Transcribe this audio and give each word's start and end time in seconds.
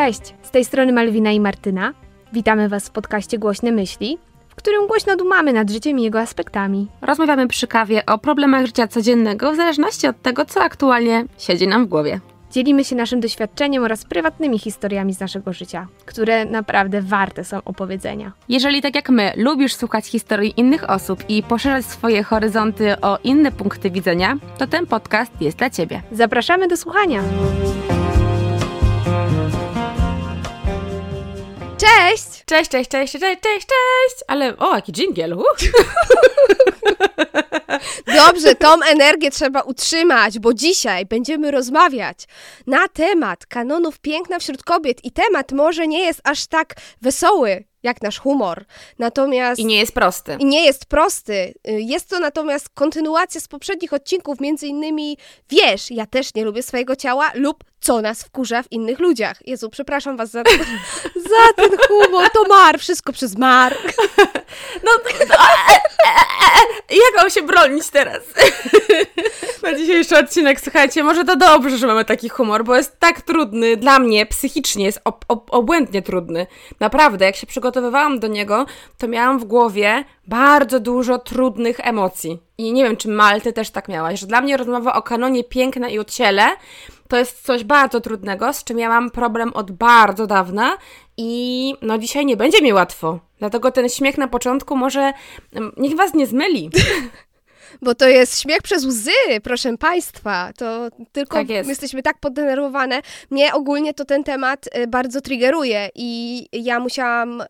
Cześć, 0.00 0.34
z 0.42 0.50
tej 0.50 0.64
strony 0.64 0.92
Malwina 0.92 1.30
i 1.30 1.40
Martyna. 1.40 1.92
Witamy 2.32 2.68
Was 2.68 2.88
w 2.88 2.90
podcaście 2.90 3.38
Głośne 3.38 3.72
Myśli, 3.72 4.18
w 4.48 4.54
którym 4.54 4.86
głośno 4.86 5.16
dumamy 5.16 5.52
nad 5.52 5.70
życiem 5.70 5.98
i 5.98 6.02
jego 6.02 6.20
aspektami. 6.20 6.86
Rozmawiamy 7.02 7.48
przy 7.48 7.66
kawie 7.66 8.06
o 8.06 8.18
problemach 8.18 8.66
życia 8.66 8.88
codziennego 8.88 9.52
w 9.52 9.56
zależności 9.56 10.06
od 10.06 10.22
tego, 10.22 10.44
co 10.44 10.62
aktualnie 10.62 11.24
siedzi 11.38 11.68
nam 11.68 11.86
w 11.86 11.88
głowie. 11.88 12.20
Dzielimy 12.50 12.84
się 12.84 12.96
naszym 12.96 13.20
doświadczeniem 13.20 13.84
oraz 13.84 14.04
prywatnymi 14.04 14.58
historiami 14.58 15.14
z 15.14 15.20
naszego 15.20 15.52
życia, 15.52 15.86
które 16.06 16.44
naprawdę 16.44 17.02
warte 17.02 17.44
są 17.44 17.58
opowiedzenia. 17.64 18.32
Jeżeli 18.48 18.82
tak 18.82 18.94
jak 18.94 19.10
my 19.10 19.32
lubisz 19.36 19.74
słuchać 19.74 20.06
historii 20.06 20.54
innych 20.56 20.90
osób 20.90 21.24
i 21.28 21.42
poszerzać 21.42 21.86
swoje 21.86 22.22
horyzonty 22.22 23.00
o 23.00 23.18
inne 23.24 23.52
punkty 23.52 23.90
widzenia, 23.90 24.36
to 24.58 24.66
ten 24.66 24.86
podcast 24.86 25.32
jest 25.40 25.58
dla 25.58 25.70
Ciebie. 25.70 26.02
Zapraszamy 26.12 26.68
do 26.68 26.76
słuchania! 26.76 27.22
Cześć! 31.80 32.44
Cześć, 32.46 32.70
cześć, 32.70 32.90
cześć, 32.90 33.12
cześć, 33.12 33.40
cześć, 33.40 33.66
cześć! 33.66 34.24
Ale, 34.26 34.56
o, 34.56 34.74
jaki 34.74 34.92
dżingiel! 34.92 35.32
Uh. 35.32 35.44
Dobrze, 38.26 38.54
tą 38.54 38.82
energię 38.82 39.30
trzeba 39.30 39.60
utrzymać, 39.60 40.38
bo 40.38 40.54
dzisiaj 40.54 41.06
będziemy 41.06 41.50
rozmawiać 41.50 42.24
na 42.66 42.88
temat 42.88 43.46
kanonów 43.46 43.98
piękna 43.98 44.38
wśród 44.38 44.62
kobiet 44.62 45.04
i 45.04 45.10
temat 45.10 45.52
może 45.52 45.88
nie 45.88 46.04
jest 46.04 46.20
aż 46.24 46.46
tak 46.46 46.74
wesoły, 47.02 47.64
jak 47.82 48.02
nasz 48.02 48.18
humor. 48.18 48.64
Natomiast. 48.98 49.60
I 49.60 49.64
nie 49.64 49.78
jest 49.78 49.92
prosty. 49.92 50.36
I 50.40 50.44
nie 50.44 50.64
jest 50.64 50.86
prosty. 50.86 51.54
Jest 51.64 52.10
to 52.10 52.18
natomiast 52.18 52.68
kontynuacja 52.68 53.40
z 53.40 53.48
poprzednich 53.48 53.92
odcinków, 53.92 54.40
między 54.40 54.66
innymi 54.66 55.18
wiesz, 55.50 55.90
ja 55.90 56.06
też 56.06 56.34
nie 56.34 56.44
lubię 56.44 56.62
swojego 56.62 56.96
ciała 56.96 57.30
lub 57.34 57.64
co 57.80 58.00
nas 58.02 58.22
wkurza 58.24 58.62
w 58.62 58.72
innych 58.72 58.98
ludziach. 58.98 59.46
Jezu, 59.46 59.70
przepraszam 59.70 60.16
was 60.16 60.30
za, 60.30 60.42
za 61.30 61.52
ten 61.56 61.70
humor. 61.88 62.30
To 62.30 62.44
mar, 62.48 62.78
wszystko 62.78 63.12
przez 63.12 63.38
mar. 63.38 63.76
No, 64.84 64.90
no 65.04 65.10
e, 65.10 65.74
e, 65.74 66.14
e, 66.88 66.96
jak 66.96 67.16
mam 67.16 67.30
się 67.30 67.42
bronić 67.42 67.90
teraz? 67.90 68.22
Na 69.62 69.74
dzisiejszy 69.74 70.18
odcinek, 70.18 70.60
słuchajcie, 70.60 71.04
może 71.04 71.24
to 71.24 71.36
dobrze, 71.36 71.78
że 71.78 71.86
mamy 71.86 72.04
taki 72.04 72.28
humor, 72.28 72.64
bo 72.64 72.76
jest 72.76 72.98
tak 72.98 73.22
trudny 73.22 73.76
dla 73.76 73.98
mnie, 73.98 74.26
psychicznie 74.26 74.84
jest 74.84 75.00
ob 75.04 75.24
ob 75.28 75.54
obłędnie 75.54 76.02
trudny. 76.02 76.46
Naprawdę, 76.80 77.24
jak 77.24 77.36
się 77.36 77.46
przygotowywałam 77.46 78.20
do 78.20 78.26
niego, 78.26 78.66
to 78.98 79.08
miałam 79.08 79.38
w 79.38 79.44
głowie 79.44 80.04
bardzo 80.26 80.80
dużo 80.80 81.18
trudnych 81.18 81.80
emocji. 81.80 82.38
I 82.58 82.72
nie 82.72 82.84
wiem, 82.84 82.96
czy 82.96 83.08
Malty 83.08 83.52
też 83.52 83.70
tak 83.70 83.88
miałaś, 83.88 84.20
że 84.20 84.26
dla 84.26 84.40
mnie 84.40 84.56
rozmowa 84.56 84.94
o 84.94 85.02
kanonie 85.02 85.44
piękna 85.44 85.88
i 85.88 85.98
o 85.98 86.04
ciele 86.04 86.56
to 87.10 87.16
jest 87.16 87.42
coś 87.42 87.64
bardzo 87.64 88.00
trudnego, 88.00 88.52
z 88.52 88.64
czym 88.64 88.78
ja 88.78 88.88
mam 88.88 89.10
problem 89.10 89.52
od 89.54 89.72
bardzo 89.72 90.26
dawna 90.26 90.76
i 91.16 91.74
no 91.82 91.98
dzisiaj 91.98 92.26
nie 92.26 92.36
będzie 92.36 92.62
mi 92.62 92.72
łatwo. 92.72 93.18
Dlatego 93.38 93.70
ten 93.70 93.88
śmiech 93.88 94.18
na 94.18 94.28
początku 94.28 94.76
może 94.76 95.12
mm, 95.52 95.72
niech 95.76 95.96
was 95.96 96.14
nie 96.14 96.26
zmyli. 96.26 96.70
bo 97.82 97.94
to 97.94 98.08
jest 98.08 98.40
śmiech 98.40 98.62
przez 98.62 98.84
łzy, 98.84 99.10
proszę 99.42 99.78
Państwa. 99.78 100.52
To 100.56 100.88
tylko 101.12 101.36
tak 101.36 101.48
jesteśmy 101.48 102.02
tak 102.02 102.18
poddenerwowane. 102.18 103.02
Mnie 103.30 103.54
ogólnie 103.54 103.94
to 103.94 104.04
ten 104.04 104.24
temat 104.24 104.68
y, 104.76 104.86
bardzo 104.86 105.20
triggeruje 105.20 105.88
i 105.94 106.46
ja 106.52 106.80
musiałam, 106.80 107.42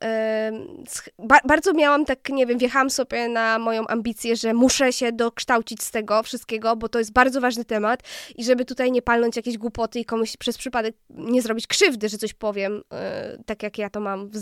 bardzo 1.44 1.72
miałam 1.72 2.04
tak, 2.04 2.28
nie 2.28 2.46
wiem, 2.46 2.58
wjechałam 2.58 2.90
sobie 2.90 3.28
na 3.28 3.58
moją 3.58 3.86
ambicję, 3.86 4.36
że 4.36 4.54
muszę 4.54 4.92
się 4.92 5.12
dokształcić 5.12 5.82
z 5.82 5.90
tego 5.90 6.22
wszystkiego, 6.22 6.76
bo 6.76 6.88
to 6.88 6.98
jest 6.98 7.12
bardzo 7.12 7.40
ważny 7.40 7.64
temat 7.64 8.02
i 8.36 8.44
żeby 8.44 8.64
tutaj 8.64 8.92
nie 8.92 9.02
palnąć 9.02 9.36
jakieś 9.36 9.58
głupoty 9.58 10.00
i 10.00 10.04
komuś 10.04 10.36
przez 10.36 10.58
przypadek 10.58 10.94
nie 11.10 11.42
zrobić 11.42 11.66
krzywdy, 11.66 12.08
że 12.08 12.18
coś 12.18 12.34
powiem, 12.34 12.78
y, 12.78 13.44
tak 13.44 13.62
jak 13.62 13.78
ja 13.78 13.90
to 13.90 14.00
mam 14.00 14.28
w, 14.28 14.38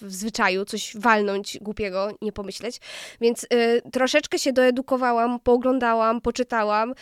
w 0.00 0.12
zwyczaju, 0.12 0.64
coś 0.64 0.96
walnąć 0.96 1.58
głupiego, 1.60 2.08
nie 2.22 2.32
pomyśleć. 2.32 2.80
Więc 3.20 3.46
troszeczkę 3.92 4.38
się 4.38 4.52
doedukowałam 4.52 5.09
pooglądałam, 5.44 6.20
poczytałam. 6.20 6.94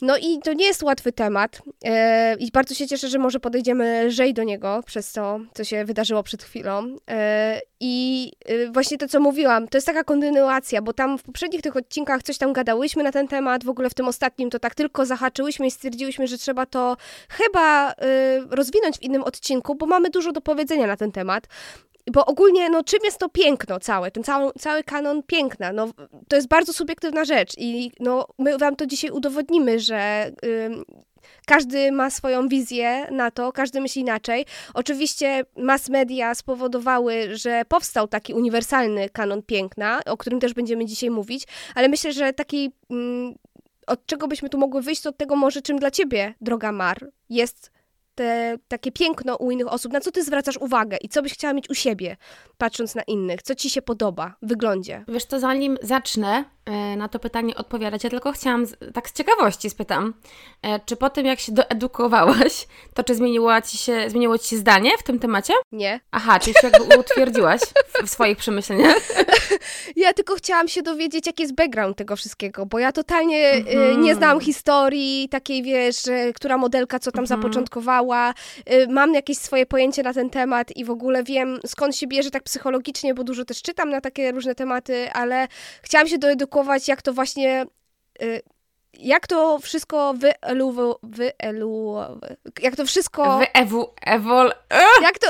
No 0.00 0.16
i 0.16 0.38
to 0.44 0.52
nie 0.52 0.66
jest 0.66 0.82
łatwy 0.82 1.12
temat 1.12 1.62
e, 1.84 2.36
i 2.38 2.50
bardzo 2.50 2.74
się 2.74 2.86
cieszę, 2.86 3.08
że 3.08 3.18
może 3.18 3.40
podejdziemy 3.40 4.04
lżej 4.04 4.34
do 4.34 4.42
niego 4.42 4.82
przez 4.86 5.12
to, 5.12 5.40
co 5.54 5.64
się 5.64 5.84
wydarzyło 5.84 6.22
przed 6.22 6.42
chwilą. 6.42 6.96
E, 7.10 7.60
I 7.80 8.32
e, 8.44 8.70
właśnie 8.72 8.98
to, 8.98 9.08
co 9.08 9.20
mówiłam, 9.20 9.68
to 9.68 9.76
jest 9.76 9.86
taka 9.86 10.04
kontynuacja, 10.04 10.82
bo 10.82 10.92
tam 10.92 11.18
w 11.18 11.22
poprzednich 11.22 11.62
tych 11.62 11.76
odcinkach 11.76 12.22
coś 12.22 12.38
tam 12.38 12.52
gadałyśmy 12.52 13.02
na 13.02 13.12
ten 13.12 13.28
temat, 13.28 13.64
w 13.64 13.68
ogóle 13.68 13.90
w 13.90 13.94
tym 13.94 14.08
ostatnim 14.08 14.50
to 14.50 14.58
tak 14.58 14.74
tylko 14.74 15.06
zahaczyłyśmy 15.06 15.66
i 15.66 15.70
stwierdziłyśmy, 15.70 16.26
że 16.26 16.38
trzeba 16.38 16.66
to 16.66 16.96
chyba 17.28 17.94
rozwinąć 18.50 18.98
w 18.98 19.02
innym 19.02 19.22
odcinku, 19.22 19.74
bo 19.74 19.86
mamy 19.86 20.10
dużo 20.10 20.32
do 20.32 20.40
powiedzenia 20.40 20.86
na 20.86 20.96
ten 20.96 21.12
temat 21.12 21.46
bo 22.12 22.26
ogólnie, 22.26 22.70
no 22.70 22.84
czym 22.84 23.00
jest 23.04 23.18
to 23.18 23.28
piękno 23.28 23.80
całe, 23.80 24.10
ten 24.10 24.24
cały, 24.24 24.52
cały 24.58 24.84
kanon 24.84 25.22
piękna, 25.22 25.72
no 25.72 25.88
to 26.28 26.36
jest 26.36 26.48
bardzo 26.48 26.72
subiektywna 26.72 27.24
rzecz 27.24 27.52
i 27.58 27.92
no 28.00 28.26
my 28.38 28.58
wam 28.58 28.76
to 28.76 28.86
dzisiaj 28.86 29.10
udowodnimy, 29.10 29.80
że 29.80 30.30
każdy 31.46 31.92
ma 31.92 32.10
swoją 32.10 32.48
wizję 32.48 33.06
na 33.10 33.30
to, 33.30 33.52
każdy 33.52 33.80
myśli 33.80 34.02
inaczej. 34.02 34.46
Oczywiście 34.74 35.44
mass 35.56 35.88
media 35.88 36.34
spowodowały, 36.34 37.36
że 37.36 37.62
powstał 37.68 38.08
taki 38.08 38.34
uniwersalny 38.34 39.08
kanon 39.10 39.42
piękna, 39.42 40.00
o 40.06 40.16
którym 40.16 40.40
też 40.40 40.54
będziemy 40.54 40.86
dzisiaj 40.86 41.10
mówić, 41.10 41.44
ale 41.74 41.88
myślę, 41.88 42.12
że 42.12 42.32
taki 42.32 42.72
y, 42.92 42.96
od 43.86 44.06
czego 44.06 44.28
byśmy 44.28 44.48
tu 44.48 44.58
mogły 44.58 44.82
wyjść, 44.82 45.02
to 45.02 45.08
od 45.08 45.16
tego 45.16 45.36
może 45.36 45.62
czym 45.62 45.78
dla 45.78 45.90
ciebie, 45.90 46.34
droga 46.40 46.72
Mar, 46.72 47.10
jest 47.30 47.75
te, 48.16 48.58
takie 48.68 48.92
piękno 48.92 49.36
u 49.36 49.50
innych 49.50 49.72
osób, 49.72 49.92
na 49.92 50.00
co 50.00 50.12
ty 50.12 50.24
zwracasz 50.24 50.56
uwagę 50.56 50.96
i 51.00 51.08
co 51.08 51.22
byś 51.22 51.32
chciała 51.32 51.52
mieć 51.52 51.70
u 51.70 51.74
siebie, 51.74 52.16
patrząc 52.58 52.94
na 52.94 53.02
innych, 53.02 53.42
co 53.42 53.54
ci 53.54 53.70
się 53.70 53.82
podoba 53.82 54.36
w 54.42 54.48
wyglądzie? 54.48 55.04
Wiesz 55.08 55.24
to 55.24 55.40
zanim 55.40 55.78
zacznę 55.82 56.44
na 56.96 57.08
to 57.08 57.18
pytanie 57.18 57.54
odpowiadać, 57.54 58.04
ja 58.04 58.10
tylko 58.10 58.32
chciałam, 58.32 58.66
tak 58.94 59.08
z 59.08 59.12
ciekawości 59.12 59.70
spytam, 59.70 60.14
e, 60.62 60.80
czy 60.86 60.96
po 60.96 61.10
tym 61.10 61.26
jak 61.26 61.40
się 61.40 61.52
doedukowałaś, 61.52 62.66
to 62.94 63.04
czy 63.04 63.14
zmieniło 63.14 63.60
ci 63.60 63.78
się, 63.78 64.10
zmieniło 64.10 64.38
ci 64.38 64.48
się 64.48 64.56
zdanie 64.56 64.98
w 64.98 65.02
tym 65.02 65.18
temacie? 65.18 65.54
Nie. 65.72 66.00
Aha, 66.10 66.38
czyli 66.38 66.54
się 66.60 66.70
jakby 66.72 66.98
utwierdziłaś 66.98 67.60
w, 67.60 68.06
w 68.06 68.10
swoich 68.10 68.38
przemyśleniach? 68.38 68.96
Ja 69.96 70.12
tylko 70.12 70.34
chciałam 70.34 70.68
się 70.68 70.82
dowiedzieć, 70.82 71.26
jaki 71.26 71.42
jest 71.42 71.54
background 71.54 71.96
tego 71.96 72.16
wszystkiego, 72.16 72.66
bo 72.66 72.78
ja 72.78 72.92
totalnie 72.92 73.50
mhm. 73.50 74.00
nie 74.00 74.14
znam 74.14 74.40
historii 74.40 75.28
takiej, 75.28 75.62
wiesz, 75.62 75.96
która 76.34 76.58
modelka 76.58 76.98
co 76.98 77.12
tam 77.12 77.24
mhm. 77.24 77.42
zapoczątkowała, 77.42 78.34
mam 78.88 79.14
jakieś 79.14 79.38
swoje 79.38 79.66
pojęcie 79.66 80.02
na 80.02 80.14
ten 80.14 80.30
temat 80.30 80.76
i 80.76 80.84
w 80.84 80.90
ogóle 80.90 81.22
wiem 81.22 81.58
skąd 81.66 81.96
się 81.96 82.06
bierze 82.06 82.30
tak 82.30 82.42
psychologicznie, 82.42 83.14
bo 83.14 83.24
dużo 83.24 83.44
też 83.44 83.62
czytam 83.62 83.90
na 83.90 84.00
takie 84.00 84.32
różne 84.32 84.54
tematy, 84.54 85.12
ale 85.12 85.48
chciałam 85.82 86.08
się 86.08 86.18
doedukować, 86.18 86.55
jak 86.88 87.02
to 87.02 87.12
właśnie 87.12 87.66
y, 88.22 88.42
jak 88.98 89.26
to 89.26 89.58
wszystko 89.58 90.14
wyelu... 90.14 90.96
wyelu 91.02 91.96
jak 92.62 92.76
to 92.76 92.86
wszystko... 92.86 93.38
Wyewu... 93.38 93.88
Ewol... 94.02 94.52
Jak 95.02 95.18
to... 95.18 95.26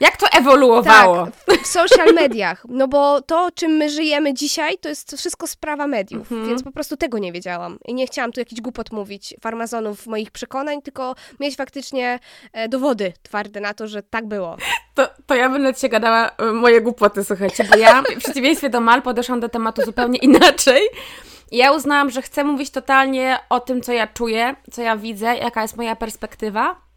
Jak 0.00 0.16
to 0.16 0.26
ewoluowało? 0.38 1.28
Tak, 1.46 1.60
w 1.62 1.66
social 1.66 2.14
mediach. 2.14 2.64
No 2.68 2.88
bo 2.88 3.22
to, 3.22 3.48
czym 3.54 3.72
my 3.72 3.90
żyjemy 3.90 4.34
dzisiaj, 4.34 4.78
to 4.78 4.88
jest 4.88 5.16
wszystko 5.16 5.46
sprawa 5.46 5.86
mediów, 5.86 6.32
mhm. 6.32 6.48
więc 6.48 6.62
po 6.62 6.72
prostu 6.72 6.96
tego 6.96 7.18
nie 7.18 7.32
wiedziałam. 7.32 7.78
I 7.84 7.94
nie 7.94 8.06
chciałam 8.06 8.32
tu 8.32 8.40
jakiś 8.40 8.60
głupot 8.60 8.92
mówić, 8.92 9.34
farmazonów 9.40 10.06
moich 10.06 10.30
przekonań, 10.30 10.82
tylko 10.82 11.14
mieć 11.40 11.56
faktycznie 11.56 12.18
e, 12.52 12.68
dowody 12.68 13.12
twarde 13.22 13.60
na 13.60 13.74
to, 13.74 13.88
że 13.88 14.02
tak 14.02 14.26
było. 14.26 14.56
To, 14.94 15.08
to 15.26 15.34
ja 15.34 15.48
będę 15.48 15.74
ci 15.74 15.88
gadała 15.88 16.30
e, 16.30 16.44
moje 16.44 16.80
głupoty, 16.80 17.24
słuchajcie, 17.24 17.64
bo 17.64 17.76
ja 17.76 18.02
w 18.02 18.18
przeciwieństwie 18.18 18.70
do 18.70 18.80
Mal 18.80 19.02
podeszłam 19.02 19.40
do 19.40 19.48
tematu 19.48 19.82
zupełnie 19.84 20.18
inaczej. 20.18 20.80
Ja 21.52 21.72
uznałam, 21.72 22.10
że 22.10 22.22
chcę 22.22 22.44
mówić 22.44 22.70
totalnie 22.70 23.38
o 23.48 23.60
tym, 23.60 23.80
co 23.80 23.92
ja 23.92 24.06
czuję, 24.06 24.56
co 24.72 24.82
ja 24.82 24.96
widzę, 24.96 25.36
jaka 25.36 25.62
jest 25.62 25.76
moja 25.76 25.96
perspektywa, 25.96 26.87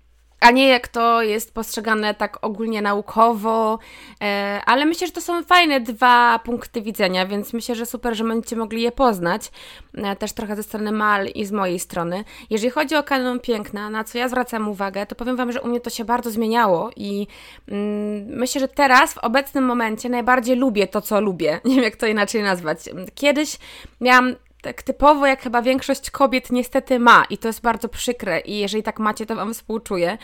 a 0.41 0.51
nie 0.51 0.67
jak 0.67 0.88
to 0.88 1.21
jest 1.21 1.53
postrzegane 1.53 2.13
tak 2.13 2.38
ogólnie 2.41 2.81
naukowo, 2.81 3.79
e, 4.21 4.61
ale 4.65 4.85
myślę, 4.85 5.07
że 5.07 5.13
to 5.13 5.21
są 5.21 5.43
fajne 5.43 5.79
dwa 5.79 6.39
punkty 6.39 6.81
widzenia, 6.81 7.25
więc 7.25 7.53
myślę, 7.53 7.75
że 7.75 7.85
super, 7.85 8.15
że 8.15 8.23
będziecie 8.23 8.55
mogli 8.55 8.81
je 8.81 8.91
poznać, 8.91 9.51
e, 9.93 10.15
też 10.15 10.33
trochę 10.33 10.55
ze 10.55 10.63
strony 10.63 10.91
Mal 10.91 11.27
i 11.27 11.45
z 11.45 11.51
mojej 11.51 11.79
strony. 11.79 12.23
Jeżeli 12.49 12.71
chodzi 12.71 12.95
o 12.95 13.03
kanon 13.03 13.39
piękna, 13.39 13.89
na 13.89 14.03
co 14.03 14.17
ja 14.17 14.29
zwracam 14.29 14.69
uwagę, 14.69 15.05
to 15.05 15.15
powiem 15.15 15.35
Wam, 15.35 15.51
że 15.51 15.61
u 15.61 15.67
mnie 15.67 15.79
to 15.79 15.89
się 15.89 16.05
bardzo 16.05 16.31
zmieniało 16.31 16.89
i 16.95 17.27
mm, 17.67 18.25
myślę, 18.25 18.61
że 18.61 18.67
teraz, 18.67 19.13
w 19.13 19.17
obecnym 19.17 19.65
momencie 19.65 20.09
najbardziej 20.09 20.55
lubię 20.55 20.88
to, 20.88 21.01
co 21.01 21.21
lubię. 21.21 21.59
Nie 21.65 21.75
wiem, 21.75 21.83
jak 21.83 21.95
to 21.95 22.07
inaczej 22.07 22.43
nazwać. 22.43 22.79
Kiedyś 23.15 23.57
miałam 24.01 24.35
tak 24.62 24.84
typowo, 24.84 25.28
jak 25.28 25.42
chyba 25.42 25.62
większość 25.62 26.12
kobiet 26.12 26.52
niestety 26.52 27.00
ma 27.00 27.25
i 27.30 27.38
to 27.38 27.48
jest 27.48 27.62
bardzo 27.62 27.90
przykre 27.90 28.40
i 28.40 28.58
jeżeli 28.58 28.84
tak 28.84 29.00
macie, 29.00 29.25
to 29.25 29.36
Wam 29.36 29.54
współczuję. 29.54 30.18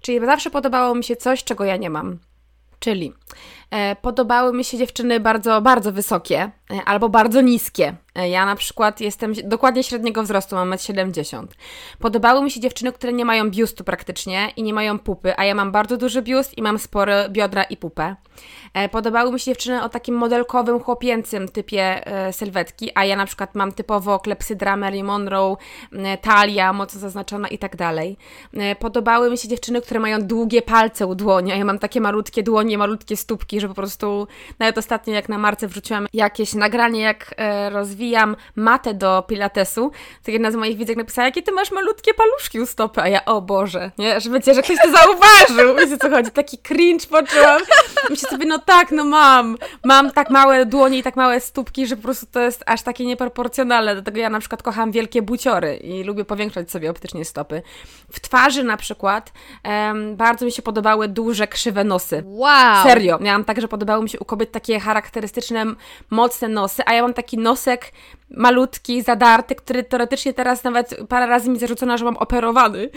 Czyli 0.00 0.26
zawsze 0.26 0.50
podobało 0.50 0.94
mi 0.94 1.04
się 1.04 1.16
coś, 1.16 1.44
czego 1.44 1.64
ja 1.64 1.76
nie 1.76 1.90
mam. 1.90 2.18
Czyli 2.78 3.12
e, 3.70 3.96
podobały 3.96 4.52
mi 4.52 4.64
się 4.64 4.78
dziewczyny 4.78 5.20
bardzo, 5.20 5.62
bardzo 5.62 5.92
wysokie, 5.92 6.50
albo 6.84 7.08
bardzo 7.08 7.40
niskie. 7.40 7.96
Ja 8.30 8.46
na 8.46 8.56
przykład 8.56 9.00
jestem 9.00 9.32
dokładnie 9.44 9.82
średniego 9.82 10.22
wzrostu, 10.22 10.56
mam 10.56 10.70
1,70 10.70 11.38
m. 11.38 11.48
Podobały 11.98 12.42
mi 12.42 12.50
się 12.50 12.60
dziewczyny, 12.60 12.92
które 12.92 13.12
nie 13.12 13.24
mają 13.24 13.50
biustu 13.50 13.84
praktycznie 13.84 14.48
i 14.56 14.62
nie 14.62 14.74
mają 14.74 14.98
pupy, 14.98 15.32
a 15.36 15.44
ja 15.44 15.54
mam 15.54 15.72
bardzo 15.72 15.96
duży 15.96 16.22
biust 16.22 16.58
i 16.58 16.62
mam 16.62 16.78
spore 16.78 17.28
biodra 17.30 17.62
i 17.62 17.76
pupę. 17.76 18.16
E, 18.74 18.88
podobały 18.88 19.32
mi 19.32 19.40
się 19.40 19.44
dziewczyny 19.44 19.82
o 19.82 19.88
takim 19.88 20.14
modelkowym, 20.14 20.80
chłopięcym 20.80 21.48
typie 21.48 22.06
e, 22.06 22.32
sylwetki, 22.32 22.90
a 22.94 23.04
ja 23.04 23.16
na 23.16 23.26
przykład 23.26 23.54
mam 23.54 23.72
typowo 23.72 24.18
klepsydra 24.18 24.76
Mary 24.76 25.04
Monroe, 25.04 25.56
talia 26.20 26.72
mocno 26.72 27.00
zaznaczona 27.00 27.48
i 27.48 27.58
tak 27.58 27.76
dalej. 27.76 28.16
E, 28.52 28.76
podobały 28.76 29.30
mi 29.30 29.38
się 29.38 29.48
dziewczyny, 29.48 29.80
które 29.80 30.00
mają 30.00 30.22
długie 30.22 30.62
palce 30.62 31.06
u 31.06 31.14
dłoni, 31.14 31.52
a 31.52 31.56
ja 31.56 31.64
mam 31.64 31.78
takie 31.78 32.00
malutkie 32.00 32.42
dłonie, 32.42 32.78
malutkie 32.78 33.16
stópki, 33.16 33.60
że 33.60 33.68
po 33.68 33.74
prostu 33.74 34.26
nawet 34.58 34.78
ostatnio 34.78 35.14
jak 35.14 35.28
na 35.28 35.38
marce 35.38 35.68
wrzuciłam 35.68 36.06
jakieś 36.12 36.54
nagranie, 36.64 37.00
jak 37.00 37.34
rozwijam 37.70 38.36
matę 38.56 38.94
do 38.94 39.24
pilatesu, 39.28 39.92
to 40.24 40.30
jedna 40.30 40.50
z 40.50 40.54
moich 40.54 40.76
widzek 40.76 40.96
napisała, 40.96 41.26
jakie 41.26 41.42
ty 41.42 41.52
masz 41.52 41.70
malutkie 41.70 42.14
paluszki 42.14 42.60
u 42.60 42.66
stopy, 42.66 43.00
a 43.00 43.08
ja, 43.08 43.24
o 43.24 43.40
Boże, 43.40 43.90
nie, 43.98 44.20
że 44.20 44.30
wiecie, 44.30 44.54
że 44.54 44.62
ktoś 44.62 44.76
to 44.82 44.90
zauważył, 44.90 45.76
wiecie 45.76 45.98
co 45.98 46.10
chodzi, 46.10 46.30
taki 46.30 46.58
cringe 46.58 47.06
poczułam, 47.06 47.60
myślę 48.10 48.30
sobie, 48.30 48.46
no 48.46 48.58
tak, 48.58 48.90
no 48.92 49.04
mam. 49.04 49.56
Mam 49.84 50.10
tak 50.10 50.30
małe 50.30 50.66
dłonie 50.66 50.98
i 50.98 51.02
tak 51.02 51.16
małe 51.16 51.40
stópki, 51.40 51.86
że 51.86 51.96
po 51.96 52.02
prostu 52.02 52.26
to 52.26 52.40
jest 52.40 52.62
aż 52.66 52.82
takie 52.82 53.06
nieproporcjonalne. 53.06 53.94
Dlatego 53.94 54.18
ja 54.18 54.30
na 54.30 54.40
przykład 54.40 54.62
kocham 54.62 54.92
wielkie 54.92 55.22
buciory 55.22 55.76
i 55.76 56.04
lubię 56.04 56.24
powiększać 56.24 56.70
sobie 56.70 56.90
optycznie 56.90 57.24
stopy. 57.24 57.62
W 58.12 58.20
twarzy 58.20 58.64
na 58.64 58.76
przykład 58.76 59.32
um, 59.64 60.16
bardzo 60.16 60.44
mi 60.44 60.52
się 60.52 60.62
podobały 60.62 61.08
duże, 61.08 61.46
krzywe 61.46 61.84
nosy. 61.84 62.22
Wow! 62.26 62.82
Serio. 62.82 63.18
Miałam 63.20 63.44
tak, 63.44 63.60
że 63.60 63.68
podobały 63.68 64.02
mi 64.02 64.10
się 64.10 64.18
u 64.20 64.24
kobiet 64.24 64.52
takie 64.52 64.80
charakterystyczne, 64.80 65.64
mocne 66.10 66.43
nosy, 66.48 66.82
a 66.86 66.94
ja 66.94 67.02
mam 67.02 67.14
taki 67.14 67.38
nosek 67.38 67.92
malutki, 68.30 69.02
zadarty, 69.02 69.54
który 69.54 69.84
teoretycznie 69.84 70.34
teraz 70.34 70.64
nawet 70.64 70.96
parę 71.08 71.26
razy 71.26 71.50
mi 71.50 71.58
zarzucono, 71.58 71.98
że 71.98 72.04
mam 72.04 72.16
operowany, 72.16 72.90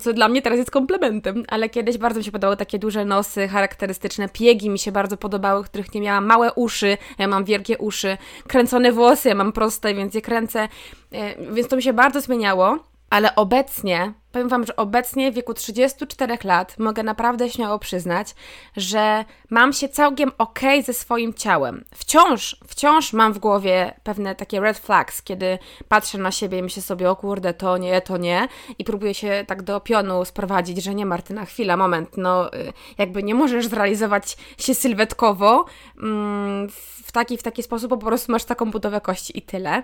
co 0.00 0.12
dla 0.12 0.28
mnie 0.28 0.42
teraz 0.42 0.58
jest 0.58 0.70
komplementem, 0.70 1.44
ale 1.48 1.68
kiedyś 1.68 1.98
bardzo 1.98 2.18
mi 2.18 2.24
się 2.24 2.32
podobały 2.32 2.56
takie 2.56 2.78
duże 2.78 3.04
nosy 3.04 3.48
charakterystyczne, 3.48 4.28
piegi 4.28 4.70
mi 4.70 4.78
się 4.78 4.92
bardzo 4.92 5.16
podobały, 5.16 5.64
których 5.64 5.94
nie 5.94 6.00
miałam, 6.00 6.26
małe 6.26 6.52
uszy, 6.52 6.96
ja 7.18 7.28
mam 7.28 7.44
wielkie 7.44 7.78
uszy, 7.78 8.16
kręcone 8.48 8.92
włosy, 8.92 9.28
ja 9.28 9.34
mam 9.34 9.52
proste, 9.52 9.94
więc 9.94 10.14
je 10.14 10.22
kręcę, 10.22 10.68
e, 11.12 11.52
więc 11.52 11.68
to 11.68 11.76
mi 11.76 11.82
się 11.82 11.92
bardzo 11.92 12.20
zmieniało. 12.20 12.89
Ale 13.10 13.34
obecnie, 13.34 14.12
powiem 14.32 14.48
Wam, 14.48 14.66
że 14.66 14.76
obecnie 14.76 15.32
w 15.32 15.34
wieku 15.34 15.54
34 15.54 16.38
lat 16.44 16.78
mogę 16.78 17.02
naprawdę 17.02 17.50
śmiało 17.50 17.78
przyznać, 17.78 18.34
że 18.76 19.24
mam 19.50 19.72
się 19.72 19.88
całkiem 19.88 20.32
ok 20.38 20.60
ze 20.84 20.92
swoim 20.92 21.34
ciałem. 21.34 21.84
Wciąż, 21.94 22.56
wciąż 22.68 23.12
mam 23.12 23.32
w 23.32 23.38
głowie 23.38 23.94
pewne 24.02 24.34
takie 24.34 24.60
red 24.60 24.78
flags, 24.78 25.22
kiedy 25.22 25.58
patrzę 25.88 26.18
na 26.18 26.30
siebie 26.30 26.58
i 26.58 26.62
myślę 26.62 26.82
sobie, 26.82 27.10
o 27.10 27.16
kurde, 27.16 27.54
to 27.54 27.78
nie, 27.78 28.00
to 28.00 28.16
nie. 28.16 28.48
I 28.78 28.84
próbuję 28.84 29.14
się 29.14 29.44
tak 29.46 29.62
do 29.62 29.80
pionu 29.80 30.24
sprowadzić, 30.24 30.82
że 30.84 30.94
nie 30.94 31.06
Martyna, 31.06 31.44
chwila, 31.44 31.76
moment, 31.76 32.16
no 32.16 32.54
y, 32.54 32.72
jakby 32.98 33.22
nie 33.22 33.34
możesz 33.34 33.66
zrealizować 33.66 34.36
się 34.58 34.74
sylwetkowo 34.74 35.64
mm, 36.02 36.68
w 37.04 37.12
taki, 37.12 37.38
w 37.38 37.42
taki 37.42 37.62
sposób, 37.62 37.90
po 37.90 37.96
prostu 37.96 38.32
masz 38.32 38.44
taką 38.44 38.70
budowę 38.70 39.00
kości 39.00 39.38
i 39.38 39.42
tyle 39.42 39.82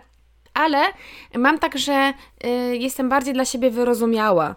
ale 0.56 0.78
mam 1.34 1.58
tak, 1.58 1.78
że 1.78 2.12
y, 2.44 2.76
jestem 2.76 3.08
bardziej 3.08 3.34
dla 3.34 3.44
siebie 3.44 3.70
wyrozumiała. 3.70 4.54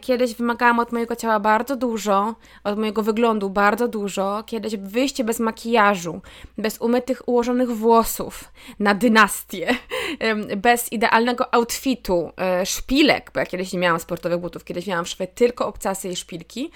Kiedyś 0.00 0.34
wymagałam 0.34 0.78
od 0.78 0.92
mojego 0.92 1.16
ciała 1.16 1.40
bardzo 1.40 1.76
dużo, 1.76 2.34
od 2.64 2.78
mojego 2.78 3.02
wyglądu 3.02 3.50
bardzo 3.50 3.88
dużo. 3.88 4.42
Kiedyś 4.46 4.76
wyjście 4.76 5.24
bez 5.24 5.40
makijażu, 5.40 6.20
bez 6.58 6.78
umytych, 6.78 7.28
ułożonych 7.28 7.70
włosów 7.70 8.44
na 8.78 8.94
dynastię, 8.94 9.74
bez 10.56 10.92
idealnego 10.92 11.54
outfitu, 11.54 12.32
y, 12.62 12.66
szpilek, 12.66 13.30
bo 13.34 13.40
ja 13.40 13.46
kiedyś 13.46 13.72
nie 13.72 13.78
miałam 13.78 14.00
sportowych 14.00 14.38
butów, 14.38 14.64
kiedyś 14.64 14.86
miałam 14.86 15.04
w 15.04 15.16
tylko 15.34 15.66
obcasy 15.66 16.08
i 16.08 16.16
szpilki. 16.16 16.70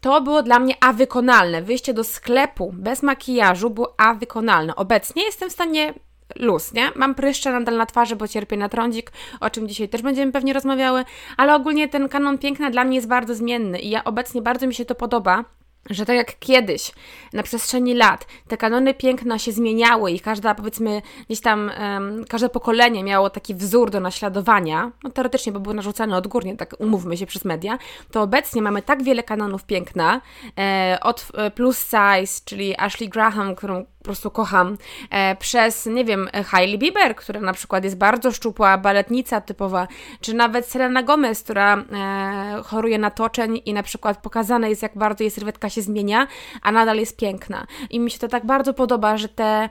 To 0.00 0.20
było 0.20 0.42
dla 0.42 0.58
mnie 0.58 0.74
a 0.80 0.92
wykonalne. 0.92 1.62
Wyjście 1.62 1.94
do 1.94 2.04
sklepu 2.04 2.72
bez 2.72 3.02
makijażu 3.02 3.70
było 3.70 3.94
a 3.98 4.14
wykonalne. 4.14 4.76
Obecnie 4.76 5.24
jestem 5.24 5.50
w 5.50 5.52
stanie 5.52 5.94
luz, 6.36 6.72
nie? 6.72 6.90
Mam 6.96 7.14
pryszcze 7.14 7.52
nadal 7.52 7.76
na 7.76 7.86
twarzy, 7.86 8.16
bo 8.16 8.28
cierpię 8.28 8.56
na 8.56 8.68
trądzik, 8.68 9.12
o 9.40 9.50
czym 9.50 9.68
dzisiaj 9.68 9.88
też 9.88 10.02
będziemy 10.02 10.32
pewnie 10.32 10.52
rozmawiały, 10.52 11.04
ale 11.36 11.54
ogólnie 11.54 11.88
ten 11.88 12.08
kanon 12.08 12.38
piękna 12.38 12.70
dla 12.70 12.84
mnie 12.84 12.96
jest 12.96 13.08
bardzo 13.08 13.34
zmienny 13.34 13.78
i 13.78 13.90
ja 13.90 14.04
obecnie 14.04 14.42
bardzo 14.42 14.66
mi 14.66 14.74
się 14.74 14.84
to 14.84 14.94
podoba 14.94 15.44
że 15.90 16.06
tak 16.06 16.16
jak 16.16 16.38
kiedyś, 16.38 16.92
na 17.32 17.42
przestrzeni 17.42 17.94
lat, 17.94 18.26
te 18.48 18.56
kanony 18.56 18.94
piękna 18.94 19.38
się 19.38 19.52
zmieniały 19.52 20.10
i 20.10 20.20
każda, 20.20 20.54
powiedzmy, 20.54 21.02
gdzieś 21.26 21.40
tam, 21.40 21.70
um, 21.80 22.24
każde 22.24 22.48
pokolenie 22.48 23.04
miało 23.04 23.30
taki 23.30 23.54
wzór 23.54 23.90
do 23.90 24.00
naśladowania, 24.00 24.92
no 25.02 25.10
teoretycznie, 25.10 25.52
bo 25.52 25.60
był 25.60 25.74
narzucany 25.74 26.16
odgórnie, 26.16 26.56
tak 26.56 26.74
umówmy 26.78 27.16
się 27.16 27.26
przez 27.26 27.44
media, 27.44 27.78
to 28.10 28.22
obecnie 28.22 28.62
mamy 28.62 28.82
tak 28.82 29.02
wiele 29.02 29.22
kanonów 29.22 29.64
piękna, 29.64 30.20
e, 30.58 30.98
od 31.02 31.26
e, 31.34 31.50
plus 31.50 31.78
size, 31.78 32.40
czyli 32.44 32.74
Ashley 32.78 33.08
Graham, 33.08 33.54
którą 33.54 33.84
prostu 34.06 34.30
kocham, 34.30 34.78
e, 35.10 35.36
przez, 35.36 35.86
nie 35.86 36.04
wiem, 36.04 36.28
Hailey 36.46 36.78
Bieber, 36.78 37.16
która 37.16 37.40
na 37.40 37.52
przykład 37.52 37.84
jest 37.84 37.96
bardzo 37.96 38.32
szczupła, 38.32 38.78
baletnica 38.78 39.40
typowa, 39.40 39.88
czy 40.20 40.34
nawet 40.34 40.66
Selena 40.66 41.02
Gomez, 41.02 41.42
która 41.42 41.76
e, 41.76 42.62
choruje 42.64 42.98
na 42.98 43.10
toczeń 43.10 43.62
i 43.64 43.72
na 43.72 43.82
przykład 43.82 44.22
pokazane 44.22 44.70
jest, 44.70 44.82
jak 44.82 44.98
bardzo 44.98 45.24
jej 45.24 45.30
sylwetka 45.30 45.70
się 45.70 45.82
zmienia, 45.82 46.26
a 46.62 46.72
nadal 46.72 46.96
jest 46.96 47.16
piękna. 47.16 47.66
I 47.90 48.00
mi 48.00 48.10
się 48.10 48.18
to 48.18 48.28
tak 48.28 48.46
bardzo 48.46 48.74
podoba, 48.74 49.16
że 49.16 49.28
te 49.28 49.68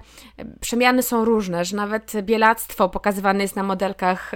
przemiany 0.62 1.04
są 1.04 1.26
różne, 1.26 1.66
że 1.66 1.78
nawet 1.78 2.12
bielactwo 2.22 2.90
pokazywane 2.90 3.44
jest 3.44 3.56
na 3.56 3.64
modelkach, 3.64 4.32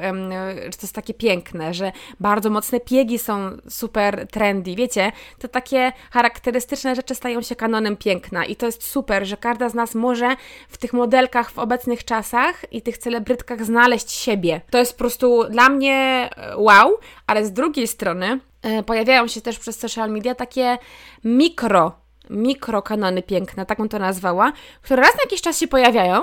że 0.65 0.77
to 0.77 0.81
jest 0.81 0.95
takie 0.95 1.13
piękne, 1.13 1.73
że 1.73 1.91
bardzo 2.19 2.49
mocne 2.49 2.79
piegi 2.79 3.19
są 3.19 3.57
super 3.69 4.27
trendy. 4.27 4.75
Wiecie, 4.75 5.11
to 5.39 5.47
takie 5.47 5.91
charakterystyczne 6.11 6.95
rzeczy 6.95 7.15
stają 7.15 7.41
się 7.41 7.55
kanonem 7.55 7.97
piękna 7.97 8.45
i 8.45 8.55
to 8.55 8.65
jest 8.65 8.83
super, 8.83 9.25
że 9.25 9.37
każda 9.37 9.69
z 9.69 9.73
nas 9.73 9.88
może 9.95 10.36
w 10.69 10.77
tych 10.77 10.94
modelkach 10.94 11.51
w 11.51 11.59
obecnych 11.59 12.06
czasach 12.06 12.74
i 12.74 12.81
tych 12.81 12.97
celebrytkach 12.97 13.65
znaleźć 13.65 14.12
siebie. 14.12 14.62
To 14.69 14.77
jest 14.77 14.94
po 14.94 15.00
prostu 15.00 15.44
dla 15.50 15.69
mnie 15.69 16.30
e, 16.36 16.57
wow, 16.57 16.97
ale 17.27 17.45
z 17.45 17.53
drugiej 17.53 17.88
strony 17.88 18.39
e, 18.62 18.83
pojawiają 18.83 19.27
się 19.27 19.41
też 19.41 19.59
przez 19.59 19.80
social 19.80 20.12
media 20.12 20.36
takie 20.36 20.77
mikro, 21.24 21.91
mikrokanony 22.30 23.24
piękne, 23.24 23.65
tak 23.65 23.77
bym 23.77 23.89
to 23.89 24.00
nazwała, 24.00 24.51
które 24.81 25.01
raz 25.01 25.13
na 25.13 25.21
jakiś 25.24 25.41
czas 25.41 25.59
się 25.59 25.68
pojawiają 25.68 26.21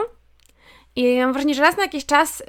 i 0.97 1.19
mam 1.19 1.33
wrażenie, 1.33 1.55
że 1.55 1.63
raz 1.63 1.77
na 1.77 1.83
jakiś 1.83 2.07
czas 2.07 2.43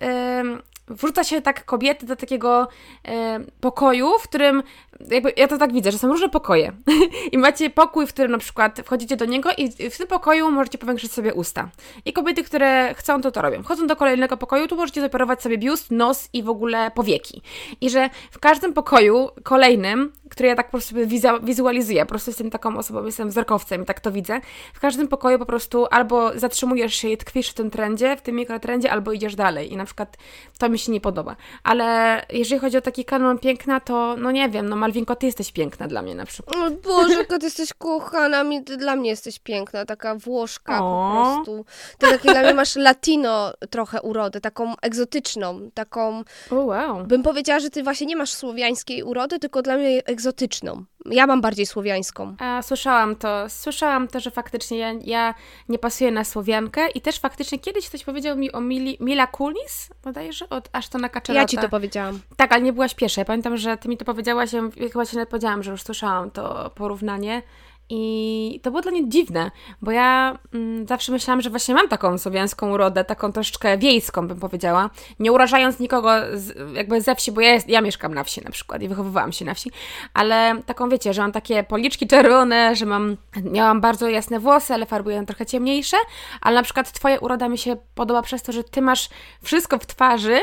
wrzuca 0.87 1.23
się 1.23 1.41
tak 1.41 1.65
kobiety 1.65 2.05
do 2.05 2.15
takiego 2.15 2.67
e, 3.05 3.39
pokoju, 3.61 4.19
w 4.19 4.23
którym, 4.23 4.63
jakby 5.11 5.33
ja 5.37 5.47
to 5.47 5.57
tak 5.57 5.73
widzę, 5.73 5.91
że 5.91 5.97
są 5.97 6.07
różne 6.07 6.29
pokoje 6.29 6.71
i 7.31 7.37
macie 7.37 7.69
pokój, 7.69 8.07
w 8.07 8.13
którym 8.13 8.31
na 8.31 8.37
przykład 8.37 8.81
wchodzicie 8.85 9.17
do 9.17 9.25
niego 9.25 9.49
i 9.57 9.89
w 9.89 9.97
tym 9.97 10.07
pokoju 10.07 10.51
możecie 10.51 10.77
powiększyć 10.77 11.11
sobie 11.11 11.33
usta. 11.33 11.69
I 12.05 12.13
kobiety, 12.13 12.43
które 12.43 12.93
chcą, 12.95 13.21
to 13.21 13.31
to 13.31 13.41
robią. 13.41 13.63
Wchodzą 13.63 13.87
do 13.87 13.95
kolejnego 13.95 14.37
pokoju, 14.37 14.67
tu 14.67 14.75
możecie 14.75 15.01
zaoperować 15.01 15.41
sobie 15.41 15.57
biust, 15.57 15.91
nos 15.91 16.29
i 16.33 16.43
w 16.43 16.49
ogóle 16.49 16.91
powieki. 16.91 17.41
I 17.81 17.89
że 17.89 18.09
w 18.31 18.39
każdym 18.39 18.73
pokoju 18.73 19.29
kolejnym, 19.43 20.11
który 20.29 20.49
ja 20.49 20.55
tak 20.55 20.65
po 20.65 20.71
prostu 20.71 20.95
wizualizuję, 21.43 22.05
po 22.05 22.09
prostu 22.09 22.29
jestem 22.29 22.49
taką 22.49 22.77
osobą, 22.77 23.05
jestem 23.05 23.29
wzrokowcem 23.29 23.83
i 23.83 23.85
tak 23.85 23.99
to 23.99 24.11
widzę, 24.11 24.41
w 24.73 24.79
każdym 24.79 25.07
pokoju 25.07 25.39
po 25.39 25.45
prostu 25.45 25.85
albo 25.91 26.39
zatrzymujesz 26.39 26.95
się 26.95 27.09
i 27.09 27.17
tkwisz 27.17 27.49
w 27.49 27.53
tym 27.53 27.69
trendzie, 27.69 28.17
w 28.17 28.21
tym 28.21 28.35
mikrotrendzie, 28.35 28.91
albo 28.91 29.11
idziesz 29.11 29.35
dalej. 29.35 29.73
I 29.73 29.77
na 29.77 29.85
przykład 29.85 30.17
to 30.57 30.69
mi 30.69 30.76
mi 30.77 30.81
się 30.81 30.91
nie 30.91 31.01
podoba. 31.01 31.35
Ale 31.63 32.21
jeżeli 32.29 32.61
chodzi 32.61 32.77
o 32.77 32.81
taki 32.81 33.05
kanon 33.05 33.39
piękna, 33.39 33.79
to 33.79 34.15
no 34.17 34.31
nie 34.31 34.49
wiem, 34.49 34.69
no 34.69 34.75
Malwinko, 34.75 35.15
ty 35.15 35.25
jesteś 35.25 35.51
piękna 35.51 35.87
dla 35.87 36.01
mnie 36.01 36.15
na 36.15 36.25
przykład. 36.25 36.55
O 36.55 36.71
Boże, 36.71 37.25
ty 37.25 37.37
jesteś 37.41 37.73
kochana, 37.73 38.43
ty 38.65 38.77
dla 38.77 38.95
mnie 38.95 39.09
jesteś 39.09 39.39
piękna, 39.39 39.85
taka 39.85 40.15
włoszka 40.15 40.83
o. 40.83 40.83
po 40.83 41.23
prostu. 41.23 41.65
Ty 41.97 42.07
takie 42.07 42.31
dla 42.31 42.41
mnie 42.41 42.53
masz 42.53 42.75
latino 42.75 43.53
trochę 43.69 44.01
urody, 44.01 44.41
taką 44.41 44.73
egzotyczną, 44.81 45.71
taką... 45.73 46.23
Oh, 46.51 46.65
wow. 46.65 47.05
Bym 47.05 47.23
powiedziała, 47.23 47.59
że 47.59 47.69
ty 47.69 47.83
właśnie 47.83 48.07
nie 48.07 48.15
masz 48.15 48.33
słowiańskiej 48.33 49.03
urody, 49.03 49.39
tylko 49.39 49.61
dla 49.61 49.77
mnie 49.77 50.01
egzotyczną. 50.05 50.85
Ja 51.11 51.27
mam 51.27 51.41
bardziej 51.41 51.65
słowiańską. 51.65 52.35
A, 52.39 52.61
słyszałam 52.61 53.15
to. 53.15 53.49
Słyszałam 53.49 54.07
to, 54.07 54.19
że 54.19 54.31
faktycznie 54.31 54.77
ja, 54.77 54.93
ja 55.03 55.33
nie 55.69 55.79
pasuję 55.79 56.11
na 56.11 56.23
słowiankę 56.23 56.89
i 56.89 57.01
też 57.01 57.19
faktycznie 57.19 57.59
kiedyś 57.59 57.89
ktoś 57.89 58.03
powiedział 58.03 58.37
mi 58.37 58.51
o 58.51 58.61
Mili, 58.61 58.97
Mila 58.99 59.27
Kunis, 59.27 59.89
bodajże, 60.03 60.49
od 60.49 60.69
Ashtona 60.71 61.09
Kutcherata. 61.09 61.41
Ja 61.41 61.47
ci 61.47 61.57
to 61.57 61.69
powiedziałam. 61.69 62.19
Tak, 62.35 62.51
ale 62.51 62.61
nie 62.61 62.73
byłaś 62.73 62.95
pierwsza. 62.95 63.21
Ja 63.21 63.25
pamiętam, 63.25 63.57
że 63.57 63.77
ty 63.77 63.89
mi 63.89 63.97
to 63.97 64.05
powiedziałaś, 64.05 64.53
ja 64.53 64.61
chyba 64.91 65.05
się 65.05 65.17
nawet 65.17 65.29
powiedziałam, 65.29 65.63
że 65.63 65.71
już 65.71 65.83
słyszałam 65.83 66.31
to 66.31 66.71
porównanie 66.75 67.41
I 67.89 68.59
to 68.63 68.71
było 68.71 68.81
dla 68.81 68.91
mnie 68.91 69.09
dziwne, 69.09 69.51
bo 69.81 69.91
ja 69.91 70.37
mm, 70.53 70.87
zawsze 70.87 71.11
myślałam, 71.11 71.41
że 71.41 71.49
właśnie 71.49 71.75
mam 71.75 71.87
taką 71.89 72.17
słowiańską 72.17 72.71
urodę, 72.71 73.05
taką 73.05 73.31
troszeczkę 73.31 73.77
wiejską, 73.77 74.27
bym 74.27 74.39
powiedziała. 74.39 74.89
Nie 75.19 75.31
urażając 75.31 75.79
nikogo 75.79 76.09
z, 76.33 76.75
jakby 76.75 77.01
ze 77.01 77.15
wsi, 77.15 77.31
bo 77.31 77.41
ja, 77.41 77.53
jest, 77.53 77.69
ja 77.69 77.81
mieszkam 77.81 78.13
na 78.13 78.23
wsi 78.23 78.41
na 78.41 78.51
przykład 78.51 78.81
i 78.81 78.87
wychowywałam 78.87 79.31
się 79.31 79.45
na 79.45 79.53
wsi, 79.53 79.71
ale 80.13 80.61
taką 80.65 80.89
wiecie, 80.89 81.13
że 81.13 81.21
mam 81.21 81.31
takie 81.31 81.63
policzki 81.63 82.07
czerwone, 82.07 82.75
że 82.75 82.85
mam, 82.85 83.17
miałam 83.43 83.81
bardzo 83.81 84.09
jasne 84.09 84.39
włosy, 84.39 84.73
ale 84.73 84.85
farbuję 84.85 85.25
trochę 85.25 85.45
ciemniejsze, 85.45 85.97
ale 86.41 86.55
na 86.55 86.63
przykład 86.63 86.91
twoja 86.91 87.17
uroda 87.17 87.49
mi 87.49 87.57
się 87.57 87.77
podoba 87.95 88.21
przez 88.21 88.43
to, 88.43 88.51
że 88.51 88.63
ty 88.63 88.81
masz 88.81 89.09
wszystko 89.41 89.77
w 89.77 89.85
twarzy, 89.85 90.39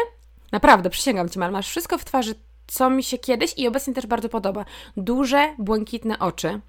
naprawdę, 0.53 0.91
przysięgam 0.91 1.29
ci, 1.29 1.39
masz 1.39 1.69
wszystko 1.69 1.99
w 1.99 2.05
twarzy, 2.05 2.35
co 2.67 2.91
mi 2.91 3.03
się 3.03 3.19
kiedyś 3.19 3.55
i 3.57 3.69
obecnie 3.69 3.95
też 3.95 4.07
bardzo 4.07 4.29
podoba. 4.29 4.65
Duże, 4.97 5.55
błękitne 5.59 6.19
oczy 6.19 6.61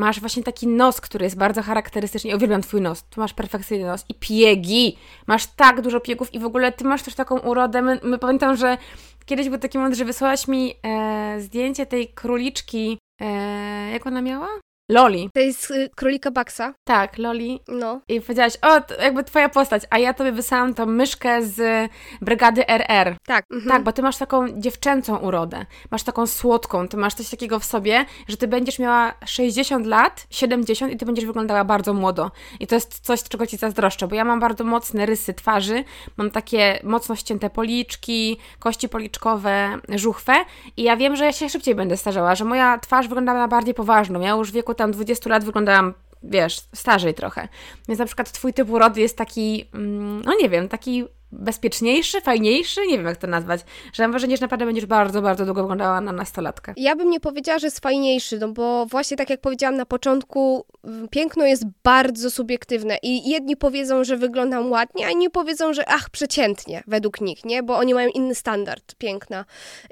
Masz 0.00 0.20
właśnie 0.20 0.42
taki 0.42 0.66
nos, 0.66 1.00
który 1.00 1.24
jest 1.24 1.36
bardzo 1.36 1.62
charakterystyczny. 1.62 2.36
Uwielbiam 2.36 2.62
Twój 2.62 2.80
nos. 2.80 3.04
Tu 3.04 3.20
masz 3.20 3.34
perfekcyjny 3.34 3.86
nos. 3.86 4.04
I 4.08 4.14
piegi. 4.14 4.98
Masz 5.26 5.46
tak 5.46 5.80
dużo 5.80 6.00
piegów 6.00 6.34
i 6.34 6.38
w 6.38 6.44
ogóle 6.44 6.72
Ty 6.72 6.84
masz 6.84 7.02
też 7.02 7.14
taką 7.14 7.38
urodę. 7.38 7.82
My, 7.82 8.00
my 8.02 8.18
pamiętam, 8.18 8.56
że 8.56 8.78
kiedyś 9.26 9.48
był 9.48 9.58
taki 9.58 9.78
moment, 9.78 9.96
że 9.96 10.04
wysłałaś 10.04 10.48
mi 10.48 10.74
e, 10.82 11.40
zdjęcie 11.40 11.86
tej 11.86 12.08
króliczki. 12.08 12.98
E, 13.20 13.90
jak 13.92 14.06
ona 14.06 14.22
miała? 14.22 14.48
Loli. 14.90 15.30
To 15.34 15.40
jest 15.40 15.70
y, 15.70 15.90
królika 15.96 16.30
Baxa. 16.30 16.74
Tak, 16.84 17.18
Loli. 17.18 17.60
No. 17.68 18.00
I 18.08 18.20
powiedziałaś, 18.20 18.52
o, 18.62 19.02
jakby 19.02 19.24
twoja 19.24 19.48
postać, 19.48 19.82
a 19.90 19.98
ja 19.98 20.14
tobie 20.14 20.32
wysłałam 20.32 20.74
tą 20.74 20.86
myszkę 20.86 21.42
z 21.42 21.90
brygady 22.20 22.68
RR. 22.68 23.16
Tak. 23.26 23.44
Mhm. 23.52 23.70
Tak, 23.70 23.82
bo 23.82 23.92
ty 23.92 24.02
masz 24.02 24.16
taką 24.16 24.60
dziewczęcą 24.60 25.16
urodę. 25.16 25.66
Masz 25.90 26.02
taką 26.02 26.26
słodką, 26.26 26.88
ty 26.88 26.96
masz 26.96 27.14
coś 27.14 27.30
takiego 27.30 27.58
w 27.58 27.64
sobie, 27.64 28.04
że 28.28 28.36
ty 28.36 28.48
będziesz 28.48 28.78
miała 28.78 29.14
60 29.26 29.86
lat, 29.86 30.26
70 30.30 30.92
i 30.92 30.96
ty 30.96 31.06
będziesz 31.06 31.26
wyglądała 31.26 31.64
bardzo 31.64 31.94
młodo. 31.94 32.30
I 32.60 32.66
to 32.66 32.74
jest 32.74 33.00
coś, 33.00 33.22
czego 33.22 33.46
ci 33.46 33.56
zazdroszczę, 33.56 34.08
bo 34.08 34.14
ja 34.14 34.24
mam 34.24 34.40
bardzo 34.40 34.64
mocne 34.64 35.06
rysy 35.06 35.34
twarzy, 35.34 35.84
mam 36.16 36.30
takie 36.30 36.80
mocno 36.84 37.16
ścięte 37.16 37.50
policzki, 37.50 38.38
kości 38.58 38.88
policzkowe, 38.88 39.78
żuchwę 39.88 40.32
i 40.76 40.82
ja 40.82 40.96
wiem, 40.96 41.16
że 41.16 41.24
ja 41.24 41.32
się 41.32 41.48
szybciej 41.48 41.74
będę 41.74 41.96
starzała, 41.96 42.34
że 42.34 42.44
moja 42.44 42.78
twarz 42.78 43.08
wyglądała 43.08 43.38
na 43.38 43.48
bardziej 43.48 43.74
poważną. 43.74 44.20
Ja 44.20 44.30
już 44.30 44.50
w 44.50 44.54
wieku 44.54 44.74
tam 44.80 44.92
20 44.92 45.30
lat 45.30 45.44
wyglądałam, 45.44 45.94
wiesz, 46.22 46.60
starzej 46.74 47.14
trochę. 47.14 47.48
Więc 47.88 47.98
na 47.98 48.06
przykład 48.06 48.32
twój 48.32 48.52
typ 48.52 48.70
urody 48.70 49.00
jest 49.00 49.16
taki, 49.16 49.64
mm, 49.74 50.22
no 50.24 50.32
nie 50.42 50.48
wiem, 50.48 50.68
taki 50.68 51.04
bezpieczniejszy, 51.32 52.20
fajniejszy, 52.20 52.86
nie 52.86 52.96
wiem 52.96 53.06
jak 53.06 53.16
to 53.16 53.26
nazwać, 53.26 53.60
że 53.92 54.02
mam 54.02 54.10
wrażenie, 54.10 54.36
że 54.36 54.42
naprawdę 54.42 54.66
będziesz 54.66 54.86
bardzo, 54.86 55.22
bardzo 55.22 55.44
długo 55.44 55.62
wyglądała 55.62 56.00
na 56.00 56.12
nastolatkę. 56.12 56.74
Ja 56.76 56.96
bym 56.96 57.10
nie 57.10 57.20
powiedziała, 57.20 57.58
że 57.58 57.66
jest 57.66 57.80
fajniejszy, 57.80 58.38
no 58.38 58.48
bo 58.48 58.86
właśnie 58.86 59.16
tak 59.16 59.30
jak 59.30 59.40
powiedziałam 59.40 59.76
na 59.76 59.86
początku, 59.86 60.66
piękno 61.10 61.44
jest 61.44 61.64
bardzo 61.84 62.30
subiektywne 62.30 62.98
i 63.02 63.30
jedni 63.30 63.56
powiedzą, 63.56 64.04
że 64.04 64.16
wyglądam 64.16 64.70
ładnie, 64.70 65.06
a 65.06 65.10
inni 65.10 65.30
powiedzą, 65.30 65.72
że 65.72 65.88
ach, 65.88 66.10
przeciętnie, 66.10 66.82
według 66.86 67.20
nich, 67.20 67.44
nie? 67.44 67.62
Bo 67.62 67.76
oni 67.78 67.94
mają 67.94 68.08
inny 68.08 68.34
standard 68.34 68.94
piękna. 68.94 69.44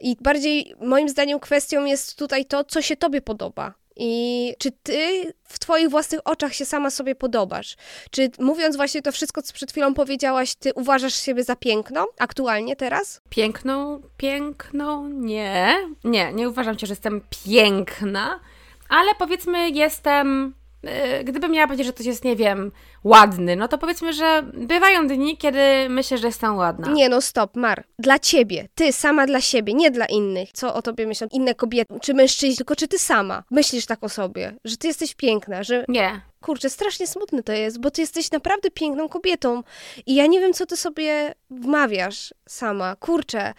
I 0.02 0.16
bardziej 0.21 0.75
moim 0.80 1.09
zdaniem 1.09 1.40
kwestią 1.40 1.85
jest 1.85 2.18
tutaj 2.18 2.45
to, 2.45 2.64
co 2.64 2.83
się 2.83 2.97
tobie 2.97 3.21
podoba. 3.21 3.75
I 3.98 4.54
czy 4.58 4.72
ty 4.82 5.32
w 5.44 5.58
twoich 5.58 5.88
własnych 5.88 6.20
oczach 6.24 6.54
się 6.54 6.64
sama 6.64 6.90
sobie 6.90 7.14
podobasz? 7.14 7.76
Czy 8.10 8.30
mówiąc 8.38 8.76
właśnie 8.76 9.02
to 9.02 9.12
wszystko, 9.12 9.42
co 9.42 9.52
przed 9.52 9.70
chwilą 9.70 9.94
powiedziałaś, 9.94 10.54
ty 10.54 10.74
uważasz 10.74 11.14
siebie 11.14 11.44
za 11.44 11.56
piękną 11.56 12.04
aktualnie 12.18 12.76
teraz? 12.76 13.20
Piękną? 13.30 14.00
Piękną? 14.16 15.08
Nie. 15.08 15.76
Nie, 16.04 16.32
nie 16.32 16.48
uważam 16.48 16.78
się, 16.78 16.86
że 16.86 16.92
jestem 16.92 17.20
piękna, 17.44 18.40
ale 18.88 19.14
powiedzmy 19.18 19.70
jestem 19.70 20.54
gdybym 21.25 21.52
miała 21.52 21.66
powiedzieć, 21.66 21.87
że 21.87 21.92
ktoś 21.92 22.06
jest, 22.06 22.25
nie 22.25 22.37
wiem, 22.37 22.73
ładny, 23.04 23.56
no 23.56 23.68
to 23.68 23.78
powiedzmy, 23.78 24.12
że 24.12 24.42
bywają 24.54 25.08
dni, 25.08 25.37
kiedy 25.37 25.61
myślę, 25.88 26.18
że 26.18 26.26
jestem 26.26 26.56
ładna. 26.56 26.92
Nie, 26.92 27.08
no 27.08 27.20
stop, 27.20 27.56
Mar. 27.56 27.85
Dla 27.99 28.18
ciebie. 28.18 28.68
Ty 28.75 28.92
sama 28.92 29.26
dla 29.26 29.40
siebie, 29.40 29.75
nie 29.75 29.90
dla 29.90 30.06
innych. 30.06 30.49
Co 30.52 30.75
o 30.75 30.82
tobie 30.82 31.06
myślą 31.06 31.28
inne 31.32 31.54
kobiety, 31.54 31.94
czy 32.02 32.14
mężczyźni, 32.14 32.56
tylko 32.56 32.76
czy 32.76 32.88
ty 32.88 32.99
sama 32.99 33.44
myślisz 33.50 33.87
tak 33.87 34.04
o 34.04 34.08
sobie, 34.08 34.56
że 34.64 34.76
ty 34.76 34.87
jesteś 34.87 35.14
piękna, 35.14 35.62
że... 35.62 35.85
Nie. 35.88 36.20
Kurczę, 36.40 36.70
strasznie 36.70 37.06
smutne 37.06 37.42
to 37.42 37.52
jest, 37.52 37.80
bo 37.80 37.90
ty 37.90 38.00
jesteś 38.00 38.30
naprawdę 38.30 38.70
piękną 38.70 39.08
kobietą 39.08 39.62
i 40.06 40.14
ja 40.14 40.26
nie 40.26 40.40
wiem, 40.40 40.52
co 40.52 40.66
ty 40.66 40.76
sobie 40.76 41.35
wmawiasz 41.50 42.35
sama. 42.49 42.97
Kurczę, 42.97 43.54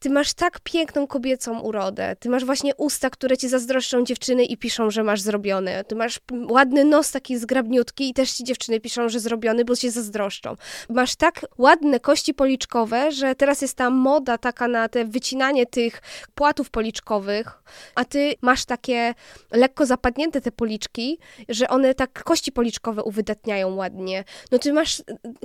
ty 0.00 0.10
masz 0.10 0.32
tak 0.34 0.60
piękną 0.60 1.06
kobiecą 1.06 1.60
urodę. 1.60 2.16
Ty 2.20 2.28
masz 2.28 2.44
właśnie 2.44 2.76
usta, 2.76 3.10
które 3.10 3.36
ci 3.36 3.48
zazdroszczą 3.48 4.04
dziewczyny 4.04 4.44
i 4.44 4.56
piszą, 4.56 4.90
że 4.90 5.02
masz 5.02 5.20
zrobione. 5.20 5.84
Ty 5.84 5.94
masz 5.94 6.20
ładny 6.48 6.84
nos 6.84 7.10
taki 7.10 7.38
zgrabniutki 7.38 8.08
i 8.08 8.14
też 8.14 8.32
ci 8.32 8.44
dziewczyny 8.44 8.80
piszą, 8.80 9.08
że 9.08 9.20
zrobiony, 9.20 9.64
bo 9.64 9.76
się 9.76 9.90
zazdroszczą. 9.90 10.56
Masz 10.88 11.16
tak 11.16 11.46
ładne 11.58 12.00
kości 12.00 12.34
policzkowe, 12.34 13.12
że 13.12 13.34
teraz 13.34 13.62
jest 13.62 13.76
ta 13.76 13.90
moda 13.90 14.38
taka 14.38 14.68
na 14.68 14.88
te 14.88 15.04
wycinanie 15.04 15.66
tych 15.66 16.02
płatów 16.34 16.70
policzkowych, 16.70 17.62
a 17.94 18.04
ty 18.04 18.34
masz 18.42 18.64
takie 18.64 19.14
lekko 19.52 19.86
zapadnięte 19.86 20.40
te 20.40 20.52
policzki, 20.52 21.18
że 21.48 21.68
one 21.68 21.94
tak 21.94 22.24
kości 22.24 22.52
policzkowe 22.52 23.02
uwydatniają 23.02 23.74
ładnie. 23.74 24.24
No 24.52 24.58
ty 24.58 24.72
masz, 24.72 25.02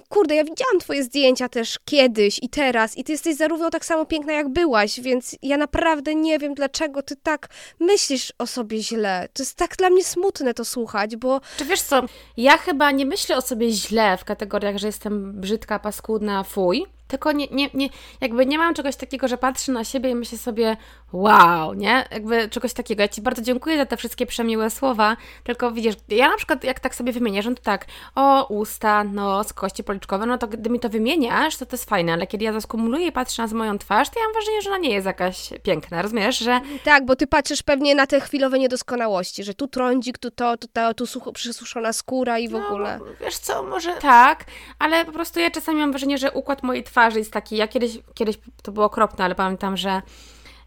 kurde, 0.09 0.35
ja 0.35 0.43
widziałam 0.43 0.79
twoje 0.79 1.03
zdjęcia 1.03 1.50
też 1.50 1.79
kiedyś 1.85 2.39
i 2.43 2.50
teraz 2.50 2.97
i 2.97 3.03
ty 3.03 3.12
jesteś 3.12 3.35
zarówno 3.35 3.69
tak 3.69 3.85
samo 3.85 4.05
piękna 4.05 4.33
jak 4.33 4.44
jak 4.45 4.53
byłaś, 4.53 4.99
więc 4.99 5.35
ja 5.41 5.57
naprawdę 5.57 6.15
nie 6.15 6.39
wiem, 6.39 6.53
dlaczego 6.53 7.01
ty 7.03 7.15
tak 7.15 7.47
myślisz 7.79 8.33
o 8.37 8.47
sobie 8.47 8.83
źle. 8.83 9.27
To 9.33 9.43
jest 9.43 9.57
tak 9.57 9.75
dla 9.75 9.89
mnie 9.89 10.03
smutne 10.03 10.53
to 10.53 10.65
słuchać, 10.65 11.15
bo... 11.15 11.41
Czy 11.57 11.65
wiesz 11.65 11.81
co, 11.81 12.01
ja 12.37 12.57
chyba 12.57 12.91
nie 12.91 13.05
myślę 13.05 13.37
o 13.37 13.41
sobie 13.41 13.71
źle 13.71 14.17
w 14.17 14.25
kategoriach, 14.25 14.77
że 14.77 14.87
jestem 14.87 15.41
brzydka, 15.41 15.79
paskudna, 15.79 16.43
fuj, 16.43 16.85
tylko 17.07 17.31
nie, 17.31 17.47
nie, 17.47 17.69
nie, 17.74 17.89
jakby 18.21 18.45
nie 18.45 18.57
mam 18.57 18.74
czegoś 18.74 18.95
takiego, 18.95 19.27
że 19.27 19.38
patrzę 19.38 19.71
na 19.71 19.83
siebie 19.83 20.09
i 20.09 20.15
myślę 20.15 20.38
sobie, 20.38 20.77
wow, 21.13 21.74
nie? 21.74 22.05
Jakby 22.12 22.50
czegoś 22.50 22.74
takiego. 22.74 23.01
Ja 23.01 23.07
Ci 23.07 23.21
bardzo 23.21 23.41
dziękuję 23.41 23.77
za 23.77 23.85
te 23.85 23.97
wszystkie 23.97 24.25
przemiłe 24.25 24.69
słowa, 24.69 25.17
tylko 25.43 25.71
widzisz, 25.71 25.95
ja 26.09 26.29
na 26.29 26.38
przykład 26.38 26.63
jak 26.63 26.79
tak 26.79 26.95
sobie 26.95 27.13
wymienię, 27.13 27.41
no 27.45 27.55
to 27.55 27.62
tak, 27.62 27.85
o, 28.15 28.45
usta, 28.47 29.03
nos, 29.03 29.53
kości 29.53 29.83
policzkowe, 29.83 30.25
no 30.25 30.38
to 30.38 30.47
gdy 30.47 30.69
mi 30.69 30.79
to 30.79 30.89
wymieniasz, 30.89 31.57
to 31.57 31.65
to 31.65 31.75
jest 31.75 31.89
fajne, 31.89 32.13
ale 32.13 32.27
kiedy 32.27 32.45
ja 32.45 32.53
to 32.53 32.62
skumuluję 32.62 33.07
i 33.07 33.12
patrzę 33.12 33.47
na 33.47 33.53
moją 33.53 33.77
twarz, 33.77 34.09
to 34.09 34.19
ja 34.19 34.25
mam 34.25 34.33
wrażenie, 34.33 34.62
że 34.62 34.69
ona 34.69 34.77
nie 34.77 34.89
jest 34.89 35.05
jakaś 35.05 35.50
piękna, 35.63 36.01
rozumiesz, 36.01 36.38
że... 36.38 36.62
Tak, 36.83 37.05
bo 37.05 37.15
Ty 37.15 37.27
patrzysz 37.27 37.63
pewnie 37.63 37.95
na 37.95 38.07
te 38.07 38.19
chwilowe 38.19 38.59
niedoskonałości, 38.59 39.43
że 39.43 39.53
tu 39.53 39.67
trądzik, 39.67 40.17
tu 40.17 40.31
to, 40.31 40.57
tu 40.57 40.67
to, 40.67 40.93
tu 40.93 41.07
sucho, 41.07 41.31
przysuszona 41.31 41.93
skóra 41.93 42.39
i 42.39 42.47
w 42.47 42.51
no, 42.51 42.67
ogóle. 42.67 43.00
Wiesz 43.21 43.38
co, 43.38 43.63
może 43.63 43.93
tak, 43.93 44.45
ale 44.79 45.05
po 45.05 45.12
prostu 45.12 45.39
ja 45.39 45.51
czasami 45.51 45.79
mam 45.79 45.91
wrażenie, 45.91 46.17
że 46.17 46.31
układ 46.31 46.63
mojej 46.63 46.83
twarzy 46.83 46.94
twarzy 46.95 47.19
jest 47.19 47.31
taki, 47.31 47.57
ja 47.57 47.67
kiedyś, 47.67 47.99
kiedyś 48.13 48.39
to 48.63 48.71
było 48.71 48.85
okropne, 48.85 49.25
ale 49.25 49.35
pamiętam, 49.35 49.77
że 49.77 50.01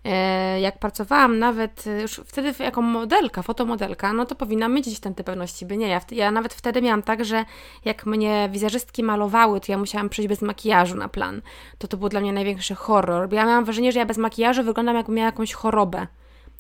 e, 0.05 0.61
jak 0.61 0.79
pracowałam 0.79 1.39
nawet 1.39 1.85
e, 1.87 2.03
już 2.03 2.21
wtedy 2.27 2.65
jako 2.65 2.83
modelka, 2.83 3.43
fotomodelka, 3.43 4.13
no 4.13 4.27
to 4.27 4.35
powinna 4.35 4.69
mieć 4.69 4.87
gdzieś 4.87 5.01
tam 5.01 5.15
pewności, 5.15 5.67
by 5.67 5.77
nie. 5.77 5.89
Ja, 5.89 6.01
ja 6.11 6.31
nawet 6.31 6.55
wtedy 6.55 6.83
miałam 6.83 7.03
tak, 7.03 7.25
że 7.25 7.45
jak 7.85 8.07
mnie 8.07 8.49
wizerzystki 8.53 9.03
malowały, 9.03 9.61
to 9.61 9.73
ja 9.73 9.79
musiałam 9.79 10.09
przyjść 10.09 10.29
bez 10.29 10.43
makijażu 10.43 10.97
na 10.97 11.09
plan. 11.09 11.43
To 11.79 11.89
to 11.89 11.97
był 11.97 12.09
dla 12.09 12.21
mnie 12.21 12.33
największy 12.33 12.75
horror, 12.75 13.29
bo 13.29 13.37
ja 13.37 13.47
miałam 13.47 13.65
wrażenie, 13.65 13.93
że 13.93 13.99
ja 13.99 14.07
bez 14.07 14.19
makijażu 14.19 14.63
wyglądam 14.63 14.97
jakbym 14.97 15.15
miała 15.15 15.27
jakąś 15.27 15.53
chorobę 15.53 16.07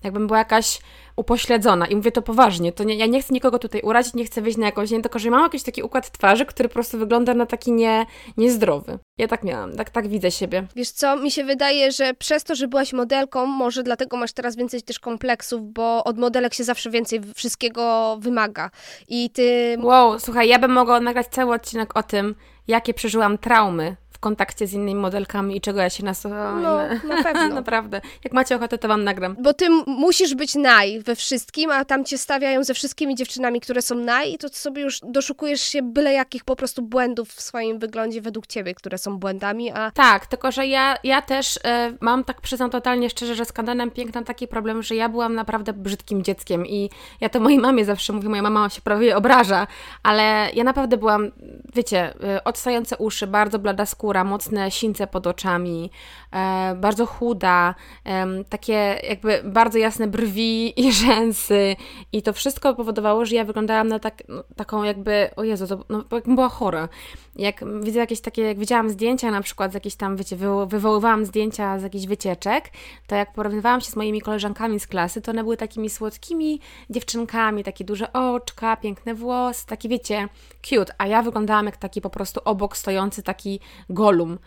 jakbym 0.04 0.26
była 0.26 0.38
jakaś 0.38 0.80
upośledzona. 1.16 1.86
I 1.86 1.96
mówię 1.96 2.12
to 2.12 2.22
poważnie. 2.22 2.72
To 2.72 2.84
nie, 2.84 2.94
ja 2.94 3.06
nie 3.06 3.22
chcę 3.22 3.34
nikogo 3.34 3.58
tutaj 3.58 3.80
urazić, 3.80 4.14
nie 4.14 4.24
chcę 4.24 4.42
wyjść 4.42 4.58
na 4.58 4.66
jakąś, 4.66 4.90
nie, 4.90 5.02
tylko 5.02 5.18
że 5.18 5.30
mam 5.30 5.42
jakiś 5.42 5.62
taki 5.62 5.82
układ 5.82 6.10
twarzy, 6.10 6.46
który 6.46 6.68
po 6.68 6.72
prostu 6.72 6.98
wygląda 6.98 7.34
na 7.34 7.46
taki 7.46 7.72
nie, 7.72 8.06
niezdrowy. 8.36 8.98
Ja 9.18 9.28
tak 9.28 9.44
miałam, 9.44 9.76
tak, 9.76 9.90
tak 9.90 10.08
widzę 10.08 10.30
siebie. 10.30 10.66
Wiesz 10.76 10.90
co, 10.90 11.16
mi 11.16 11.30
się 11.30 11.44
wydaje, 11.44 11.92
że 11.92 12.14
przez 12.14 12.44
to, 12.44 12.54
że 12.54 12.68
byłaś 12.68 12.92
modelką, 12.92 13.46
może 13.46 13.82
dlatego 13.82 14.16
masz 14.16 14.32
teraz 14.32 14.56
więcej 14.56 14.82
też 14.82 14.98
kompleksów, 14.98 15.72
bo 15.72 16.04
od 16.04 16.18
modelek 16.18 16.54
się 16.54 16.64
zawsze 16.64 16.90
więcej 16.90 17.20
wszystkiego 17.34 18.16
wymaga. 18.20 18.70
I 19.08 19.30
ty... 19.30 19.76
Wow, 19.82 20.20
słuchaj, 20.20 20.48
ja 20.48 20.58
bym 20.58 20.72
mogła 20.72 21.00
nagrać 21.00 21.26
cały 21.26 21.54
odcinek 21.54 21.98
o 21.98 22.02
tym, 22.02 22.34
jakie 22.68 22.94
przeżyłam 22.94 23.38
traumy 23.38 23.96
w 24.18 24.20
kontakcie 24.20 24.66
z 24.66 24.72
innymi 24.72 25.00
modelkami 25.00 25.56
i 25.56 25.60
czego 25.60 25.80
ja 25.80 25.90
się 25.90 26.04
nasłuchałam. 26.04 26.62
No, 26.62 26.78
na 27.08 27.22
pewno. 27.32 27.48
Naprawdę. 27.48 28.00
Jak 28.24 28.32
macie 28.32 28.56
ochotę, 28.56 28.78
to 28.78 28.88
wam 28.88 29.04
nagram. 29.04 29.36
Bo 29.40 29.54
ty 29.54 29.70
musisz 29.86 30.34
być 30.34 30.54
naj 30.54 31.00
we 31.00 31.16
wszystkim, 31.16 31.70
a 31.70 31.84
tam 31.84 32.04
cię 32.04 32.18
stawiają 32.18 32.64
ze 32.64 32.74
wszystkimi 32.74 33.14
dziewczynami, 33.14 33.60
które 33.60 33.82
są 33.82 33.94
naj 33.94 34.32
i 34.32 34.38
to 34.38 34.48
sobie 34.48 34.82
już 34.82 35.00
doszukujesz 35.02 35.62
się 35.62 35.82
byle 35.82 36.12
jakich 36.12 36.44
po 36.44 36.56
prostu 36.56 36.82
błędów 36.82 37.28
w 37.28 37.40
swoim 37.40 37.78
wyglądzie 37.78 38.20
według 38.20 38.46
ciebie, 38.46 38.74
które 38.74 38.98
są 38.98 39.18
błędami, 39.18 39.70
a... 39.70 39.90
Tak, 39.90 40.26
tylko 40.26 40.52
że 40.52 40.66
ja, 40.66 40.96
ja 41.04 41.22
też 41.22 41.56
y, 41.56 41.60
mam, 42.00 42.24
tak 42.24 42.40
przyznam 42.40 42.70
totalnie 42.70 43.10
szczerze, 43.10 43.34
że 43.34 43.44
z 43.44 43.52
kanałem 43.52 43.90
Piękna 43.90 44.22
taki 44.22 44.48
problem, 44.48 44.82
że 44.82 44.94
ja 44.94 45.08
byłam 45.08 45.34
naprawdę 45.34 45.72
brzydkim 45.72 46.24
dzieckiem 46.24 46.66
i 46.66 46.90
ja 47.20 47.28
to 47.28 47.40
mojej 47.40 47.58
mamie 47.58 47.84
zawsze 47.84 48.12
mówię, 48.12 48.28
moja 48.28 48.42
mama 48.42 48.68
się 48.68 48.80
prawie 48.80 49.16
obraża, 49.16 49.66
ale 50.02 50.48
ja 50.54 50.64
naprawdę 50.64 50.96
byłam, 50.96 51.30
wiecie, 51.74 52.14
y, 52.36 52.44
odstające 52.44 52.96
uszy, 52.96 53.26
bardzo 53.26 53.58
blada 53.58 53.86
skóra, 53.86 54.07
skóra, 54.08 54.24
mocne 54.24 54.70
sińce 54.70 55.06
pod 55.06 55.26
oczami, 55.26 55.90
e, 56.32 56.74
bardzo 56.74 57.06
chuda, 57.06 57.74
e, 58.04 58.44
takie 58.44 59.00
jakby 59.08 59.42
bardzo 59.44 59.78
jasne 59.78 60.06
brwi 60.06 60.80
i 60.80 60.92
rzęsy 61.04 61.76
i 62.12 62.22
to 62.22 62.32
wszystko 62.32 62.74
powodowało, 62.74 63.24
że 63.24 63.36
ja 63.36 63.44
wyglądałam 63.44 63.88
na 63.88 63.98
tak, 63.98 64.22
no, 64.28 64.44
taką 64.56 64.82
jakby, 64.82 65.30
o 65.36 65.44
Jezu, 65.44 65.66
to, 65.66 65.84
no, 65.88 66.04
jakbym 66.12 66.34
była 66.34 66.48
chora. 66.48 66.88
Jak 67.36 67.64
widzę 67.82 67.98
jakieś 67.98 68.20
takie, 68.20 68.42
jak 68.42 68.58
widziałam 68.58 68.90
zdjęcia 68.90 69.30
na 69.30 69.42
przykład 69.42 69.70
z 69.70 69.74
jakichś 69.74 69.96
tam, 69.96 70.16
wiecie, 70.16 70.36
wywoływałam 70.66 71.24
zdjęcia 71.24 71.78
z 71.78 71.82
jakichś 71.82 72.06
wycieczek, 72.06 72.70
to 73.06 73.14
jak 73.16 73.32
porównywałam 73.32 73.80
się 73.80 73.90
z 73.90 73.96
moimi 73.96 74.20
koleżankami 74.20 74.80
z 74.80 74.86
klasy, 74.86 75.20
to 75.20 75.30
one 75.30 75.42
były 75.42 75.56
takimi 75.56 75.90
słodkimi 75.90 76.60
dziewczynkami, 76.90 77.64
takie 77.64 77.84
duże 77.84 78.12
oczka, 78.12 78.76
piękne 78.76 79.14
włosy, 79.14 79.66
takie 79.66 79.88
wiecie, 79.88 80.28
cute, 80.62 80.94
a 80.98 81.06
ja 81.06 81.22
wyglądałam 81.22 81.66
jak 81.66 81.76
taki 81.76 82.00
po 82.00 82.10
prostu 82.10 82.40
obok 82.44 82.76
stojący 82.76 83.22
taki 83.22 83.60
golum. 83.98 84.38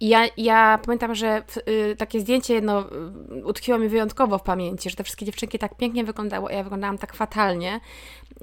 I 0.00 0.08
ja, 0.08 0.26
ja 0.36 0.78
pamiętam, 0.84 1.14
że 1.14 1.42
y, 1.68 1.96
takie 1.96 2.20
zdjęcie 2.20 2.54
jedno 2.54 2.80
y, 2.80 3.44
utkwiło 3.44 3.78
mi 3.78 3.88
wyjątkowo 3.88 4.38
w 4.38 4.42
pamięci, 4.42 4.90
że 4.90 4.96
te 4.96 5.04
wszystkie 5.04 5.26
dziewczynki 5.26 5.58
tak 5.58 5.76
pięknie 5.76 6.04
wyglądały, 6.04 6.50
a 6.50 6.52
ja 6.52 6.62
wyglądałam 6.62 6.98
tak 6.98 7.14
fatalnie. 7.14 7.80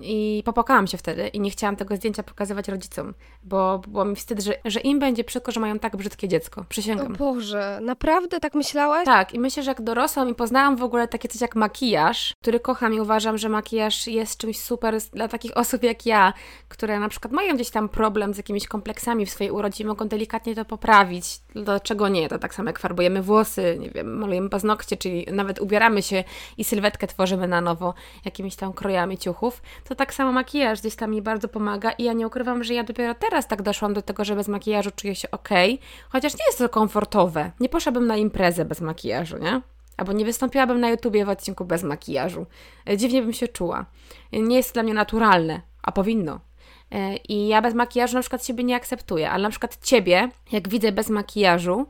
I 0.02 0.44
popłakałam 0.46 0.88
się 0.88 0.98
wtedy 0.98 1.28
i 1.28 1.40
nie 1.40 1.52
chciałam 1.52 1.76
tego 1.76 1.96
zdjęcia 1.96 2.24
pokazywać 2.24 2.68
rodzicom, 2.68 3.14
bo 3.44 3.80
było 3.80 4.06
mi 4.06 4.16
wstyd, 4.16 4.42
że, 4.42 4.54
że 4.66 4.80
im 4.80 5.00
będzie 5.00 5.24
przykro, 5.24 5.54
że 5.54 5.60
mają 5.60 5.80
tak 5.80 5.98
brzydkie 5.98 6.28
dziecko. 6.28 6.66
Przysięgam. 6.70 7.14
O 7.14 7.18
Boże, 7.18 7.80
naprawdę 7.84 8.40
tak 8.40 8.54
myślałaś? 8.54 9.06
Tak, 9.06 9.34
i 9.34 9.40
myślę, 9.40 9.64
że 9.64 9.72
jak 9.72 9.82
dorosłam 9.82 10.30
i 10.30 10.36
poznałam 10.36 10.76
w 10.76 10.84
ogóle 10.84 11.08
takie 11.08 11.30
coś 11.30 11.42
jak 11.42 11.56
makijaż, 11.56 12.34
który 12.42 12.60
kocham 12.60 12.94
i 12.94 13.00
uważam, 13.00 13.38
że 13.38 13.50
makijaż 13.50 14.08
jest 14.08 14.38
czymś 14.38 14.60
super 14.60 14.98
dla 15.14 15.28
takich 15.28 15.58
osób 15.58 15.84
jak 15.84 16.06
ja, 16.06 16.34
które 16.68 17.00
na 17.00 17.10
przykład 17.10 17.34
mają 17.34 17.56
gdzieś 17.56 17.70
tam 17.70 17.90
problem 17.90 18.34
z 18.34 18.38
jakimiś 18.38 18.68
kompleksami 18.68 19.26
w 19.26 19.30
swojej 19.30 19.52
urodzinie, 19.52 19.88
mogą 19.88 20.08
delikatnie 20.08 20.56
to 20.56 20.66
poprawić. 20.66 21.26
Dlaczego 21.56 22.08
nie? 22.08 22.30
To 22.30 22.40
tak 22.40 22.56
samo 22.56 22.70
jak 22.70 22.80
farbujemy 22.80 23.22
włosy, 23.22 23.78
nie 23.80 23.90
wiem, 23.90 24.18
malujemy 24.18 24.50
paznokcie, 24.50 24.98
czyli 24.98 25.28
nawet 25.32 25.62
ubieramy 25.62 26.02
się 26.02 26.24
i 26.58 26.64
sylwetkę 26.64 27.08
tworzymy 27.08 27.48
na 27.48 27.62
nowo 27.62 27.94
jakimiś 28.26 28.56
tam 28.56 28.74
krojami 28.74 29.18
ciuchów 29.18 29.62
to 29.84 29.96
tak 29.96 30.14
samo 30.14 30.32
makijaż 30.32 30.80
gdzieś 30.80 30.96
tam 30.96 31.12
mi 31.12 31.22
bardzo 31.22 31.48
pomaga 31.48 31.92
i 31.92 32.04
ja 32.04 32.14
nie 32.14 32.28
ukrywam, 32.28 32.64
że 32.64 32.74
ja 32.74 32.84
dopiero 32.84 33.14
teraz 33.14 33.48
tak 33.48 33.62
doszłam 33.62 33.94
do 33.94 34.02
tego, 34.02 34.26
że 34.26 34.36
bez 34.36 34.48
makijażu 34.48 34.92
czuję 34.96 35.16
się 35.16 35.32
ok, 35.32 35.50
chociaż 36.10 36.34
nie 36.34 36.46
jest 36.48 36.58
to 36.58 36.70
komfortowe. 36.70 37.52
Nie 37.60 37.70
poszłabym 37.70 38.08
na 38.08 38.18
imprezę 38.18 38.66
bez 38.66 38.82
makijażu, 38.82 39.38
nie? 39.38 39.62
Albo 39.98 40.14
nie 40.14 40.26
wystąpiłabym 40.26 40.80
na 40.80 40.90
YouTubie 40.90 41.26
w 41.26 41.30
odcinku 41.30 41.66
bez 41.66 41.84
makijażu. 41.84 42.46
E, 42.90 42.98
dziwnie 42.98 43.22
bym 43.22 43.34
się 43.34 43.48
czuła. 43.48 43.86
Nie 44.32 44.58
jest 44.58 44.70
to 44.70 44.74
dla 44.74 44.84
mnie 44.84 44.94
naturalne, 44.94 45.62
a 45.84 45.92
powinno. 45.92 46.40
I 47.30 47.48
ja 47.48 47.62
bez 47.62 47.74
makijażu 47.74 48.16
na 48.16 48.22
przykład 48.22 48.46
siebie 48.46 48.64
nie 48.64 48.76
akceptuję, 48.76 49.32
ale 49.32 49.44
na 49.44 49.50
przykład 49.50 49.78
ciebie, 49.86 50.30
jak 50.52 50.70
widzę 50.70 50.92
bez 50.92 51.10
makijażu, 51.10 51.86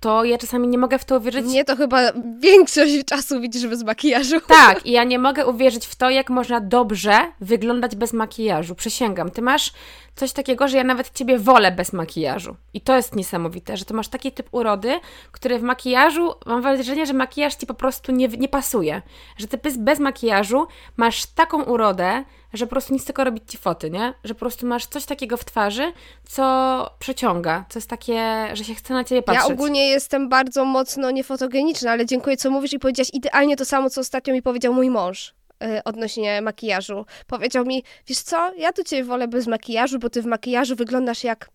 to 0.00 0.24
ja 0.24 0.38
czasami 0.38 0.68
nie 0.68 0.78
mogę 0.78 0.98
w 0.98 1.04
to 1.04 1.16
uwierzyć. 1.16 1.46
Nie, 1.46 1.64
to 1.64 1.76
chyba 1.76 2.00
większość 2.40 3.04
czasu 3.04 3.40
widzisz 3.40 3.66
bez 3.66 3.84
makijażu. 3.84 4.40
Tak, 4.40 4.80
i 4.86 4.90
ja 4.90 5.04
nie 5.04 5.18
mogę 5.18 5.46
uwierzyć 5.46 5.86
w 5.86 5.96
to, 5.96 6.10
jak 6.10 6.30
można 6.30 6.60
dobrze 6.60 7.18
wyglądać 7.40 7.96
bez 7.96 8.12
makijażu. 8.12 8.74
Przysięgam. 8.74 9.30
Ty 9.30 9.42
masz 9.42 9.72
coś 10.16 10.32
takiego, 10.32 10.68
że 10.68 10.76
ja 10.76 10.84
nawet 10.84 11.10
ciebie 11.10 11.38
wolę 11.38 11.72
bez 11.72 11.92
makijażu. 11.92 12.56
I 12.74 12.80
to 12.80 12.96
jest 12.96 13.16
niesamowite, 13.16 13.76
że 13.76 13.84
ty 13.84 13.94
masz 13.94 14.08
taki 14.08 14.32
typ 14.32 14.48
urody, 14.50 15.00
który 15.32 15.58
w 15.58 15.62
makijażu, 15.62 16.34
mam 16.46 16.62
wrażenie, 16.62 17.06
że 17.06 17.12
makijaż 17.12 17.54
ci 17.54 17.66
po 17.66 17.74
prostu 17.74 18.12
nie, 18.12 18.28
nie 18.28 18.48
pasuje. 18.48 19.02
Że 19.36 19.46
ty 19.46 19.58
bez, 19.58 19.76
bez 19.76 19.98
makijażu 19.98 20.66
masz 20.96 21.26
taką 21.26 21.62
urodę, 21.62 22.24
że 22.52 22.66
po 22.66 22.70
prostu 22.70 22.94
nic 22.94 23.04
tylko 23.04 23.24
robić 23.24 23.44
ci 23.46 23.58
foty, 23.58 23.90
nie? 23.90 24.14
Że 24.24 24.34
po 24.34 24.40
prostu 24.40 24.66
masz 24.66 24.86
coś 24.86 25.04
takiego 25.04 25.36
w 25.36 25.44
twarzy, 25.44 25.92
co 26.24 26.90
przeciąga, 26.98 27.64
co 27.68 27.78
jest 27.78 27.90
takie, 27.90 28.48
że 28.52 28.64
się 28.64 28.74
chce 28.74 28.94
na 28.94 29.04
ciebie 29.04 29.22
patrzeć. 29.22 29.48
Ja 29.48 29.54
ogólnie 29.54 29.88
jestem 29.88 30.28
bardzo 30.28 30.64
mocno 30.64 31.10
niefotogeniczna, 31.10 31.90
ale 31.90 32.06
dziękuję, 32.06 32.36
co 32.36 32.50
mówisz 32.50 32.72
i 32.72 32.78
powiedziałaś 32.78 33.10
idealnie 33.12 33.56
to 33.56 33.64
samo, 33.64 33.90
co 33.90 34.00
ostatnio 34.00 34.34
mi 34.34 34.42
powiedział 34.42 34.74
mój 34.74 34.90
mąż 34.90 35.35
odnośnie 35.84 36.42
makijażu. 36.42 37.06
Powiedział 37.26 37.64
mi, 37.64 37.84
wiesz 38.06 38.18
co, 38.18 38.54
ja 38.54 38.72
tu 38.72 38.84
cię 38.84 39.04
wolę 39.04 39.28
bez 39.28 39.46
makijażu, 39.46 39.98
bo 39.98 40.10
ty 40.10 40.22
w 40.22 40.26
makijażu 40.26 40.76
wyglądasz 40.76 41.24
jak 41.24 41.48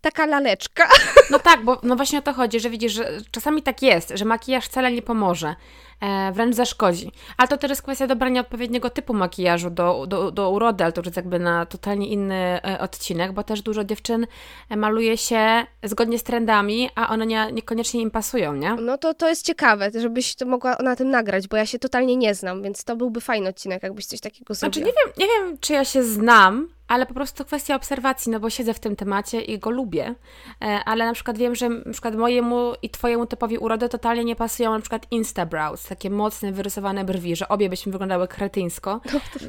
taka 0.00 0.26
laleczka. 0.26 0.88
No 1.30 1.38
tak, 1.38 1.64
bo 1.64 1.80
no 1.82 1.96
właśnie 1.96 2.18
o 2.18 2.22
to 2.22 2.32
chodzi, 2.32 2.60
że 2.60 2.70
widzisz, 2.70 2.92
że 2.92 3.18
czasami 3.30 3.62
tak 3.62 3.82
jest, 3.82 4.12
że 4.14 4.24
makijaż 4.24 4.64
wcale 4.64 4.92
nie 4.92 5.02
pomoże 5.02 5.54
e, 6.00 6.32
wręcz 6.32 6.54
zaszkodzi. 6.54 7.12
Ale 7.36 7.48
to 7.48 7.56
też 7.58 7.68
jest 7.68 7.82
kwestia 7.82 8.06
dobrania 8.06 8.40
odpowiedniego 8.40 8.90
typu 8.90 9.14
makijażu 9.14 9.70
do, 9.70 10.06
do, 10.06 10.30
do 10.30 10.50
urody, 10.50 10.84
ale 10.84 10.92
to 10.92 11.00
już 11.00 11.06
jest 11.06 11.16
jakby 11.16 11.38
na 11.38 11.66
totalnie 11.66 12.08
inny 12.08 12.34
e, 12.34 12.80
odcinek, 12.80 13.32
bo 13.32 13.42
też 13.42 13.62
dużo 13.62 13.84
dziewczyn 13.84 14.26
e, 14.70 14.76
maluje 14.76 15.16
się 15.16 15.66
zgodnie 15.82 16.18
z 16.18 16.22
trendami, 16.22 16.90
a 16.94 17.08
one 17.08 17.26
nie, 17.26 17.52
niekoniecznie 17.52 18.00
im 18.00 18.10
pasują, 18.10 18.54
nie? 18.54 18.74
No 18.74 18.98
to, 18.98 19.14
to 19.14 19.28
jest 19.28 19.46
ciekawe, 19.46 19.90
żebyś 20.00 20.34
to 20.34 20.46
mogła 20.46 20.76
na 20.82 20.96
tym 20.96 21.10
nagrać, 21.10 21.48
bo 21.48 21.56
ja 21.56 21.66
się 21.66 21.78
totalnie 21.78 22.16
nie 22.16 22.34
znam, 22.34 22.62
więc 22.62 22.84
to 22.84 22.96
byłby 22.96 23.20
fajny 23.20 23.48
odcinek, 23.48 23.82
jakbyś 23.82 24.06
coś 24.06 24.20
takiego 24.20 24.54
zrobiła. 24.54 24.84
Znaczy 24.84 24.96
nie 24.96 25.04
wiem, 25.04 25.28
nie 25.28 25.34
wiem 25.34 25.58
czy 25.58 25.72
ja 25.72 25.84
się 25.84 26.02
znam, 26.02 26.68
ale 26.88 27.06
po 27.06 27.14
prostu 27.14 27.44
kwestia 27.44 27.74
obserwacji, 27.74 28.32
no 28.32 28.40
bo 28.40 28.50
siedzę 28.50 28.74
w 28.74 28.78
tym 28.78 28.96
temacie 28.96 29.40
i 29.40 29.58
go 29.58 29.70
lubię, 29.70 30.14
ale 30.84 31.06
na 31.06 31.12
przykład 31.12 31.38
wiem, 31.38 31.54
że 31.54 31.68
na 31.68 31.92
przykład 31.92 32.16
mojemu 32.16 32.72
i 32.82 32.90
twojemu 32.90 33.26
typowi 33.26 33.58
urody 33.58 33.88
totalnie 33.88 34.24
nie 34.24 34.36
pasują 34.36 34.72
na 34.72 34.80
przykład 34.80 35.06
Instabrows, 35.10 35.89
takie 35.90 36.10
mocne, 36.10 36.52
wyrysowane 36.52 37.04
brwi, 37.04 37.36
że 37.36 37.48
obie 37.48 37.68
byśmy 37.68 37.92
wyglądały 37.92 38.28
kretyńsko. 38.28 39.00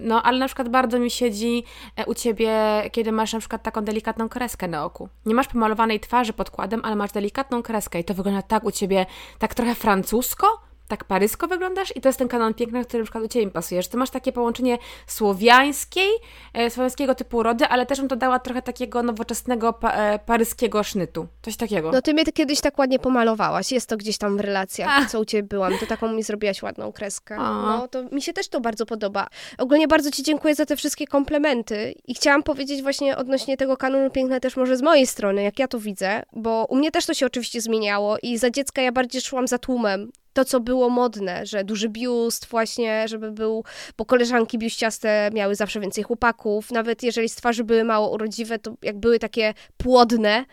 No, 0.01 0.23
ale 0.23 0.39
na 0.39 0.45
przykład 0.45 0.69
bardzo 0.69 0.99
mi 0.99 1.12
siedzi 1.12 1.63
e, 1.95 2.06
u 2.06 2.13
ciebie, 2.13 2.54
kiedy 2.91 3.12
masz 3.12 3.34
na 3.34 3.39
przykład 3.39 3.63
taką 3.63 3.82
delikatną 3.82 4.30
kreskę 4.30 4.67
na 4.67 4.86
oku. 4.86 5.10
Nie 5.25 5.36
masz 5.36 5.47
pomalowanej 5.47 5.99
twarzy 5.99 6.34
podkładem, 6.34 6.82
ale 6.84 6.95
masz 6.95 7.12
delikatną 7.12 7.63
kreskę 7.63 7.99
i 7.99 8.04
to 8.04 8.13
wygląda 8.13 8.41
tak 8.41 8.63
u 8.63 8.71
ciebie, 8.71 9.06
tak 9.39 9.54
trochę 9.56 9.75
francusko, 9.75 10.47
tak 10.91 11.04
parysko 11.04 11.47
wyglądasz 11.47 11.95
i 11.95 12.01
to 12.01 12.10
jest 12.10 12.19
ten 12.19 12.27
kanon 12.27 12.54
piękny, 12.54 12.86
który 12.86 12.99
na 12.99 13.06
przykład 13.06 13.23
u 13.23 13.27
Ciebie 13.27 13.51
pasuje, 13.51 13.82
że 13.82 13.89
Ty 13.89 13.97
masz 13.97 14.10
takie 14.10 14.32
połączenie 14.32 14.77
słowiańskiej, 15.08 16.10
e, 16.54 16.69
słowiańskiego 16.69 17.15
typu 17.15 17.43
rody, 17.43 17.65
ale 17.65 17.86
też 17.86 17.99
bym 17.99 18.08
dodała 18.08 18.39
trochę 18.39 18.62
takiego 18.62 19.04
nowoczesnego 19.04 19.73
pa, 19.73 19.91
e, 19.91 20.19
paryskiego 20.19 20.84
sznytu. 20.84 21.27
Coś 21.41 21.58
takiego. 21.58 21.91
No 21.91 22.01
Ty 22.01 22.13
mnie 22.13 22.23
kiedyś 22.25 22.62
tak 22.62 22.80
ładnie 22.80 22.99
pomalowałaś, 22.99 23.71
jest 23.71 23.89
to 23.89 23.97
gdzieś 23.97 24.17
tam 24.17 24.38
w 24.38 24.39
relacjach, 24.39 24.89
Ach. 24.91 25.12
co 25.12 25.19
u 25.19 25.25
Ciebie 25.25 25.43
byłam, 25.43 25.77
to 25.77 25.86
taką 25.86 26.13
mi 26.13 26.23
zrobiłaś 26.23 26.63
ładną 26.63 26.91
kreskę. 26.91 27.38
No 27.38 27.88
to 27.88 28.04
mi 28.04 28.21
się 28.21 28.34
też 28.34 28.47
to 28.47 28.62
bardzo 28.62 28.86
podoba. 28.86 29.27
Ogólnie 29.58 29.88
bardzo 29.88 30.12
Ci 30.12 30.23
dziękuję 30.23 30.56
za 30.56 30.65
te 30.65 30.75
wszystkie 30.75 31.08
komplementy 31.08 31.95
i 32.08 32.15
chciałam 32.15 32.43
powiedzieć 32.43 32.82
właśnie 32.82 33.17
odnośnie 33.17 33.58
tego 33.58 33.77
kanonu 33.77 34.10
piękne 34.10 34.39
też 34.39 34.58
może 34.58 34.77
z 34.77 34.82
mojej 34.82 35.08
strony, 35.08 35.43
jak 35.43 35.60
ja 35.60 35.67
to 35.67 35.80
widzę, 35.80 36.23
bo 36.34 36.65
u 36.69 36.75
mnie 36.75 36.91
też 36.91 37.06
to 37.06 37.13
się 37.13 37.25
oczywiście 37.25 37.62
zmieniało 37.62 38.17
i 38.23 38.38
za 38.38 38.49
dziecka 38.49 38.82
ja 38.82 38.91
bardziej 38.91 39.21
szłam 39.21 39.47
za 39.47 39.58
tłumem 39.58 40.12
to, 40.33 40.45
co 40.45 40.59
było 40.59 40.89
modne, 40.89 41.45
że 41.45 41.63
duży 41.63 41.89
biust 41.89 42.45
właśnie, 42.45 43.07
żeby 43.07 43.31
był, 43.31 43.63
bo 43.97 44.05
koleżanki 44.05 44.57
biuściaste 44.57 45.29
miały 45.33 45.55
zawsze 45.55 45.79
więcej 45.79 46.03
chłopaków, 46.03 46.71
nawet 46.71 47.03
jeżeli 47.03 47.29
z 47.29 47.35
twarzy 47.35 47.63
były 47.63 47.83
mało 47.83 48.09
urodziwe, 48.09 48.59
to 48.59 48.73
jak 48.81 48.97
były 48.97 49.19
takie 49.19 49.53
płodne, 49.77 50.45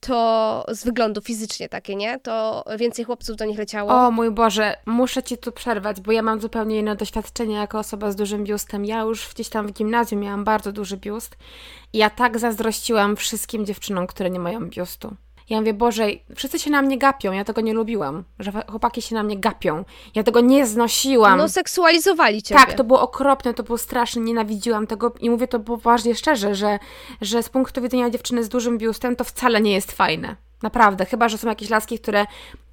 to 0.00 0.64
z 0.68 0.84
wyglądu 0.84 1.20
fizycznie 1.20 1.68
takie, 1.68 1.96
nie? 1.96 2.20
To 2.20 2.64
więcej 2.78 3.04
chłopców 3.04 3.36
do 3.36 3.44
nich 3.44 3.58
leciało. 3.58 4.06
O 4.06 4.10
mój 4.10 4.30
Boże, 4.30 4.76
muszę 4.86 5.22
Ci 5.22 5.38
tu 5.38 5.52
przerwać, 5.52 6.00
bo 6.00 6.12
ja 6.12 6.22
mam 6.22 6.40
zupełnie 6.40 6.78
inne 6.78 6.96
doświadczenie 6.96 7.54
jako 7.54 7.78
osoba 7.78 8.10
z 8.10 8.16
dużym 8.16 8.44
biustem. 8.44 8.84
Ja 8.84 9.00
już 9.00 9.28
gdzieś 9.34 9.48
tam 9.48 9.66
w 9.66 9.72
gimnazjum 9.72 10.20
miałam 10.20 10.44
bardzo 10.44 10.72
duży 10.72 10.96
biust 10.96 11.36
i 11.92 11.98
ja 11.98 12.10
tak 12.10 12.38
zazdrościłam 12.38 13.16
wszystkim 13.16 13.66
dziewczynom, 13.66 14.06
które 14.06 14.30
nie 14.30 14.38
mają 14.38 14.70
biustu. 14.70 15.16
Ja 15.50 15.58
mówię, 15.58 15.74
Boże, 15.74 16.06
wszyscy 16.36 16.58
się 16.58 16.70
na 16.70 16.82
mnie 16.82 16.98
gapią, 16.98 17.32
ja 17.32 17.44
tego 17.44 17.60
nie 17.60 17.74
lubiłam, 17.74 18.24
że 18.38 18.52
chłopaki 18.70 19.02
się 19.02 19.14
na 19.14 19.22
mnie 19.22 19.38
gapią. 19.38 19.84
Ja 20.14 20.22
tego 20.22 20.40
nie 20.40 20.66
znosiłam. 20.66 21.38
No 21.38 21.48
seksualizowali 21.48 22.42
ciebie. 22.42 22.60
Tak, 22.60 22.74
to 22.74 22.84
było 22.84 23.00
okropne, 23.00 23.54
to 23.54 23.62
było 23.62 23.78
straszne, 23.78 24.22
nienawidziłam 24.22 24.86
tego 24.86 25.14
i 25.20 25.30
mówię 25.30 25.48
to 25.48 25.60
poważnie 25.60 26.14
szczerze, 26.14 26.54
że, 26.54 26.78
że 27.20 27.42
z 27.42 27.48
punktu 27.48 27.82
widzenia 27.82 28.10
dziewczyny 28.10 28.44
z 28.44 28.48
dużym 28.48 28.78
biustem 28.78 29.16
to 29.16 29.24
wcale 29.24 29.60
nie 29.60 29.72
jest 29.72 29.92
fajne. 29.92 30.36
Naprawdę, 30.62 31.06
chyba, 31.06 31.28
że 31.28 31.38
są 31.38 31.48
jakieś 31.48 31.70
laski, 31.70 31.98
które 31.98 32.26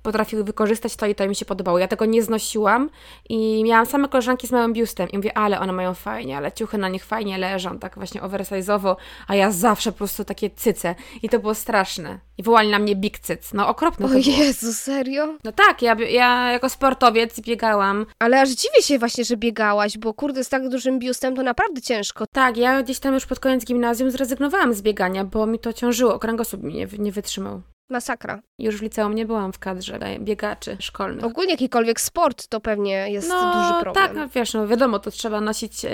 potrafiły 0.04 0.44
wykorzystać 0.44 0.96
to 0.96 1.06
i 1.06 1.16
to 1.16 1.28
mi 1.28 1.36
się 1.36 1.46
podobało. 1.46 1.80
Ja 1.80 1.88
tego 1.88 2.06
nie 2.06 2.24
znosiłam 2.24 2.90
i 3.30 3.64
miałam 3.64 3.86
same 3.86 4.08
koleżanki 4.08 4.48
z 4.48 4.52
małym 4.52 4.74
biustem 4.74 5.10
i 5.10 5.18
mówię, 5.18 5.38
ale 5.38 5.60
one 5.60 5.74
mają 5.74 5.94
fajnie, 5.94 6.38
ale 6.38 6.52
ciuchy 6.52 6.78
na 6.78 6.90
nich 6.90 7.06
fajnie 7.06 7.38
leżą, 7.38 7.80
tak 7.80 7.96
właśnie 7.96 8.22
oversize'owo, 8.22 8.96
a 9.28 9.36
ja 9.36 9.52
zawsze 9.52 9.92
po 9.92 9.98
prostu 9.98 10.26
takie 10.26 10.50
cyce 10.50 10.96
i 11.24 11.30
to 11.30 11.40
było 11.40 11.56
straszne. 11.56 12.20
I 12.38 12.44
wołali 12.44 12.70
na 12.70 12.80
mnie 12.80 12.96
big 12.96 13.20
cyc. 13.20 13.54
No 13.54 13.68
okropne 13.68 14.06
O 14.06 14.10
Jezu, 14.14 14.74
serio? 14.74 15.38
No 15.44 15.52
tak, 15.52 15.82
ja, 15.82 15.96
ja 16.10 16.52
jako 16.52 16.70
sportowiec 16.70 17.40
biegałam. 17.40 18.06
Ale 18.20 18.42
aż 18.42 18.50
dziwię 18.50 18.82
się 18.82 19.00
właśnie, 19.00 19.24
że 19.24 19.38
biegałaś, 19.38 19.98
bo 19.98 20.14
kurde, 20.14 20.44
z 20.44 20.50
tak 20.50 20.70
dużym 20.70 21.00
biustem 21.00 21.36
to 21.36 21.44
naprawdę 21.44 21.82
ciężko. 21.82 22.26
Tak, 22.32 22.58
ja 22.58 22.84
gdzieś 22.84 23.00
tam 23.00 23.14
już 23.14 23.26
pod 23.26 23.40
koniec 23.40 23.66
gimnazjum 23.66 24.12
zrezygnowałam 24.12 24.74
z 24.74 24.82
biegania, 24.82 25.24
bo 25.24 25.46
mi 25.46 25.60
to 25.60 25.74
ciążyło, 25.74 26.20
kręgosłup 26.20 26.64
mi 26.64 26.74
nie, 26.74 26.88
nie 27.00 27.12
wytrzymał. 27.12 27.62
Masakra. 27.90 28.40
Już 28.60 28.78
w 28.78 28.82
liceum 28.82 29.16
nie 29.16 29.26
byłam 29.26 29.54
w 29.54 29.60
kadrze 29.60 30.00
biegaczy 30.20 30.78
szkolnych. 30.80 31.26
Ogólnie 31.26 31.52
jakikolwiek 31.52 32.02
sport 32.02 32.48
to 32.48 32.60
pewnie 32.60 33.12
jest 33.12 33.30
no, 33.30 33.54
duży 33.54 33.82
problem. 33.82 34.08
Tak, 34.08 34.16
no 34.16 34.28
wiesz, 34.28 34.54
no 34.54 34.68
wiadomo, 34.68 35.00
to 35.00 35.12
trzeba 35.12 35.42
nosić. 35.42 35.86
E, 35.86 35.90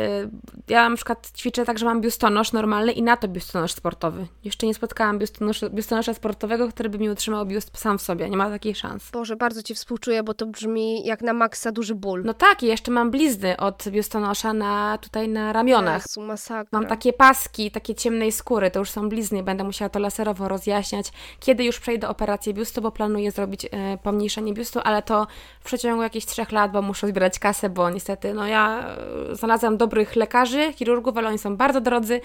ja 0.67 0.89
na 0.89 0.95
przykład 0.95 1.31
ćwiczę 1.37 1.65
tak, 1.65 1.79
że 1.79 1.85
mam 1.85 2.01
biustonosz 2.01 2.51
normalny 2.51 2.91
i 2.91 3.03
na 3.03 3.17
to 3.17 3.27
biustonosz 3.27 3.73
sportowy. 3.73 4.27
Jeszcze 4.43 4.67
nie 4.67 4.73
spotkałam 4.73 5.19
biustonosza, 5.19 5.69
biustonosza 5.69 6.13
sportowego, 6.13 6.69
który 6.69 6.89
by 6.89 6.97
mi 6.97 7.09
utrzymał 7.09 7.45
biust 7.45 7.77
sam 7.77 7.97
w 7.97 8.01
sobie. 8.01 8.29
Nie 8.29 8.37
ma 8.37 8.49
takiej 8.49 8.75
szans. 8.75 9.11
Boże, 9.11 9.35
bardzo 9.35 9.63
ci 9.63 9.75
współczuję, 9.75 10.23
bo 10.23 10.33
to 10.33 10.45
brzmi 10.45 11.05
jak 11.05 11.21
na 11.21 11.33
maksa 11.33 11.71
duży 11.71 11.95
ból. 11.95 12.23
No 12.25 12.33
tak, 12.33 12.63
i 12.63 12.65
jeszcze 12.65 12.91
mam 12.91 13.11
blizny 13.11 13.57
od 13.57 13.89
biustonosza 13.89 14.53
na, 14.53 14.97
tutaj 14.97 15.29
na 15.29 15.53
ramionach. 15.53 16.03
Jezu, 16.03 16.21
masakra. 16.21 16.79
Mam 16.79 16.85
takie 16.85 17.13
paski, 17.13 17.71
takie 17.71 17.95
ciemnej 17.95 18.31
skóry, 18.31 18.71
to 18.71 18.79
już 18.79 18.89
są 18.89 19.09
blizny. 19.09 19.43
Będę 19.43 19.63
musiała 19.63 19.89
to 19.89 19.99
laserowo 19.99 20.47
rozjaśniać. 20.47 21.11
Kiedy 21.39 21.63
już 21.63 21.79
przejdę 21.85 22.09
operację 22.09 22.53
biustu, 22.53 22.81
bo 22.81 22.91
planuję 22.91 23.31
zrobić 23.31 23.65
e, 23.65 23.97
pomniejszenie 24.03 24.53
biustu, 24.53 24.79
ale 24.83 25.01
to 25.01 25.27
w 25.59 25.65
przeciągu 25.65 26.03
jakichś 26.03 26.25
trzech 26.25 26.51
lat, 26.51 26.71
bo 26.71 26.81
muszę 26.81 27.07
zbierać 27.07 27.39
kasę, 27.39 27.69
bo 27.69 27.89
niestety 27.89 28.33
no 28.33 28.47
ja 28.47 28.85
e, 29.31 29.35
znalazłam 29.35 29.77
dobrych 29.77 30.15
lekarzy, 30.15 30.73
chirurgów, 30.73 31.17
ale 31.17 31.27
oni 31.27 31.37
są 31.37 31.57
bardzo 31.57 31.81
drodzy, 31.81 32.21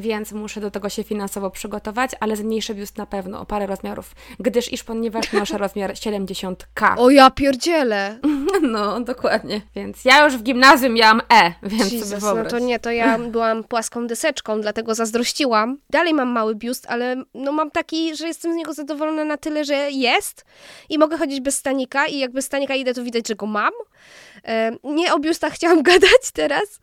więc 0.00 0.32
muszę 0.32 0.60
do 0.60 0.70
tego 0.70 0.88
się 0.88 1.04
finansowo 1.04 1.50
przygotować, 1.50 2.10
ale 2.20 2.36
zmniejszę 2.36 2.74
biust 2.74 2.98
na 2.98 3.06
pewno 3.06 3.40
o 3.40 3.46
parę 3.46 3.66
rozmiarów, 3.66 4.14
gdyż 4.40 4.72
iż 4.72 4.84
ponieważ 4.84 5.32
noszę 5.32 5.58
rozmiar 5.58 5.92
70K. 6.04 6.94
O 6.96 7.10
ja 7.10 7.30
pierdzielę! 7.30 8.18
No, 8.62 9.00
dokładnie. 9.00 9.60
Więc 9.74 10.04
ja 10.04 10.24
już 10.24 10.36
w 10.36 10.42
gimnazjum 10.42 10.94
miałam 10.94 11.22
E, 11.32 11.52
więc 11.62 11.92
Jesus, 11.92 12.08
sobie 12.08 12.20
wyobraź. 12.20 12.44
No 12.44 12.50
to 12.50 12.58
nie, 12.58 12.78
to 12.78 12.90
ja 12.90 13.18
byłam 13.32 13.64
płaską 13.64 14.06
deseczką, 14.06 14.60
dlatego 14.60 14.94
zazdrościłam. 14.94 15.78
Dalej 15.90 16.14
mam 16.14 16.28
mały 16.28 16.54
biust, 16.54 16.86
ale 16.88 17.24
no 17.34 17.52
mam 17.52 17.70
taki, 17.70 18.16
że 18.16 18.26
jestem 18.26 18.52
z 18.52 18.56
niego 18.56 18.72
zadowolona 18.72 19.24
na 19.24 19.36
tyle, 19.36 19.64
że 19.64 19.90
jest 19.90 20.44
i 20.88 20.98
mogę 20.98 21.18
chodzić 21.18 21.40
bez 21.40 21.56
stanika 21.56 22.06
i 22.06 22.18
jak 22.18 22.32
bez 22.32 22.44
stanika 22.44 22.74
idę, 22.74 22.94
to 22.94 23.04
widać, 23.04 23.28
że 23.28 23.34
go 23.34 23.46
mam. 23.46 23.72
E, 24.44 24.76
nie 24.84 25.14
o 25.14 25.18
biustach 25.18 25.52
chciałam 25.52 25.82
gadać 25.92 26.30
teraz. 26.32 26.80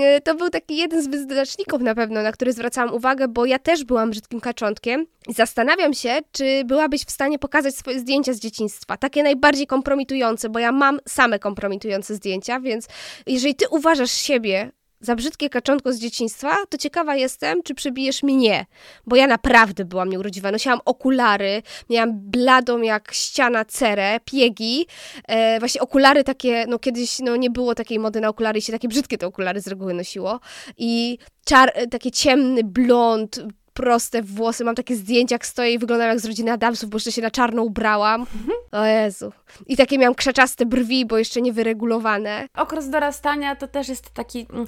E, 0.00 0.20
to 0.20 0.34
był 0.34 0.50
taki 0.50 0.76
jeden 0.76 1.02
z 1.02 1.06
wyznaczników 1.06 1.80
na 1.80 1.94
pewno, 1.94 2.22
na 2.22 2.32
który 2.32 2.52
zwracałam 2.52 2.94
uwagę, 2.94 3.28
bo 3.28 3.46
ja 3.46 3.58
też 3.58 3.84
byłam 3.84 4.10
brzydkim 4.10 4.40
kaczątkiem. 4.40 5.06
Zastanawiam 5.28 5.94
się, 5.94 6.18
czy 6.32 6.64
byłabyś 6.64 7.04
w 7.04 7.10
stanie 7.10 7.38
pokazać 7.38 7.74
swoje 7.74 8.00
zdjęcia 8.00 8.32
z 8.32 8.40
dzieciństwa. 8.40 8.96
Takie 8.96 9.22
najbardziej 9.22 9.66
kompromitujące, 9.66 10.48
bo 10.48 10.58
ja 10.58 10.72
mam 10.72 11.00
same 11.08 11.38
kompromitujące 11.38 12.14
zdjęcia, 12.14 12.60
więc 12.60 12.86
jeżeli 13.26 13.54
ty 13.54 13.68
uważasz 13.70 14.10
siebie 14.10 14.70
za 15.04 15.14
brzydkie 15.14 15.50
kaczątko 15.50 15.92
z 15.92 15.98
dzieciństwa, 15.98 16.56
to 16.68 16.78
ciekawa 16.78 17.16
jestem, 17.16 17.62
czy 17.62 17.74
przebijesz 17.74 18.22
mnie, 18.22 18.66
bo 19.06 19.16
ja 19.16 19.26
naprawdę 19.26 19.84
byłam 19.84 20.08
nieurodziwa. 20.08 20.50
Nosiłam 20.50 20.80
okulary, 20.84 21.62
miałam 21.90 22.10
bladą 22.14 22.80
jak 22.80 23.12
ściana 23.12 23.64
cerę, 23.64 24.20
piegi, 24.24 24.86
e, 25.28 25.58
właśnie 25.58 25.80
okulary 25.80 26.24
takie, 26.24 26.64
no 26.68 26.78
kiedyś 26.78 27.18
no, 27.18 27.36
nie 27.36 27.50
było 27.50 27.74
takiej 27.74 27.98
mody 27.98 28.20
na 28.20 28.28
okulary 28.28 28.58
i 28.58 28.62
się 28.62 28.72
takie 28.72 28.88
brzydkie 28.88 29.18
te 29.18 29.26
okulary 29.26 29.60
z 29.60 29.66
reguły 29.66 29.94
nosiło 29.94 30.40
i 30.78 31.18
czar, 31.44 31.72
taki 31.90 32.10
ciemny 32.10 32.64
blond, 32.64 33.40
proste 33.74 34.22
włosy, 34.22 34.64
mam 34.64 34.74
takie 34.74 34.96
zdjęcia, 34.96 35.34
jak 35.34 35.46
stoję 35.46 35.72
i 35.72 35.78
wyglądam 35.78 36.08
jak 36.08 36.20
z 36.20 36.24
rodziny 36.24 36.52
Adamsów, 36.52 36.90
bo 36.90 36.96
jeszcze 36.96 37.12
się 37.12 37.22
na 37.22 37.30
czarno 37.30 37.62
ubrałam. 37.62 38.26
O 38.72 38.84
Jezu. 38.84 39.32
I 39.66 39.76
takie 39.76 39.98
miałam 39.98 40.14
krzaczaste 40.14 40.66
brwi, 40.66 41.06
bo 41.06 41.18
jeszcze 41.18 41.42
nie 41.42 41.52
wyregulowane. 41.52 42.46
Okres 42.56 42.90
dorastania 42.90 43.56
to 43.56 43.68
też 43.68 43.88
jest 43.88 44.10
taki, 44.10 44.46
mm, 44.50 44.66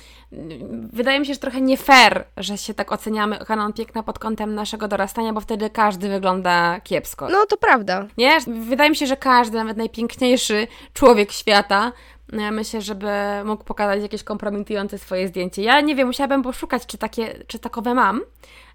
wydaje 0.93 1.21
mi 1.21 1.27
się, 1.27 1.35
że 1.35 1.41
trochę 1.41 1.61
nie 1.61 1.77
fair, 1.77 2.25
że 2.37 2.59
się 2.59 2.75
tak 2.75 2.93
oceniamy 2.93 3.39
kanon 3.39 3.73
piękna 3.73 4.03
pod 4.03 4.19
kątem 4.19 4.55
naszego 4.55 4.89
dorastania, 4.89 5.33
bo 5.33 5.41
wtedy 5.41 5.71
każdy 5.71 6.09
wygląda 6.09 6.81
kiepsko. 6.81 7.29
No, 7.29 7.47
to 7.47 7.57
prawda. 7.57 8.07
Nie? 8.19 8.39
Wydaje 8.47 8.91
mi 8.91 8.97
się, 8.97 9.07
że 9.07 9.17
każdy, 9.17 9.57
nawet 9.57 9.77
najpiękniejszy 9.77 10.67
człowiek 10.95 11.33
świata 11.33 11.93
no 12.33 12.51
myślę, 12.53 12.83
żeby 12.83 13.07
mógł 13.45 13.65
pokazać 13.65 14.03
jakieś 14.03 14.23
kompromitujące 14.23 14.99
swoje 14.99 15.29
zdjęcie. 15.29 15.63
Ja 15.63 15.81
nie 15.81 15.95
wiem, 15.95 16.07
musiałabym 16.07 16.43
poszukać, 16.43 16.87
czy, 16.87 16.99
takie, 16.99 17.45
czy 17.47 17.59
takowe 17.59 17.95
mam. 17.95 18.21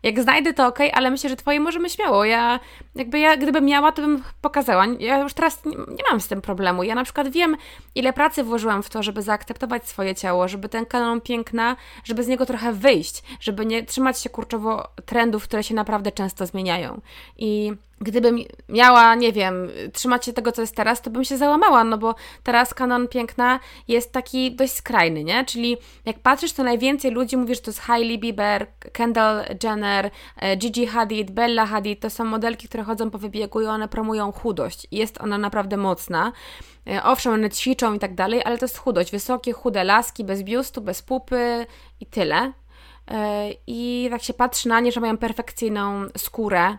Jak 0.03 0.21
znajdę, 0.21 0.53
to 0.53 0.67
ok, 0.67 0.79
ale 0.93 1.11
myślę, 1.11 1.29
że 1.29 1.35
twoje 1.35 1.59
możemy 1.59 1.89
śmiało. 1.89 2.25
Ja, 2.25 2.59
jakby 2.95 3.19
ja, 3.19 3.37
gdybym 3.37 3.65
miała, 3.65 3.91
to 3.91 4.01
bym 4.01 4.23
pokazała. 4.41 4.85
Ja 4.99 5.19
już 5.19 5.33
teraz 5.33 5.65
nie, 5.65 5.77
nie 5.77 6.03
mam 6.11 6.21
z 6.21 6.27
tym 6.27 6.41
problemu. 6.41 6.83
Ja 6.83 6.95
na 6.95 7.03
przykład 7.03 7.29
wiem, 7.29 7.57
ile 7.95 8.13
pracy 8.13 8.43
włożyłam 8.43 8.83
w 8.83 8.89
to, 8.89 9.03
żeby 9.03 9.21
zaakceptować 9.21 9.87
swoje 9.87 10.15
ciało, 10.15 10.47
żeby 10.47 10.69
ten 10.69 10.85
kanon 10.85 11.21
piękna, 11.21 11.75
żeby 12.03 12.23
z 12.23 12.27
niego 12.27 12.45
trochę 12.45 12.73
wyjść, 12.73 13.23
żeby 13.39 13.65
nie 13.65 13.83
trzymać 13.83 14.21
się 14.21 14.29
kurczowo 14.29 14.87
trendów, 15.05 15.43
które 15.43 15.63
się 15.63 15.75
naprawdę 15.75 16.11
często 16.11 16.45
zmieniają. 16.45 17.01
I 17.37 17.71
gdybym 18.01 18.39
miała, 18.69 19.15
nie 19.15 19.31
wiem, 19.31 19.69
trzymać 19.93 20.25
się 20.25 20.33
tego, 20.33 20.51
co 20.51 20.61
jest 20.61 20.75
teraz, 20.75 21.01
to 21.01 21.09
bym 21.09 21.23
się 21.23 21.37
załamała, 21.37 21.83
no 21.83 21.97
bo 21.97 22.15
teraz 22.43 22.73
kanon 22.73 23.07
piękna 23.07 23.59
jest 23.87 24.11
taki 24.11 24.55
dość 24.55 24.73
skrajny, 24.73 25.23
nie? 25.23 25.45
Czyli 25.45 25.77
jak 26.05 26.19
patrzysz, 26.19 26.53
to 26.53 26.63
najwięcej 26.63 27.11
ludzi 27.11 27.37
mówi, 27.37 27.55
że 27.55 27.61
to 27.61 27.71
jest 27.71 27.79
Hailey 27.79 28.19
Bieber, 28.19 28.67
Kendall 28.93 29.45
Jenner, 29.63 29.90
e, 30.37 30.57
Gigi 30.57 30.87
Hadid, 30.87 31.31
Bella 31.31 31.65
Hadid, 31.65 31.99
to 31.99 32.09
są 32.09 32.25
modelki, 32.25 32.67
które 32.67 32.83
chodzą 32.83 33.11
po 33.11 33.17
wybiegu 33.17 33.61
i 33.61 33.65
one 33.65 33.87
promują 33.87 34.31
chudość. 34.31 34.87
Jest 34.91 35.21
ona 35.21 35.37
naprawdę 35.37 35.77
mocna. 35.77 36.31
E, 36.87 37.03
owszem, 37.03 37.33
one 37.33 37.49
ćwiczą 37.49 37.93
i 37.93 37.99
tak 37.99 38.15
dalej, 38.15 38.41
ale 38.45 38.57
to 38.57 38.65
jest 38.65 38.77
chudość. 38.77 39.11
Wysokie, 39.11 39.53
chude 39.53 39.83
laski, 39.83 40.23
bez 40.23 40.43
biustu, 40.43 40.81
bez 40.81 41.01
pupy 41.01 41.65
i 41.99 42.05
tyle. 42.05 42.53
E, 43.11 43.49
I 43.67 44.07
tak 44.11 44.23
się 44.23 44.33
patrzy 44.33 44.69
na 44.69 44.79
nie, 44.79 44.91
że 44.91 44.99
mają 44.99 45.17
perfekcyjną 45.17 46.05
skórę, 46.17 46.77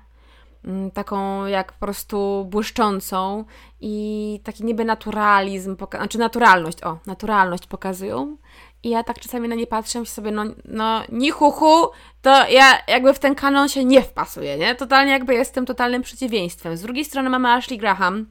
Mm, 0.65 0.91
taką 0.91 1.47
jak 1.47 1.73
po 1.73 1.87
prostu 1.87 2.47
błyszczącą 2.51 3.45
i 3.81 4.41
taki 4.45 4.65
niby 4.65 4.85
naturalizm, 4.85 5.77
znaczy 5.91 6.19
naturalność, 6.19 6.85
o, 6.85 6.99
naturalność 7.07 7.67
pokazują. 7.67 8.37
I 8.85 8.91
ja 8.91 9.03
tak 9.03 9.19
czasami 9.21 9.49
na 9.49 9.55
nie 9.55 9.67
patrzę 9.67 10.01
i 10.01 10.07
sobie, 10.07 10.31
no, 10.31 10.45
no 10.65 11.03
ni 11.09 11.31
hu, 11.31 11.91
to 12.23 12.49
ja 12.49 12.79
jakby 12.89 13.15
w 13.15 13.19
ten 13.19 13.35
kanon 13.35 13.69
się 13.69 13.85
nie 13.85 14.03
wpasuję, 14.03 14.59
nie? 14.59 14.75
Totalnie 14.75 15.13
jakby 15.13 15.35
jestem 15.35 15.67
totalnym 15.67 16.03
przeciwieństwem. 16.03 16.77
Z 16.77 16.83
drugiej 16.83 17.05
strony 17.05 17.31
mamy 17.31 17.49
Ashley 17.49 17.79
Graham, 17.79 18.27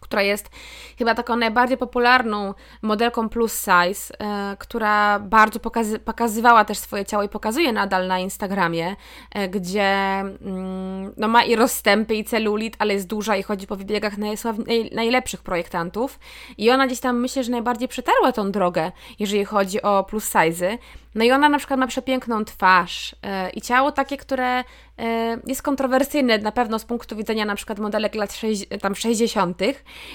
która 0.00 0.22
jest 0.22 0.50
chyba 0.98 1.14
taką 1.14 1.36
najbardziej 1.36 1.78
popularną 1.78 2.54
modelką 2.82 3.28
plus 3.28 3.60
size, 3.60 4.18
e, 4.18 4.56
która 4.58 5.18
bardzo 5.18 5.60
pokazy 5.60 5.98
pokazywała 5.98 6.64
też 6.64 6.78
swoje 6.78 7.04
ciało 7.04 7.22
i 7.22 7.28
pokazuje 7.28 7.72
nadal 7.72 8.06
na 8.06 8.18
Instagramie, 8.18 8.96
e, 9.34 9.48
gdzie 9.48 9.82
mm, 9.82 11.12
no, 11.16 11.28
ma 11.28 11.44
i 11.44 11.56
rozstępy 11.56 12.14
i 12.14 12.24
celulit, 12.24 12.76
ale 12.78 12.94
jest 12.94 13.06
duża 13.06 13.36
i 13.36 13.42
chodzi 13.42 13.66
po 13.66 13.76
wybiegach 13.76 14.18
naj 14.18 14.36
najlepszych 14.92 15.42
projektantów. 15.42 16.18
I 16.58 16.70
ona 16.70 16.86
gdzieś 16.86 17.00
tam 17.00 17.20
myślę, 17.20 17.44
że 17.44 17.50
najbardziej 17.50 17.88
przetarła 17.88 18.32
tą 18.32 18.52
drogę, 18.52 18.92
jeżeli 19.18 19.44
chodzi 19.44 19.82
o 19.82 20.04
plus 20.04 20.24
size. 20.24 20.78
No 21.14 21.24
i 21.24 21.32
ona 21.32 21.48
na 21.48 21.58
przykład 21.58 21.80
ma 21.80 21.86
przepiękną 21.86 22.44
twarz 22.44 23.12
yy, 23.22 23.50
i 23.50 23.60
ciało 23.60 23.92
takie, 23.92 24.16
które 24.16 24.64
yy, 24.98 25.04
jest 25.46 25.62
kontrowersyjne 25.62 26.38
na 26.38 26.52
pewno 26.52 26.78
z 26.78 26.84
punktu 26.84 27.16
widzenia 27.16 27.44
na 27.44 27.54
przykład 27.54 27.78
modelek 27.78 28.14
lat 28.14 28.40
tam 28.80 28.94
60. 28.94 29.58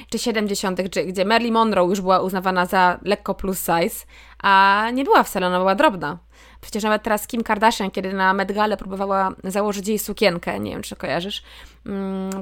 czy 0.09 0.19
70., 0.19 0.81
gdzie 0.81 1.25
Marilyn 1.25 1.53
Monroe 1.53 1.89
już 1.89 2.01
była 2.01 2.19
uznawana 2.19 2.65
za 2.65 2.99
lekko 3.01 3.33
plus 3.33 3.59
size, 3.59 4.05
a 4.43 4.85
nie 4.93 5.03
była 5.03 5.23
wcale, 5.23 5.47
ona 5.47 5.59
była 5.59 5.75
drobna. 5.75 6.17
Przecież 6.61 6.83
nawet 6.83 7.03
teraz 7.03 7.27
Kim 7.27 7.43
Kardashian, 7.43 7.91
kiedy 7.91 8.13
na 8.13 8.33
Met 8.33 8.51
Gale 8.51 8.77
próbowała 8.77 9.31
założyć 9.43 9.87
jej 9.87 9.99
sukienkę, 9.99 10.59
nie 10.59 10.71
wiem 10.71 10.81
czy 10.81 10.95
kojarzysz, 10.95 11.43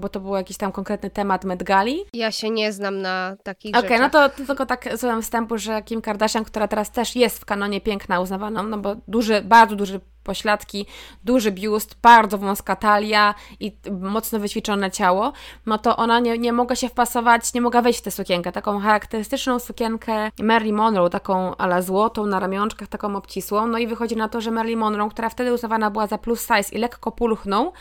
bo 0.01 0.09
to 0.09 0.19
był 0.19 0.35
jakiś 0.35 0.57
tam 0.57 0.71
konkretny 0.71 1.09
temat 1.09 1.45
Met 1.45 1.63
Gali. 1.63 2.05
Ja 2.13 2.31
się 2.31 2.49
nie 2.49 2.73
znam 2.73 3.01
na 3.01 3.35
takich 3.43 3.75
okay. 3.75 3.85
Okej, 3.85 3.99
no 3.99 4.09
to, 4.09 4.29
to 4.29 4.45
tylko 4.45 4.65
tak 4.65 4.89
słowem 4.97 5.21
wstępu, 5.21 5.57
że 5.57 5.81
Kim 5.81 6.01
Kardashian, 6.01 6.43
która 6.43 6.67
teraz 6.67 6.91
też 6.91 7.15
jest 7.15 7.39
w 7.39 7.45
kanonie 7.45 7.81
piękna 7.81 8.19
uznawaną, 8.19 8.63
no 8.63 8.77
bo 8.77 8.95
duży, 9.07 9.41
bardzo 9.41 9.75
duży 9.75 9.99
pośladki, 10.23 10.85
duży 11.23 11.51
biust, 11.51 11.95
bardzo 12.01 12.37
wąska 12.37 12.75
talia 12.75 13.35
i 13.59 13.77
mocno 14.01 14.39
wyćwiczone 14.39 14.91
ciało, 14.91 15.33
no 15.65 15.77
to 15.77 15.97
ona 15.97 16.19
nie, 16.19 16.37
nie 16.37 16.53
mogła 16.53 16.75
się 16.75 16.89
wpasować, 16.89 17.53
nie 17.53 17.61
mogła 17.61 17.81
wejść 17.81 17.99
w 17.99 18.01
tę 18.01 18.11
sukienkę. 18.11 18.51
Taką 18.51 18.79
charakterystyczną 18.79 19.59
sukienkę 19.59 20.31
Marilyn 20.39 20.75
Monroe, 20.75 21.09
taką 21.09 21.55
ala 21.55 21.81
złotą, 21.81 22.25
na 22.25 22.39
ramionczkach, 22.39 22.87
taką 22.87 23.15
obcisłą. 23.15 23.67
No 23.67 23.77
i 23.77 23.87
wychodzi 23.87 24.15
na 24.15 24.29
to, 24.29 24.41
że 24.41 24.51
Marilyn 24.51 24.79
Monroe, 24.79 25.09
która 25.09 25.29
wtedy 25.29 25.53
uznawana 25.53 25.91
była 25.91 26.07
za 26.07 26.17
plus 26.17 26.41
size 26.41 26.75
i 26.75 26.77
lekko 26.77 27.11
pulchną, 27.11 27.71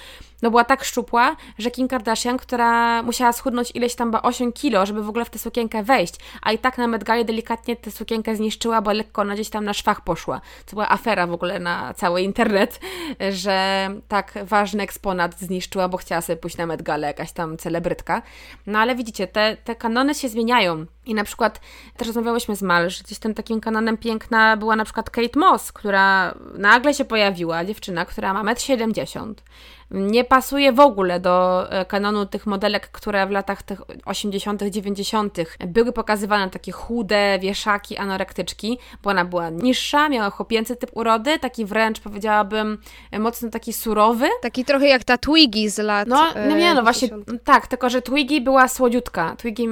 no 0.42 0.50
była 0.50 0.64
tak 0.64 0.84
szczupła, 0.84 1.36
że 1.58 1.70
Kim 1.70 1.88
Kardashian, 1.88 2.38
która 2.38 3.02
musiała 3.02 3.32
schudnąć 3.32 3.70
ileś 3.74 3.94
tam 3.94 4.14
8 4.22 4.52
kilo, 4.52 4.86
żeby 4.86 5.02
w 5.02 5.08
ogóle 5.08 5.24
w 5.24 5.30
tę 5.30 5.38
sukienkę 5.38 5.82
wejść, 5.82 6.14
a 6.42 6.52
i 6.52 6.58
tak 6.58 6.78
na 6.78 6.86
Met 6.86 7.04
delikatnie 7.04 7.76
tę 7.76 7.90
sukienkę 7.90 8.36
zniszczyła, 8.36 8.82
bo 8.82 8.92
lekko 8.92 9.22
ona 9.22 9.34
gdzieś 9.34 9.50
tam 9.50 9.64
na 9.64 9.74
szwach 9.74 10.00
poszła. 10.00 10.40
To 10.66 10.70
była 10.70 10.88
afera 10.88 11.26
w 11.26 11.32
ogóle 11.32 11.58
na 11.58 11.94
cały 11.94 12.22
internet, 12.22 12.80
że 13.30 13.88
tak 14.08 14.34
ważny 14.44 14.82
eksponat 14.82 15.38
zniszczyła, 15.38 15.88
bo 15.88 15.96
chciała 15.96 16.20
sobie 16.20 16.36
pójść 16.36 16.56
na 16.56 16.66
Met 16.66 16.88
jakaś 17.02 17.32
tam 17.32 17.56
celebrytka. 17.56 18.22
No 18.66 18.78
ale 18.78 18.94
widzicie, 18.94 19.26
te, 19.26 19.56
te 19.56 19.74
kanony 19.74 20.14
się 20.14 20.28
zmieniają 20.28 20.86
I 21.06 21.14
na 21.14 21.24
przykład 21.24 21.60
też 21.96 22.06
rozmawiałyśmy 22.06 22.56
z 22.56 22.62
Mal, 22.62 22.90
że 22.90 23.04
gdzieś 23.04 23.18
tym 23.18 23.34
takim 23.34 23.60
kanonem 23.60 23.98
piękna 23.98 24.56
była 24.56 24.76
na 24.76 24.84
przykład 24.84 25.10
Kate 25.10 25.38
Moss, 25.38 25.72
która 25.72 26.34
nagle 26.58 26.94
się 26.94 27.04
pojawiła, 27.04 27.64
dziewczyna, 27.64 28.04
która 28.04 28.34
ma 28.34 28.54
1,70 28.54 29.22
m 29.22 29.34
nie 29.92 30.24
pasuje 30.24 30.72
w 30.72 30.80
ogóle 30.80 31.20
do 31.20 31.66
e, 31.70 31.84
kanonu 31.84 32.26
tych 32.26 32.46
modelek, 32.46 32.90
które 32.90 33.26
w 33.26 33.30
latach 33.30 33.62
tych 33.62 33.80
80., 34.04 34.62
90. 34.62 35.38
były 35.66 35.92
pokazywane 35.92 36.50
takie 36.50 36.72
chude 36.72 37.38
wieszaki, 37.38 37.96
anorektyczki, 37.96 38.78
bo 39.02 39.10
ona 39.10 39.24
była 39.24 39.50
niższa, 39.50 40.08
miała 40.08 40.30
chłopięcy 40.30 40.76
typ 40.76 40.90
urody, 40.92 41.38
taki 41.38 41.64
wręcz 41.64 42.00
powiedziałabym 42.00 42.78
mocno 43.18 43.50
taki 43.50 43.72
surowy. 43.72 44.28
Taki 44.42 44.64
trochę 44.64 44.86
jak 44.86 45.04
ta 45.04 45.18
Twiggy 45.18 45.70
z 45.70 45.78
lat. 45.78 46.08
No, 46.08 46.26
no 46.48 46.56
nie, 46.56 46.74
no 46.74 46.82
właśnie 46.82 47.08
tak, 47.44 47.66
tylko 47.66 47.90
że 47.90 48.02
Twiggy 48.02 48.40
była 48.40 48.68
słodziutka. 48.68 49.36
Twiggy 49.36 49.66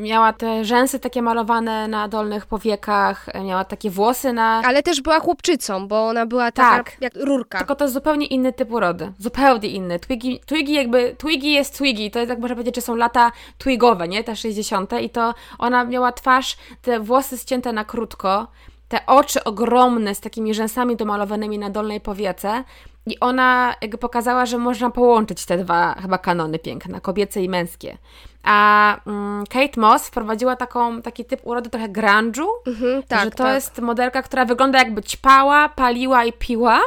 miała 0.00 0.32
te 0.32 0.64
rzęsy 0.64 0.98
takie 0.98 1.22
malowane 1.22 1.88
na 1.88 2.08
dolnych 2.08 2.46
powiekach, 2.46 3.26
miała 3.44 3.64
takie 3.64 3.90
włosy 3.90 4.32
na. 4.32 4.62
Ale 4.64 4.82
też 4.82 5.00
była 5.00 5.20
chłopczycą, 5.20 5.88
bo 5.88 6.06
ona 6.06 6.26
była 6.26 6.52
taka 6.52 6.76
tak. 6.76 6.96
jak 7.00 7.12
rurka. 7.16 7.58
Tylko 7.58 7.74
to 7.74 7.84
jest 7.84 7.94
zupełnie 7.94 8.26
inny 8.26 8.52
typ 8.52 8.72
urody. 8.72 9.12
Zupełnie 9.18 9.63
inny. 9.66 9.98
Twiggy, 9.98 10.38
Twiggy 10.46 10.72
jakby, 10.72 11.16
Twiggy 11.18 11.48
jest 11.48 11.78
Twiggy, 11.78 12.10
to 12.10 12.18
jest 12.18 12.30
jak 12.30 12.38
można 12.38 12.54
powiedzieć, 12.54 12.76
że 12.76 12.82
są 12.82 12.96
lata 12.96 13.32
Twigowe, 13.58 14.08
nie? 14.08 14.24
Te 14.24 14.36
60. 14.36 14.92
i 15.02 15.10
to 15.10 15.34
ona 15.58 15.84
miała 15.84 16.12
twarz, 16.12 16.56
te 16.82 17.00
włosy 17.00 17.38
ścięte 17.38 17.72
na 17.72 17.84
krótko, 17.84 18.46
te 18.88 19.06
oczy 19.06 19.44
ogromne 19.44 20.14
z 20.14 20.20
takimi 20.20 20.54
rzęsami 20.54 20.96
domalowanymi 20.96 21.58
na 21.58 21.70
dolnej 21.70 22.00
powiece 22.00 22.64
i 23.06 23.20
ona 23.20 23.74
jakby 23.82 23.98
pokazała, 23.98 24.46
że 24.46 24.58
można 24.58 24.90
połączyć 24.90 25.46
te 25.46 25.58
dwa 25.58 25.94
chyba 26.02 26.18
kanony 26.18 26.58
piękne, 26.58 27.00
kobiece 27.00 27.42
i 27.42 27.48
męskie. 27.48 27.98
A 28.42 28.96
mm, 29.06 29.44
Kate 29.46 29.80
Moss 29.80 30.08
wprowadziła 30.08 30.56
taką, 30.56 31.02
taki 31.02 31.24
typ 31.24 31.40
urody 31.44 31.70
trochę 31.70 31.88
grunge'u, 31.88 32.46
mhm, 32.66 33.02
tak, 33.02 33.24
że 33.24 33.30
to 33.30 33.44
tak. 33.44 33.54
jest 33.54 33.78
modelka, 33.78 34.22
która 34.22 34.44
wygląda 34.44 34.78
jakby 34.78 35.02
ćpała, 35.02 35.68
paliła 35.68 36.24
i 36.24 36.32
piła, 36.32 36.80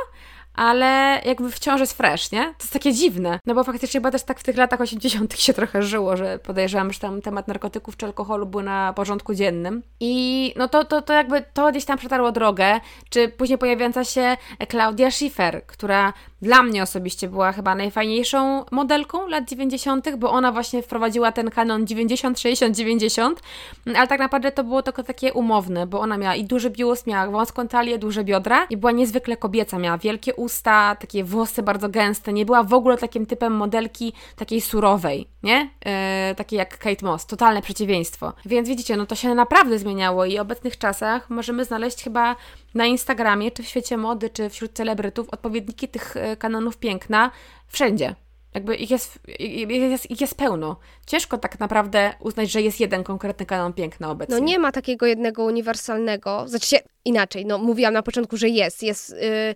ale 0.57 1.21
jakby 1.25 1.51
wciąż 1.51 1.79
jest 1.79 1.97
fresh, 1.97 2.31
nie? 2.31 2.41
To 2.41 2.63
jest 2.63 2.73
takie 2.73 2.93
dziwne, 2.93 3.39
no 3.45 3.55
bo 3.55 3.63
faktycznie 3.63 3.99
chyba 3.99 4.11
też 4.11 4.23
tak 4.23 4.39
w 4.39 4.43
tych 4.43 4.57
latach 4.57 4.81
80. 4.81 5.39
się 5.39 5.53
trochę 5.53 5.83
żyło, 5.83 6.17
że 6.17 6.39
podejrzewam, 6.39 6.93
że 6.93 6.99
tam 6.99 7.21
temat 7.21 7.47
narkotyków 7.47 7.97
czy 7.97 8.05
alkoholu 8.05 8.45
był 8.45 8.61
na 8.61 8.93
porządku 8.93 9.33
dziennym 9.33 9.83
i 9.99 10.53
no 10.57 10.67
to, 10.67 10.85
to, 10.85 11.01
to 11.01 11.13
jakby 11.13 11.43
to 11.53 11.71
gdzieś 11.71 11.85
tam 11.85 11.97
przetarło 11.97 12.31
drogę, 12.31 12.79
czy 13.09 13.29
później 13.29 13.57
pojawiająca 13.57 14.03
się 14.03 14.37
Claudia 14.71 15.11
Schiffer, 15.11 15.65
która 15.65 16.13
dla 16.41 16.63
mnie 16.63 16.83
osobiście 16.83 17.27
była 17.27 17.51
chyba 17.51 17.75
najfajniejszą 17.75 18.65
modelką 18.71 19.27
lat 19.27 19.49
90., 19.49 20.15
bo 20.15 20.31
ona 20.31 20.51
właśnie 20.51 20.83
wprowadziła 20.83 21.31
ten 21.31 21.51
kanon 21.51 21.87
90, 21.87 22.39
60, 22.39 22.77
90, 22.77 23.41
ale 23.95 24.07
tak 24.07 24.19
naprawdę 24.19 24.51
to 24.51 24.63
było 24.63 24.83
tylko 24.83 25.03
takie 25.03 25.33
umowne, 25.33 25.87
bo 25.87 25.99
ona 25.99 26.17
miała 26.17 26.35
i 26.35 26.43
duży 26.43 26.69
biust, 26.69 27.07
miała 27.07 27.31
wąską 27.31 27.67
talię, 27.67 27.97
duże 27.97 28.23
biodra 28.23 28.65
i 28.69 28.77
była 28.77 28.91
niezwykle 28.91 29.37
kobieca, 29.37 29.79
miała 29.79 29.97
wielkie 29.97 30.35
usta, 30.35 30.95
takie 30.95 31.23
włosy 31.23 31.63
bardzo 31.63 31.89
gęste, 31.89 32.33
nie 32.33 32.45
była 32.45 32.63
w 32.63 32.73
ogóle 32.73 32.97
takim 32.97 33.25
typem 33.25 33.53
modelki 33.53 34.13
takiej 34.35 34.61
surowej, 34.61 35.27
nie? 35.43 35.69
Yy, 36.29 36.35
takiej 36.35 36.57
jak 36.57 36.77
Kate 36.77 37.05
Moss, 37.05 37.25
totalne 37.25 37.61
przeciwieństwo. 37.61 38.33
Więc 38.45 38.69
widzicie, 38.69 38.97
no 38.97 39.05
to 39.05 39.15
się 39.15 39.35
naprawdę 39.35 39.79
zmieniało 39.79 40.25
i 40.25 40.37
w 40.37 40.41
obecnych 40.41 40.77
czasach 40.77 41.29
możemy 41.29 41.65
znaleźć 41.65 42.03
chyba 42.03 42.35
na 42.73 42.85
Instagramie, 42.85 43.51
czy 43.51 43.63
w 43.63 43.67
świecie 43.67 43.97
mody, 43.97 44.29
czy 44.29 44.49
wśród 44.49 44.73
celebrytów 44.73 45.29
odpowiedniki 45.29 45.87
tych 45.87 46.17
e, 46.17 46.37
kanonów 46.37 46.77
piękna 46.77 47.31
wszędzie. 47.67 48.15
Jakby 48.53 48.75
ich 48.75 48.91
jest, 48.91 49.19
ich 49.39 49.69
jest, 49.69 50.11
ich 50.11 50.21
jest 50.21 50.35
pełno. 50.35 50.79
Ciężko 51.05 51.37
tak 51.37 51.59
naprawdę 51.59 52.13
uznać, 52.19 52.51
że 52.51 52.61
jest 52.61 52.79
jeden 52.79 53.03
konkretny 53.03 53.45
kanon 53.45 53.73
piękna 53.73 54.11
obecnie. 54.11 54.35
No 54.35 54.45
nie 54.45 54.59
ma 54.59 54.71
takiego 54.71 55.05
jednego 55.05 55.43
uniwersalnego. 55.43 56.47
Znaczy 56.47 56.75
inaczej, 57.07 57.45
no 57.45 57.57
mówiłam 57.57 57.93
na 57.93 58.03
początku, 58.03 58.37
że 58.37 58.49
jest. 58.49 58.83
Jest, 58.83 59.09
yy, 59.09 59.55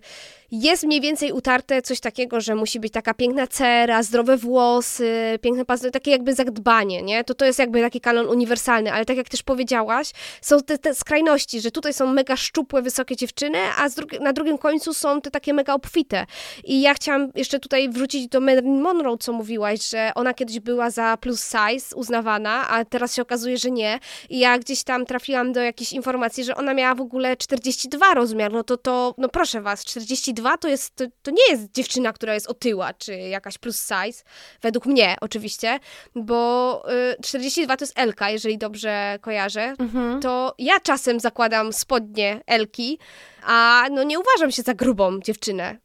jest 0.52 0.84
mniej 0.84 1.00
więcej 1.00 1.32
utarte 1.32 1.82
coś 1.82 2.00
takiego, 2.00 2.40
że 2.40 2.54
musi 2.54 2.80
być 2.80 2.92
taka 2.92 3.14
piękna 3.14 3.46
cera, 3.46 4.02
zdrowe 4.02 4.36
włosy, 4.36 5.38
piękne 5.42 5.64
paznokcie, 5.64 5.92
takie 5.92 6.10
jakby 6.10 6.34
zadbanie, 6.34 7.02
nie? 7.02 7.24
To 7.24 7.34
to 7.34 7.44
jest 7.44 7.58
jakby 7.58 7.80
taki 7.80 8.00
kanon 8.00 8.26
uniwersalny, 8.26 8.92
ale 8.92 9.04
tak 9.04 9.16
jak 9.16 9.28
też 9.28 9.42
powiedziałaś, 9.42 10.10
są 10.40 10.60
te, 10.60 10.78
te 10.78 10.94
skrajności, 10.94 11.60
że 11.60 11.70
tutaj 11.70 11.92
są 11.92 12.06
mega 12.06 12.36
szczupłe, 12.36 12.82
wysokie 12.82 13.16
dziewczyny, 13.16 13.58
a 13.58 13.88
na 14.20 14.32
drugim 14.32 14.58
końcu 14.58 14.94
są 14.94 15.20
te 15.20 15.30
takie 15.30 15.54
mega 15.54 15.74
obfite. 15.74 16.26
I 16.64 16.80
ja 16.80 16.94
chciałam 16.94 17.30
jeszcze 17.34 17.58
tutaj 17.58 17.88
wrzucić 17.88 18.28
do 18.28 18.40
Marilyn 18.40 18.80
Monroe, 18.80 19.18
co 19.18 19.32
mówiłaś, 19.32 19.88
że 19.88 20.12
ona 20.14 20.34
kiedyś 20.34 20.60
była 20.60 20.90
za 20.90 21.16
plus 21.16 21.44
size 21.44 21.96
uznawana, 21.96 22.68
a 22.68 22.84
teraz 22.84 23.14
się 23.14 23.22
okazuje, 23.22 23.58
że 23.58 23.70
nie. 23.70 23.98
I 24.30 24.38
ja 24.38 24.58
gdzieś 24.58 24.82
tam 24.82 25.06
trafiłam 25.06 25.52
do 25.52 25.60
jakiejś 25.60 25.92
informacji, 25.92 26.44
że 26.44 26.56
ona 26.56 26.74
miała 26.74 26.94
w 26.94 27.00
ogóle 27.00 27.36
42 27.42 28.14
rozmiar, 28.14 28.52
no 28.52 28.64
to 28.64 28.76
to, 28.76 29.14
no 29.18 29.28
proszę 29.28 29.60
was, 29.60 29.84
42 29.84 30.56
to 30.56 30.68
jest, 30.68 30.96
to, 30.96 31.04
to 31.22 31.30
nie 31.30 31.50
jest 31.50 31.72
dziewczyna, 31.72 32.12
która 32.12 32.34
jest 32.34 32.46
otyła, 32.46 32.94
czy 32.94 33.16
jakaś 33.16 33.58
plus 33.58 33.80
size, 33.80 34.22
według 34.62 34.86
mnie 34.86 35.16
oczywiście, 35.20 35.78
bo 36.14 36.82
y, 37.12 37.22
42 37.22 37.76
to 37.76 37.84
jest 37.84 37.98
Elka, 37.98 38.30
jeżeli 38.30 38.58
dobrze 38.58 39.18
kojarzę, 39.20 39.74
mhm. 39.78 40.20
to 40.20 40.54
ja 40.58 40.80
czasem 40.80 41.20
zakładam 41.20 41.72
spodnie 41.72 42.40
Elki, 42.46 42.98
a 43.42 43.86
no 43.90 44.02
nie 44.02 44.18
uważam 44.18 44.50
się 44.50 44.62
za 44.62 44.74
grubą 44.74 45.20
dziewczynę. 45.20 45.78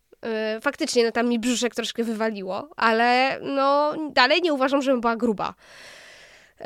Y, 0.58 0.62
faktycznie, 0.62 1.06
no 1.06 1.12
tam 1.12 1.30
mi 1.30 1.40
brzuszek 1.40 1.76
troszkę 1.76 2.04
wywaliło, 2.04 2.70
ale 2.76 3.40
no 3.42 3.94
dalej 4.12 4.42
nie 4.42 4.54
uważam, 4.54 4.82
żebym 4.82 5.02
była 5.02 5.16
gruba. 5.16 5.54
Y, 6.62 6.64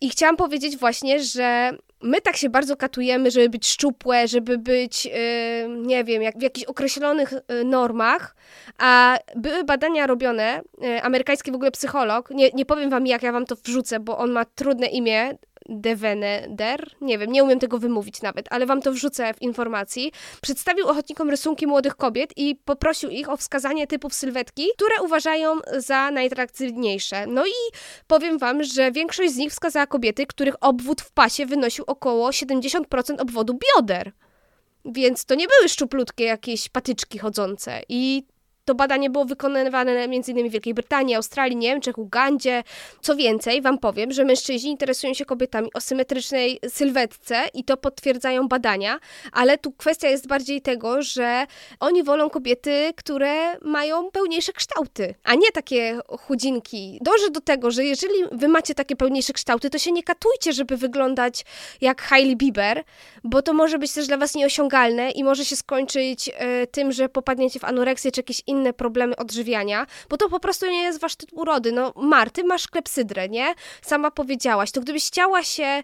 I 0.00 0.10
chciałam 0.10 0.36
powiedzieć 0.36 0.76
właśnie, 0.76 1.22
że 1.22 1.70
my 2.02 2.20
tak 2.20 2.36
się 2.36 2.50
bardzo 2.50 2.76
katujemy, 2.76 3.30
żeby 3.30 3.48
być 3.48 3.66
szczupłe, 3.66 4.28
żeby 4.28 4.58
być, 4.58 5.06
y, 5.06 5.68
nie 5.68 6.04
wiem, 6.04 6.22
jak 6.22 6.38
w 6.38 6.42
jakichś 6.42 6.66
określonych 6.66 7.32
normach, 7.64 8.36
a 8.78 9.18
były 9.36 9.64
badania 9.64 10.06
robione, 10.06 10.60
amerykański 11.02 11.52
w 11.52 11.54
ogóle 11.54 11.70
psycholog, 11.70 12.30
nie, 12.30 12.50
nie 12.50 12.66
powiem 12.66 12.90
wam 12.90 13.06
jak, 13.06 13.22
ja 13.22 13.32
wam 13.32 13.46
to 13.46 13.56
wrzucę, 13.64 14.00
bo 14.00 14.18
on 14.18 14.30
ma 14.30 14.44
trudne 14.44 14.86
imię, 14.86 15.38
Deveneder, 15.68 16.90
nie 17.00 17.18
wiem, 17.18 17.32
nie 17.32 17.44
umiem 17.44 17.58
tego 17.58 17.78
wymówić 17.78 18.22
nawet, 18.22 18.46
ale 18.50 18.66
wam 18.66 18.82
to 18.82 18.92
wrzucę 18.92 19.34
w 19.34 19.42
informacji, 19.42 20.12
przedstawił 20.42 20.88
ochotnikom 20.88 21.30
rysunki 21.30 21.66
młodych 21.66 21.96
kobiet 21.96 22.32
i 22.36 22.56
poprosił 22.64 23.10
ich 23.10 23.28
o 23.28 23.36
wskazanie 23.36 23.86
typów 23.86 24.14
sylwetki, 24.14 24.66
które 24.76 25.02
uważają 25.02 25.58
za 25.76 26.10
najatrakcyjniejsze. 26.10 27.26
No 27.26 27.46
i 27.46 27.74
powiem 28.06 28.38
wam, 28.38 28.64
że 28.64 28.92
większość 28.92 29.32
z 29.32 29.36
nich 29.36 29.52
wskazała 29.52 29.86
kobiety, 29.86 30.26
których 30.26 30.54
obwód 30.60 31.00
w 31.00 31.12
pasie 31.12 31.46
wynosił 31.46 31.84
około 31.86 32.30
70% 32.30 32.82
obwodu 33.20 33.58
bioder. 33.58 34.12
Więc 34.84 35.24
to 35.24 35.34
nie 35.34 35.46
były 35.48 35.68
szczuplutkie 35.68 36.24
jakieś 36.24 36.68
patyczki 36.68 37.18
chodzące. 37.18 37.80
I 37.88 38.26
to 38.66 38.74
badanie 38.74 39.10
było 39.10 39.24
wykonywane 39.24 39.92
m.in. 39.92 40.48
w 40.48 40.52
Wielkiej 40.52 40.74
Brytanii, 40.74 41.14
Australii, 41.14 41.56
Niemczech, 41.56 41.98
Ugandzie. 41.98 42.62
Co 43.00 43.16
więcej, 43.16 43.62
wam 43.62 43.78
powiem, 43.78 44.12
że 44.12 44.24
mężczyźni 44.24 44.70
interesują 44.70 45.14
się 45.14 45.24
kobietami 45.24 45.68
o 45.74 45.80
symetrycznej 45.80 46.60
sylwetce 46.68 47.42
i 47.54 47.64
to 47.64 47.76
potwierdzają 47.76 48.48
badania, 48.48 48.98
ale 49.32 49.58
tu 49.58 49.72
kwestia 49.72 50.08
jest 50.08 50.26
bardziej 50.26 50.62
tego, 50.62 51.02
że 51.02 51.46
oni 51.80 52.02
wolą 52.02 52.30
kobiety, 52.30 52.92
które 52.96 53.58
mają 53.60 54.10
pełniejsze 54.10 54.52
kształty, 54.52 55.14
a 55.24 55.34
nie 55.34 55.52
takie 55.54 55.98
chudzinki. 56.20 56.98
Dążę 57.02 57.30
do 57.30 57.40
tego, 57.40 57.70
że 57.70 57.84
jeżeli 57.84 58.14
wy 58.32 58.48
macie 58.48 58.74
takie 58.74 58.96
pełniejsze 58.96 59.32
kształty, 59.32 59.70
to 59.70 59.78
się 59.78 59.92
nie 59.92 60.02
katujcie, 60.02 60.52
żeby 60.52 60.76
wyglądać 60.76 61.44
jak 61.80 62.02
Hailey 62.02 62.36
Bieber, 62.36 62.84
bo 63.24 63.42
to 63.42 63.52
może 63.52 63.78
być 63.78 63.92
też 63.92 64.06
dla 64.06 64.16
was 64.16 64.34
nieosiągalne 64.34 65.10
i 65.10 65.24
może 65.24 65.44
się 65.44 65.56
skończyć 65.56 66.28
y, 66.28 66.66
tym, 66.66 66.92
że 66.92 67.08
popadniecie 67.08 67.60
w 67.60 67.64
anoreksję 67.64 68.12
czy 68.12 68.20
jakieś 68.20 68.42
inne 68.46 68.55
inne 68.56 68.72
problemy 68.72 69.16
odżywiania, 69.16 69.86
bo 70.08 70.16
to 70.16 70.28
po 70.28 70.40
prostu 70.40 70.66
nie 70.66 70.82
jest 70.82 71.00
wasz 71.00 71.16
typ 71.16 71.32
urody. 71.32 71.72
No, 71.72 71.92
Marty, 71.96 72.44
masz 72.44 72.68
klepsydrę, 72.68 73.28
nie? 73.28 73.54
Sama 73.82 74.10
powiedziałaś. 74.10 74.70
To 74.70 74.80
gdybyś 74.80 75.06
chciała 75.06 75.42
się... 75.42 75.82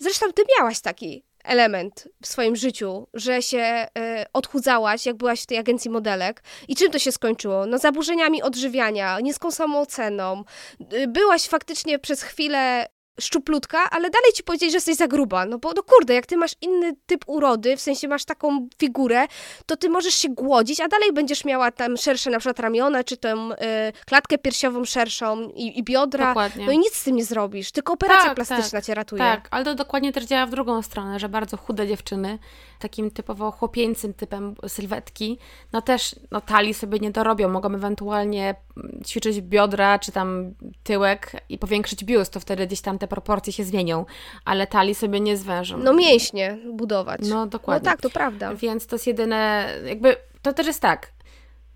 Zresztą 0.00 0.32
ty 0.32 0.42
miałaś 0.58 0.80
taki 0.80 1.24
element 1.44 2.08
w 2.22 2.26
swoim 2.26 2.56
życiu, 2.56 3.08
że 3.14 3.42
się 3.42 3.86
y, 3.98 4.24
odchudzałaś, 4.32 5.06
jak 5.06 5.16
byłaś 5.16 5.42
w 5.42 5.46
tej 5.46 5.58
agencji 5.58 5.90
modelek. 5.90 6.42
I 6.68 6.76
czym 6.76 6.90
to 6.92 6.98
się 6.98 7.12
skończyło? 7.12 7.66
No 7.66 7.78
zaburzeniami 7.78 8.42
odżywiania, 8.42 9.20
niską 9.20 9.50
samooceną. 9.50 10.44
Y, 10.92 11.08
byłaś 11.08 11.48
faktycznie 11.48 11.98
przez 11.98 12.22
chwilę 12.22 12.86
szczuplutka, 13.20 13.78
ale 13.90 14.10
dalej 14.10 14.32
ci 14.34 14.42
powiedzieć, 14.42 14.70
że 14.70 14.76
jesteś 14.76 14.96
za 14.96 15.08
gruba. 15.08 15.46
No 15.46 15.58
bo 15.58 15.72
no 15.76 15.82
kurde, 15.82 16.14
jak 16.14 16.26
ty 16.26 16.36
masz 16.36 16.52
inny 16.60 16.92
typ 17.06 17.24
urody, 17.26 17.76
w 17.76 17.80
sensie 17.80 18.08
masz 18.08 18.24
taką 18.24 18.68
figurę, 18.78 19.26
to 19.66 19.76
ty 19.76 19.88
możesz 19.88 20.14
się 20.14 20.28
głodzić, 20.28 20.80
a 20.80 20.88
dalej 20.88 21.12
będziesz 21.12 21.44
miała 21.44 21.70
tam 21.70 21.96
szersze 21.96 22.30
na 22.30 22.38
przykład 22.38 22.60
ramiona, 22.60 23.04
czy 23.04 23.16
tą 23.16 23.52
y, 23.52 23.56
klatkę 24.06 24.38
piersiową 24.38 24.84
szerszą 24.84 25.48
i, 25.54 25.78
i 25.78 25.82
biodra. 25.82 26.26
Dokładnie. 26.26 26.66
No 26.66 26.72
i 26.72 26.78
nic 26.78 26.94
z 26.94 27.04
tym 27.04 27.16
nie 27.16 27.24
zrobisz, 27.24 27.72
tylko 27.72 27.92
operacja 27.92 28.24
tak, 28.24 28.34
plastyczna 28.34 28.78
tak, 28.78 28.84
cię 28.84 28.94
ratuje. 28.94 29.22
Tak, 29.22 29.48
ale 29.50 29.64
to 29.64 29.74
dokładnie 29.74 30.12
też 30.12 30.24
działa 30.24 30.46
w 30.46 30.50
drugą 30.50 30.82
stronę, 30.82 31.18
że 31.18 31.28
bardzo 31.28 31.56
chude 31.56 31.88
dziewczyny, 31.88 32.38
takim 32.82 33.10
typowo 33.10 33.50
chłopieńcym 33.50 34.14
typem 34.14 34.54
sylwetki, 34.68 35.38
no 35.72 35.82
też 35.82 36.16
no, 36.30 36.40
talii 36.40 36.74
sobie 36.74 36.98
nie 36.98 37.10
dorobią, 37.10 37.48
mogą 37.48 37.74
ewentualnie 37.74 38.54
ćwiczyć 39.06 39.40
biodra, 39.40 39.98
czy 39.98 40.12
tam 40.12 40.54
tyłek 40.84 41.32
i 41.48 41.58
powiększyć 41.58 42.04
biust, 42.04 42.32
to 42.32 42.40
wtedy 42.40 42.66
gdzieś 42.66 42.80
tam 42.80 42.98
te 42.98 43.08
proporcje 43.08 43.52
się 43.52 43.64
zmienią, 43.64 44.04
ale 44.44 44.66
talii 44.66 44.94
sobie 44.94 45.20
nie 45.20 45.36
zwężą. 45.36 45.78
No 45.78 45.92
mięśnie 45.92 46.58
budować. 46.72 47.20
No 47.28 47.46
dokładnie. 47.46 47.84
No 47.84 47.90
tak, 47.90 48.00
to 48.00 48.10
prawda. 48.10 48.54
Więc 48.54 48.86
to 48.86 48.94
jest 48.96 49.06
jedyne, 49.06 49.68
jakby, 49.86 50.16
to 50.42 50.52
też 50.52 50.66
jest 50.66 50.80
tak, 50.80 51.12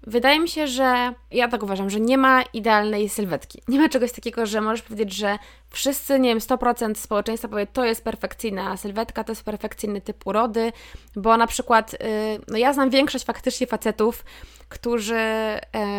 Wydaje 0.07 0.41
mi 0.41 0.49
się, 0.49 0.67
że 0.67 1.15
ja 1.31 1.49
tak 1.49 1.63
uważam, 1.63 1.91
że 1.91 2.01
nie 2.01 2.19
ma 2.19 2.43
idealnej 2.43 3.09
sylwetki. 3.09 3.63
Nie 3.69 3.81
ma 3.81 3.89
czegoś 3.89 4.13
takiego, 4.13 4.47
że 4.47 4.61
możesz 4.61 4.83
powiedzieć, 4.83 5.15
że 5.15 5.39
wszyscy, 5.71 6.21
nie 6.21 6.29
wiem, 6.29 6.39
100% 6.39 6.95
społeczeństwa 6.95 7.49
powie, 7.49 7.67
to 7.67 7.85
jest 7.85 8.05
perfekcyjna 8.05 8.77
sylwetka, 8.77 9.25
to 9.25 9.33
jest 9.33 9.43
perfekcyjny 9.43 10.01
typ 10.01 10.27
urody, 10.27 10.73
bo 11.17 11.37
na 11.37 11.47
przykład, 11.47 11.93
yy, 11.93 11.99
no 12.49 12.59
ja 12.59 12.73
znam 12.73 12.91
większość 12.91 13.25
faktycznie 13.25 13.67
facetów, 13.67 14.25
którzy 14.69 15.15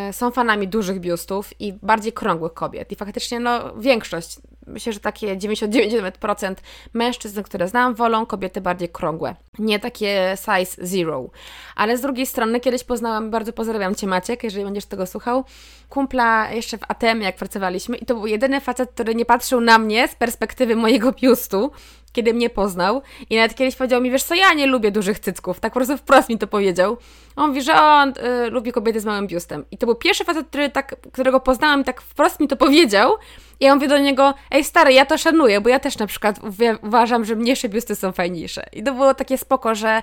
yy, 0.05 0.13
są 0.13 0.31
fanami 0.31 0.67
dużych 0.67 0.99
biustów 0.99 1.61
i 1.61 1.73
bardziej 1.73 2.13
krągłych 2.13 2.53
kobiet. 2.53 2.91
I 2.91 2.95
faktycznie, 2.95 3.39
no, 3.39 3.75
większość, 3.75 4.39
myślę, 4.67 4.93
że 4.93 4.99
takie 4.99 5.37
99% 5.37 6.55
mężczyzn, 6.93 7.43
które 7.43 7.67
znam, 7.67 7.95
wolą 7.95 8.25
kobiety 8.25 8.61
bardziej 8.61 8.89
krągłe. 8.89 9.35
Nie 9.59 9.79
takie 9.79 10.35
size 10.35 10.87
zero. 10.87 11.29
Ale 11.75 11.97
z 11.97 12.01
drugiej 12.01 12.25
strony, 12.25 12.59
kiedyś 12.59 12.83
poznałam, 12.83 13.31
bardzo 13.31 13.53
pozdrawiam 13.53 13.95
Cię 13.95 14.07
Maciek, 14.07 14.43
jeżeli 14.43 14.65
będziesz 14.65 14.85
tego 14.85 15.05
słuchał, 15.05 15.45
kumpla 15.89 16.51
jeszcze 16.51 16.77
w 16.77 16.81
ATM, 16.87 17.21
jak 17.21 17.35
pracowaliśmy 17.35 17.97
i 17.97 18.05
to 18.05 18.15
był 18.15 18.27
jedyny 18.27 18.61
facet, 18.61 18.91
który 18.91 19.15
nie 19.15 19.25
patrzył 19.25 19.61
na 19.61 19.77
mnie 19.77 20.07
z 20.07 20.15
perspektywy 20.15 20.75
mojego 20.75 21.11
biustu, 21.11 21.71
kiedy 22.13 22.33
mnie 22.33 22.49
poznał 22.49 23.01
i 23.29 23.35
nawet 23.35 23.55
kiedyś 23.55 23.75
powiedział 23.75 24.01
mi, 24.01 24.11
wiesz 24.11 24.23
co, 24.23 24.35
ja 24.35 24.53
nie 24.53 24.67
lubię 24.67 24.91
dużych 24.91 25.19
cycków, 25.19 25.59
tak 25.59 25.73
po 25.73 25.79
prostu 25.79 25.97
wprost 25.97 26.29
mi 26.29 26.37
to 26.37 26.47
powiedział. 26.47 26.97
On 27.35 27.49
mówi, 27.49 27.61
że 27.61 27.81
on 27.81 28.09
y, 28.09 28.49
lubi 28.49 28.71
kobiety 28.71 28.99
z 28.99 29.05
małym 29.05 29.27
biustem. 29.27 29.65
I 29.71 29.77
to 29.77 29.85
był 29.85 29.95
pierwszy 29.95 30.23
facet, 30.25 30.47
który 30.47 30.69
tak, 30.69 30.95
którego 31.13 31.39
poznałam 31.39 31.81
i 31.81 31.83
tak 31.83 32.01
wprost 32.01 32.39
mi 32.39 32.47
to 32.47 32.55
powiedział. 32.55 33.11
Ja 33.59 33.75
mówię 33.75 33.87
do 33.87 33.97
niego, 33.97 34.33
ej 34.51 34.63
stary, 34.63 34.93
ja 34.93 35.05
to 35.05 35.17
szanuję, 35.17 35.61
bo 35.61 35.69
ja 35.69 35.79
też 35.79 35.97
na 35.97 36.07
przykład 36.07 36.39
uważam, 36.81 37.25
że 37.25 37.35
mniejsze 37.35 37.69
biusty 37.69 37.95
są 37.95 38.11
fajniejsze. 38.11 38.65
I 38.73 38.83
to 38.83 38.93
było 38.93 39.13
takie 39.13 39.37
spoko, 39.37 39.75
że 39.75 40.01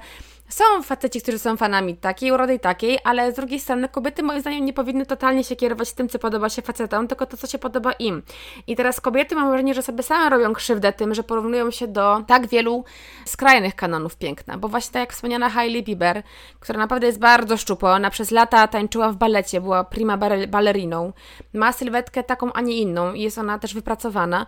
są 0.48 0.64
faceci, 0.82 1.20
którzy 1.22 1.38
są 1.38 1.56
fanami 1.56 1.96
takiej 1.96 2.32
urody 2.32 2.54
i 2.54 2.60
takiej, 2.60 2.98
ale 3.04 3.32
z 3.32 3.34
drugiej 3.34 3.60
strony 3.60 3.88
kobiety 3.88 4.22
moim 4.22 4.40
zdaniem 4.40 4.64
nie 4.64 4.72
powinny 4.72 5.06
totalnie 5.06 5.44
się 5.44 5.56
kierować 5.56 5.92
tym, 5.92 6.08
co 6.08 6.18
podoba 6.18 6.48
się 6.48 6.62
facetom, 6.62 7.08
tylko 7.08 7.26
to, 7.26 7.36
co 7.36 7.46
się 7.46 7.58
podoba 7.58 7.92
im. 7.92 8.22
I 8.66 8.76
teraz 8.76 9.00
kobiety 9.00 9.34
mam 9.34 9.48
wrażenie, 9.48 9.74
że 9.74 9.82
sobie 9.82 10.02
same 10.02 10.30
robią 10.30 10.52
krzywdę 10.52 10.92
tym, 10.92 11.14
że 11.14 11.22
porównują 11.22 11.70
się 11.70 11.88
do 11.88 12.22
tak 12.26 12.46
wielu 12.46 12.84
skrajnych 13.24 13.74
kanonów 13.74 14.16
piękna, 14.16 14.58
bo 14.58 14.68
właśnie 14.68 14.92
tak 14.92 15.00
jak 15.00 15.12
wspomniana 15.12 15.50
Hailey 15.50 15.82
Bieber, 15.82 16.22
która 16.60 16.78
naprawdę 16.78 17.06
jest 17.06 17.18
bardzo 17.18 17.56
szczupła, 17.56 17.92
ona 17.92 18.10
przez 18.10 18.30
lata 18.30 18.68
tańczyła 18.68 19.12
w 19.12 19.16
balecie, 19.16 19.60
była 19.60 19.84
prima 19.84 20.18
balleriną, 20.48 21.12
ma 21.54 21.72
sylwetkę 21.72 22.24
taką, 22.24 22.52
a 22.52 22.60
nie 22.60 22.76
inną 22.76 23.12
i 23.12 23.22
jest 23.22 23.38
ona 23.38 23.58
też 23.58 23.74
wypracowana. 23.74 24.46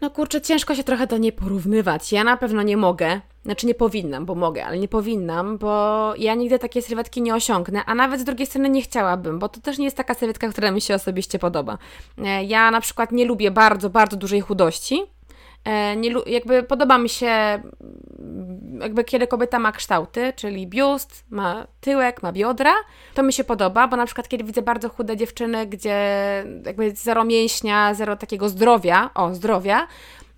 No 0.00 0.10
kurczę, 0.10 0.40
ciężko 0.40 0.74
się 0.74 0.84
trochę 0.84 1.06
do 1.06 1.18
niej 1.18 1.32
porównywać. 1.32 2.12
Ja 2.12 2.24
na 2.24 2.36
pewno 2.36 2.62
nie 2.62 2.76
mogę, 2.76 3.20
znaczy 3.44 3.66
nie 3.66 3.74
powinnam, 3.74 4.26
bo 4.26 4.34
mogę, 4.34 4.64
ale 4.64 4.78
nie 4.78 4.88
powinnam, 4.88 5.58
bo 5.58 6.14
ja 6.18 6.34
nigdy 6.34 6.58
takiej 6.58 6.82
sylwetki 6.82 7.22
nie 7.22 7.34
osiągnę, 7.34 7.84
a 7.86 7.94
nawet 7.94 8.20
z 8.20 8.24
drugiej 8.24 8.46
strony 8.46 8.70
nie 8.70 8.82
chciałabym, 8.82 9.38
bo 9.38 9.48
to 9.48 9.60
też 9.60 9.78
nie 9.78 9.84
jest 9.84 9.96
taka 9.96 10.14
sylwetka, 10.14 10.48
która 10.48 10.70
mi 10.70 10.80
się 10.80 10.94
osobiście 10.94 11.38
podoba. 11.38 11.78
E, 12.18 12.44
ja 12.44 12.70
na 12.70 12.80
przykład 12.80 13.12
nie 13.12 13.24
lubię 13.24 13.50
bardzo, 13.50 13.90
bardzo 13.90 14.16
dużej 14.16 14.40
chudości, 14.40 15.02
nie, 15.96 16.14
jakby 16.26 16.62
podoba 16.62 16.98
mi 16.98 17.08
się, 17.08 17.62
jakby 18.80 19.04
kiedy 19.04 19.26
kobieta 19.26 19.58
ma 19.58 19.72
kształty, 19.72 20.32
czyli 20.36 20.66
biust, 20.66 21.24
ma 21.30 21.66
tyłek, 21.80 22.22
ma 22.22 22.32
biodra, 22.32 22.72
to 23.14 23.22
mi 23.22 23.32
się 23.32 23.44
podoba, 23.44 23.88
bo 23.88 23.96
na 23.96 24.06
przykład 24.06 24.28
kiedy 24.28 24.44
widzę 24.44 24.62
bardzo 24.62 24.88
chude 24.88 25.16
dziewczyny, 25.16 25.66
gdzie 25.66 25.96
jakby 26.66 26.90
zero 26.90 27.24
mięśnia, 27.24 27.94
zero 27.94 28.16
takiego 28.16 28.48
zdrowia, 28.48 29.10
o 29.14 29.34
zdrowia, 29.34 29.86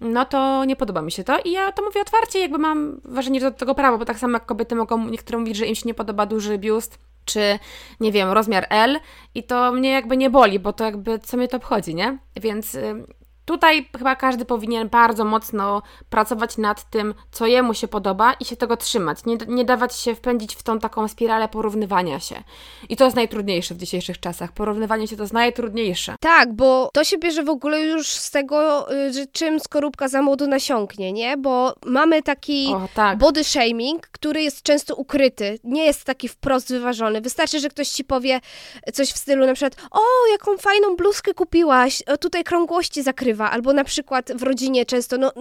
no 0.00 0.24
to 0.24 0.64
nie 0.64 0.76
podoba 0.76 1.02
mi 1.02 1.12
się 1.12 1.24
to 1.24 1.38
i 1.44 1.52
ja 1.52 1.72
to 1.72 1.84
mówię 1.84 2.00
otwarcie, 2.00 2.38
jakby 2.38 2.58
mam 2.58 3.00
wrażenie, 3.04 3.40
że 3.40 3.50
do 3.50 3.56
tego 3.56 3.74
prawo, 3.74 3.98
bo 3.98 4.04
tak 4.04 4.18
samo 4.18 4.32
jak 4.32 4.46
kobiety 4.46 4.74
mogą 4.74 5.08
niektóre 5.08 5.38
mówić, 5.38 5.56
że 5.56 5.66
im 5.66 5.74
się 5.74 5.82
nie 5.86 5.94
podoba 5.94 6.26
duży 6.26 6.58
biust, 6.58 6.98
czy 7.24 7.58
nie 8.00 8.12
wiem, 8.12 8.28
rozmiar 8.28 8.66
L 8.70 9.00
i 9.34 9.42
to 9.42 9.72
mnie 9.72 9.90
jakby 9.90 10.16
nie 10.16 10.30
boli, 10.30 10.58
bo 10.58 10.72
to 10.72 10.84
jakby 10.84 11.18
co 11.18 11.36
mnie 11.36 11.48
to 11.48 11.56
obchodzi, 11.56 11.94
nie? 11.94 12.18
Więc 12.36 12.76
Tutaj 13.44 13.88
chyba 13.98 14.16
każdy 14.16 14.44
powinien 14.44 14.88
bardzo 14.88 15.24
mocno 15.24 15.82
pracować 16.10 16.58
nad 16.58 16.90
tym, 16.90 17.14
co 17.32 17.46
jemu 17.46 17.74
się 17.74 17.88
podoba 17.88 18.32
i 18.32 18.44
się 18.44 18.56
tego 18.56 18.76
trzymać. 18.76 19.24
Nie, 19.24 19.36
nie 19.48 19.64
dawać 19.64 19.96
się 19.96 20.14
wpędzić 20.14 20.54
w 20.54 20.62
tą 20.62 20.78
taką 20.78 21.08
spiralę 21.08 21.48
porównywania 21.48 22.20
się. 22.20 22.42
I 22.88 22.96
to 22.96 23.04
jest 23.04 23.16
najtrudniejsze 23.16 23.74
w 23.74 23.78
dzisiejszych 23.78 24.20
czasach. 24.20 24.52
Porównywanie 24.52 25.08
się 25.08 25.16
to 25.16 25.22
jest 25.22 25.32
najtrudniejsze. 25.32 26.14
Tak, 26.20 26.52
bo 26.52 26.90
to 26.92 27.04
się 27.04 27.18
bierze 27.18 27.42
w 27.42 27.48
ogóle 27.48 27.80
już 27.80 28.08
z 28.08 28.30
tego, 28.30 28.92
y, 28.92 29.12
że 29.12 29.26
czym 29.26 29.60
skorupka 29.60 30.08
za 30.08 30.22
młodu 30.22 30.46
nasiąknie, 30.46 31.12
nie? 31.12 31.36
Bo 31.36 31.74
mamy 31.86 32.22
taki 32.22 32.74
o, 32.74 32.88
tak. 32.94 33.18
body 33.18 33.44
shaming, 33.44 34.06
który 34.06 34.42
jest 34.42 34.62
często 34.62 34.94
ukryty. 34.94 35.58
Nie 35.64 35.84
jest 35.84 36.04
taki 36.04 36.28
wprost 36.28 36.68
wyważony. 36.68 37.20
Wystarczy, 37.20 37.60
że 37.60 37.68
ktoś 37.68 37.88
ci 37.88 38.04
powie 38.04 38.40
coś 38.92 39.08
w 39.12 39.18
stylu 39.18 39.46
na 39.46 39.54
przykład 39.54 39.76
o, 39.90 40.00
jaką 40.32 40.58
fajną 40.58 40.96
bluzkę 40.96 41.34
kupiłaś, 41.34 42.02
o, 42.02 42.16
tutaj 42.16 42.44
krągłości 42.44 43.02
albo 43.40 43.72
na 43.72 43.84
przykład 43.84 44.32
w 44.32 44.42
rodzinie 44.42 44.86
często, 44.86 45.18
no, 45.18 45.32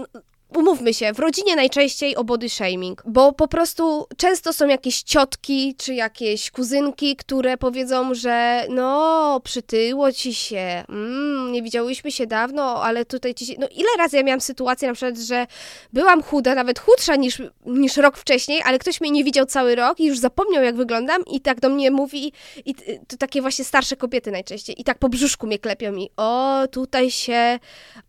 umówmy 0.56 0.94
się, 0.94 1.14
w 1.14 1.20
rodzinie 1.20 1.56
najczęściej 1.56 2.16
o 2.16 2.24
body 2.24 2.50
shaming, 2.50 3.04
bo 3.06 3.34
po 3.34 3.48
prostu 3.48 4.06
często 4.18 4.54
są 4.54 4.68
jakieś 4.68 5.02
ciotki 5.02 5.76
czy 5.78 5.94
jakieś 5.94 6.52
kuzynki, 6.52 7.16
które 7.16 7.58
powiedzą, 7.58 8.14
że 8.14 8.66
no, 8.70 9.42
przytyło 9.44 10.12
ci 10.12 10.34
się, 10.34 10.84
mm, 10.90 11.52
nie 11.52 11.62
widziałyśmy 11.62 12.12
się 12.12 12.28
dawno, 12.28 12.84
ale 12.84 13.06
tutaj 13.06 13.34
ci 13.34 13.46
się... 13.46 13.54
No 13.60 13.68
ile 13.72 13.90
razy 13.98 14.18
ja 14.18 14.24
miałam 14.24 14.42
sytuację 14.42 14.88
na 14.88 14.94
przykład, 14.94 15.18
że 15.18 15.48
byłam 15.94 16.24
chuda, 16.24 16.56
nawet 16.56 16.80
chudsza 16.80 17.16
niż, 17.16 17.42
niż 17.66 17.98
rok 17.98 18.18
wcześniej, 18.18 18.62
ale 18.66 18.80
ktoś 18.80 19.02
mnie 19.02 19.12
nie 19.12 19.24
widział 19.24 19.46
cały 19.46 19.76
rok 19.76 20.00
i 20.00 20.06
już 20.06 20.20
zapomniał 20.20 20.64
jak 20.64 20.76
wyglądam 20.76 21.26
i 21.26 21.42
tak 21.42 21.60
do 21.60 21.70
mnie 21.70 21.92
mówi 21.92 22.34
i 22.66 22.76
to 23.08 23.18
takie 23.18 23.42
właśnie 23.42 23.66
starsze 23.66 23.96
kobiety 23.96 24.32
najczęściej 24.32 24.82
i 24.82 24.84
tak 24.84 24.98
po 24.98 25.10
brzuszku 25.10 25.48
mnie 25.48 25.60
klepią 25.60 25.92
mi, 25.92 26.10
o, 26.18 26.64
tutaj 26.72 27.12
się 27.12 27.60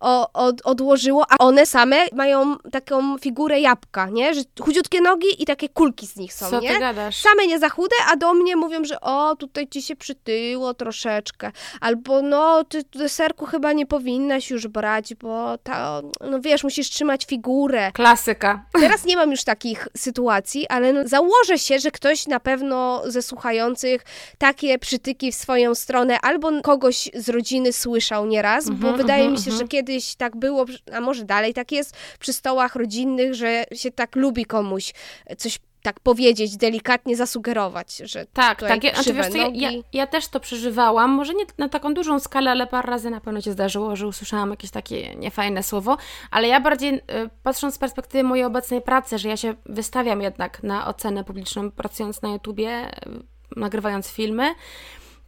o, 0.00 0.32
od, 0.32 0.60
odłożyło, 0.64 1.24
a 1.28 1.36
one 1.38 1.66
same 1.66 2.06
mają 2.12 2.31
mają 2.32 2.56
taką 2.72 3.18
figurę 3.18 3.60
jabłka, 3.60 4.08
nie? 4.10 4.34
Że 4.34 4.40
chudziutkie 4.60 5.00
nogi 5.00 5.42
i 5.42 5.46
takie 5.46 5.68
kulki 5.68 6.06
z 6.06 6.16
nich 6.16 6.34
są, 6.34 6.50
Co 6.50 6.60
nie? 6.60 6.74
Ty 6.74 6.80
gadasz? 6.80 7.16
Same 7.16 7.46
nie 7.46 7.58
za 7.58 7.68
chude, 7.68 7.96
a 8.12 8.16
do 8.16 8.34
mnie 8.34 8.56
mówią, 8.56 8.84
że 8.84 9.00
o, 9.00 9.36
tutaj 9.36 9.68
ci 9.68 9.82
się 9.82 9.96
przytyło 9.96 10.74
troszeczkę. 10.74 11.52
Albo 11.80 12.22
no, 12.22 12.64
ty 12.64 12.82
deserku 12.94 13.46
chyba 13.46 13.72
nie 13.72 13.86
powinnaś 13.86 14.50
już 14.50 14.68
brać, 14.68 15.14
bo 15.14 15.58
ta, 15.58 16.00
no 16.30 16.40
wiesz, 16.40 16.64
musisz 16.64 16.90
trzymać 16.90 17.24
figurę. 17.24 17.92
Klasyka. 17.92 18.64
Teraz 18.72 19.04
nie 19.04 19.16
mam 19.16 19.30
już 19.30 19.44
takich 19.44 19.88
sytuacji, 19.96 20.68
ale 20.68 20.92
no, 20.92 21.08
założę 21.08 21.58
się, 21.58 21.78
że 21.78 21.90
ktoś 21.90 22.26
na 22.26 22.40
pewno 22.40 23.02
ze 23.06 23.22
słuchających 23.22 24.04
takie 24.38 24.78
przytyki 24.78 25.32
w 25.32 25.34
swoją 25.34 25.74
stronę 25.74 26.20
albo 26.20 26.62
kogoś 26.62 27.10
z 27.14 27.28
rodziny 27.28 27.72
słyszał 27.72 28.26
nieraz, 28.26 28.66
mm 28.66 28.78
-hmm, 28.78 28.82
bo 28.82 28.88
mhm, 28.88 29.06
wydaje 29.06 29.22
mm 29.22 29.34
-hmm, 29.34 29.38
mi 29.38 29.44
się, 29.44 29.50
mm 29.50 29.56
-hmm. 29.56 29.58
że 29.58 29.64
mhm. 29.64 29.68
kiedyś 29.68 30.14
tak 30.14 30.36
było, 30.36 30.64
a 30.92 31.00
może 31.00 31.24
dalej 31.24 31.54
tak 31.54 31.72
jest, 31.72 31.96
przy 32.22 32.32
stołach 32.32 32.76
rodzinnych, 32.76 33.34
że 33.34 33.64
się 33.72 33.90
tak 33.90 34.16
lubi 34.16 34.44
komuś 34.44 34.92
coś 35.38 35.58
tak 35.82 36.00
powiedzieć, 36.00 36.56
delikatnie 36.56 37.16
zasugerować, 37.16 37.96
że 37.96 38.26
tak, 38.26 38.60
tak. 38.60 38.84
Ja, 38.84 38.94
znaczy, 38.94 39.14
wiesz, 39.14 39.28
co, 39.28 39.38
ja, 39.54 39.70
ja, 39.92 40.06
też 40.06 40.28
to 40.28 40.40
przeżywałam, 40.40 41.10
może 41.10 41.34
nie 41.34 41.44
na 41.58 41.68
taką 41.68 41.94
dużą 41.94 42.20
skalę, 42.20 42.50
ale 42.50 42.66
parę 42.66 42.90
razy 42.90 43.10
na 43.10 43.20
pewno 43.20 43.40
się 43.40 43.52
zdarzyło, 43.52 43.96
że 43.96 44.06
usłyszałam 44.06 44.50
jakieś 44.50 44.70
takie 44.70 45.14
niefajne 45.16 45.62
słowo, 45.62 45.96
ale 46.30 46.48
ja 46.48 46.60
bardziej 46.60 46.94
y, 46.94 47.00
patrząc 47.42 47.74
z 47.74 47.78
perspektywy 47.78 48.24
mojej 48.24 48.44
obecnej 48.44 48.82
pracy, 48.82 49.18
że 49.18 49.28
ja 49.28 49.36
się 49.36 49.54
wystawiam 49.66 50.22
jednak 50.22 50.62
na 50.62 50.86
ocenę 50.86 51.24
publiczną, 51.24 51.70
pracując 51.70 52.22
na 52.22 52.28
YouTubie, 52.28 52.90
y, 52.90 53.22
nagrywając 53.56 54.08
filmy, 54.08 54.54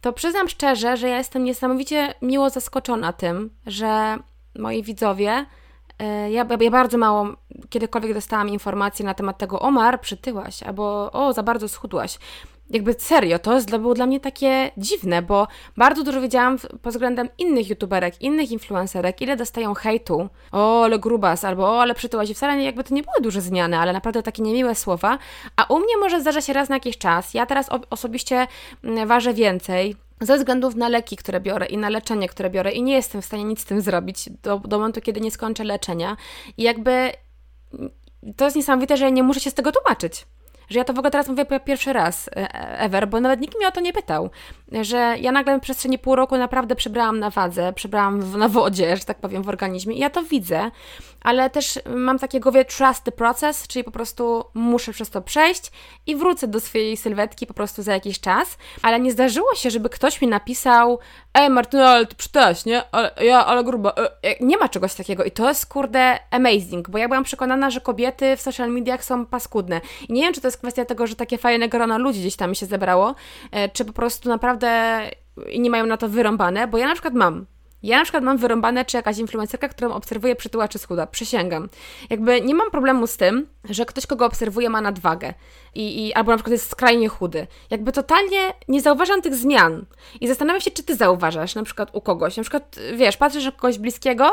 to 0.01 0.13
przyznam 0.13 0.49
szczerze, 0.49 0.97
że 0.97 1.09
ja 1.09 1.17
jestem 1.17 1.43
niesamowicie 1.43 2.13
miło 2.21 2.49
zaskoczona 2.49 3.13
tym, 3.13 3.49
że 3.65 4.17
moi 4.59 4.83
widzowie 4.83 5.45
ja, 6.29 6.47
ja 6.61 6.71
bardzo 6.71 6.97
mało 6.97 7.27
kiedykolwiek 7.69 8.13
dostałam 8.13 8.49
informacji 8.49 9.05
na 9.05 9.13
temat 9.13 9.37
tego, 9.37 9.59
Omar, 9.59 10.01
przytyłaś, 10.01 10.63
albo 10.63 11.11
o, 11.11 11.33
za 11.33 11.43
bardzo 11.43 11.69
schudłaś. 11.69 12.19
Jakby 12.69 12.93
serio, 12.93 13.39
to 13.39 13.53
jest, 13.53 13.77
było 13.77 13.93
dla 13.93 14.05
mnie 14.05 14.19
takie 14.19 14.71
dziwne, 14.77 15.21
bo 15.21 15.47
bardzo 15.77 16.03
dużo 16.03 16.21
wiedziałam 16.21 16.57
pod 16.57 16.93
względem 16.93 17.29
innych 17.37 17.69
youtuberek, 17.69 18.21
innych 18.21 18.51
influencerek, 18.51 19.21
ile 19.21 19.35
dostają 19.35 19.73
hejtu, 19.73 20.29
o, 20.51 20.83
ale 20.83 20.99
grubas, 20.99 21.43
albo 21.43 21.69
o, 21.69 21.81
ale 21.81 21.95
przytyłaś. 21.95 22.29
I 22.29 22.33
wcale 22.33 22.63
jakby 22.63 22.83
to 22.83 22.93
nie 22.93 23.03
były 23.03 23.21
duże 23.21 23.41
zmiany, 23.41 23.77
ale 23.77 23.93
naprawdę 23.93 24.23
takie 24.23 24.43
niemiłe 24.43 24.75
słowa. 24.75 25.17
A 25.55 25.63
u 25.63 25.79
mnie 25.79 25.97
może 25.99 26.21
zdarza 26.21 26.41
się 26.41 26.53
raz 26.53 26.69
na 26.69 26.75
jakiś 26.75 26.97
czas. 26.97 27.33
Ja 27.33 27.45
teraz 27.45 27.69
osobiście 27.89 28.47
mm, 28.83 29.07
ważę 29.07 29.33
więcej, 29.33 29.95
ze 30.21 30.37
względów 30.37 30.75
na 30.75 30.89
leki, 30.89 31.17
które 31.17 31.39
biorę 31.39 31.65
i 31.65 31.77
na 31.77 31.89
leczenie, 31.89 32.29
które 32.29 32.49
biorę 32.49 32.71
i 32.71 32.83
nie 32.83 32.93
jestem 32.93 33.21
w 33.21 33.25
stanie 33.25 33.43
nic 33.43 33.59
z 33.59 33.65
tym 33.65 33.81
zrobić 33.81 34.29
do, 34.43 34.59
do 34.59 34.77
momentu, 34.77 35.01
kiedy 35.01 35.21
nie 35.21 35.31
skończę 35.31 35.63
leczenia. 35.63 36.17
I 36.57 36.63
jakby 36.63 37.11
to 38.35 38.45
jest 38.45 38.57
niesamowite, 38.57 38.97
że 38.97 39.03
ja 39.05 39.09
nie 39.09 39.23
muszę 39.23 39.39
się 39.39 39.49
z 39.49 39.53
tego 39.53 39.71
tłumaczyć. 39.71 40.25
Że 40.69 40.79
ja 40.79 40.85
to 40.85 40.93
w 40.93 40.99
ogóle 40.99 41.11
teraz 41.11 41.27
mówię 41.27 41.45
pierwszy 41.65 41.93
raz 41.93 42.27
e, 42.27 42.79
ever, 42.79 43.07
bo 43.07 43.19
nawet 43.19 43.41
nikt 43.41 43.57
mnie 43.57 43.67
o 43.67 43.71
to 43.71 43.81
nie 43.81 43.93
pytał. 43.93 44.29
Że 44.71 45.15
ja 45.19 45.31
nagle 45.31 45.57
w 45.57 45.61
przestrzeni 45.61 45.99
pół 45.99 46.15
roku 46.15 46.37
naprawdę 46.37 46.75
przebrałam 46.75 47.19
na 47.19 47.29
wadze, 47.29 47.73
przebrałam 47.73 48.21
w, 48.21 48.37
na 48.37 48.49
wodzie, 48.49 48.97
że 48.97 49.03
tak 49.03 49.19
powiem, 49.19 49.43
w 49.43 49.49
organizmie 49.49 49.95
i 49.95 49.99
ja 49.99 50.09
to 50.09 50.23
widzę, 50.23 50.71
ale 51.21 51.49
też 51.49 51.79
mam 51.95 52.19
takie 52.19 52.39
głowie 52.39 52.65
trust 52.65 53.03
the 53.03 53.11
process, 53.11 53.67
czyli 53.67 53.83
po 53.83 53.91
prostu 53.91 54.43
muszę 54.53 54.91
przez 54.91 55.09
to 55.09 55.21
przejść 55.21 55.71
i 56.07 56.15
wrócę 56.15 56.47
do 56.47 56.59
swojej 56.59 56.97
sylwetki 56.97 57.47
po 57.47 57.53
prostu 57.53 57.83
za 57.83 57.93
jakiś 57.93 58.19
czas, 58.19 58.57
ale 58.81 58.99
nie 58.99 59.11
zdarzyło 59.11 59.55
się, 59.55 59.69
żeby 59.69 59.89
ktoś 59.89 60.21
mi 60.21 60.27
napisał 60.27 60.99
ej 61.33 61.49
Martyna, 61.49 61.89
ale 61.89 62.05
ty 62.05 62.15
przytałaś, 62.15 62.65
nie? 62.65 62.83
Ale, 62.91 63.11
ja, 63.21 63.45
ale 63.45 63.63
gruba. 63.63 63.93
E, 63.97 64.11
e, 64.23 64.35
nie 64.45 64.57
ma 64.57 64.69
czegoś 64.69 64.93
takiego 64.93 65.23
i 65.23 65.31
to 65.31 65.47
jest 65.47 65.65
kurde 65.65 66.19
amazing, 66.31 66.89
bo 66.89 66.97
ja 66.97 67.07
byłam 67.07 67.23
przekonana, 67.23 67.69
że 67.69 67.81
kobiety 67.81 68.37
w 68.37 68.41
social 68.41 68.71
mediach 68.71 69.05
są 69.05 69.25
paskudne 69.25 69.81
i 70.09 70.13
nie 70.13 70.21
wiem, 70.21 70.33
czy 70.33 70.41
to 70.41 70.47
jest 70.47 70.57
kwestia 70.57 70.85
tego, 70.85 71.07
że 71.07 71.15
takie 71.15 71.37
fajne 71.37 71.69
grono 71.69 71.97
ludzi 71.97 72.19
gdzieś 72.19 72.35
tam 72.35 72.55
się 72.55 72.65
zebrało, 72.65 73.15
e, 73.51 73.69
czy 73.69 73.85
po 73.85 73.93
prostu 73.93 74.29
naprawdę 74.29 74.54
nie 75.57 75.69
mają 75.69 75.85
na 75.85 75.97
to 75.97 76.09
wyrąbane, 76.09 76.67
bo 76.67 76.77
ja 76.77 76.87
na 76.87 76.93
przykład 76.93 77.13
mam 77.13 77.45
ja 77.85 77.97
na 77.97 78.03
przykład 78.03 78.23
mam 78.23 78.37
wyrąbane, 78.37 78.85
czy 78.85 78.97
jakaś 78.97 79.17
influencerka, 79.17 79.69
którą 79.69 79.93
obserwuję, 79.93 80.35
przytyła 80.35 80.67
czy 80.67 80.79
schuda. 80.79 81.07
Przysięgam. 81.07 81.69
Jakby 82.09 82.41
nie 82.41 82.55
mam 82.55 82.71
problemu 82.71 83.07
z 83.07 83.17
tym, 83.17 83.47
że 83.69 83.85
ktoś, 83.85 84.05
kogo 84.05 84.25
obserwuję, 84.25 84.69
ma 84.69 84.81
nadwagę. 84.81 85.33
I, 85.75 86.07
i, 86.07 86.13
albo 86.13 86.31
na 86.31 86.37
przykład 86.37 86.51
jest 86.51 86.69
skrajnie 86.69 87.07
chudy. 87.07 87.47
Jakby 87.69 87.91
totalnie 87.91 88.53
nie 88.67 88.81
zauważam 88.81 89.21
tych 89.21 89.35
zmian. 89.35 89.85
I 90.21 90.27
zastanawiam 90.27 90.61
się, 90.61 90.71
czy 90.71 90.83
ty 90.83 90.95
zauważasz 90.95 91.55
na 91.55 91.63
przykład 91.63 91.89
u 91.93 92.01
kogoś. 92.01 92.37
Na 92.37 92.43
przykład, 92.43 92.75
wiesz, 92.95 93.17
patrzysz 93.17 93.45
na 93.45 93.51
kogoś 93.51 93.77
bliskiego 93.77 94.31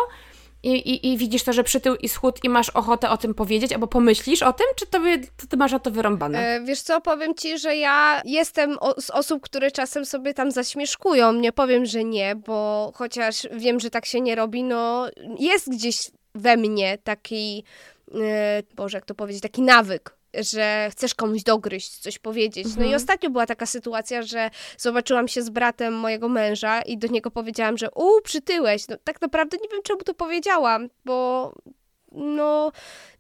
i, 0.63 0.71
i, 0.71 1.13
i 1.13 1.17
widzisz 1.17 1.43
to, 1.43 1.53
że 1.53 1.65
przytył 1.65 1.97
i 1.97 2.09
schód 2.09 2.45
i 2.45 2.49
masz 2.49 2.71
ochotę 2.71 3.11
o 3.11 3.17
tym 3.17 3.35
powiedzieć, 3.35 3.73
albo 3.73 3.87
pomyślisz 3.87 4.43
o 4.43 4.53
tym, 4.53 4.67
czy 4.77 4.87
tobie, 4.87 5.19
to 5.19 5.47
ty 5.47 5.57
masz 5.57 5.73
o 5.73 5.81
to 5.81 5.91
wyrąbane? 5.91 6.39
E, 6.39 6.61
wiesz 6.61 6.81
co, 6.81 7.01
powiem 7.01 7.35
ci, 7.35 7.59
że 7.59 7.77
ja 7.77 8.23
jestem 8.25 8.77
o, 8.81 9.01
z 9.01 9.11
osób, 9.11 9.43
które 9.43 9.71
czasem 9.71 10.07
sobie 10.07 10.35
tam 10.35 10.51
zaśmieszkują. 10.51 11.33
Nie 11.33 11.53
powiem, 11.53 11.87
że 11.87 12.05
nie, 12.05 12.37
bo 12.37 12.93
chociaż 12.95 13.49
wiem, 13.53 13.81
że 13.81 13.91
tak 13.91 14.07
się 14.07 14.21
nie 14.21 14.35
robi, 14.35 14.65
no 14.65 15.09
jest 15.39 15.71
gdzieś 15.71 15.97
we 16.35 16.57
mnie 16.57 16.99
taki, 17.05 17.65
e, 18.15 18.63
Boże, 18.77 18.97
jak 18.97 19.05
to 19.05 19.15
powiedzieć, 19.15 19.43
taki 19.43 19.63
nawyk 19.63 20.22
że 20.41 20.89
chcesz 20.91 21.15
komuś 21.15 21.43
dogryźć, 21.43 21.99
coś 21.99 22.19
powiedzieć. 22.19 22.67
No 22.67 22.83
i 22.83 22.87
mhm. 22.87 22.95
ostatnio 22.95 23.31
była 23.31 23.47
taka 23.47 23.67
sytuacja, 23.67 24.23
że 24.23 24.51
zobaczyłam 24.79 25.29
się 25.29 25.43
z 25.43 25.51
bratem 25.51 25.95
mojego 25.95 26.29
męża 26.29 26.83
i 26.83 26.99
do 26.99 27.09
niego 27.09 27.31
powiedziałam, 27.31 27.79
że 27.79 27.91
u, 27.91 28.21
przytyłeś. 28.21 28.89
No 28.89 28.97
tak 29.05 29.21
naprawdę 29.21 29.57
nie 29.63 29.69
wiem, 29.69 29.83
czemu 29.83 30.01
to 30.01 30.15
powiedziałam, 30.15 30.89
bo 31.05 31.53
no 32.13 32.73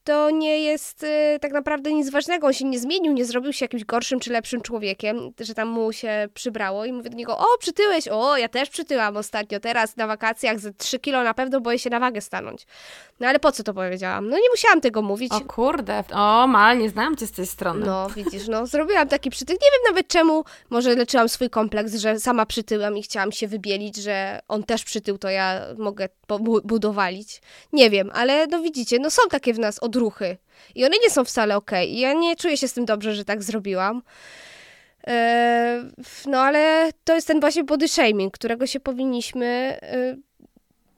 to 0.04 0.30
nie 0.30 0.58
jest 0.58 1.02
y, 1.02 1.38
tak 1.40 1.52
naprawdę 1.52 1.92
nic 1.92 2.10
ważnego. 2.10 2.46
On 2.46 2.52
się 2.52 2.64
nie 2.64 2.78
zmienił, 2.78 3.12
nie 3.12 3.24
zrobił 3.24 3.52
się 3.52 3.64
jakimś 3.64 3.84
gorszym 3.84 4.20
czy 4.20 4.32
lepszym 4.32 4.60
człowiekiem, 4.60 5.32
że 5.40 5.54
tam 5.54 5.68
mu 5.68 5.92
się 5.92 6.28
przybrało 6.34 6.84
i 6.84 6.92
mówię 6.92 7.10
do 7.10 7.16
niego, 7.16 7.38
o, 7.38 7.46
przytyłeś, 7.58 8.08
o, 8.08 8.36
ja 8.36 8.48
też 8.48 8.70
przytyłam 8.70 9.16
ostatnio, 9.16 9.60
teraz 9.60 9.96
na 9.96 10.06
wakacjach 10.06 10.60
ze 10.60 10.72
3 10.72 10.98
kilo 10.98 11.22
na 11.22 11.34
pewno 11.34 11.60
boję 11.60 11.78
się 11.78 11.90
na 11.90 12.00
wagę 12.00 12.20
stanąć. 12.20 12.66
No 13.20 13.28
ale 13.28 13.38
po 13.38 13.52
co 13.52 13.62
to 13.62 13.74
powiedziałam? 13.74 14.28
No 14.28 14.36
nie 14.36 14.50
musiałam 14.50 14.80
tego 14.80 15.02
mówić. 15.02 15.32
O 15.32 15.40
kurde, 15.40 16.04
o 16.12 16.46
mal, 16.46 16.78
nie 16.78 16.88
znałam 16.88 17.16
cię 17.16 17.26
z 17.26 17.32
tej 17.32 17.46
strony. 17.46 17.86
No, 17.86 18.08
widzisz, 18.16 18.48
no, 18.48 18.66
zrobiłam 18.66 19.08
taki 19.08 19.30
przytyk. 19.30 19.60
Nie 19.60 19.68
wiem 19.72 19.94
nawet 19.94 20.08
czemu, 20.08 20.44
może 20.70 20.94
leczyłam 20.94 21.28
swój 21.28 21.50
kompleks, 21.50 21.94
że 21.94 22.20
sama 22.20 22.46
przytyłam 22.46 22.98
i 22.98 23.02
chciałam 23.02 23.32
się 23.32 23.48
wybielić, 23.48 23.96
że 23.96 24.40
on 24.48 24.62
też 24.62 24.84
przytył, 24.84 25.18
to 25.18 25.30
ja 25.30 25.60
mogę 25.78 26.08
budowalić. 26.64 27.42
Nie 27.72 27.90
wiem, 27.90 28.10
ale 28.14 28.46
no 28.46 28.62
widzicie, 28.62 28.98
no 28.98 29.10
są 29.10 29.22
takie 29.30 29.54
w 29.54 29.58
nas 29.58 29.78
od 29.78 29.91
odruchy. 29.92 30.36
I 30.74 30.84
one 30.84 30.96
nie 31.02 31.10
są 31.10 31.24
wcale 31.24 31.56
ok. 31.56 31.70
I 31.86 32.00
ja 32.00 32.12
nie 32.12 32.36
czuję 32.36 32.56
się 32.56 32.68
z 32.68 32.72
tym 32.72 32.84
dobrze, 32.84 33.14
że 33.14 33.24
tak 33.24 33.42
zrobiłam. 33.42 34.02
E, 35.06 35.84
no 36.26 36.40
ale 36.40 36.90
to 37.04 37.14
jest 37.14 37.26
ten 37.26 37.40
właśnie 37.40 37.64
body 37.64 37.88
shaming, 37.88 38.34
którego 38.34 38.66
się 38.66 38.80
powinniśmy 38.80 39.46
e, 39.82 40.16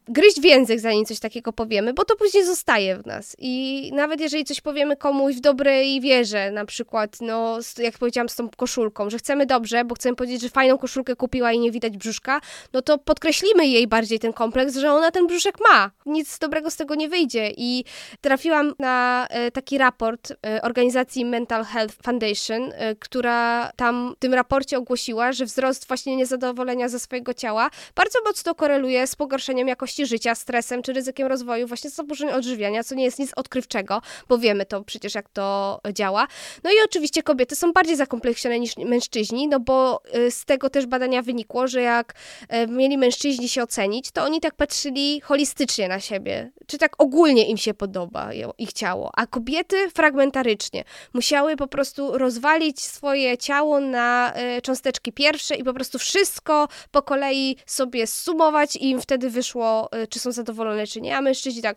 gryźć 0.08 0.40
w 0.40 0.44
język, 0.44 0.80
zanim 0.80 1.04
coś 1.04 1.18
takiego 1.18 1.52
powiemy, 1.52 1.92
bo 1.94 2.04
to 2.04 2.16
później 2.16 2.44
zostaje 2.44 2.96
w 2.96 3.06
nas. 3.06 3.36
I 3.38 3.90
nawet 3.94 4.20
jeżeli 4.20 4.44
coś 4.44 4.60
powiemy 4.60 4.96
komuś 4.96 5.34
w 5.34 5.40
dobrej 5.40 6.00
wierze, 6.00 6.50
na 6.50 6.64
przykład, 6.64 7.18
no, 7.20 7.58
jak 7.78 7.98
powiedziałam 7.98 8.28
z 8.28 8.36
tą 8.36 8.48
koszulką, 8.56 9.10
że 9.10 9.18
chcemy 9.18 9.46
dobrze, 9.46 9.84
bo 9.84 9.94
chcemy 9.94 10.16
powiedzieć, 10.16 10.42
że 10.42 10.48
fajną 10.48 10.78
koszulkę 10.78 11.16
kupiła 11.16 11.52
i 11.52 11.58
nie 11.58 11.70
widać 11.70 11.96
brzuszka, 11.96 12.40
no 12.72 12.82
to 12.82 12.98
podkreślimy 12.98 13.66
jej 13.66 13.86
bardziej 13.86 14.18
ten 14.18 14.32
kompleks, 14.32 14.76
że 14.76 14.92
ona 14.92 15.10
ten 15.10 15.26
brzuszek 15.26 15.54
ma. 15.70 15.90
Nic 16.06 16.38
dobrego 16.38 16.70
z 16.70 16.76
tego 16.76 16.94
nie 16.94 17.08
wyjdzie. 17.08 17.50
I 17.56 17.84
trafiłam 18.20 18.72
na 18.78 19.26
e, 19.30 19.50
taki 19.50 19.78
raport 19.78 20.32
e, 20.46 20.62
organizacji 20.62 21.24
Mental 21.24 21.64
Health 21.64 21.94
Foundation, 22.02 22.72
e, 22.74 22.96
która 22.96 23.70
tam 23.76 24.14
w 24.16 24.18
tym 24.18 24.34
raporcie 24.34 24.78
ogłosiła, 24.78 25.32
że 25.32 25.44
wzrost 25.44 25.88
właśnie 25.88 26.16
niezadowolenia 26.16 26.88
ze 26.88 26.98
swojego 26.98 27.34
ciała 27.34 27.70
bardzo 27.94 28.18
mocno 28.24 28.54
koreluje 28.54 29.06
z 29.06 29.16
pogorszeniem 29.16 29.68
jakości 29.68 29.93
jakości 29.98 30.06
życia, 30.06 30.34
stresem 30.34 30.82
czy 30.82 30.92
ryzykiem 30.92 31.28
rozwoju 31.28 31.66
właśnie 31.66 31.90
zaburzeń 31.90 32.30
odżywiania, 32.30 32.84
co 32.84 32.94
nie 32.94 33.04
jest 33.04 33.18
nic 33.18 33.32
odkrywczego, 33.36 34.02
bo 34.28 34.38
wiemy 34.38 34.66
to 34.66 34.84
przecież 34.84 35.14
jak 35.14 35.28
to 35.28 35.80
działa. 35.92 36.26
No 36.64 36.70
i 36.70 36.74
oczywiście 36.84 37.22
kobiety 37.22 37.56
są 37.56 37.72
bardziej 37.72 37.96
zakompleksione 37.96 38.60
niż 38.60 38.76
mężczyźni, 38.76 39.48
no 39.48 39.60
bo 39.60 40.02
y, 40.16 40.30
z 40.30 40.44
tego 40.44 40.70
też 40.70 40.86
badania 40.86 41.22
wynikło, 41.22 41.68
że 41.68 41.82
jak 41.82 42.14
y, 42.42 42.66
mieli 42.66 42.98
mężczyźni 42.98 43.48
się 43.48 43.62
ocenić, 43.62 44.10
to 44.10 44.24
oni 44.24 44.40
tak 44.40 44.54
patrzyli 44.54 45.20
holistycznie 45.20 45.88
na 45.88 46.00
siebie, 46.00 46.50
czy 46.66 46.78
tak 46.78 47.02
ogólnie 47.02 47.48
im 47.48 47.56
się 47.56 47.74
podoba 47.74 48.30
ich 48.58 48.72
ciało, 48.72 49.10
a 49.14 49.26
kobiety 49.26 49.90
fragmentarycznie. 49.90 50.84
Musiały 51.12 51.56
po 51.56 51.66
prostu 51.66 52.18
rozwalić 52.18 52.80
swoje 52.80 53.38
ciało 53.38 53.80
na 53.80 54.34
y, 54.56 54.62
cząsteczki 54.62 55.12
pierwsze 55.12 55.54
i 55.54 55.64
po 55.64 55.74
prostu 55.74 55.98
wszystko 55.98 56.68
po 56.90 57.02
kolei 57.02 57.56
sobie 57.66 58.06
sumować 58.06 58.76
i 58.76 58.90
im 58.90 59.00
wtedy 59.00 59.30
wyszło 59.30 59.74
Y, 60.02 60.06
czy 60.06 60.18
są 60.18 60.32
zadowolone, 60.32 60.86
czy 60.86 61.00
nie, 61.00 61.16
a 61.16 61.20
mężczyźni 61.20 61.62
tak, 61.62 61.76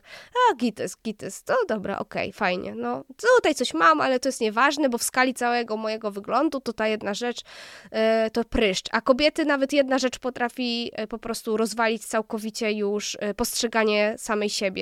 a 0.52 0.56
gites, 0.56 0.98
gites, 1.04 1.44
to 1.44 1.56
dobra, 1.68 2.00
okej, 2.00 2.30
okay, 2.30 2.34
fajnie, 2.34 2.76
no 2.76 3.04
tutaj 3.38 3.56
coś 3.56 3.74
mam, 3.74 4.02
ale 4.02 4.20
to 4.20 4.30
jest 4.30 4.42
nieważne, 4.42 4.90
bo 4.90 4.98
w 4.98 5.04
skali 5.04 5.34
całego 5.34 5.78
mojego 5.78 6.12
wyglądu 6.12 6.60
to 6.60 6.74
ta 6.74 6.88
jedna 6.88 7.14
rzecz 7.14 7.42
y, 7.42 8.32
to 8.32 8.44
pryszcz, 8.44 8.90
a 8.92 9.02
kobiety 9.02 9.46
nawet 9.46 9.74
jedna 9.74 10.00
rzecz 10.00 10.20
potrafi 10.20 10.92
po 11.10 11.18
prostu 11.18 11.58
rozwalić 11.58 12.06
całkowicie 12.06 12.72
już 12.72 13.18
postrzeganie 13.36 14.16
samej 14.18 14.50
siebie. 14.50 14.77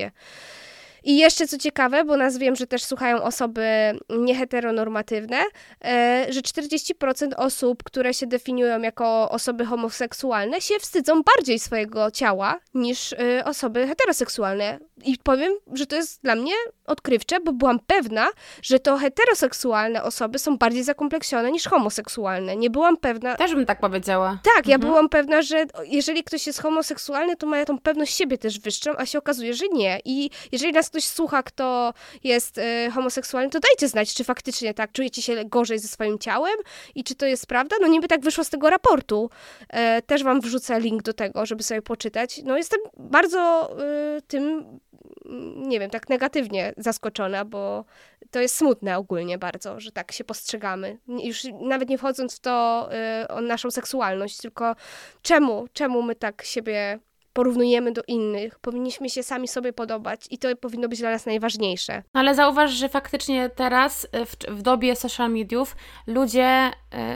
I 1.06 1.16
jeszcze 1.16 1.48
co 1.48 1.58
ciekawe, 1.58 2.04
bo 2.04 2.16
nas 2.16 2.38
wiem, 2.38 2.56
że 2.56 2.66
też 2.66 2.84
słuchają 2.84 3.22
osoby 3.22 3.64
nieheteronormatywne, 4.08 5.36
e, 5.84 6.26
że 6.30 6.40
40% 6.42 7.32
osób, 7.36 7.82
które 7.82 8.14
się 8.14 8.26
definiują 8.26 8.80
jako 8.80 9.30
osoby 9.30 9.64
homoseksualne, 9.64 10.60
się 10.60 10.74
wstydzą 10.80 11.22
bardziej 11.22 11.58
swojego 11.58 12.10
ciała 12.10 12.60
niż 12.74 13.12
e, 13.12 13.44
osoby 13.44 13.86
heteroseksualne. 13.86 14.78
I 15.04 15.18
powiem, 15.22 15.52
że 15.72 15.86
to 15.86 15.96
jest 15.96 16.22
dla 16.22 16.34
mnie 16.34 16.52
odkrywcze, 16.86 17.40
bo 17.40 17.52
byłam 17.52 17.78
pewna, 17.86 18.28
że 18.62 18.78
to 18.78 18.96
heteroseksualne 18.96 20.02
osoby 20.02 20.38
są 20.38 20.58
bardziej 20.58 20.84
zakompleksione 20.84 21.52
niż 21.52 21.68
homoseksualne. 21.68 22.56
Nie 22.56 22.70
byłam 22.70 22.96
pewna. 22.96 23.36
Też 23.36 23.54
bym 23.54 23.66
tak 23.66 23.80
powiedziała. 23.80 24.38
Tak, 24.44 24.56
mhm. 24.56 24.70
ja 24.70 24.78
byłam 24.78 25.08
pewna, 25.08 25.42
że 25.42 25.64
jeżeli 25.84 26.24
ktoś 26.24 26.46
jest 26.46 26.62
homoseksualny, 26.62 27.36
to 27.36 27.46
ma 27.46 27.64
tą 27.64 27.78
pewność 27.78 28.16
siebie 28.16 28.38
też 28.38 28.60
wyższą, 28.60 28.90
a 28.96 29.06
się 29.06 29.18
okazuje, 29.18 29.54
że 29.54 29.64
nie. 29.72 30.00
I 30.04 30.30
jeżeli 30.52 30.72
nas 30.72 30.90
ktoś 30.90 31.04
słucha, 31.04 31.42
kto 31.42 31.94
jest 32.24 32.58
y, 32.58 32.90
homoseksualny, 32.94 33.50
to 33.50 33.60
dajcie 33.60 33.88
znać, 33.88 34.14
czy 34.14 34.24
faktycznie 34.24 34.74
tak 34.74 34.92
czujecie 34.92 35.22
się 35.22 35.44
gorzej 35.44 35.78
ze 35.78 35.88
swoim 35.88 36.18
ciałem 36.18 36.56
i 36.94 37.04
czy 37.04 37.14
to 37.14 37.26
jest 37.26 37.46
prawda. 37.46 37.76
No 37.80 37.88
niby 37.88 38.08
tak 38.08 38.20
wyszło 38.20 38.44
z 38.44 38.50
tego 38.50 38.70
raportu. 38.70 39.30
E, 39.68 40.02
też 40.02 40.24
wam 40.24 40.40
wrzucę 40.40 40.80
link 40.80 41.02
do 41.02 41.12
tego, 41.12 41.46
żeby 41.46 41.62
sobie 41.62 41.82
poczytać. 41.82 42.40
No 42.44 42.56
jestem 42.56 42.80
bardzo 42.96 43.70
y, 44.18 44.22
tym 44.22 44.64
nie 45.56 45.80
wiem, 45.80 45.90
tak 45.90 46.08
negatywnie 46.08 46.72
zaskoczona, 46.76 47.44
bo 47.44 47.84
to 48.30 48.40
jest 48.40 48.56
smutne 48.56 48.98
ogólnie 48.98 49.38
bardzo, 49.38 49.80
że 49.80 49.92
tak 49.92 50.12
się 50.12 50.24
postrzegamy. 50.24 50.98
Już 51.08 51.42
nawet 51.60 51.88
nie 51.88 51.98
wchodząc 51.98 52.36
w 52.36 52.40
to, 52.40 52.88
y, 53.22 53.28
o 53.28 53.40
naszą 53.40 53.70
seksualność, 53.70 54.36
tylko 54.36 54.76
czemu, 55.22 55.66
czemu 55.72 56.02
my 56.02 56.14
tak 56.14 56.42
siebie 56.42 56.98
porównujemy 57.36 57.92
do 57.92 58.02
innych, 58.08 58.58
powinniśmy 58.58 59.10
się 59.10 59.22
sami 59.22 59.48
sobie 59.48 59.72
podobać 59.72 60.26
i 60.30 60.38
to 60.38 60.56
powinno 60.56 60.88
być 60.88 60.98
dla 60.98 61.10
nas 61.10 61.26
najważniejsze. 61.26 62.02
Ale 62.12 62.34
zauważ, 62.34 62.70
że 62.72 62.88
faktycznie 62.88 63.50
teraz 63.50 64.04
y, 64.04 64.26
w, 64.26 64.36
w 64.58 64.62
dobie 64.62 64.96
social 64.96 65.30
mediów 65.30 65.76
ludzie 66.06 66.70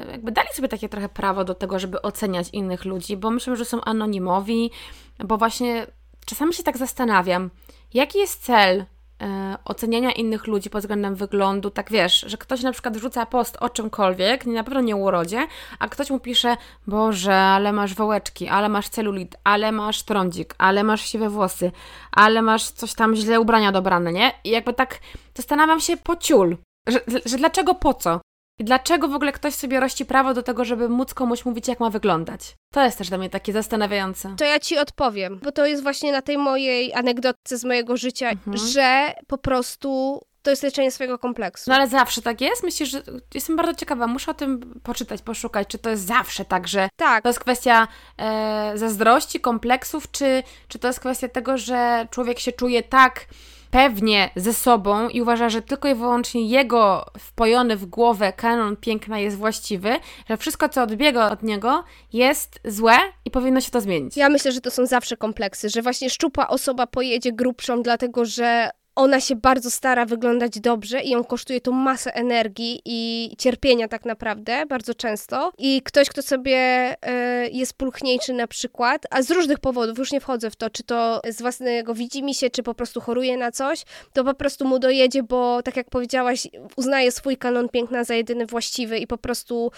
y, 0.06 0.10
jakby 0.10 0.32
dali 0.32 0.48
sobie 0.52 0.68
takie 0.68 0.88
trochę 0.88 1.08
prawo 1.08 1.44
do 1.44 1.54
tego, 1.54 1.78
żeby 1.78 2.02
oceniać 2.02 2.48
innych 2.52 2.84
ludzi, 2.84 3.16
bo 3.16 3.30
myślę, 3.30 3.56
że 3.56 3.64
są 3.64 3.80
anonimowi, 3.80 4.70
bo 5.18 5.36
właśnie 5.36 5.86
czasami 6.30 6.54
się 6.54 6.62
tak 6.62 6.76
zastanawiam, 6.76 7.50
Jaki 7.94 8.18
jest 8.18 8.42
cel 8.42 8.84
e, 9.22 9.56
oceniania 9.64 10.12
innych 10.12 10.46
ludzi 10.46 10.70
pod 10.70 10.80
względem 10.80 11.14
wyglądu, 11.14 11.70
tak 11.70 11.90
wiesz, 11.90 12.24
że 12.26 12.36
ktoś 12.36 12.62
na 12.62 12.72
przykład 12.72 12.96
wrzuca 12.96 13.26
post 13.26 13.56
o 13.60 13.68
czymkolwiek, 13.68 14.46
na 14.46 14.64
pewno 14.64 14.80
nie 14.80 14.96
o 14.96 14.98
urodzie, 14.98 15.46
a 15.78 15.88
ktoś 15.88 16.10
mu 16.10 16.20
pisze, 16.20 16.56
Boże, 16.86 17.34
ale 17.34 17.72
masz 17.72 17.94
wołeczki, 17.94 18.48
ale 18.48 18.68
masz 18.68 18.88
celulit, 18.88 19.36
ale 19.44 19.72
masz 19.72 20.02
trądzik, 20.02 20.54
ale 20.58 20.82
masz 20.82 21.00
siwe 21.00 21.28
włosy, 21.28 21.72
ale 22.12 22.42
masz 22.42 22.64
coś 22.64 22.94
tam 22.94 23.14
źle 23.14 23.40
ubrania 23.40 23.72
dobrane, 23.72 24.12
nie? 24.12 24.32
I 24.44 24.50
jakby 24.50 24.72
tak 24.72 24.98
zastanawiam 25.34 25.80
się 25.80 25.96
po 25.96 26.16
ciul, 26.16 26.56
że, 26.86 27.00
że 27.24 27.36
dlaczego 27.36 27.74
po 27.74 27.94
co? 27.94 28.20
I 28.60 28.64
dlaczego 28.64 29.08
w 29.08 29.14
ogóle 29.14 29.32
ktoś 29.32 29.54
sobie 29.54 29.80
rości 29.80 30.06
prawo 30.06 30.34
do 30.34 30.42
tego, 30.42 30.64
żeby 30.64 30.88
móc 30.88 31.14
komuś 31.14 31.44
mówić, 31.44 31.68
jak 31.68 31.80
ma 31.80 31.90
wyglądać? 31.90 32.56
To 32.72 32.84
jest 32.84 32.98
też 32.98 33.08
dla 33.08 33.18
mnie 33.18 33.30
takie 33.30 33.52
zastanawiające. 33.52 34.34
To 34.38 34.44
ja 34.44 34.58
ci 34.58 34.78
odpowiem, 34.78 35.40
bo 35.42 35.52
to 35.52 35.66
jest 35.66 35.82
właśnie 35.82 36.12
na 36.12 36.22
tej 36.22 36.38
mojej 36.38 36.94
anegdotce 36.94 37.58
z 37.58 37.64
mojego 37.64 37.96
życia, 37.96 38.30
mhm. 38.30 38.56
że 38.56 39.12
po 39.26 39.38
prostu 39.38 40.20
to 40.42 40.50
jest 40.50 40.62
leczenie 40.62 40.90
swojego 40.90 41.18
kompleksu. 41.18 41.70
No 41.70 41.76
ale 41.76 41.88
zawsze 41.88 42.22
tak 42.22 42.40
jest? 42.40 42.62
Myślisz, 42.62 42.90
że 42.90 43.02
jestem 43.34 43.56
bardzo 43.56 43.74
ciekawa, 43.74 44.06
muszę 44.06 44.30
o 44.30 44.34
tym 44.34 44.80
poczytać, 44.82 45.22
poszukać, 45.22 45.68
czy 45.68 45.78
to 45.78 45.90
jest 45.90 46.06
zawsze 46.06 46.44
tak, 46.44 46.68
że 46.68 46.88
tak. 46.96 47.22
to 47.22 47.28
jest 47.28 47.40
kwestia 47.40 47.88
e, 48.18 48.72
zazdrości, 48.74 49.40
kompleksów, 49.40 50.10
czy, 50.10 50.42
czy 50.68 50.78
to 50.78 50.88
jest 50.88 51.00
kwestia 51.00 51.28
tego, 51.28 51.58
że 51.58 52.08
człowiek 52.10 52.38
się 52.38 52.52
czuje 52.52 52.82
tak 52.82 53.26
pewnie 53.70 54.30
ze 54.36 54.54
sobą 54.54 55.08
i 55.08 55.22
uważa, 55.22 55.48
że 55.48 55.62
tylko 55.62 55.88
i 55.88 55.94
wyłącznie 55.94 56.46
jego 56.46 57.06
wpojony 57.18 57.76
w 57.76 57.86
głowę 57.86 58.32
kanon 58.32 58.76
piękna 58.76 59.18
jest 59.18 59.36
właściwy, 59.36 59.96
że 60.28 60.36
wszystko, 60.36 60.68
co 60.68 60.82
odbiega 60.82 61.30
od 61.30 61.42
niego, 61.42 61.84
jest 62.12 62.60
złe 62.64 62.96
i 63.24 63.30
powinno 63.30 63.60
się 63.60 63.70
to 63.70 63.80
zmienić. 63.80 64.16
Ja 64.16 64.28
myślę, 64.28 64.52
że 64.52 64.60
to 64.60 64.70
są 64.70 64.86
zawsze 64.86 65.16
kompleksy, 65.16 65.68
że 65.68 65.82
właśnie 65.82 66.10
szczupła 66.10 66.48
osoba 66.48 66.86
pojedzie 66.86 67.32
grubszą, 67.32 67.82
dlatego 67.82 68.24
że 68.24 68.70
ona 68.96 69.20
się 69.20 69.36
bardzo 69.36 69.70
stara 69.70 70.06
wyglądać 70.06 70.60
dobrze 70.60 71.02
i 71.02 71.10
ją 71.10 71.24
kosztuje 71.24 71.60
to 71.60 71.72
masę 71.72 72.14
energii 72.14 72.80
i 72.84 73.30
cierpienia 73.38 73.88
tak 73.88 74.04
naprawdę, 74.04 74.66
bardzo 74.66 74.94
często. 74.94 75.52
I 75.58 75.82
ktoś, 75.82 76.08
kto 76.08 76.22
sobie 76.22 76.92
y, 76.92 77.50
jest 77.52 77.72
pulchniejszy 77.72 78.32
na 78.32 78.46
przykład, 78.46 79.06
a 79.10 79.22
z 79.22 79.30
różnych 79.30 79.58
powodów, 79.58 79.98
już 79.98 80.12
nie 80.12 80.20
wchodzę 80.20 80.50
w 80.50 80.56
to, 80.56 80.70
czy 80.70 80.82
to 80.82 81.20
z 81.30 81.42
własnego 81.42 81.94
widzi 81.94 82.22
mi 82.22 82.34
się, 82.34 82.50
czy 82.50 82.62
po 82.62 82.74
prostu 82.74 83.00
choruje 83.00 83.36
na 83.36 83.52
coś, 83.52 83.82
to 84.12 84.24
po 84.24 84.34
prostu 84.34 84.64
mu 84.64 84.78
dojedzie, 84.78 85.22
bo 85.22 85.62
tak 85.62 85.76
jak 85.76 85.90
powiedziałaś, 85.90 86.48
uznaje 86.76 87.12
swój 87.12 87.36
kanon 87.36 87.68
piękna 87.68 88.04
za 88.04 88.14
jedyny 88.14 88.46
właściwy 88.46 88.98
i 88.98 89.06
po 89.06 89.18
prostu 89.18 89.70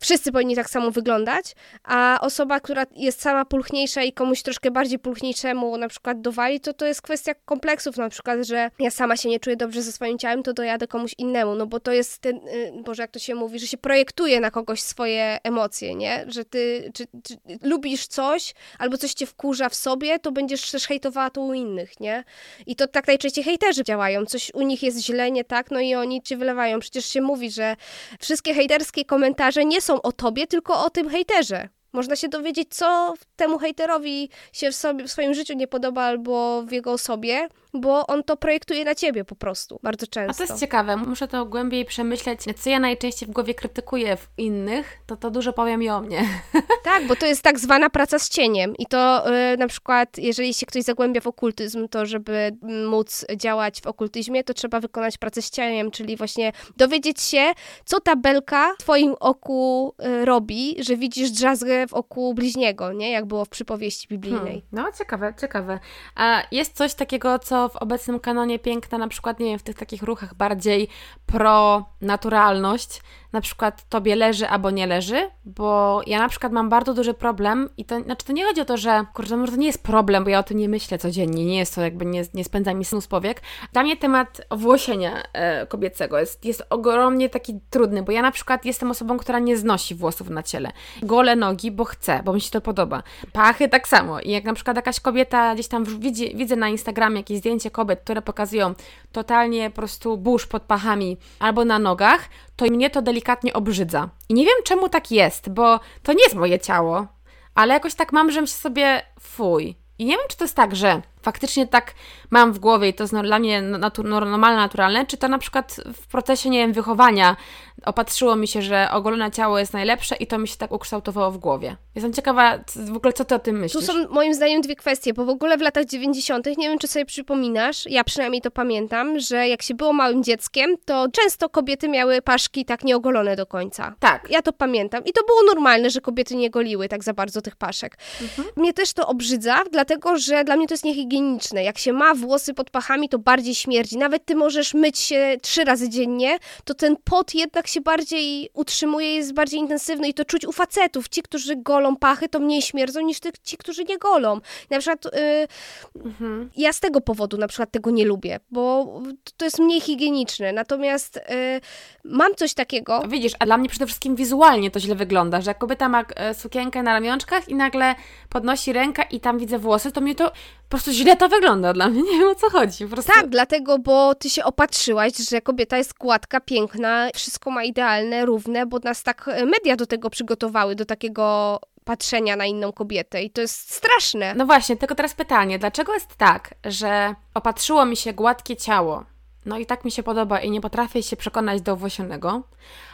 wszyscy 0.00 0.32
powinni 0.32 0.56
tak 0.56 0.70
samo 0.70 0.90
wyglądać, 0.90 1.54
a 1.84 2.18
osoba, 2.20 2.60
która 2.60 2.86
jest 2.96 3.20
sama 3.20 3.44
pulchniejsza 3.44 4.02
i 4.02 4.12
komuś 4.12 4.42
troszkę 4.42 4.70
bardziej 4.70 4.98
pulchniejszemu 4.98 5.76
na 5.76 5.88
przykład 5.88 6.20
dowali, 6.20 6.60
to 6.60 6.72
to 6.72 6.86
jest 6.86 7.02
kwestia 7.02 7.34
kompleksów, 7.44 7.96
na 7.96 8.08
przykład, 8.08 8.46
że 8.46 8.70
ja 8.78 8.90
sama 8.90 9.16
się 9.16 9.28
nie 9.28 9.40
czuję 9.40 9.56
dobrze 9.56 9.82
ze 9.82 9.92
swoim 9.92 10.18
ciałem, 10.18 10.42
to 10.42 10.52
dojadę 10.52 10.86
komuś 10.86 11.14
innemu, 11.18 11.54
no 11.54 11.66
bo 11.66 11.80
to 11.80 11.92
jest 11.92 12.18
ten, 12.18 12.36
y, 12.36 12.72
Boże, 12.84 13.02
jak 13.02 13.10
to 13.10 13.18
się 13.18 13.34
mówi, 13.34 13.58
że 13.58 13.66
się 13.66 13.76
projektuje 13.76 14.40
na 14.40 14.50
kogoś 14.50 14.82
swoje 14.82 15.38
emocje, 15.42 15.94
nie? 15.94 16.24
Że 16.28 16.44
ty 16.44 16.90
czy, 16.94 17.06
czy 17.22 17.36
lubisz 17.62 18.06
coś, 18.06 18.54
albo 18.78 18.98
coś 18.98 19.14
cię 19.14 19.26
wkurza 19.26 19.68
w 19.68 19.74
sobie, 19.74 20.18
to 20.18 20.32
będziesz 20.32 20.70
też 20.70 20.86
hejtowała 20.86 21.30
to 21.30 21.40
u 21.40 21.54
innych, 21.54 22.00
nie? 22.00 22.24
I 22.66 22.76
to 22.76 22.86
tak 22.86 23.06
najczęściej 23.06 23.44
hejterzy 23.44 23.84
działają, 23.84 24.26
coś 24.26 24.54
u 24.54 24.62
nich 24.62 24.82
jest 24.82 24.98
źle, 24.98 25.30
nie 25.30 25.44
tak, 25.44 25.70
no 25.70 25.80
i 25.80 25.94
oni 25.94 26.22
ci 26.22 26.36
wylewają. 26.36 26.80
Przecież 26.80 27.06
się 27.06 27.20
mówi, 27.20 27.50
że 27.50 27.76
wszystkie 28.20 28.54
hejterskie 28.54 29.04
komentarze 29.04 29.64
nie 29.64 29.80
są 29.86 30.02
o 30.02 30.12
tobie, 30.12 30.46
tylko 30.46 30.84
o 30.84 30.90
tym 30.90 31.08
hejterze. 31.08 31.68
Można 31.96 32.16
się 32.16 32.28
dowiedzieć, 32.28 32.68
co 32.70 33.14
temu 33.36 33.58
hejterowi 33.58 34.28
się 34.52 34.70
w, 34.70 34.74
sobie, 34.74 35.04
w 35.04 35.10
swoim 35.10 35.34
życiu 35.34 35.54
nie 35.54 35.66
podoba 35.66 36.02
albo 36.02 36.62
w 36.62 36.72
jego 36.72 36.92
osobie, 36.92 37.48
bo 37.74 38.06
on 38.06 38.22
to 38.22 38.36
projektuje 38.36 38.84
na 38.84 38.94
ciebie 38.94 39.24
po 39.24 39.36
prostu, 39.36 39.80
bardzo 39.82 40.06
często. 40.06 40.44
A 40.44 40.46
to 40.46 40.52
jest 40.52 40.60
ciekawe, 40.60 40.96
muszę 40.96 41.28
to 41.28 41.46
głębiej 41.46 41.84
przemyśleć, 41.84 42.40
co 42.56 42.70
ja 42.70 42.80
najczęściej 42.80 43.28
w 43.28 43.32
głowie 43.32 43.54
krytykuję 43.54 44.16
w 44.16 44.28
innych, 44.38 44.98
to 45.06 45.16
to 45.16 45.30
dużo 45.30 45.52
powiem 45.52 45.82
i 45.82 45.88
o 45.88 46.00
mnie. 46.00 46.24
Tak, 46.84 47.06
bo 47.06 47.16
to 47.16 47.26
jest 47.26 47.42
tak 47.42 47.58
zwana 47.58 47.90
praca 47.90 48.18
z 48.18 48.28
cieniem 48.28 48.74
i 48.78 48.86
to 48.86 49.24
yy, 49.30 49.56
na 49.56 49.68
przykład, 49.68 50.18
jeżeli 50.18 50.54
się 50.54 50.66
ktoś 50.66 50.82
zagłębia 50.82 51.20
w 51.20 51.26
okultyzm, 51.26 51.88
to 51.88 52.06
żeby 52.06 52.56
móc 52.88 53.26
działać 53.36 53.80
w 53.80 53.86
okultyzmie, 53.86 54.44
to 54.44 54.54
trzeba 54.54 54.80
wykonać 54.80 55.18
pracę 55.18 55.42
z 55.42 55.50
cieniem, 55.50 55.90
czyli 55.90 56.16
właśnie 56.16 56.52
dowiedzieć 56.76 57.20
się, 57.20 57.52
co 57.84 58.00
ta 58.00 58.16
belka 58.16 58.74
w 58.74 58.78
twoim 58.78 59.14
oku 59.20 59.94
yy, 59.98 60.24
robi, 60.24 60.76
że 60.78 60.96
widzisz 60.96 61.30
drzazgę 61.30 61.85
w 61.88 61.94
oku 61.94 62.34
bliźniego, 62.34 62.92
nie? 62.92 63.10
Jak 63.10 63.26
było 63.26 63.44
w 63.44 63.48
przypowieści 63.48 64.08
biblijnej. 64.08 64.44
Hmm, 64.44 64.62
no, 64.72 64.92
ciekawe, 64.98 65.34
ciekawe. 65.40 65.78
A 66.14 66.42
jest 66.50 66.76
coś 66.76 66.94
takiego, 66.94 67.38
co 67.38 67.68
w 67.68 67.76
obecnym 67.76 68.20
kanonie 68.20 68.58
piękna, 68.58 68.98
na 68.98 69.08
przykład, 69.08 69.40
nie 69.40 69.46
wiem, 69.46 69.58
w 69.58 69.62
tych 69.62 69.76
takich 69.76 70.02
ruchach 70.02 70.34
bardziej 70.34 70.88
pro 71.26 71.84
naturalność, 72.00 73.00
na 73.32 73.40
przykład 73.40 73.88
tobie 73.88 74.16
leży 74.16 74.48
albo 74.48 74.70
nie 74.70 74.86
leży, 74.86 75.30
bo 75.44 76.00
ja 76.06 76.18
na 76.18 76.28
przykład 76.28 76.52
mam 76.52 76.68
bardzo 76.68 76.94
duży 76.94 77.14
problem 77.14 77.68
i 77.76 77.84
to, 77.84 78.00
znaczy 78.00 78.26
to 78.26 78.32
nie 78.32 78.44
chodzi 78.44 78.60
o 78.60 78.64
to, 78.64 78.76
że 78.76 79.04
kurczę, 79.14 79.36
może 79.36 79.52
to 79.52 79.58
nie 79.58 79.66
jest 79.66 79.82
problem, 79.82 80.24
bo 80.24 80.30
ja 80.30 80.38
o 80.38 80.42
tym 80.42 80.58
nie 80.58 80.68
myślę 80.68 80.98
codziennie, 80.98 81.44
nie 81.44 81.58
jest 81.58 81.74
to 81.74 81.80
jakby, 81.80 82.06
nie, 82.06 82.24
nie 82.34 82.44
spędza 82.44 82.74
mi 82.74 82.84
snu 82.84 83.00
z 83.00 83.06
powiek. 83.06 83.42
Dla 83.72 83.82
mnie 83.82 83.96
temat 83.96 84.40
włosienia 84.50 85.22
e, 85.32 85.66
kobiecego 85.66 86.18
jest, 86.18 86.44
jest 86.44 86.62
ogromnie 86.70 87.28
taki 87.28 87.60
trudny, 87.70 88.02
bo 88.02 88.12
ja 88.12 88.22
na 88.22 88.30
przykład 88.30 88.64
jestem 88.64 88.90
osobą, 88.90 89.18
która 89.18 89.38
nie 89.38 89.56
znosi 89.56 89.94
włosów 89.94 90.30
na 90.30 90.42
ciele. 90.42 90.72
Gole 91.02 91.36
nogi, 91.36 91.70
bo 91.70 91.84
chcę, 91.84 92.20
bo 92.24 92.32
mi 92.32 92.40
się 92.40 92.50
to 92.50 92.60
podoba. 92.60 93.02
Pachy 93.32 93.68
tak 93.68 93.88
samo 93.88 94.20
i 94.20 94.30
jak 94.30 94.44
na 94.44 94.54
przykład 94.54 94.76
jakaś 94.76 95.00
kobieta 95.00 95.54
gdzieś 95.54 95.68
tam 95.68 95.84
widzi, 95.84 96.36
widzę 96.36 96.56
na 96.56 96.68
Instagramie 96.68 97.16
jakieś 97.16 97.38
zdjęcie 97.38 97.70
kobiet, 97.70 98.00
które 98.00 98.22
pokazują 98.22 98.74
totalnie 99.16 99.70
po 99.70 99.76
prostu 99.76 100.16
burz 100.16 100.46
pod 100.46 100.62
pachami 100.62 101.16
albo 101.38 101.64
na 101.64 101.78
nogach, 101.78 102.28
to 102.56 102.64
mnie 102.64 102.90
to 102.90 103.02
delikatnie 103.02 103.52
obrzydza. 103.52 104.08
I 104.28 104.34
nie 104.34 104.44
wiem 104.44 104.54
czemu 104.64 104.88
tak 104.88 105.10
jest, 105.10 105.48
bo 105.50 105.80
to 106.02 106.12
nie 106.12 106.22
jest 106.22 106.34
moje 106.34 106.58
ciało, 106.58 107.06
ale 107.54 107.74
jakoś 107.74 107.94
tak 107.94 108.12
mam, 108.12 108.30
że 108.30 108.40
myślę 108.40 108.56
sobie 108.56 109.02
fuj. 109.20 109.76
I 109.98 110.04
nie 110.04 110.16
wiem, 110.16 110.26
czy 110.28 110.36
to 110.36 110.44
jest 110.44 110.56
tak, 110.56 110.76
że 110.76 111.02
faktycznie 111.26 111.66
tak 111.66 111.94
mam 112.30 112.52
w 112.52 112.58
głowie 112.58 112.88
i 112.88 112.94
to 112.94 113.04
jest 113.04 113.14
dla 113.14 113.38
mnie 113.38 113.62
natu 113.62 114.02
normalne, 114.02 114.56
naturalne, 114.56 115.06
czy 115.06 115.16
to 115.16 115.28
na 115.28 115.38
przykład 115.38 115.76
w 116.02 116.06
procesie, 116.06 116.50
nie 116.50 116.58
wiem, 116.58 116.72
wychowania 116.72 117.36
opatrzyło 117.84 118.36
mi 118.36 118.48
się, 118.48 118.62
że 118.62 118.88
ogolone 118.92 119.30
ciało 119.30 119.58
jest 119.58 119.72
najlepsze 119.72 120.16
i 120.16 120.26
to 120.26 120.38
mi 120.38 120.48
się 120.48 120.56
tak 120.56 120.72
ukształtowało 120.72 121.30
w 121.30 121.38
głowie. 121.38 121.76
Jestem 121.94 122.12
ciekawa 122.12 122.58
w 122.76 122.96
ogóle, 122.96 123.12
co 123.12 123.24
ty 123.24 123.34
o 123.34 123.38
tym 123.38 123.58
myślisz. 123.58 123.86
Tu 123.86 123.92
są 123.92 124.08
moim 124.08 124.34
zdaniem 124.34 124.60
dwie 124.60 124.76
kwestie, 124.76 125.14
bo 125.14 125.24
w 125.24 125.28
ogóle 125.28 125.58
w 125.58 125.60
latach 125.60 125.84
90., 125.84 126.46
nie 126.46 126.68
wiem, 126.68 126.78
czy 126.78 126.88
sobie 126.88 127.04
przypominasz, 127.04 127.86
ja 127.86 128.04
przynajmniej 128.04 128.42
to 128.42 128.50
pamiętam, 128.50 129.18
że 129.18 129.48
jak 129.48 129.62
się 129.62 129.74
było 129.74 129.92
małym 129.92 130.24
dzieckiem, 130.24 130.76
to 130.84 131.06
często 131.12 131.48
kobiety 131.48 131.88
miały 131.88 132.22
paszki 132.22 132.64
tak 132.64 132.84
nieogolone 132.84 133.36
do 133.36 133.46
końca. 133.46 133.94
Tak. 134.00 134.30
Ja 134.30 134.42
to 134.42 134.52
pamiętam. 134.52 135.04
I 135.04 135.12
to 135.12 135.24
było 135.26 135.42
normalne, 135.42 135.90
że 135.90 136.00
kobiety 136.00 136.36
nie 136.36 136.50
goliły 136.50 136.88
tak 136.88 137.04
za 137.04 137.12
bardzo 137.12 137.42
tych 137.42 137.56
paszek. 137.56 137.98
Mhm. 138.22 138.48
Mnie 138.56 138.72
też 138.72 138.92
to 138.92 139.06
obrzydza, 139.06 139.56
dlatego, 139.72 140.18
że 140.18 140.44
dla 140.44 140.56
mnie 140.56 140.66
to 140.66 140.74
jest 140.74 140.84
niehigieniczne 140.84 141.15
higieniczne. 141.16 141.64
Jak 141.64 141.78
się 141.78 141.92
ma 141.92 142.14
włosy 142.14 142.54
pod 142.54 142.70
pachami, 142.70 143.08
to 143.08 143.18
bardziej 143.18 143.54
śmierdzi. 143.54 143.98
Nawet 143.98 144.24
ty 144.24 144.34
możesz 144.34 144.74
myć 144.74 144.98
się 144.98 145.36
trzy 145.42 145.64
razy 145.64 145.88
dziennie, 145.88 146.38
to 146.64 146.74
ten 146.74 146.96
pot 147.04 147.34
jednak 147.34 147.66
się 147.66 147.80
bardziej 147.80 148.50
utrzymuje, 148.54 149.14
jest 149.14 149.34
bardziej 149.34 149.60
intensywny 149.60 150.08
i 150.08 150.14
to 150.14 150.24
czuć 150.24 150.46
u 150.46 150.52
facetów. 150.52 151.08
Ci, 151.08 151.22
którzy 151.22 151.56
golą 151.56 151.96
pachy, 151.96 152.28
to 152.28 152.38
mniej 152.38 152.62
śmierdzą 152.62 153.00
niż 153.00 153.20
ty, 153.20 153.30
ci, 153.42 153.56
którzy 153.56 153.84
nie 153.84 153.98
golą. 153.98 154.40
Na 154.70 154.78
przykład 154.78 155.04
yy, 155.04 156.02
mhm. 156.04 156.50
ja 156.56 156.72
z 156.72 156.80
tego 156.80 157.00
powodu 157.00 157.36
na 157.36 157.48
przykład 157.48 157.70
tego 157.70 157.90
nie 157.90 158.04
lubię, 158.04 158.40
bo 158.50 158.92
to 159.36 159.44
jest 159.44 159.58
mniej 159.58 159.80
higieniczne. 159.80 160.52
Natomiast 160.52 161.20
yy, 161.28 161.60
mam 162.04 162.34
coś 162.34 162.54
takiego. 162.54 163.02
Widzisz, 163.08 163.32
a 163.38 163.46
dla 163.46 163.56
mnie 163.58 163.68
przede 163.68 163.86
wszystkim 163.86 164.16
wizualnie 164.16 164.70
to 164.70 164.80
źle 164.80 164.94
wygląda, 164.94 165.40
że 165.40 165.54
kobieta 165.54 165.88
ma 165.88 166.04
e, 166.16 166.34
sukienkę 166.34 166.82
na 166.82 166.92
ramionczkach 166.92 167.48
i 167.48 167.54
nagle 167.54 167.94
podnosi 168.28 168.72
rękę 168.72 169.02
i 169.10 169.20
tam 169.20 169.38
widzę 169.38 169.58
włosy, 169.58 169.92
to 169.92 170.00
mnie 170.00 170.14
to 170.14 170.32
po 170.68 170.70
prostu 170.70 170.92
źle 170.96 171.16
to 171.16 171.28
wygląda 171.28 171.72
dla 171.72 171.88
mnie, 171.88 172.02
nie 172.12 172.18
wiem 172.18 172.28
o 172.28 172.34
co 172.34 172.50
chodzi. 172.50 172.84
Po 172.84 172.90
prostu... 172.90 173.12
Tak, 173.12 173.28
dlatego, 173.28 173.78
bo 173.78 174.14
ty 174.14 174.30
się 174.30 174.44
opatrzyłaś, 174.44 175.12
że 175.30 175.40
kobieta 175.40 175.78
jest 175.78 175.98
gładka, 175.98 176.40
piękna, 176.40 177.08
wszystko 177.14 177.50
ma 177.50 177.64
idealne, 177.64 178.26
równe, 178.26 178.66
bo 178.66 178.78
nas 178.78 179.02
tak 179.02 179.28
e, 179.28 179.46
media 179.46 179.76
do 179.76 179.86
tego 179.86 180.10
przygotowały, 180.10 180.74
do 180.74 180.84
takiego 180.84 181.58
patrzenia 181.84 182.36
na 182.36 182.46
inną 182.46 182.72
kobietę 182.72 183.22
i 183.22 183.30
to 183.30 183.40
jest 183.40 183.74
straszne. 183.74 184.34
No 184.34 184.46
właśnie, 184.46 184.76
tylko 184.76 184.94
teraz 184.94 185.14
pytanie, 185.14 185.58
dlaczego 185.58 185.94
jest 185.94 186.16
tak, 186.16 186.54
że 186.64 187.14
opatrzyło 187.34 187.86
mi 187.86 187.96
się 187.96 188.12
gładkie 188.12 188.56
ciało, 188.56 189.04
no 189.46 189.58
i 189.58 189.66
tak 189.66 189.84
mi 189.84 189.90
się 189.90 190.02
podoba 190.02 190.40
i 190.40 190.50
nie 190.50 190.60
potrafię 190.60 191.02
się 191.02 191.16
przekonać 191.16 191.60
do 191.60 191.72
owłosionego, 191.72 192.42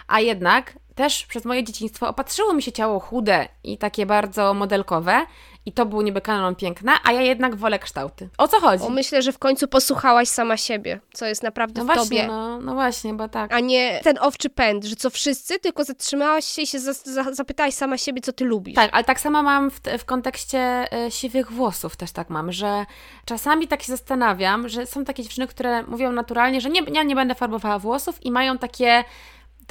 a 0.09 0.21
jednak 0.21 0.79
też 0.95 1.27
przez 1.27 1.45
moje 1.45 1.65
dzieciństwo 1.65 2.09
opatrzyło 2.09 2.53
mi 2.53 2.63
się 2.63 2.73
ciało 2.73 3.01
chude 3.01 3.49
i 3.65 3.79
takie 3.79 4.07
bardzo 4.07 4.55
modelkowe 4.55 5.27
i 5.67 5.73
to 5.73 5.87
był 5.87 6.03
niby 6.03 6.21
kanon 6.21 6.55
piękna, 6.55 6.93
a 7.05 7.13
ja 7.13 7.21
jednak 7.21 7.57
wolę 7.57 7.79
kształty. 7.79 8.29
O 8.39 8.49
co 8.49 8.61
chodzi? 8.61 8.85
O, 8.85 8.91
myślę, 8.91 9.23
że 9.23 9.33
w 9.33 9.39
końcu 9.39 9.69
posłuchałaś 9.69 10.29
sama 10.29 10.57
siebie, 10.57 11.01
co 11.13 11.27
jest 11.27 11.43
naprawdę 11.43 11.81
no 11.81 11.85
w 11.85 11.87
właśnie, 11.87 12.21
tobie. 12.21 12.27
No, 12.27 12.61
no 12.61 12.75
właśnie, 12.75 13.15
bo 13.15 13.29
tak. 13.29 13.53
A 13.53 13.61
nie 13.61 14.01
ten 14.05 14.19
owczy 14.21 14.51
pęd, 14.51 14.85
że 14.85 14.97
co 14.97 15.11
wszyscy, 15.11 15.59
tylko 15.59 15.85
zatrzymałaś 15.85 16.45
się 16.45 16.63
i 16.63 16.67
się 16.67 16.79
za, 16.81 16.93
za, 16.93 17.33
zapytałaś 17.33 17.75
sama 17.75 17.99
siebie, 17.99 18.21
co 18.21 18.33
ty 18.33 18.45
lubisz. 18.45 18.75
Tak, 18.75 18.91
ale 18.93 19.05
tak 19.05 19.21
samo 19.21 19.43
mam 19.43 19.71
w, 19.71 19.81
w 19.99 20.05
kontekście 20.05 20.85
y, 21.07 21.11
siwych 21.11 21.53
włosów 21.53 21.97
też 21.97 22.13
tak 22.13 22.31
mam, 22.31 22.53
że 22.53 22.87
czasami 23.25 23.69
tak 23.69 23.83
się 23.83 23.93
zastanawiam, 23.93 24.69
że 24.69 24.87
są 24.87 25.05
takie 25.05 25.23
dziewczyny, 25.23 25.47
które 25.47 25.83
mówią 25.83 26.13
naturalnie, 26.13 26.61
że 26.61 26.71
nie, 26.71 26.81
ja 26.93 27.03
nie 27.03 27.15
będę 27.15 27.35
farbowała 27.35 27.79
włosów 27.79 28.25
i 28.25 28.31
mają 28.31 28.59
takie 28.59 29.05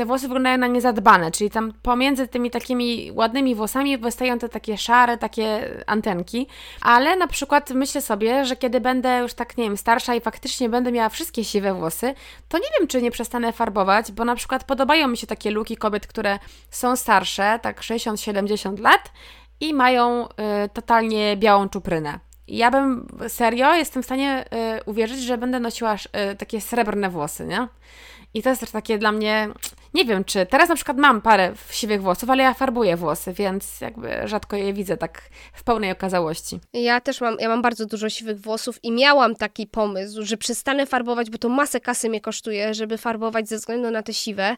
te 0.01 0.05
włosy 0.05 0.27
wyglądają 0.27 0.57
na 0.57 0.67
niezadbane, 0.67 1.31
czyli 1.31 1.49
tam 1.49 1.73
pomiędzy 1.81 2.27
tymi 2.27 2.51
takimi 2.51 3.11
ładnymi 3.11 3.55
włosami 3.55 3.97
wystają 3.97 4.39
te 4.39 4.49
takie 4.49 4.77
szare, 4.77 5.17
takie 5.17 5.69
antenki, 5.87 6.47
ale 6.81 7.15
na 7.15 7.27
przykład 7.27 7.69
myślę 7.69 8.01
sobie, 8.01 8.45
że 8.45 8.55
kiedy 8.55 8.81
będę 8.81 9.19
już 9.19 9.33
tak, 9.33 9.57
nie 9.57 9.63
wiem, 9.63 9.77
starsza 9.77 10.15
i 10.15 10.21
faktycznie 10.21 10.69
będę 10.69 10.91
miała 10.91 11.09
wszystkie 11.09 11.43
siwe 11.43 11.73
włosy, 11.73 12.13
to 12.49 12.57
nie 12.57 12.67
wiem, 12.79 12.87
czy 12.87 13.01
nie 13.01 13.11
przestanę 13.11 13.53
farbować, 13.53 14.11
bo 14.11 14.25
na 14.25 14.35
przykład 14.35 14.63
podobają 14.63 15.07
mi 15.07 15.17
się 15.17 15.27
takie 15.27 15.51
luki 15.51 15.77
kobiet, 15.77 16.07
które 16.07 16.39
są 16.71 16.95
starsze, 16.95 17.59
tak 17.61 17.81
60-70 17.81 18.79
lat 18.79 19.11
i 19.59 19.73
mają 19.73 20.25
y, 20.25 20.29
totalnie 20.73 21.37
białą 21.37 21.69
czuprynę. 21.69 22.19
Ja 22.47 22.71
bym 22.71 23.07
serio 23.27 23.73
jestem 23.73 24.03
w 24.03 24.05
stanie 24.05 24.45
y, 24.79 24.83
uwierzyć, 24.85 25.21
że 25.21 25.37
będę 25.37 25.59
nosiła 25.59 25.95
y, 25.95 26.35
takie 26.35 26.61
srebrne 26.61 27.09
włosy, 27.09 27.45
nie? 27.45 27.67
I 28.33 28.43
to 28.43 28.49
jest 28.49 28.61
też 28.61 28.71
takie 28.71 28.97
dla 28.97 29.11
mnie, 29.11 29.49
nie 29.93 30.05
wiem 30.05 30.23
czy, 30.23 30.45
teraz 30.45 30.69
na 30.69 30.75
przykład 30.75 30.97
mam 30.97 31.21
parę 31.21 31.53
siwych 31.69 32.01
włosów, 32.01 32.29
ale 32.29 32.43
ja 32.43 32.53
farbuję 32.53 32.97
włosy, 32.97 33.33
więc 33.33 33.81
jakby 33.81 34.09
rzadko 34.25 34.55
je 34.55 34.73
widzę 34.73 34.97
tak 34.97 35.21
w 35.53 35.63
pełnej 35.63 35.91
okazałości. 35.91 36.59
Ja 36.73 37.01
też 37.01 37.21
mam, 37.21 37.35
ja 37.39 37.49
mam 37.49 37.61
bardzo 37.61 37.85
dużo 37.85 38.09
siwych 38.09 38.41
włosów 38.41 38.79
i 38.83 38.91
miałam 38.91 39.35
taki 39.35 39.67
pomysł, 39.67 40.23
że 40.23 40.37
przestanę 40.37 40.85
farbować, 40.85 41.29
bo 41.29 41.37
to 41.37 41.49
masę 41.49 41.79
kasy 41.79 42.09
mnie 42.09 42.21
kosztuje, 42.21 42.73
żeby 42.73 42.97
farbować 42.97 43.49
ze 43.49 43.57
względu 43.57 43.91
na 43.91 44.03
te 44.03 44.13
siwe 44.13 44.57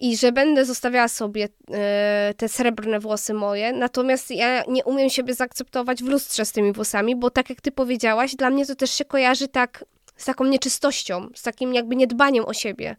i 0.00 0.16
że 0.16 0.32
będę 0.32 0.64
zostawiała 0.64 1.08
sobie 1.08 1.48
e, 1.70 2.34
te 2.36 2.48
srebrne 2.48 3.00
włosy 3.00 3.34
moje, 3.34 3.72
natomiast 3.72 4.30
ja 4.30 4.62
nie 4.68 4.84
umiem 4.84 5.10
siebie 5.10 5.34
zaakceptować 5.34 6.02
w 6.02 6.08
lustrze 6.08 6.44
z 6.44 6.52
tymi 6.52 6.72
włosami, 6.72 7.16
bo 7.16 7.30
tak 7.30 7.50
jak 7.50 7.60
ty 7.60 7.72
powiedziałaś, 7.72 8.36
dla 8.36 8.50
mnie 8.50 8.66
to 8.66 8.74
też 8.74 8.90
się 8.90 9.04
kojarzy 9.04 9.48
tak 9.48 9.84
z 10.16 10.24
taką 10.24 10.44
nieczystością, 10.44 11.28
z 11.34 11.42
takim 11.42 11.74
jakby 11.74 11.96
niedbaniem 11.96 12.44
o 12.44 12.54
siebie, 12.54 12.96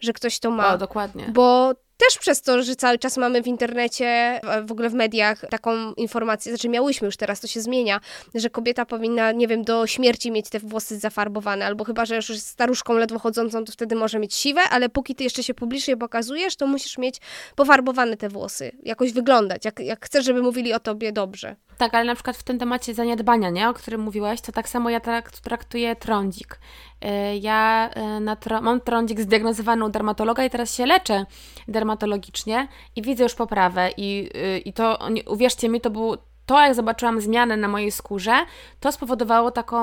że 0.00 0.12
ktoś 0.12 0.38
to 0.38 0.50
ma. 0.50 0.74
O, 0.74 0.78
dokładnie. 0.78 1.24
Bo 1.32 1.74
też 2.06 2.18
przez 2.18 2.42
to, 2.42 2.62
że 2.62 2.76
cały 2.76 2.98
czas 2.98 3.16
mamy 3.16 3.42
w 3.42 3.46
internecie, 3.46 4.40
w 4.64 4.72
ogóle 4.72 4.90
w 4.90 4.94
mediach 4.94 5.44
taką 5.50 5.92
informację, 5.92 6.52
znaczy 6.52 6.68
miałyśmy 6.68 7.06
już 7.06 7.16
teraz, 7.16 7.40
to 7.40 7.46
się 7.46 7.60
zmienia, 7.60 8.00
że 8.34 8.50
kobieta 8.50 8.86
powinna, 8.86 9.32
nie 9.32 9.48
wiem, 9.48 9.64
do 9.64 9.86
śmierci 9.86 10.30
mieć 10.30 10.48
te 10.48 10.58
włosy 10.58 10.98
zafarbowane, 10.98 11.66
albo 11.66 11.84
chyba, 11.84 12.04
że 12.04 12.16
już 12.16 12.28
jest 12.28 12.46
staruszką 12.46 12.94
ledwo 12.94 13.18
chodzącą, 13.18 13.64
to 13.64 13.72
wtedy 13.72 13.94
może 13.94 14.18
mieć 14.18 14.34
siwe, 14.34 14.60
ale 14.60 14.88
póki 14.88 15.14
ty 15.14 15.24
jeszcze 15.24 15.42
się 15.42 15.54
publicznie 15.54 15.96
pokazujesz, 15.96 16.56
to 16.56 16.66
musisz 16.66 16.98
mieć 16.98 17.16
pofarbowane 17.56 18.16
te 18.16 18.28
włosy, 18.28 18.72
jakoś 18.82 19.12
wyglądać, 19.12 19.64
jak, 19.64 19.80
jak 19.80 20.06
chcesz, 20.06 20.24
żeby 20.24 20.42
mówili 20.42 20.72
o 20.72 20.80
tobie 20.80 21.12
dobrze. 21.12 21.56
Tak, 21.78 21.94
ale 21.94 22.04
na 22.04 22.14
przykład 22.14 22.36
w 22.36 22.42
tym 22.42 22.58
temacie 22.58 22.94
zaniedbania, 22.94 23.50
nie, 23.50 23.68
o 23.68 23.74
którym 23.74 24.00
mówiłaś, 24.00 24.40
to 24.40 24.52
tak 24.52 24.68
samo 24.68 24.90
ja 24.90 25.00
traktuję 25.42 25.96
trądzik. 25.96 26.58
Y, 27.04 27.38
ja 27.38 27.90
y, 28.16 28.20
na 28.20 28.36
mam 28.60 28.80
trądzik 28.80 29.20
zdiagnozowany 29.20 29.84
u 29.84 29.88
dermatologa 29.88 30.44
i 30.44 30.50
teraz 30.50 30.74
się 30.74 30.86
leczę 30.86 31.26
dermatologicznie 31.68 32.68
i 32.96 33.02
widzę 33.02 33.22
już 33.22 33.34
poprawę 33.34 33.90
i, 33.96 34.30
y, 34.36 34.58
i 34.58 34.72
to, 34.72 34.98
uwierzcie 35.26 35.68
mi, 35.68 35.80
to 35.80 35.90
był 35.90 36.16
to, 36.46 36.60
jak 36.60 36.74
zobaczyłam 36.74 37.20
zmianę 37.20 37.56
na 37.56 37.68
mojej 37.68 37.90
skórze, 37.90 38.32
to 38.80 38.92
spowodowało 38.92 39.50
taką 39.50 39.80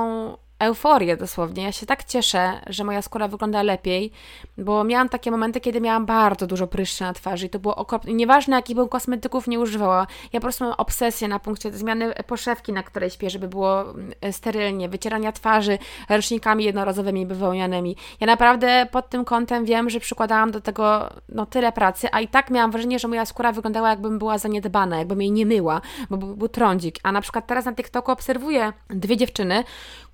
euforię 0.59 1.17
dosłownie. 1.17 1.63
Ja 1.63 1.71
się 1.71 1.85
tak 1.85 2.03
cieszę, 2.03 2.61
że 2.67 2.83
moja 2.83 3.01
skóra 3.01 3.27
wygląda 3.27 3.63
lepiej, 3.63 4.11
bo 4.57 4.83
miałam 4.83 5.09
takie 5.09 5.31
momenty, 5.31 5.61
kiedy 5.61 5.81
miałam 5.81 6.05
bardzo 6.05 6.47
dużo 6.47 6.67
pryszczy 6.67 7.03
na 7.03 7.13
twarzy 7.13 7.45
i 7.45 7.49
to 7.49 7.59
było 7.59 7.75
okropne. 7.75 8.13
Nieważne, 8.13 8.55
jakich 8.55 8.75
był 8.75 8.87
kosmetyków 8.87 9.47
nie 9.47 9.59
używała. 9.59 10.07
Ja 10.33 10.39
po 10.39 10.41
prostu 10.41 10.63
mam 10.63 10.73
obsesję 10.77 11.27
na 11.27 11.39
punkcie 11.39 11.71
zmiany 11.71 12.13
poszewki, 12.27 12.73
na 12.73 12.83
której 12.83 13.09
śpię, 13.09 13.29
żeby 13.29 13.47
było 13.47 13.81
mm, 13.81 14.11
sterylnie, 14.31 14.89
wycierania 14.89 15.31
twarzy 15.31 15.77
ręcznikami 16.09 16.63
jednorazowymi 16.63 17.25
bawełnianymi. 17.25 17.95
Ja 18.19 18.27
naprawdę 18.27 18.87
pod 18.91 19.09
tym 19.09 19.25
kątem 19.25 19.65
wiem, 19.65 19.89
że 19.89 19.99
przykładałam 19.99 20.51
do 20.51 20.61
tego 20.61 21.09
no, 21.29 21.45
tyle 21.45 21.71
pracy, 21.71 22.07
a 22.11 22.19
i 22.19 22.27
tak 22.27 22.51
miałam 22.51 22.71
wrażenie, 22.71 22.99
że 22.99 23.07
moja 23.07 23.25
skóra 23.25 23.51
wyglądała 23.51 23.89
jakbym 23.89 24.19
była 24.19 24.37
zaniedbana, 24.37 24.97
jakbym 24.97 25.21
jej 25.21 25.31
nie 25.31 25.45
myła, 25.45 25.81
bo 26.09 26.17
był, 26.17 26.35
był 26.35 26.49
trądzik. 26.49 26.99
A 27.03 27.11
na 27.11 27.21
przykład 27.21 27.47
teraz 27.47 27.65
na 27.65 27.73
TikToku 27.73 28.11
obserwuję 28.11 28.73
dwie 28.89 29.17
dziewczyny, 29.17 29.63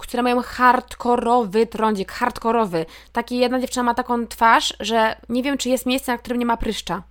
które 0.03 0.23
mają 0.23 0.41
hardkorowy 0.41 1.67
trądzik, 1.67 2.11
hardkorowy. 2.11 2.85
Taki 3.11 3.37
jedna 3.37 3.59
dziewczyna 3.59 3.83
ma 3.83 3.93
taką 3.93 4.27
twarz, 4.27 4.73
że 4.79 5.15
nie 5.29 5.43
wiem, 5.43 5.57
czy 5.57 5.69
jest 5.69 5.85
miejsce, 5.85 6.11
na 6.11 6.17
którym 6.17 6.39
nie 6.39 6.45
ma 6.45 6.57
pryszcza 6.57 7.03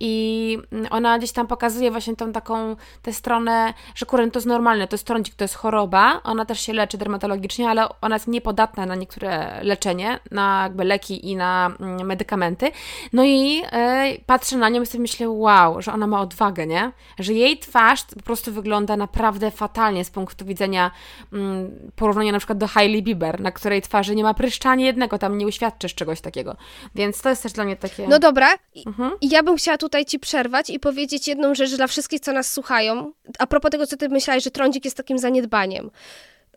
i 0.00 0.58
ona 0.90 1.18
gdzieś 1.18 1.32
tam 1.32 1.46
pokazuje 1.46 1.90
właśnie 1.90 2.16
tą 2.16 2.32
taką 2.32 2.76
tę 3.02 3.12
stronę, 3.12 3.74
że 3.94 4.06
kurde, 4.06 4.30
to 4.30 4.38
jest 4.38 4.46
normalne, 4.46 4.88
to 4.88 4.94
jest 4.94 5.06
trądzik, 5.06 5.34
to 5.34 5.44
jest 5.44 5.54
choroba. 5.54 6.20
Ona 6.24 6.44
też 6.44 6.60
się 6.60 6.72
leczy 6.72 6.98
dermatologicznie, 6.98 7.68
ale 7.68 7.88
ona 8.00 8.16
jest 8.16 8.28
niepodatna 8.28 8.86
na 8.86 8.94
niektóre 8.94 9.60
leczenie, 9.62 10.18
na 10.30 10.62
jakby 10.62 10.84
leki 10.84 11.30
i 11.30 11.36
na 11.36 11.72
mm, 11.80 12.06
medykamenty. 12.06 12.70
No 13.12 13.24
i 13.24 13.62
e, 13.72 14.12
patrzę 14.26 14.56
na 14.56 14.68
nią 14.68 14.82
i 14.82 14.86
sobie 14.86 15.02
myślę, 15.02 15.30
wow, 15.30 15.82
że 15.82 15.92
ona 15.92 16.06
ma 16.06 16.20
odwagę, 16.20 16.66
nie? 16.66 16.92
Że 17.18 17.32
jej 17.32 17.58
twarz 17.58 18.04
po 18.04 18.22
prostu 18.22 18.52
wygląda 18.52 18.96
naprawdę 18.96 19.50
fatalnie 19.50 20.04
z 20.04 20.10
punktu 20.10 20.44
widzenia 20.44 20.90
mm, 21.32 21.70
porównania 21.96 22.32
na 22.32 22.38
przykład 22.38 22.58
do 22.58 22.66
Hailey 22.66 23.02
Bieber, 23.02 23.40
na 23.40 23.52
której 23.52 23.82
twarzy 23.82 24.14
nie 24.14 24.22
ma 24.22 24.34
pryszcza 24.34 24.70
ani 24.70 24.84
jednego, 24.84 25.18
tam 25.18 25.38
nie 25.38 25.46
uświadczysz 25.46 25.94
czegoś 25.94 26.20
takiego. 26.20 26.56
Więc 26.94 27.22
to 27.22 27.28
jest 27.28 27.42
też 27.42 27.52
dla 27.52 27.64
mnie 27.64 27.76
takie... 27.76 28.08
No 28.08 28.18
dobra, 28.18 28.48
mhm. 28.86 29.12
ja 29.22 29.42
bym 29.42 29.56
chciała 29.56 29.78
tu 29.78 29.89
tutaj 29.90 30.04
ci 30.04 30.18
przerwać 30.18 30.70
i 30.70 30.80
powiedzieć 30.80 31.28
jedną 31.28 31.54
rzecz 31.54 31.76
dla 31.76 31.86
wszystkich, 31.86 32.20
co 32.20 32.32
nas 32.32 32.52
słuchają. 32.52 33.12
A 33.38 33.46
propos 33.46 33.70
tego, 33.70 33.86
co 33.86 33.96
ty 33.96 34.08
myślałeś, 34.08 34.44
że 34.44 34.50
trądzik 34.50 34.84
jest 34.84 34.96
takim 34.96 35.18
zaniedbaniem. 35.18 35.90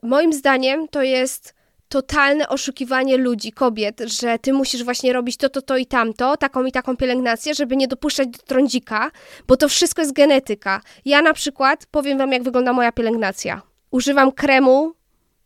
Moim 0.04 0.34
zdaniem 0.34 0.88
to 0.88 1.02
jest 1.02 1.54
totalne 1.90 2.50
oszukiwanie 2.50 3.18
ludzi, 3.18 3.52
kobiet, 3.52 4.02
że 4.06 4.40
ty 4.40 4.54
musisz 4.54 4.84
właśnie 4.84 5.14
robić 5.14 5.38
to, 5.38 5.50
to, 5.50 5.62
to 5.62 5.78
i 5.78 5.86
tamto, 5.86 6.38
taką 6.38 6.66
i 6.66 6.72
taką 6.72 6.98
pielęgnację, 6.98 7.54
żeby 7.54 7.78
nie 7.78 7.88
dopuszczać 7.88 8.28
do 8.28 8.40
trądzika, 8.40 9.12
bo 9.48 9.58
to 9.58 9.70
wszystko 9.70 10.02
jest 10.02 10.14
genetyka. 10.14 10.82
Ja 11.06 11.22
na 11.22 11.34
przykład 11.34 11.86
powiem 11.86 12.18
wam, 12.18 12.32
jak 12.32 12.44
wygląda 12.44 12.74
moja 12.74 12.92
pielęgnacja. 12.92 13.62
Używam 13.92 14.32
kremu 14.32 14.94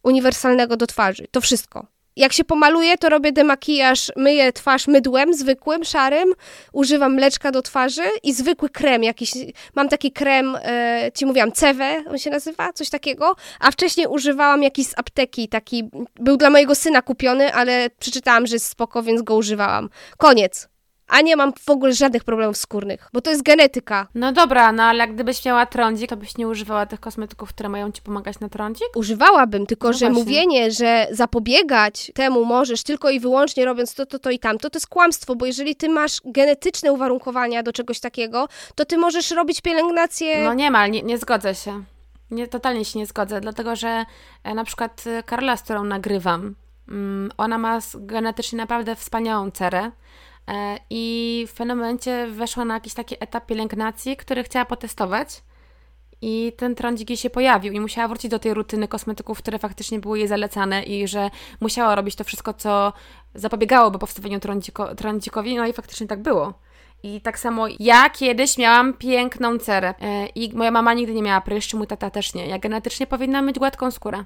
uniwersalnego 0.04 0.78
do 0.78 0.88
twarzy. 0.88 1.28
To 1.32 1.42
wszystko. 1.42 1.97
Jak 2.18 2.34
się 2.34 2.44
pomaluję, 2.44 2.98
to 2.98 3.10
robię 3.10 3.32
demakijaż, 3.32 4.12
myję 4.16 4.54
twarz 4.54 4.88
mydłem 4.88 5.34
zwykłym, 5.34 5.84
szarym, 5.84 6.34
używam 6.74 7.14
mleczka 7.14 7.52
do 7.52 7.62
twarzy 7.62 8.04
i 8.24 8.34
zwykły 8.34 8.70
krem 8.70 9.04
jakiś. 9.04 9.32
Mam 9.76 9.90
taki 9.90 10.12
krem, 10.12 10.58
e, 10.62 11.12
ci 11.14 11.26
mówiłam, 11.26 11.52
Cewe, 11.52 12.04
on 12.10 12.18
się 12.18 12.30
nazywa, 12.30 12.74
coś 12.74 12.90
takiego, 12.90 13.36
a 13.60 13.72
wcześniej 13.72 14.08
używałam 14.08 14.64
jakiś 14.64 14.88
z 14.88 15.00
apteki, 15.00 15.48
taki, 15.48 15.90
był 16.16 16.38
dla 16.38 16.50
mojego 16.50 16.76
syna 16.76 17.02
kupiony, 17.02 17.54
ale 17.54 17.90
przeczytałam, 18.00 18.48
że 18.48 18.56
jest 18.56 18.66
spoko, 18.66 19.04
więc 19.04 19.22
go 19.22 19.36
używałam. 19.36 19.90
Koniec 20.18 20.68
a 21.08 21.22
nie 21.22 21.36
mam 21.36 21.54
w 21.54 21.70
ogóle 21.70 21.94
żadnych 21.94 22.24
problemów 22.24 22.58
skórnych, 22.58 23.10
bo 23.14 23.22
to 23.22 23.30
jest 23.30 23.44
genetyka. 23.44 24.08
No 24.16 24.32
dobra, 24.32 24.72
no 24.72 24.84
ale 24.84 25.08
gdybyś 25.08 25.46
miała 25.46 25.66
trądzik, 25.66 26.10
to 26.10 26.18
byś 26.18 26.38
nie 26.38 26.48
używała 26.48 26.86
tych 26.86 27.00
kosmetyków, 27.00 27.50
które 27.50 27.70
mają 27.70 27.92
ci 27.92 28.02
pomagać 28.02 28.40
na 28.40 28.50
trądzik? 28.50 28.88
Używałabym, 28.96 29.66
tylko 29.66 29.88
no 29.88 29.94
że 29.94 30.06
właśnie. 30.06 30.24
mówienie, 30.24 30.72
że 30.72 31.08
zapobiegać 31.12 32.12
temu 32.16 32.46
możesz 32.46 32.84
tylko 32.84 33.10
i 33.10 33.20
wyłącznie 33.20 33.66
robiąc 33.66 33.94
to, 33.94 34.06
to, 34.06 34.20
to 34.20 34.30
i 34.30 34.40
tamto, 34.40 34.70
to 34.70 34.78
jest 34.78 34.88
kłamstwo, 34.88 35.36
bo 35.36 35.46
jeżeli 35.46 35.76
ty 35.76 35.90
masz 35.90 36.22
genetyczne 36.26 36.92
uwarunkowania 36.92 37.64
do 37.64 37.74
czegoś 37.74 38.00
takiego, 38.00 38.48
to 38.76 38.86
ty 38.86 38.98
możesz 38.98 39.32
robić 39.32 39.62
pielęgnację... 39.62 40.44
No 40.44 40.54
nie 40.54 40.72
ma, 40.72 40.88
nie, 40.88 41.02
nie 41.02 41.18
zgodzę 41.18 41.56
się. 41.56 41.84
Nie, 42.32 42.48
totalnie 42.48 42.86
się 42.86 43.00
nie 43.00 43.06
zgodzę, 43.06 43.42
dlatego 43.42 43.76
że 43.76 44.06
e, 44.44 44.54
na 44.54 44.64
przykład 44.64 45.04
e, 45.08 45.24
Karola, 45.24 45.58
z 45.58 45.62
którą 45.62 45.84
nagrywam, 45.84 46.56
mm, 46.90 47.32
ona 47.38 47.58
ma 47.58 47.80
genetycznie 47.96 48.58
naprawdę 48.58 48.96
wspaniałą 48.96 49.52
cerę, 49.52 49.92
I 50.90 51.46
w 51.50 51.54
pewnym 51.54 51.78
momencie 51.78 52.28
weszła 52.28 52.66
na 52.66 52.74
jakiś 52.74 52.94
taki 52.94 53.16
etap 53.20 53.46
pielęgnacji, 53.46 54.18
który 54.18 54.44
chciała 54.44 54.66
potestować. 54.66 55.44
I 56.22 56.54
ten 56.58 56.76
trądzik 56.76 57.10
jej 57.10 57.18
się 57.18 57.30
pojawił 57.30 57.74
i 57.74 57.80
musiała 57.80 58.08
wrócić 58.08 58.32
do 58.32 58.40
tej 58.40 58.54
rutyny 58.54 58.88
kosmetyków, 58.88 59.38
które 59.38 59.60
faktycznie 59.60 60.00
były 60.00 60.20
jej 60.20 60.28
zalecane 60.28 60.84
i 60.84 61.08
że 61.08 61.30
musiała 61.60 61.96
robić 61.96 62.16
to 62.16 62.24
wszystko, 62.24 62.54
co 62.54 62.94
zapobiegałoby 63.36 64.00
powstawaniu 64.00 64.40
trądziko, 64.40 64.96
trądzikowi, 64.96 65.56
no 65.56 65.68
i 65.68 65.74
faktycznie 65.74 66.08
tak 66.08 66.22
było. 66.22 66.54
I 67.04 67.22
tak 67.22 67.40
samo 67.40 67.66
ja 67.80 68.10
kiedyś 68.10 68.58
miałam 68.58 68.94
piękną 68.94 69.58
cerę 69.60 69.94
e, 70.02 70.26
i 70.26 70.54
moja 70.56 70.72
mama 70.72 70.94
nigdy 70.94 71.14
nie 71.14 71.22
miała 71.22 71.42
pryszczy, 71.42 71.78
mój 71.78 71.88
tata 71.88 72.10
też 72.10 72.34
nie. 72.34 72.48
Ja 72.48 72.60
genetycznie 72.60 73.08
powinnam 73.08 73.46
mieć 73.46 73.60
gładką 73.60 73.92
skórę. 73.92 74.24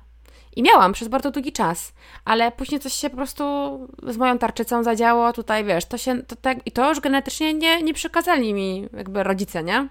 I 0.55 0.63
miałam 0.63 0.93
przez 0.93 1.07
bardzo 1.07 1.31
długi 1.31 1.51
czas, 1.51 1.93
ale 2.25 2.51
później 2.51 2.81
coś 2.81 2.93
się 2.93 3.09
po 3.09 3.15
prostu 3.15 3.43
z 4.03 4.17
moją 4.17 4.37
tarczycą 4.37 4.83
zadziało, 4.83 5.33
tutaj 5.33 5.63
wiesz, 5.63 5.85
to 5.85 5.97
się, 5.97 6.23
to 6.23 6.35
tak, 6.35 6.57
i 6.65 6.71
to 6.71 6.89
już 6.89 6.99
genetycznie 6.99 7.53
nie, 7.53 7.81
nie 7.83 7.93
przekazali 7.93 8.53
mi 8.53 8.87
jakby 8.93 9.23
rodzice, 9.23 9.63
nie? 9.63 9.87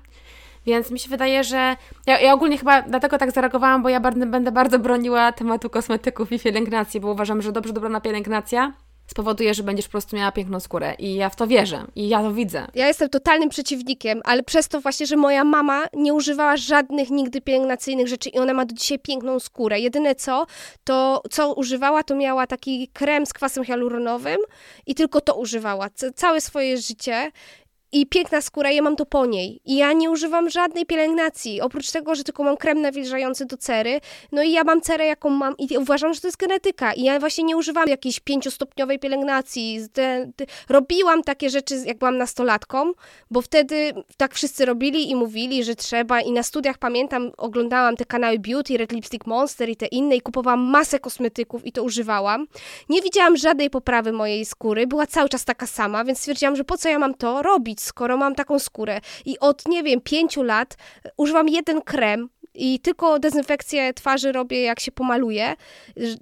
Więc 0.67 0.91
mi 0.91 0.99
się 0.99 1.09
wydaje, 1.09 1.45
że 1.45 1.77
ja, 2.07 2.21
ja, 2.21 2.35
ogólnie 2.35 2.59
chyba 2.59 2.83
dlatego 2.83 3.19
tak 3.19 3.31
zareagowałam, 3.31 3.83
bo 3.83 3.89
ja 3.89 4.01
będę, 4.01 4.53
bardzo 4.53 4.79
broniła 4.79 5.33
tematu 5.33 5.71
kosmetyków 5.71 6.33
i 6.33 6.39
pielęgnacji, 6.39 7.01
bo 7.01 7.13
uważam, 7.13 7.43
że 7.43 7.53
dobrze 7.53 7.73
dobrana 7.73 8.01
pielęgnacja 8.01 8.73
spowoduje, 9.11 9.55
że 9.55 9.63
będziesz 9.63 9.87
po 9.87 9.91
prostu 9.91 10.17
miała 10.17 10.33
piękną 10.33 10.61
skórę. 10.61 10.95
I 10.99 11.15
ja 11.15 11.29
w 11.29 11.37
to 11.37 11.47
wierzę. 11.47 11.85
I 11.97 12.09
ja 12.09 12.23
to 12.23 12.33
widzę. 12.33 12.67
Ja 12.75 12.87
jestem 12.87 13.09
totalnym 13.09 13.49
przeciwnikiem, 13.49 14.21
ale 14.25 14.43
przez 14.43 14.69
to 14.69 14.81
właśnie, 14.81 15.07
że 15.07 15.17
moja 15.17 15.45
mama 15.45 15.87
nie 15.93 16.15
używała 16.15 16.57
żadnych 16.57 17.11
nigdy 17.11 17.41
pielęgnacyjnych 17.41 18.09
rzeczy 18.09 18.29
i 18.29 18.39
ona 18.39 18.55
ma 18.55 18.65
do 18.65 18.75
dzisiaj 18.75 18.99
piękną 18.99 19.41
skórę. 19.41 19.81
Jedyne 19.81 20.15
co, 20.15 20.47
to 20.85 21.23
co 21.31 21.55
używała, 21.55 22.03
to 22.03 22.15
miała 22.15 22.47
taki 22.47 22.89
krem 22.89 23.27
z 23.27 23.33
kwasem 23.33 23.65
hialuronowym 23.65 24.39
i 24.87 24.95
tylko 24.95 25.21
to 25.21 25.35
używała. 25.35 25.89
Całe 26.15 26.41
swoje 26.41 26.79
życie 26.79 27.31
i 27.93 28.07
piękna 28.07 28.41
skóra, 28.41 28.70
ja 28.70 28.82
mam 28.82 28.97
to 28.97 29.07
po 29.07 29.26
niej. 29.26 29.61
I 29.64 29.76
ja 29.76 29.93
nie 29.93 30.11
używam 30.11 30.51
żadnej 30.51 30.86
pielęgnacji, 30.86 31.61
oprócz 31.61 31.91
tego, 31.91 32.14
że 32.14 32.24
tylko 32.24 32.43
mam 32.43 32.57
krem 32.57 32.80
nawilżający 32.80 33.47
do 33.47 33.57
cery. 33.57 34.01
No 34.32 34.43
i 34.43 34.53
ja 34.53 34.64
mam 34.64 34.80
cerę, 34.80 35.07
jaką 35.07 35.30
mam 35.30 35.55
i 35.59 35.78
uważam, 35.78 36.14
że 36.14 36.20
to 36.20 36.28
jest 36.28 36.38
genetyka. 36.38 36.93
I 36.93 37.03
ja 37.03 37.20
właśnie 37.20 37.45
nie 37.45 37.57
używam 37.57 37.88
jakiejś 37.88 38.20
pięciostopniowej 38.20 38.99
pielęgnacji. 38.99 39.80
robiłam 40.68 41.22
takie 41.22 41.51
rzeczy, 41.51 41.82
jak 41.86 41.99
byłam 41.99 42.18
nastolatką, 42.18 42.93
bo 43.30 43.43
wtedy 43.43 43.93
tak 44.16 44.34
wszyscy 44.34 44.64
robili 44.64 45.11
i 45.11 45.16
mówili, 45.16 45.64
że 45.64 45.74
trzeba. 45.74 46.20
I 46.20 46.32
na 46.32 46.43
studiach 46.43 46.78
pamiętam, 46.78 47.30
oglądałam 47.36 47.97
te 47.97 48.05
kanały 48.05 48.38
Beauty, 48.38 48.76
Red 48.76 48.93
Lipstick 48.93 49.26
Monster 49.26 49.68
i 49.68 49.76
te 49.76 49.86
inne 49.86 50.16
i 50.16 50.20
kupowałam 50.20 50.61
masę 50.61 50.99
kosmetyków 50.99 51.66
i 51.66 51.72
to 51.72 51.82
używałam. 51.82 52.47
Nie 52.88 53.03
widziałam 53.03 53.36
żadnej 53.36 53.70
poprawy 53.70 54.12
mojej 54.12 54.45
skóry, 54.45 54.86
była 54.86 55.07
cały 55.07 55.28
czas 55.28 55.45
taka 55.45 55.66
sama, 55.66 56.05
więc 56.05 56.18
stwierdziłam, 56.18 56.57
że 56.57 56.64
po 56.64 56.76
co 56.76 56.88
ja 56.88 56.99
mam 56.99 57.14
to 57.14 57.43
robić? 57.43 57.80
Skoro 57.83 58.16
mam 58.16 58.35
taką 58.35 58.59
skórę 58.59 59.01
i 59.24 59.39
od, 59.39 59.68
nie 59.68 59.83
wiem, 59.83 60.01
pięciu 60.01 60.43
lat 60.43 60.76
używam 61.16 61.49
jeden 61.49 61.83
krem, 61.83 62.28
i 62.61 62.81
tylko 62.81 63.19
dezynfekcję 63.19 63.95
twarzy 63.95 64.33
robię, 64.33 64.63
jak 64.63 64.81
się 64.81 64.93
pomaluję. 64.93 65.55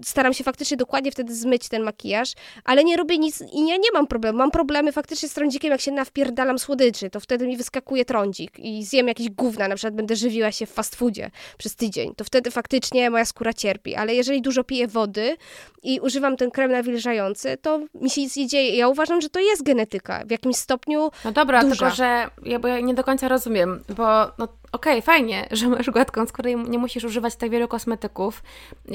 Staram 0.05 0.35
się 0.35 0.45
faktycznie 0.45 0.77
dokładnie 0.77 1.13
wtedy 1.13 1.35
zmyć 1.35 1.69
ten 1.69 1.83
makijaż, 1.83 2.33
ale 2.65 2.85
nie 2.85 2.97
robię 2.97 3.19
nic 3.19 3.41
i 3.53 3.69
ja 3.69 3.77
nie 3.77 3.93
mam 3.95 4.07
problemu. 4.07 4.39
Mam 4.39 4.51
problemy 4.51 4.93
faktycznie 4.93 5.29
z 5.29 5.35
trądzikiem, 5.35 5.71
jak 5.71 5.81
się 5.81 5.93
nawpierdalam 5.93 6.59
słodyczy, 6.59 7.11
to 7.11 7.21
wtedy 7.21 7.47
mi 7.47 7.57
wyskakuje 7.57 8.05
trądzik 8.05 8.59
i 8.59 8.85
zjem 8.85 9.09
jakieś 9.09 9.31
gówna, 9.31 9.69
na 9.69 9.75
przykład 9.75 9.95
będę 9.95 10.17
żywiła 10.17 10.53
się 10.53 10.67
w 10.67 10.71
fast 10.71 10.97
foodzie 10.97 11.31
przez 11.59 11.77
tydzień, 11.77 12.15
to 12.17 12.25
wtedy 12.25 12.51
faktycznie 12.51 13.11
moja 13.11 13.25
skóra 13.25 13.53
cierpi, 13.53 13.95
ale 13.95 14.15
jeżeli 14.15 14.43
dużo 14.43 14.65
piję 14.65 14.89
wody 14.89 15.37
i 15.83 16.01
używam 16.01 16.37
ten 16.37 16.51
krem 16.51 16.73
nawilżający, 16.73 17.57
to 17.63 17.81
mi 17.95 18.11
się 18.11 18.21
nic 18.21 18.37
nie 18.37 18.47
dzieje. 18.47 18.77
Ja 18.77 18.89
uważam, 18.89 19.21
że 19.21 19.29
to 19.29 19.41
jest 19.41 19.63
genetyka 19.63 20.23
w 20.27 20.31
jakimś 20.31 20.57
stopniu 20.57 21.11
No 21.25 21.33
dobra, 21.33 21.63
duża. 21.63 21.77
tylko 21.77 21.95
że 21.97 22.31
ja, 22.45 22.59
bo 22.59 22.69
ja 22.69 22.81
nie 22.81 22.95
do 22.95 23.05
końca 23.05 23.29
rozumiem, 23.29 23.85
bo 23.97 24.05
no, 24.39 24.49
okej, 24.73 24.93
okay, 24.93 25.03
fajnie, 25.03 25.49
że 25.59 25.69
masz 25.69 25.91
gładką 25.91 26.27
skórę 26.27 26.51
i 26.51 26.57
nie 26.57 26.79
musisz 26.79 27.05
używać 27.05 27.37
tak 27.37 27.51
wielu 27.51 27.69
kosmetyków. 27.69 28.43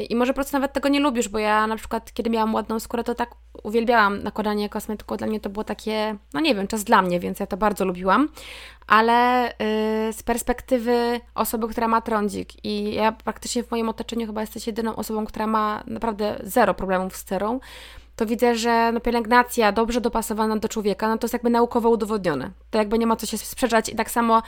I 0.10 0.16
może 0.16 0.34
po 0.34 0.36
prostu 0.36 0.56
nawet 0.56 0.74
tego 0.74 0.90
nie 0.90 1.00
lubisz, 1.00 1.30
bo 1.30 1.40
ja 1.40 1.68
na 1.68 1.76
przykład, 1.76 2.14
kiedy 2.14 2.30
miałam 2.30 2.54
ładną 2.54 2.80
skórę, 2.80 3.04
to 3.04 3.16
tak 3.16 3.30
uwielbiałam 3.64 4.24
nakładanie 4.24 4.70
kosmetyku. 4.70 5.18
Dla 5.18 5.28
mnie 5.28 5.40
to 5.40 5.50
było 5.50 5.64
takie, 5.64 6.16
no 6.34 6.40
nie 6.40 6.56
wiem, 6.56 6.68
czas 6.68 6.84
dla 6.84 7.02
mnie, 7.02 7.20
więc 7.20 7.40
ja 7.40 7.48
to 7.48 7.58
bardzo 7.58 7.86
lubiłam. 7.86 8.30
Ale 8.88 9.44
yy, 10.08 10.14
z 10.14 10.24
perspektywy 10.24 11.22
osoby, 11.36 11.68
która 11.68 11.88
ma 11.88 12.02
trądzik 12.02 12.66
i 12.66 12.94
ja 12.94 13.12
praktycznie 13.12 13.64
w 13.64 13.72
moim 13.72 13.90
otoczeniu 13.90 14.28
chyba 14.28 14.42
jesteś 14.42 14.68
jedyną 14.68 14.96
osobą, 14.96 15.26
która 15.26 15.48
ma 15.48 15.84
naprawdę 15.88 16.40
zero 16.44 16.74
problemów 16.74 17.18
z 17.18 17.24
cerą, 17.24 17.60
to 18.16 18.26
widzę, 18.26 18.56
że 18.56 18.92
no, 18.92 19.00
pielęgnacja 19.00 19.72
dobrze 19.72 20.02
dopasowana 20.02 20.58
do 20.58 20.70
człowieka, 20.70 21.08
no 21.08 21.18
to 21.18 21.26
jest 21.26 21.34
jakby 21.34 21.50
naukowo 21.50 21.90
udowodnione. 21.90 22.52
To 22.70 22.78
jakby 22.78 23.00
nie 23.00 23.08
ma 23.08 23.16
co 23.16 23.26
się 23.26 23.38
sprzeczać 23.38 23.90
i 23.90 23.96
tak 23.96 24.12
samo 24.12 24.42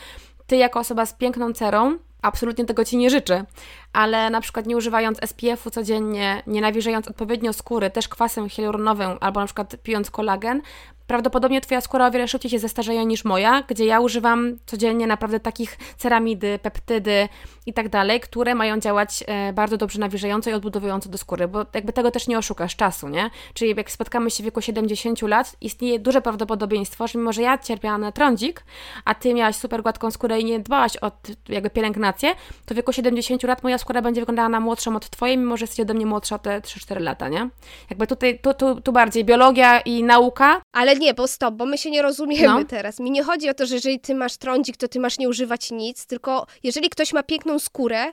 ty 0.48 0.56
jako 0.56 0.80
osoba 0.80 1.06
z 1.06 1.14
piękną 1.14 1.54
cerą, 1.54 1.98
absolutnie 2.22 2.66
tego 2.66 2.86
ci 2.86 2.98
nie 2.98 3.10
życzę, 3.10 3.46
ale 3.94 4.30
na 4.30 4.42
przykład 4.42 4.66
nie 4.66 4.78
używając 4.78 5.20
SPF-u 5.26 5.70
codziennie, 5.70 6.44
nie 6.48 6.62
nawilżając 6.62 7.08
odpowiednio 7.08 7.54
skóry, 7.54 7.90
też 7.90 8.08
kwasem 8.08 8.50
hialuronowym 8.50 9.18
albo 9.22 9.40
na 9.40 9.46
przykład 9.46 9.76
pijąc 9.84 10.12
kolagen, 10.12 10.62
prawdopodobnie 11.08 11.62
Twoja 11.62 11.82
skóra 11.82 12.08
o 12.08 12.12
wiele 12.12 12.28
szybciej 12.28 12.52
się 12.52 12.60
zestarzeje 12.60 13.06
niż 13.06 13.26
moja, 13.26 13.64
gdzie 13.68 13.86
ja 13.86 14.00
używam 14.00 14.58
codziennie 14.66 15.08
naprawdę 15.08 15.40
takich 15.40 15.78
ceramidy, 15.98 16.60
peptydy 16.60 17.30
i 17.66 17.74
tak 17.74 17.90
dalej, 17.90 18.20
które 18.20 18.56
mają 18.56 18.80
działać 18.80 19.24
e, 19.28 19.54
bardzo 19.54 19.78
dobrze 19.78 20.00
nawilżająco 20.00 20.50
i 20.50 20.54
odbudowująco 20.54 21.10
do 21.10 21.18
skóry, 21.18 21.48
bo 21.48 21.66
jakby 21.74 21.94
tego 21.94 22.12
też 22.12 22.28
nie 22.28 22.38
oszukasz 22.38 22.76
czasu, 22.76 23.10
nie? 23.10 23.30
Czyli 23.54 23.76
jak 23.78 23.92
spotkamy 23.92 24.32
się 24.32 24.44
w 24.44 24.46
wieku 24.46 24.62
70 24.62 25.22
lat, 25.22 25.56
istnieje 25.62 26.00
duże 26.00 26.22
prawdopodobieństwo, 26.22 27.08
że 27.08 27.20
mimo, 27.20 27.34
że 27.34 27.42
ja 27.42 27.58
cierpiałam 27.58 28.02
na 28.02 28.12
trądzik, 28.12 28.64
a 29.06 29.16
Ty 29.16 29.34
miałaś 29.34 29.56
super 29.56 29.82
gładką 29.82 30.12
skórę 30.12 30.40
i 30.40 30.46
nie 30.46 30.60
dbałaś 30.60 30.98
o 31.02 31.12
jakby 31.50 31.70
pielęgnację, 31.70 32.36
to 32.66 32.74
w 32.74 32.78
wieku 32.78 32.94
70 32.94 33.44
lat 33.44 33.64
moja 33.64 33.78
skóra 33.78 34.02
będzie 34.02 34.22
wyglądała 34.22 34.50
na 34.50 34.60
młodszą 34.60 34.96
od 34.96 35.10
Twojej, 35.10 35.38
mimo 35.38 35.58
że 35.58 35.64
jesteś 35.64 35.80
ode 35.80 35.94
mnie 35.94 36.06
młodsza 36.06 36.40
te 36.40 36.60
3-4 36.60 37.02
lata, 37.02 37.30
nie? 37.30 37.50
Jakby 37.90 38.08
tutaj, 38.08 38.40
tu, 38.40 38.54
tu, 38.54 38.82
tu 38.82 38.92
bardziej 38.92 39.26
biologia 39.26 39.80
i 39.80 40.04
nauka. 40.04 40.62
Ale 40.72 40.96
nie, 40.96 41.14
bo 41.14 41.28
stop, 41.28 41.56
bo 41.56 41.66
my 41.66 41.78
się 41.78 41.92
nie 41.92 42.02
rozumiemy 42.02 42.60
no. 42.60 42.66
teraz. 42.66 43.00
Mi 43.00 43.12
nie 43.12 43.24
chodzi 43.24 43.50
o 43.50 43.54
to, 43.54 43.66
że 43.66 43.76
jeżeli 43.76 44.00
ty 44.00 44.16
masz 44.16 44.38
trądzik, 44.38 44.78
to 44.78 44.88
ty 44.88 45.00
masz 45.00 45.18
nie 45.18 45.30
używać 45.30 45.72
nic, 45.72 46.06
tylko 46.06 46.48
jeżeli 46.64 46.90
ktoś 46.90 47.14
ma 47.14 47.24
piękną 47.24 47.55
skórę, 47.60 48.12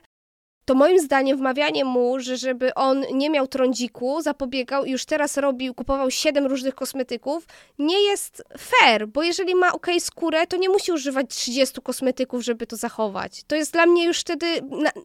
to 0.65 0.75
moim 0.75 0.99
zdaniem 0.99 1.37
wmawianie 1.37 1.85
mu, 1.85 2.19
że 2.19 2.37
żeby 2.37 2.73
on 2.73 3.05
nie 3.13 3.29
miał 3.29 3.47
trądziku, 3.47 4.21
zapobiegał 4.21 4.85
i 4.85 4.91
już 4.91 5.05
teraz 5.05 5.37
robił, 5.37 5.73
kupował 5.73 6.11
siedem 6.11 6.45
różnych 6.45 6.75
kosmetyków, 6.75 7.45
nie 7.79 8.01
jest 8.01 8.43
fair, 8.57 9.07
bo 9.07 9.23
jeżeli 9.23 9.55
ma 9.55 9.73
ok 9.73 9.87
skórę, 9.99 10.47
to 10.47 10.57
nie 10.57 10.69
musi 10.69 10.91
używać 10.91 11.29
30 11.29 11.81
kosmetyków, 11.81 12.43
żeby 12.43 12.67
to 12.67 12.75
zachować. 12.75 13.43
To 13.47 13.55
jest 13.55 13.73
dla 13.73 13.85
mnie 13.85 14.05
już 14.05 14.19
wtedy 14.19 14.45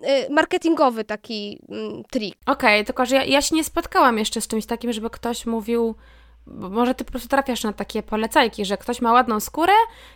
e, 0.03 0.33
marketingowy 0.33 1.05
taki 1.05 1.59
mm, 1.69 2.03
trik. 2.11 2.35
Okej, 2.47 2.75
okay, 2.77 2.85
tylko 2.85 3.07
że 3.07 3.17
ja, 3.17 3.25
ja 3.25 3.43
się 3.43 3.57
nie 3.57 3.65
spotkałam 3.65 4.19
jeszcze 4.19 4.41
z 4.41 4.49
czymś 4.49 4.67
takim, 4.67 4.93
żeby 4.93 5.11
ktoś 5.11 5.47
mówił 5.47 5.95
bo 6.51 6.69
może 6.69 6.95
ty 6.95 7.05
po 7.05 7.11
prostu 7.11 7.29
trafiasz 7.29 7.65
na 7.65 7.73
takie 7.73 8.03
polecajki, 8.03 8.65
że 8.65 8.77
ktoś 8.77 9.01
ma 9.01 9.13
ładną 9.13 9.41
skórę 9.41 9.73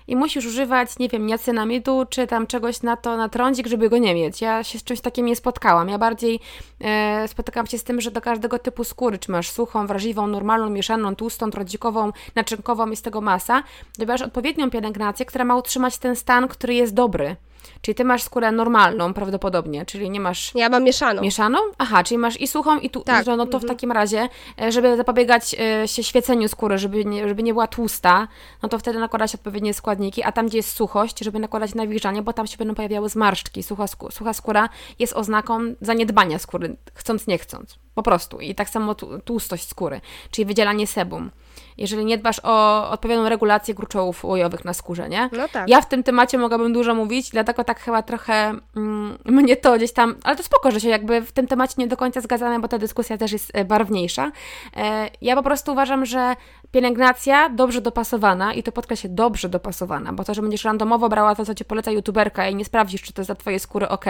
i 0.06 0.16
musisz 0.16 0.46
używać, 0.46 0.98
nie 0.98 1.08
wiem, 1.08 1.26
niacynamidu 1.26 2.06
czy 2.10 2.26
tam 2.26 2.46
czegoś 2.46 2.82
na 2.82 2.96
to, 2.96 3.16
na 3.16 3.28
trądzik, 3.28 3.66
żeby 3.66 3.90
go 3.90 3.98
nie 3.98 4.14
mieć. 4.14 4.40
Ja 4.40 4.64
się 4.64 4.78
z 4.78 4.84
czymś 4.84 5.00
takim 5.00 5.26
nie 5.26 5.36
spotkałam. 5.36 5.88
Ja 5.88 5.98
bardziej 5.98 6.40
e, 6.80 7.28
spotykam 7.28 7.66
się 7.66 7.78
z 7.78 7.84
tym, 7.84 8.00
że 8.00 8.10
do 8.10 8.20
każdego 8.20 8.58
typu 8.58 8.84
skóry, 8.84 9.18
czy 9.18 9.30
masz 9.30 9.50
suchą, 9.50 9.86
wrażliwą, 9.86 10.26
normalną, 10.26 10.70
mieszaną, 10.70 11.16
tłustą, 11.16 11.50
trądzikową, 11.50 12.12
naczynkową, 12.34 12.90
jest 12.90 13.04
tego 13.04 13.20
masa, 13.20 13.62
dobierasz 13.98 14.22
odpowiednią 14.22 14.70
pielęgnację, 14.70 15.26
która 15.26 15.44
ma 15.44 15.56
utrzymać 15.56 15.98
ten 15.98 16.16
stan, 16.16 16.48
który 16.48 16.74
jest 16.74 16.94
dobry. 16.94 17.36
Czyli 17.80 17.94
ty 17.94 18.04
masz 18.04 18.22
skórę 18.22 18.52
normalną 18.52 19.14
prawdopodobnie, 19.14 19.86
czyli 19.86 20.10
nie 20.10 20.20
masz... 20.20 20.52
Ja 20.54 20.68
mam 20.68 20.84
mieszaną. 20.84 21.22
Mieszaną? 21.22 21.58
Aha, 21.78 22.04
czyli 22.04 22.18
masz 22.18 22.40
i 22.40 22.46
suchą 22.46 22.78
i 22.78 22.90
tu... 22.90 23.00
Tak. 23.00 23.26
No 23.26 23.36
to 23.36 23.42
mhm. 23.42 23.62
w 23.62 23.66
takim 23.66 23.92
razie, 23.92 24.28
e, 24.60 24.72
żeby 24.72 24.96
zapobiegać 24.96 25.54
e, 25.54 25.88
się 25.88 26.02
świeceniu 26.02 26.48
skóry, 26.48 26.78
żeby 26.78 27.04
nie, 27.04 27.28
żeby 27.28 27.42
nie 27.42 27.52
była 27.52 27.66
tłusta, 27.66 28.28
no 28.62 28.68
to 28.68 28.78
wtedy 28.78 28.98
nakładać 28.98 29.34
odpowiednie 29.34 29.74
składniki, 29.74 30.22
a 30.22 30.32
tam, 30.32 30.46
gdzie 30.46 30.56
jest 30.56 30.76
suchość, 30.76 31.18
żeby 31.18 31.38
nakładać 31.38 31.74
nawilżanie, 31.74 32.22
bo 32.22 32.32
tam 32.32 32.46
się 32.46 32.56
będą 32.56 32.74
pojawiały 32.74 33.08
zmarszczki. 33.08 33.62
Sucha, 33.62 33.86
sucha 34.10 34.32
skóra 34.32 34.68
jest 34.98 35.12
oznaką 35.12 35.60
zaniedbania 35.80 36.38
skóry, 36.38 36.76
chcąc 36.94 37.26
nie 37.26 37.38
chcąc. 37.38 37.78
Po 37.94 38.02
prostu. 38.02 38.40
I 38.40 38.54
tak 38.54 38.70
samo 38.70 38.94
tłustość 39.24 39.68
skóry, 39.68 40.00
czyli 40.30 40.46
wydzielanie 40.46 40.86
sebum 40.86 41.30
jeżeli 41.78 42.04
nie 42.04 42.18
dbasz 42.18 42.40
o 42.44 42.90
odpowiednią 42.90 43.28
regulację 43.28 43.74
gruczołów 43.74 44.24
łojowych 44.24 44.64
na 44.64 44.72
skórze, 44.72 45.08
nie? 45.08 45.30
No 45.32 45.48
tak. 45.48 45.68
Ja 45.68 45.80
w 45.80 45.88
tym 45.88 46.02
temacie 46.02 46.38
mogłabym 46.38 46.72
dużo 46.72 46.94
mówić, 46.94 47.30
dlatego 47.30 47.64
tak 47.64 47.80
chyba 47.80 48.02
trochę 48.02 48.54
mm, 48.76 49.18
mnie 49.24 49.56
to 49.56 49.76
gdzieś 49.76 49.92
tam, 49.92 50.14
ale 50.24 50.36
to 50.36 50.42
spoko, 50.42 50.70
że 50.70 50.80
się 50.80 50.88
jakby 50.88 51.20
w 51.20 51.32
tym 51.32 51.46
temacie 51.46 51.74
nie 51.78 51.86
do 51.86 51.96
końca 51.96 52.20
zgadzamy, 52.20 52.58
bo 52.58 52.68
ta 52.68 52.78
dyskusja 52.78 53.18
też 53.18 53.32
jest 53.32 53.50
e, 53.54 53.64
barwniejsza. 53.64 54.32
E, 54.76 55.10
ja 55.20 55.36
po 55.36 55.42
prostu 55.42 55.72
uważam, 55.72 56.06
że 56.06 56.36
pielęgnacja 56.70 57.48
dobrze 57.48 57.80
dopasowana 57.80 58.54
i 58.54 58.62
to 58.62 58.72
podkreślę, 58.72 59.10
dobrze 59.10 59.48
dopasowana, 59.48 60.12
bo 60.12 60.24
to, 60.24 60.34
że 60.34 60.42
będziesz 60.42 60.64
randomowo 60.64 61.08
brała 61.08 61.34
to, 61.34 61.44
co 61.44 61.54
Ci 61.54 61.64
poleca 61.64 61.90
youtuberka 61.90 62.48
i 62.48 62.54
nie 62.54 62.64
sprawdzisz, 62.64 63.02
czy 63.02 63.12
to 63.12 63.20
jest 63.20 63.28
dla 63.28 63.34
Twojej 63.34 63.60
skóry 63.60 63.88
ok, 63.88 64.04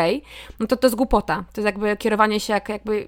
no 0.61 0.67
to 0.67 0.77
to 0.77 0.87
jest 0.87 0.97
głupota. 0.97 1.45
To 1.53 1.61
jest 1.61 1.67
jakby 1.67 1.97
kierowanie 1.97 2.41
się 2.41 2.53
jak, 2.53 2.69
jakby, 2.69 3.07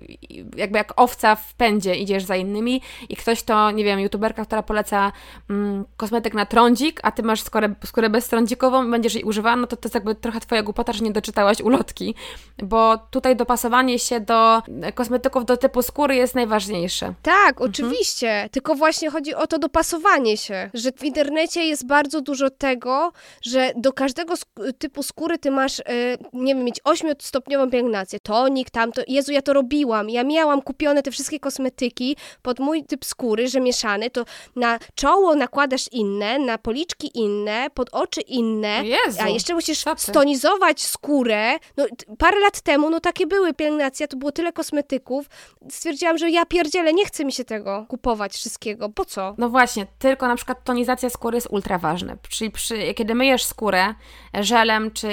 jakby 0.57 0.79
jak 0.79 0.93
owca 0.97 1.37
w 1.37 1.55
pędzie 1.55 1.95
idziesz 1.95 2.25
za 2.25 2.37
innymi 2.37 2.83
i 3.09 3.17
ktoś 3.17 3.43
to, 3.43 3.71
nie 3.71 3.85
wiem, 3.85 4.01
youtuberka, 4.01 4.44
która 4.45 4.63
poleca 4.63 5.13
mm, 5.51 5.85
kosmetyk 5.97 6.35
na 6.35 6.47
trądzik, 6.47 7.01
a 7.03 7.13
Ty 7.13 7.23
masz 7.23 7.43
skórę, 7.43 7.75
skórę 7.85 8.11
beztrądzikową 8.11 8.87
i 8.87 8.91
będziesz 8.91 9.15
jej 9.15 9.25
używała, 9.25 9.57
no 9.57 9.67
to 9.67 9.77
to 9.77 9.87
jest 9.87 9.95
jakby 9.95 10.15
trochę 10.15 10.41
Twoja 10.41 10.63
głupota, 10.63 10.93
że 10.93 11.05
nie 11.05 11.13
doczytałaś 11.13 11.61
ulotki, 11.61 12.15
bo 12.63 12.99
tutaj 13.11 13.37
dopasowanie 13.37 13.99
się 13.99 14.21
do 14.21 14.63
kosmetyków 14.95 15.45
do 15.45 15.57
typu 15.57 15.83
skóry 15.83 16.17
jest 16.17 16.35
najważniejsze. 16.35 17.15
Tak, 17.23 17.51
mhm. 17.51 17.71
oczywiście, 17.71 18.49
tylko 18.53 18.75
właśnie 18.75 19.11
chodzi 19.11 19.35
o 19.35 19.47
to 19.47 19.59
dopasowanie 19.59 20.37
się, 20.37 20.71
że 20.75 20.93
w 20.93 21.05
internecie 21.05 21.65
jest 21.65 21.87
bardzo 21.87 22.21
dużo 22.21 22.51
tego, 22.51 23.13
że 23.43 23.73
do 23.77 23.93
każdego 23.93 24.35
sk- 24.35 24.73
typu 24.79 25.03
skóry 25.03 25.39
ty 25.39 25.51
masz, 25.51 25.79
yy, 25.79 25.85
nie 26.33 26.55
wiem, 26.55 26.65
mieć 26.65 26.81
ośmiostopniową 26.85 27.71
pielęgnację, 27.71 28.21
tonik, 28.21 28.71
tamto, 28.71 29.03
Jezu, 29.09 29.33
ja 29.33 29.43
to 29.43 29.53
robiłam, 29.53 30.11
ja 30.11 30.25
miałam 30.25 30.63
kupione 30.63 31.03
te 31.03 31.11
wszystkie 31.11 31.41
kosmetyki 31.41 32.17
pod 32.43 32.59
mój 32.61 32.85
typ 32.85 33.05
skóry, 33.05 33.49
że 33.49 33.61
mieszany, 33.61 34.11
to 34.11 34.25
na 34.57 34.78
czoło 34.95 35.35
nakładasz 35.35 35.89
inne, 35.93 36.39
na 36.39 36.59
policzki 36.59 37.11
inne, 37.18 37.66
pod 37.74 37.89
oczy 37.93 38.20
inne, 38.20 38.85
Jezu, 38.85 39.18
a 39.22 39.28
jeszcze 39.28 39.55
musisz 39.55 39.85
stonizować 39.97 40.82
skórę. 40.82 41.59
No, 41.76 41.87
parę 42.18 42.41
lat 42.41 42.61
temu, 42.61 42.91
no 42.91 43.01
takie 43.01 43.26
były 43.26 43.55
pielęgnacje, 43.55 44.09
to 44.09 44.16
było 44.16 44.32
tyle 44.32 44.53
kosmetyków. 44.53 45.26
Stwierdziłam, 45.70 46.18
że 46.18 46.30
ja 46.30 46.47
pierdzielę, 46.47 46.93
nie 46.93 47.07
chce 47.07 47.24
mi 47.24 47.32
się 47.32 47.45
tego 47.45 47.87
kupować 47.89 48.32
wszystkiego. 48.32 48.89
Po 48.89 49.05
co? 49.05 49.35
No 49.39 49.49
właśnie, 49.49 49.87
tylko 49.99 50.28
na 50.28 50.37
przykład 50.37 50.64
tonizacja 50.64 51.11
skóry 51.11 51.37
jest 51.37 51.49
ultra 51.51 51.78
ważna. 51.78 52.16
Czyli 52.28 52.51
przy, 52.51 52.95
kiedy 52.95 53.14
myjesz 53.14 53.45
skórę 53.45 53.95
żelem, 54.41 54.91
czy 54.91 55.09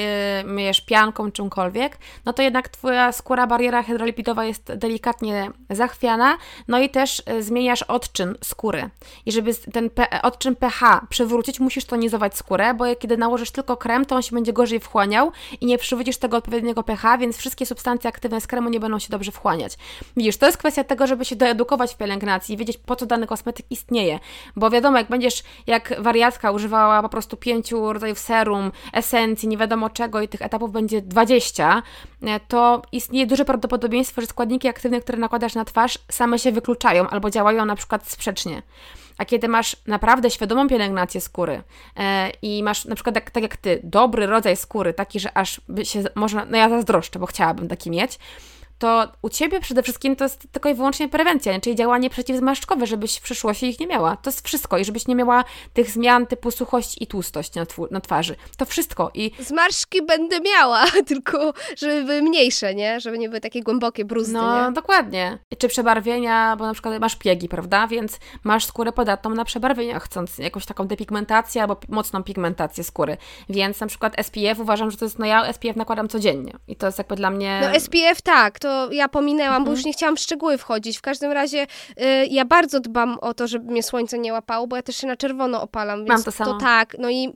myjesz 0.46 0.82
pianką, 0.82 1.32
czymkolwiek, 1.32 1.98
no 2.26 2.34
to 2.34 2.42
jednak 2.42 2.70
twoja 2.70 3.12
skóra, 3.12 3.48
bariera 3.48 3.84
hydrolipidowa 3.84 4.46
jest 4.46 4.74
delikatnie 4.74 5.52
zachwiana, 5.70 6.38
no 6.68 6.80
i 6.80 6.90
też 6.90 7.24
e, 7.26 7.42
zmieniasz 7.44 7.84
odczyn 7.84 8.36
skóry. 8.44 8.90
I 9.26 9.32
żeby 9.32 9.56
ten 9.56 9.90
odczyn 10.24 10.56
pH 10.56 11.08
przywrócić, 11.10 11.60
musisz 11.60 11.86
tonizować 11.86 12.38
skórę, 12.38 12.74
bo 12.74 12.96
kiedy 12.96 13.18
nałożysz 13.18 13.52
tylko 13.52 13.78
krem, 13.78 14.06
to 14.06 14.16
on 14.16 14.22
się 14.22 14.36
będzie 14.36 14.54
gorzej 14.54 14.80
wchłaniał 14.80 15.32
i 15.62 15.66
nie 15.66 15.78
przywrócisz 15.78 16.18
tego 16.18 16.38
odpowiedniego 16.38 16.84
pH, 16.84 17.18
więc 17.18 17.38
wszystkie 17.38 17.66
substancje 17.66 18.10
aktywne 18.10 18.42
z 18.42 18.48
kremu 18.48 18.70
nie 18.70 18.80
będą 18.80 19.00
się 19.00 19.10
dobrze 19.10 19.32
wchłaniać. 19.32 19.78
Widzisz, 20.18 20.38
to 20.38 20.46
jest 20.46 20.58
kwestia 20.58 20.84
tego, 20.84 21.08
żeby 21.08 21.26
się 21.26 21.36
doedukować 21.36 21.94
w 21.94 21.98
pielęgnacji 21.98 22.56
i 22.56 22.58
wiedzieć, 22.58 22.78
po 22.78 22.96
co 22.96 23.06
dany 23.06 23.28
kosmetyk 23.28 23.66
istnieje. 23.70 24.20
Bo 24.56 24.70
wiadomo, 24.70 24.98
jak 24.98 25.08
będziesz 25.08 25.44
jak 25.68 26.02
wariatka 26.02 26.52
używała 26.52 27.02
po 27.02 27.10
prostu 27.10 27.38
pięciu 27.38 27.94
rodzajów 27.94 28.20
serum, 28.20 28.72
esencji, 28.94 29.50
nie 29.50 29.58
wiadomo 29.58 29.90
czego 29.90 30.22
i 30.22 30.28
tych 30.28 30.42
etapów 30.42 30.72
będzie 30.72 31.02
20, 31.02 31.84
e, 32.24 32.40
to 32.40 32.82
istnieje 32.92 33.28
duże 33.28 33.46
prawdopodobieństwo, 33.46 34.22
że 34.22 34.28
składniki 34.28 34.68
aktywne, 34.68 35.02
które 35.02 35.18
nakładasz 35.18 35.56
na 35.56 35.66
twarz, 35.66 36.00
same 36.10 36.40
się 36.40 36.52
wykluczają 36.52 37.10
albo 37.10 37.30
działają 37.30 37.66
na 37.66 37.76
przykład 37.76 38.10
sprzecznie. 38.10 38.62
A 39.22 39.26
kiedy 39.26 39.48
masz 39.48 39.76
naprawdę 39.88 40.30
świadomą 40.32 40.68
pielęgnację 40.68 41.22
skóry 41.22 41.64
e, 41.98 42.32
i 42.42 42.64
masz 42.64 42.86
na 42.86 42.96
przykład 42.96 43.16
tak, 43.16 43.32
tak, 43.32 43.44
jak 43.44 43.58
ty, 43.58 43.80
dobry 43.84 44.26
rodzaj 44.26 44.58
skóry, 44.58 44.94
taki, 44.94 45.20
że 45.20 45.38
aż 45.38 45.62
by 45.70 45.86
się 45.86 46.04
można, 46.16 46.46
no 46.46 46.58
ja 46.58 46.70
zazdroszczę, 46.70 47.20
bo 47.20 47.26
chciałabym 47.26 47.68
taki 47.68 47.92
mieć, 47.92 48.20
to 48.82 49.08
u 49.22 49.30
Ciebie 49.30 49.60
przede 49.60 49.84
wszystkim 49.84 50.16
to 50.16 50.26
jest 50.26 50.48
tylko 50.52 50.70
i 50.70 50.74
wyłącznie 50.74 51.10
prewencja, 51.10 51.60
czyli 51.60 51.76
działanie 51.76 52.10
przeciwzmarszczkowe, 52.10 52.88
żebyś 52.88 53.18
w 53.18 53.22
przyszłości 53.22 53.66
ich 53.66 53.80
nie 53.80 53.88
miała. 53.88 54.16
To 54.18 54.30
jest 54.30 54.48
wszystko 54.48 54.78
i 54.78 54.86
żebyś 54.86 55.08
nie 55.08 55.16
miała 55.16 55.44
tych 55.74 55.90
zmian 55.90 56.28
typu 56.28 56.52
suchość 56.52 57.02
i 57.02 57.08
tłustość 57.08 57.56
na, 57.56 57.66
na 57.92 58.02
twarzy. 58.02 58.36
To 58.58 58.66
wszystko 58.66 59.12
i... 59.14 59.32
Zmarszczki 59.40 60.06
będę 60.06 60.40
miała, 60.40 60.86
tylko 61.08 61.54
żeby 61.78 62.04
były 62.04 62.22
mniejsze, 62.22 62.76
nie? 62.76 63.00
Żeby 63.00 63.18
nie 63.18 63.30
były 63.30 63.42
takie 63.42 63.62
głębokie 63.64 64.06
bruzdy, 64.06 64.34
No, 64.34 64.68
nie? 64.68 64.74
dokładnie. 64.74 65.38
Czy 65.58 65.68
przebarwienia, 65.68 66.56
bo 66.56 66.66
na 66.66 66.74
przykład 66.74 67.00
masz 67.00 67.16
piegi, 67.16 67.50
prawda? 67.50 67.88
Więc 67.88 68.20
masz 68.44 68.66
skórę 68.66 68.92
podatną 68.92 69.30
na 69.30 69.46
przebarwienia, 69.46 70.00
chcąc 70.00 70.38
jakąś 70.38 70.66
taką 70.66 70.88
depigmentację 70.88 71.62
albo 71.62 71.78
mocną 71.90 72.24
pigmentację 72.24 72.84
skóry. 72.84 73.18
Więc 73.50 73.80
na 73.80 73.88
przykład 73.88 74.16
SPF 74.24 74.60
uważam, 74.60 74.92
że 74.92 74.98
to 74.98 75.06
jest, 75.06 75.20
no 75.20 75.26
ja 75.26 75.54
SPF 75.54 75.76
nakładam 75.76 76.08
codziennie 76.08 76.54
i 76.68 76.76
to 76.76 76.86
jest 76.86 76.98
jakby 76.98 77.16
dla 77.16 77.30
mnie... 77.30 77.62
No 77.74 77.80
SPF 77.80 78.22
tak, 78.22 78.60
to 78.60 78.71
ja 78.92 79.10
pominęłam, 79.10 79.54
mhm. 79.54 79.64
bo 79.64 79.72
już 79.72 79.80
mhm. 79.80 79.90
nie 79.90 79.94
chciałam 79.94 80.16
w 80.16 80.20
szczegóły 80.20 80.58
wchodzić. 80.58 80.98
W 80.98 81.02
każdym 81.02 81.32
razie 81.32 81.64
y, 81.64 82.26
ja 82.30 82.46
bardzo 82.46 82.80
dbam 82.80 83.18
o 83.22 83.34
to, 83.34 83.48
żeby 83.48 83.72
mnie 83.72 83.84
słońce 83.84 84.20
nie 84.20 84.34
łapało, 84.34 84.68
bo 84.68 84.76
ja 84.76 84.82
też 84.82 84.98
się 84.98 85.08
na 85.08 85.18
czerwono 85.18 85.62
opalam. 85.62 86.00
Więc 86.00 86.10
Mam 86.10 86.24
to 86.24 86.32
samo. 86.32 86.54
To 86.54 86.60
tak, 86.60 86.96
no 87.00 87.10
i, 87.10 87.34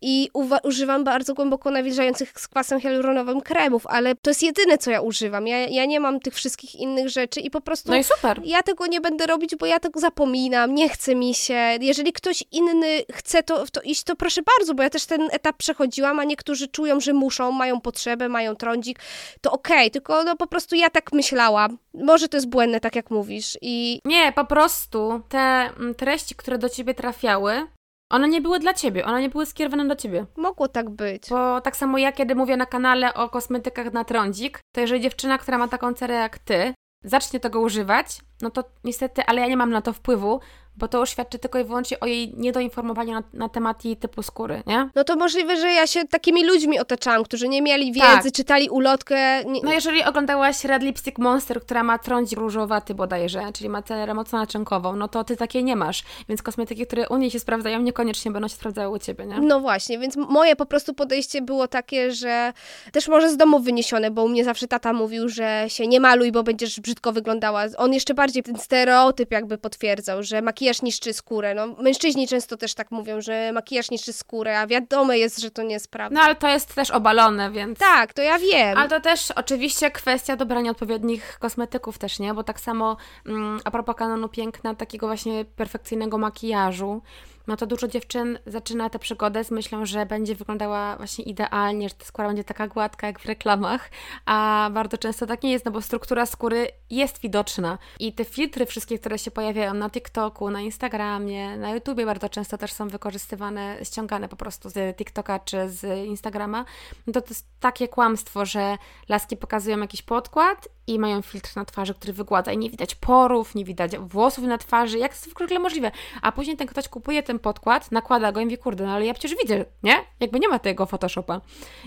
i 0.00 0.30
używam 0.62 1.04
bardzo 1.04 1.34
głęboko 1.34 1.70
nawilżających 1.70 2.40
z 2.40 2.48
kwasem 2.48 2.80
hialuronowym 2.80 3.40
kremów, 3.40 3.86
ale 3.86 4.14
to 4.14 4.30
jest 4.30 4.42
jedyne, 4.42 4.78
co 4.78 4.90
ja 4.90 5.00
używam. 5.00 5.46
Ja, 5.46 5.58
ja 5.58 5.84
nie 5.84 6.00
mam 6.00 6.20
tych 6.20 6.34
wszystkich 6.34 6.74
innych 6.74 7.08
rzeczy 7.08 7.40
i 7.40 7.50
po 7.50 7.60
prostu 7.60 7.90
no 7.90 7.96
i 7.96 8.04
super. 8.04 8.40
ja 8.44 8.62
tego 8.62 8.86
nie 8.86 9.00
będę 9.00 9.26
robić, 9.26 9.56
bo 9.56 9.66
ja 9.66 9.80
tego 9.80 10.00
zapominam, 10.00 10.74
nie 10.74 10.88
chce 10.88 11.14
mi 11.14 11.34
się. 11.34 11.78
Jeżeli 11.80 12.12
ktoś 12.12 12.44
inny 12.50 13.02
chce 13.12 13.42
to, 13.42 13.66
w 13.66 13.70
to 13.70 13.80
iść, 13.80 14.02
to 14.04 14.16
proszę 14.16 14.40
bardzo, 14.58 14.74
bo 14.74 14.82
ja 14.82 14.90
też 14.90 15.06
ten 15.06 15.28
etap 15.32 15.56
przechodziłam, 15.56 16.20
a 16.20 16.24
niektórzy 16.24 16.68
czują, 16.68 17.00
że 17.00 17.12
muszą, 17.12 17.52
mają 17.52 17.80
potrzebę, 17.80 18.28
mają 18.28 18.56
trądzik, 18.56 18.98
to 19.40 19.52
okej, 19.52 19.76
okay, 19.76 19.90
tylko 19.90 20.24
no 20.24 20.36
po 20.36 20.46
prostu 20.46 20.63
ja 20.72 20.90
tak 20.90 21.12
myślałam. 21.12 21.78
Może 21.94 22.28
to 22.28 22.36
jest 22.36 22.48
błędne, 22.48 22.80
tak 22.80 22.96
jak 22.96 23.10
mówisz. 23.10 23.58
I... 23.62 24.00
Nie, 24.04 24.32
po 24.32 24.44
prostu 24.44 25.22
te 25.28 25.38
mm, 25.38 25.94
treści, 25.94 26.34
które 26.34 26.58
do 26.58 26.68
ciebie 26.68 26.94
trafiały, 26.94 27.66
one 28.10 28.28
nie 28.28 28.40
były 28.40 28.58
dla 28.58 28.74
ciebie, 28.74 29.04
one 29.04 29.20
nie 29.20 29.28
były 29.28 29.46
skierowane 29.46 29.86
do 29.88 29.96
ciebie. 29.96 30.26
Mogło 30.36 30.68
tak 30.68 30.90
być. 30.90 31.30
Bo 31.30 31.60
tak 31.60 31.76
samo 31.76 31.98
ja, 31.98 32.12
kiedy 32.12 32.34
mówię 32.34 32.56
na 32.56 32.66
kanale 32.66 33.14
o 33.14 33.28
kosmetykach 33.28 33.92
na 33.92 34.04
trądzik, 34.04 34.60
to 34.74 34.80
jeżeli 34.80 35.00
dziewczyna, 35.00 35.38
która 35.38 35.58
ma 35.58 35.68
taką 35.68 35.94
cerę 35.94 36.14
jak 36.14 36.38
ty, 36.38 36.74
zacznie 37.04 37.40
tego 37.40 37.60
używać, 37.60 38.20
no 38.42 38.50
to 38.50 38.64
niestety, 38.84 39.22
ale 39.26 39.40
ja 39.40 39.46
nie 39.46 39.56
mam 39.56 39.70
na 39.70 39.82
to 39.82 39.92
wpływu, 39.92 40.40
bo 40.76 40.88
to 40.88 41.00
już 41.00 41.10
świadczy 41.10 41.38
tylko 41.38 41.58
i 41.58 41.64
wyłącznie 41.64 42.00
o 42.00 42.06
jej 42.06 42.34
niedoinformowaniu 42.36 43.12
na, 43.12 43.22
na 43.32 43.48
temat 43.48 43.84
jej 43.84 43.96
typu 43.96 44.22
skóry, 44.22 44.62
nie? 44.66 44.88
No 44.94 45.04
to 45.04 45.16
możliwe, 45.16 45.56
że 45.56 45.72
ja 45.72 45.86
się 45.86 46.04
takimi 46.04 46.44
ludźmi 46.44 46.78
otaczałam, 46.78 47.24
którzy 47.24 47.48
nie 47.48 47.62
mieli 47.62 47.92
wiedzy, 47.92 48.22
tak. 48.24 48.32
czytali 48.32 48.70
ulotkę. 48.70 49.44
Nie... 49.44 49.60
No 49.62 49.72
jeżeli 49.72 50.04
oglądałaś 50.04 50.64
Red 50.64 50.82
Lipstick 50.82 51.18
Monster, 51.18 51.60
która 51.60 51.82
ma 51.82 51.98
trądzik 51.98 52.38
różowaty 52.38 52.94
bodajże, 52.94 53.42
czyli 53.54 53.70
ma 53.70 53.82
cerę 53.82 54.14
mocno 54.14 54.38
naczynkową, 54.38 54.96
no 54.96 55.08
to 55.08 55.24
ty 55.24 55.36
takiej 55.36 55.64
nie 55.64 55.76
masz, 55.76 56.02
więc 56.28 56.42
kosmetyki, 56.42 56.86
które 56.86 57.08
u 57.08 57.16
niej 57.16 57.30
się 57.30 57.40
sprawdzają, 57.40 57.80
niekoniecznie 57.80 58.30
będą 58.30 58.48
się 58.48 58.54
sprawdzały 58.54 58.96
u 58.96 58.98
ciebie, 58.98 59.26
nie? 59.26 59.40
No 59.40 59.60
właśnie, 59.60 59.98
więc 59.98 60.16
moje 60.16 60.56
po 60.56 60.66
prostu 60.66 60.94
podejście 60.94 61.42
było 61.42 61.68
takie, 61.68 62.12
że 62.12 62.52
też 62.92 63.08
może 63.08 63.30
z 63.30 63.36
domu 63.36 63.60
wyniesione, 63.60 64.10
bo 64.10 64.24
u 64.24 64.28
mnie 64.28 64.44
zawsze 64.44 64.68
tata 64.68 64.92
mówił, 64.92 65.28
że 65.28 65.64
się 65.68 65.86
nie 65.86 66.00
maluj, 66.00 66.32
bo 66.32 66.42
będziesz 66.42 66.80
brzydko 66.80 67.12
wyglądała. 67.12 67.64
On 67.76 67.92
jeszcze 67.92 68.14
bardziej 68.14 68.42
ten 68.42 68.58
stereotyp 68.58 69.32
jakby 69.32 69.58
potwierdzał, 69.58 70.22
że 70.22 70.42
makijaż 70.42 70.63
makijaż 70.64 70.82
niszczy 70.82 71.12
skórę. 71.12 71.54
No, 71.54 71.66
mężczyźni 71.66 72.28
często 72.28 72.56
też 72.56 72.74
tak 72.74 72.90
mówią, 72.90 73.20
że 73.20 73.52
makijaż 73.52 73.90
niszczy 73.90 74.12
skórę, 74.12 74.58
a 74.60 74.66
wiadome 74.66 75.18
jest, 75.18 75.40
że 75.40 75.50
to 75.50 75.62
nie 75.62 75.72
jest 75.72 75.90
prawda. 75.90 76.14
No 76.14 76.24
ale 76.24 76.34
to 76.34 76.48
jest 76.48 76.74
też 76.74 76.90
obalone, 76.90 77.50
więc... 77.50 77.78
Tak, 77.78 78.12
to 78.12 78.22
ja 78.22 78.38
wiem. 78.38 78.78
Ale 78.78 78.88
to 78.88 79.00
też 79.00 79.30
oczywiście 79.30 79.90
kwestia 79.90 80.36
dobrania 80.36 80.70
odpowiednich 80.70 81.38
kosmetyków 81.38 81.98
też, 81.98 82.18
nie? 82.18 82.34
Bo 82.34 82.44
tak 82.44 82.60
samo 82.60 82.96
mm, 83.26 83.60
a 83.64 83.70
propos 83.70 83.96
kanonu 83.96 84.28
piękna, 84.28 84.74
takiego 84.74 85.06
właśnie 85.06 85.44
perfekcyjnego 85.44 86.18
makijażu, 86.18 87.02
no 87.46 87.56
to 87.56 87.66
dużo 87.66 87.88
dziewczyn 87.88 88.38
zaczyna 88.46 88.90
tę 88.90 88.98
przygodę 88.98 89.44
z 89.44 89.50
myślą, 89.50 89.86
że 89.86 90.06
będzie 90.06 90.34
wyglądała 90.34 90.96
właśnie 90.96 91.24
idealnie, 91.24 91.88
że 91.88 91.94
ta 91.94 92.04
skóra 92.04 92.28
będzie 92.28 92.44
taka 92.44 92.68
gładka 92.68 93.06
jak 93.06 93.20
w 93.20 93.26
reklamach, 93.26 93.90
a 94.26 94.70
bardzo 94.72 94.98
często 94.98 95.26
tak 95.26 95.42
nie 95.42 95.52
jest, 95.52 95.64
no 95.64 95.70
bo 95.70 95.82
struktura 95.82 96.26
skóry 96.26 96.68
jest 96.90 97.20
widoczna. 97.20 97.78
I 98.00 98.12
te 98.12 98.24
filtry 98.24 98.66
wszystkie, 98.66 98.98
które 98.98 99.18
się 99.18 99.30
pojawiają 99.30 99.74
na 99.74 99.90
TikToku, 99.90 100.50
na 100.50 100.60
Instagramie, 100.60 101.56
na 101.56 101.70
YouTubie 101.70 102.06
bardzo 102.06 102.28
często 102.28 102.58
też 102.58 102.72
są 102.72 102.88
wykorzystywane, 102.88 103.76
ściągane 103.82 104.28
po 104.28 104.36
prostu 104.36 104.70
z 104.70 104.96
TikToka 104.96 105.38
czy 105.38 105.70
z 105.70 106.06
Instagrama, 106.06 106.64
no 107.06 107.12
to 107.12 107.20
to 107.20 107.28
jest 107.28 107.46
takie 107.60 107.88
kłamstwo, 107.88 108.46
że 108.46 108.78
laski 109.08 109.36
pokazują 109.36 109.78
jakiś 109.78 110.02
podkład 110.02 110.68
i 110.86 110.98
mają 110.98 111.22
filtr 111.22 111.50
na 111.56 111.64
twarzy, 111.64 111.94
który 111.94 112.12
wygładza 112.12 112.52
i 112.52 112.58
nie 112.58 112.70
widać 112.70 112.94
porów, 112.94 113.54
nie 113.54 113.64
widać 113.64 113.98
włosów 113.98 114.44
na 114.44 114.58
twarzy, 114.58 114.98
jak 114.98 115.16
to 115.16 115.30
w 115.30 115.42
ogóle 115.42 115.58
możliwe? 115.58 115.90
A 116.22 116.32
później 116.32 116.56
ten 116.56 116.66
ktoś 116.66 116.88
kupuje 116.88 117.22
ten 117.22 117.38
podkład, 117.38 117.92
nakłada 117.92 118.32
go 118.32 118.40
i 118.40 118.44
mówi, 118.44 118.58
kurde, 118.58 118.86
no 118.86 118.92
ale 118.92 119.06
ja 119.06 119.14
przecież 119.14 119.38
widzę, 119.42 119.64
nie? 119.82 119.96
Jakby 120.20 120.40
nie 120.40 120.48
ma 120.48 120.58
tego 120.58 120.86
Photoshopa. 120.86 121.40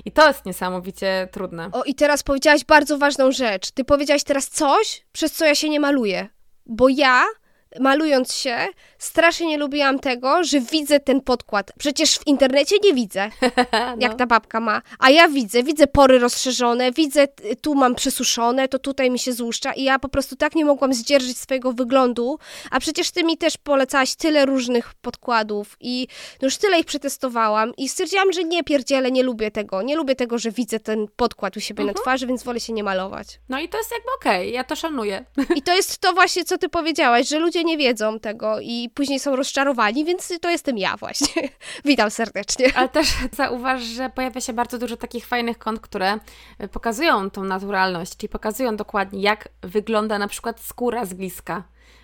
I 0.06 0.12
to 0.12 0.28
jest 0.28 0.46
niesamowicie 0.46 1.30
trudne. 1.32 1.70
O, 1.72 1.84
i 1.84 1.96
teraz 1.96 2.24
powiedziałaś 2.24 2.66
bardzo 2.66 2.98
ważną 2.98 3.32
rzecz. 3.32 3.72
Ty 3.72 3.84
powiedziałaś 3.84 4.24
teraz 4.24 4.50
coś, 4.50 5.06
przez 5.12 5.34
co 5.34 5.46
ja 5.46 5.56
się 5.56 5.70
nie 5.70 5.80
maluję. 5.80 6.28
Bo 6.66 6.90
ja 6.90 7.24
malując 7.80 8.34
się, 8.34 8.58
strasznie 8.98 9.48
nie 9.48 9.58
lubiłam 9.58 10.00
tego, 10.00 10.44
że 10.44 10.60
widzę 10.60 11.00
ten 11.00 11.22
podkład. 11.22 11.72
Przecież 11.80 12.18
w 12.18 12.28
internecie 12.28 12.76
nie 12.84 12.94
widzę, 12.94 13.30
no. 13.74 13.96
jak 14.00 14.16
ta 14.16 14.26
babka 14.26 14.60
ma. 14.60 14.82
A 15.00 15.10
ja 15.10 15.28
widzę, 15.28 15.64
widzę 15.64 15.88
pory 15.88 16.20
rozszerzone, 16.20 16.92
widzę, 16.92 17.28
tu 17.62 17.76
mam 17.76 17.96
przesuszone, 17.96 18.68
to 18.68 18.80
tutaj 18.80 19.12
mi 19.12 19.20
się 19.20 19.34
złuszcza 19.34 19.74
i 19.74 19.84
ja 19.84 20.00
po 20.00 20.10
prostu 20.10 20.36
tak 20.36 20.56
nie 20.56 20.66
mogłam 20.66 20.94
zdzierżyć 20.94 21.38
swojego 21.38 21.74
wyglądu. 21.74 22.40
A 22.72 22.80
przecież 22.80 23.12
ty 23.12 23.24
mi 23.24 23.38
też 23.38 23.58
polecałaś 23.58 24.16
tyle 24.16 24.46
różnych 24.46 24.94
podkładów 24.94 25.78
i 25.80 26.08
no 26.42 26.46
już 26.46 26.58
tyle 26.58 26.80
ich 26.80 26.86
przetestowałam 26.86 27.74
i 27.78 27.90
stwierdziłam, 27.90 28.34
że 28.34 28.44
nie 28.44 28.64
pierdzielę, 28.64 29.12
nie 29.12 29.24
lubię 29.24 29.52
tego. 29.52 29.82
Nie 29.82 29.96
lubię 29.96 30.16
tego, 30.16 30.38
że 30.38 30.52
widzę 30.52 30.80
ten 30.80 31.08
podkład 31.16 31.58
u 31.58 31.60
siebie 31.60 31.82
mhm. 31.82 31.96
na 31.96 32.02
twarzy, 32.02 32.28
więc 32.28 32.44
wolę 32.44 32.60
się 32.60 32.74
nie 32.74 32.84
malować. 32.84 33.40
No 33.50 33.60
i 33.60 33.70
to 33.70 33.78
jest 33.78 33.92
jakby 33.92 34.08
okej, 34.20 34.42
okay, 34.42 34.52
ja 34.52 34.64
to 34.64 34.76
szanuję. 34.76 35.26
I 35.56 35.62
to 35.62 35.76
jest 35.76 35.98
to 35.98 36.14
właśnie, 36.14 36.46
co 36.46 36.58
ty 36.58 36.70
powiedziałaś, 36.70 37.28
że 37.28 37.40
ludzie 37.40 37.57
nie 37.64 37.78
wiedzą 37.78 38.20
tego 38.20 38.60
i 38.62 38.90
później 38.94 39.20
są 39.20 39.36
rozczarowani, 39.36 40.06
więc 40.06 40.34
to 40.42 40.50
jestem 40.50 40.78
ja 40.78 40.98
właśnie. 40.98 41.50
Witam 41.86 42.12
serdecznie. 42.12 42.66
Ale 42.76 42.90
też 42.90 43.08
zauważ, 43.32 43.84
że 43.84 44.10
pojawia 44.10 44.42
się 44.42 44.54
bardzo 44.54 44.78
dużo 44.78 44.98
takich 44.98 45.26
fajnych 45.26 45.58
kont, 45.58 45.80
które 45.80 46.20
pokazują 46.72 47.30
tą 47.30 47.44
naturalność, 47.44 48.18
czyli 48.18 48.30
pokazują 48.30 48.76
dokładnie, 48.76 49.22
jak 49.22 49.50
wygląda 49.62 50.20
na 50.20 50.28
przykład 50.28 50.60
skóra 50.62 51.06
z 51.06 51.14
bliska 51.14 51.64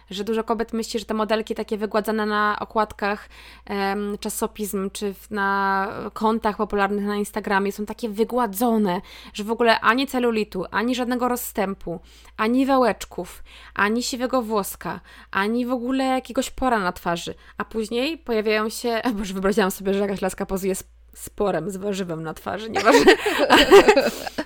że 0.10 0.24
dużo 0.24 0.44
kobiet 0.44 0.74
myśli, 0.74 1.00
że 1.00 1.06
te 1.06 1.14
modelki 1.14 1.56
takie 1.56 1.78
wygładzane 1.78 2.26
na 2.26 2.58
okładkach 2.60 3.30
em, 3.66 4.18
czasopism 4.20 4.90
czy 4.90 5.16
na 5.32 5.88
kontach 6.14 6.58
popularnych 6.58 7.06
na 7.06 7.16
Instagramie 7.16 7.72
są 7.72 7.86
takie 7.86 8.10
wygładzone, 8.10 9.02
że 9.34 9.44
w 9.44 9.52
ogóle 9.52 9.80
ani 9.80 10.08
celulitu, 10.08 10.66
ani 10.72 10.96
żadnego 10.96 11.28
rozstępu, 11.28 12.00
ani 12.38 12.66
wałeczków, 12.66 13.44
ani 13.74 14.04
siwego 14.04 14.42
włoska, 14.42 15.00
ani 15.32 15.66
w 15.66 15.72
ogóle 15.72 16.04
jakiegoś 16.04 16.50
pora 16.52 16.80
na 16.80 16.92
twarzy, 16.92 17.36
a 17.58 17.66
później 17.66 18.18
pojawiają 18.18 18.70
się, 18.70 19.02
boże 19.18 19.34
wyobraziłam 19.34 19.72
sobie, 19.72 19.94
że 19.94 20.00
jakaś 20.00 20.22
laska 20.22 20.46
pozuje 20.46 20.76
z 20.76 20.84
sporem 21.16 21.70
z 21.70 21.78
warzywem 21.78 22.24
na 22.24 22.34
twarzy, 22.34 22.70
nieważne. 22.70 23.14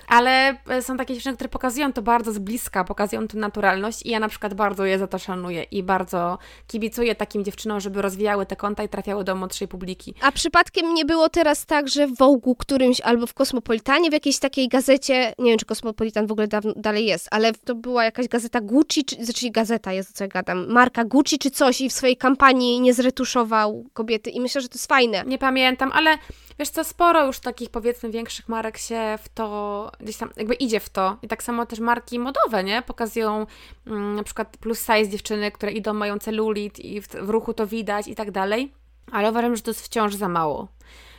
Ale 0.08 0.56
e, 0.68 0.82
są 0.82 0.96
takie 0.96 1.14
dziewczyny, 1.14 1.34
które 1.34 1.48
pokazują 1.48 1.92
to 1.92 2.02
bardzo 2.02 2.32
z 2.32 2.38
bliska, 2.38 2.84
pokazują 2.84 3.28
tę 3.28 3.38
naturalność 3.38 4.06
i 4.06 4.10
ja 4.10 4.20
na 4.20 4.28
przykład 4.28 4.54
bardzo 4.54 4.84
je 4.84 4.98
za 4.98 5.06
to 5.06 5.18
szanuję 5.18 5.62
i 5.62 5.82
bardzo 5.82 6.38
kibicuję 6.66 7.14
takim 7.14 7.44
dziewczynom, 7.44 7.80
żeby 7.80 8.02
rozwijały 8.02 8.46
te 8.46 8.56
konta 8.56 8.82
i 8.82 8.88
trafiały 8.88 9.24
do 9.24 9.34
młodszej 9.34 9.68
publiki. 9.68 10.14
A 10.20 10.32
przypadkiem 10.32 10.94
nie 10.94 11.04
było 11.04 11.28
teraz 11.28 11.66
tak, 11.66 11.88
że 11.88 12.06
w 12.06 12.18
Vogue 12.18 12.54
którymś 12.54 13.00
albo 13.00 13.26
w 13.26 13.34
Kosmopolitanie, 13.34 14.10
w 14.10 14.12
jakiejś 14.12 14.38
takiej 14.38 14.68
gazecie, 14.68 15.34
nie 15.38 15.50
wiem 15.50 15.58
czy 15.58 15.66
Kosmopolitan 15.66 16.26
w 16.26 16.32
ogóle 16.32 16.48
dawno, 16.48 16.72
dalej 16.76 17.06
jest, 17.06 17.28
ale 17.30 17.52
to 17.52 17.74
była 17.74 18.04
jakaś 18.04 18.28
gazeta 18.28 18.60
Gucci, 18.60 19.04
czy, 19.04 19.24
znaczy 19.24 19.50
gazeta 19.50 19.92
jest, 19.92 20.16
co 20.16 20.24
ja 20.24 20.28
gadam, 20.28 20.66
marka 20.68 21.04
Gucci 21.04 21.38
czy 21.38 21.50
coś 21.50 21.80
i 21.80 21.88
w 21.88 21.92
swojej 21.92 22.16
kampanii 22.16 22.80
nie 22.80 22.94
zretuszował 22.94 23.84
kobiety 23.92 24.30
i 24.30 24.40
myślę, 24.40 24.60
że 24.60 24.68
to 24.68 24.74
jest 24.74 24.86
fajne. 24.86 25.24
Nie 25.26 25.38
pamiętam, 25.38 25.92
ale 25.92 26.18
Wiesz 26.58 26.68
co, 26.68 26.84
sporo 26.84 27.26
już 27.26 27.38
takich 27.38 27.70
powiedzmy 27.70 28.10
większych 28.10 28.48
marek 28.48 28.78
się 28.78 29.18
w 29.22 29.28
to, 29.28 29.90
gdzieś 30.00 30.16
tam 30.16 30.30
jakby 30.36 30.54
idzie 30.54 30.80
w 30.80 30.88
to. 30.88 31.16
I 31.22 31.28
tak 31.28 31.42
samo 31.42 31.66
też 31.66 31.80
marki 31.80 32.18
modowe, 32.18 32.64
nie? 32.64 32.82
Pokazują 32.82 33.46
mm, 33.86 34.14
na 34.14 34.22
przykład 34.22 34.56
plus 34.56 34.80
size 34.80 35.08
dziewczyny, 35.08 35.50
które 35.50 35.72
idą, 35.72 35.94
mają 35.94 36.18
celulit 36.18 36.78
i 36.78 37.00
w, 37.00 37.08
w 37.08 37.28
ruchu 37.28 37.54
to 37.54 37.66
widać 37.66 38.08
i 38.08 38.14
tak 38.14 38.30
dalej. 38.30 38.72
Ale 39.12 39.30
uważam, 39.30 39.56
że 39.56 39.62
to 39.62 39.70
jest 39.70 39.84
wciąż 39.84 40.14
za 40.14 40.28
mało 40.28 40.68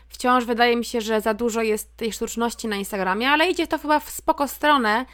wciąż 0.09 0.45
wydaje 0.45 0.75
mi 0.75 0.85
się, 0.85 1.01
że 1.01 1.21
za 1.21 1.33
dużo 1.33 1.61
jest 1.61 1.97
tej 1.97 2.13
sztuczności 2.13 2.67
na 2.67 2.75
Instagramie, 2.75 3.29
ale 3.29 3.49
idzie 3.49 3.67
to 3.67 3.77
chyba 3.77 3.99
w 3.99 4.09
spoko 4.09 4.47
stronę, 4.47 5.05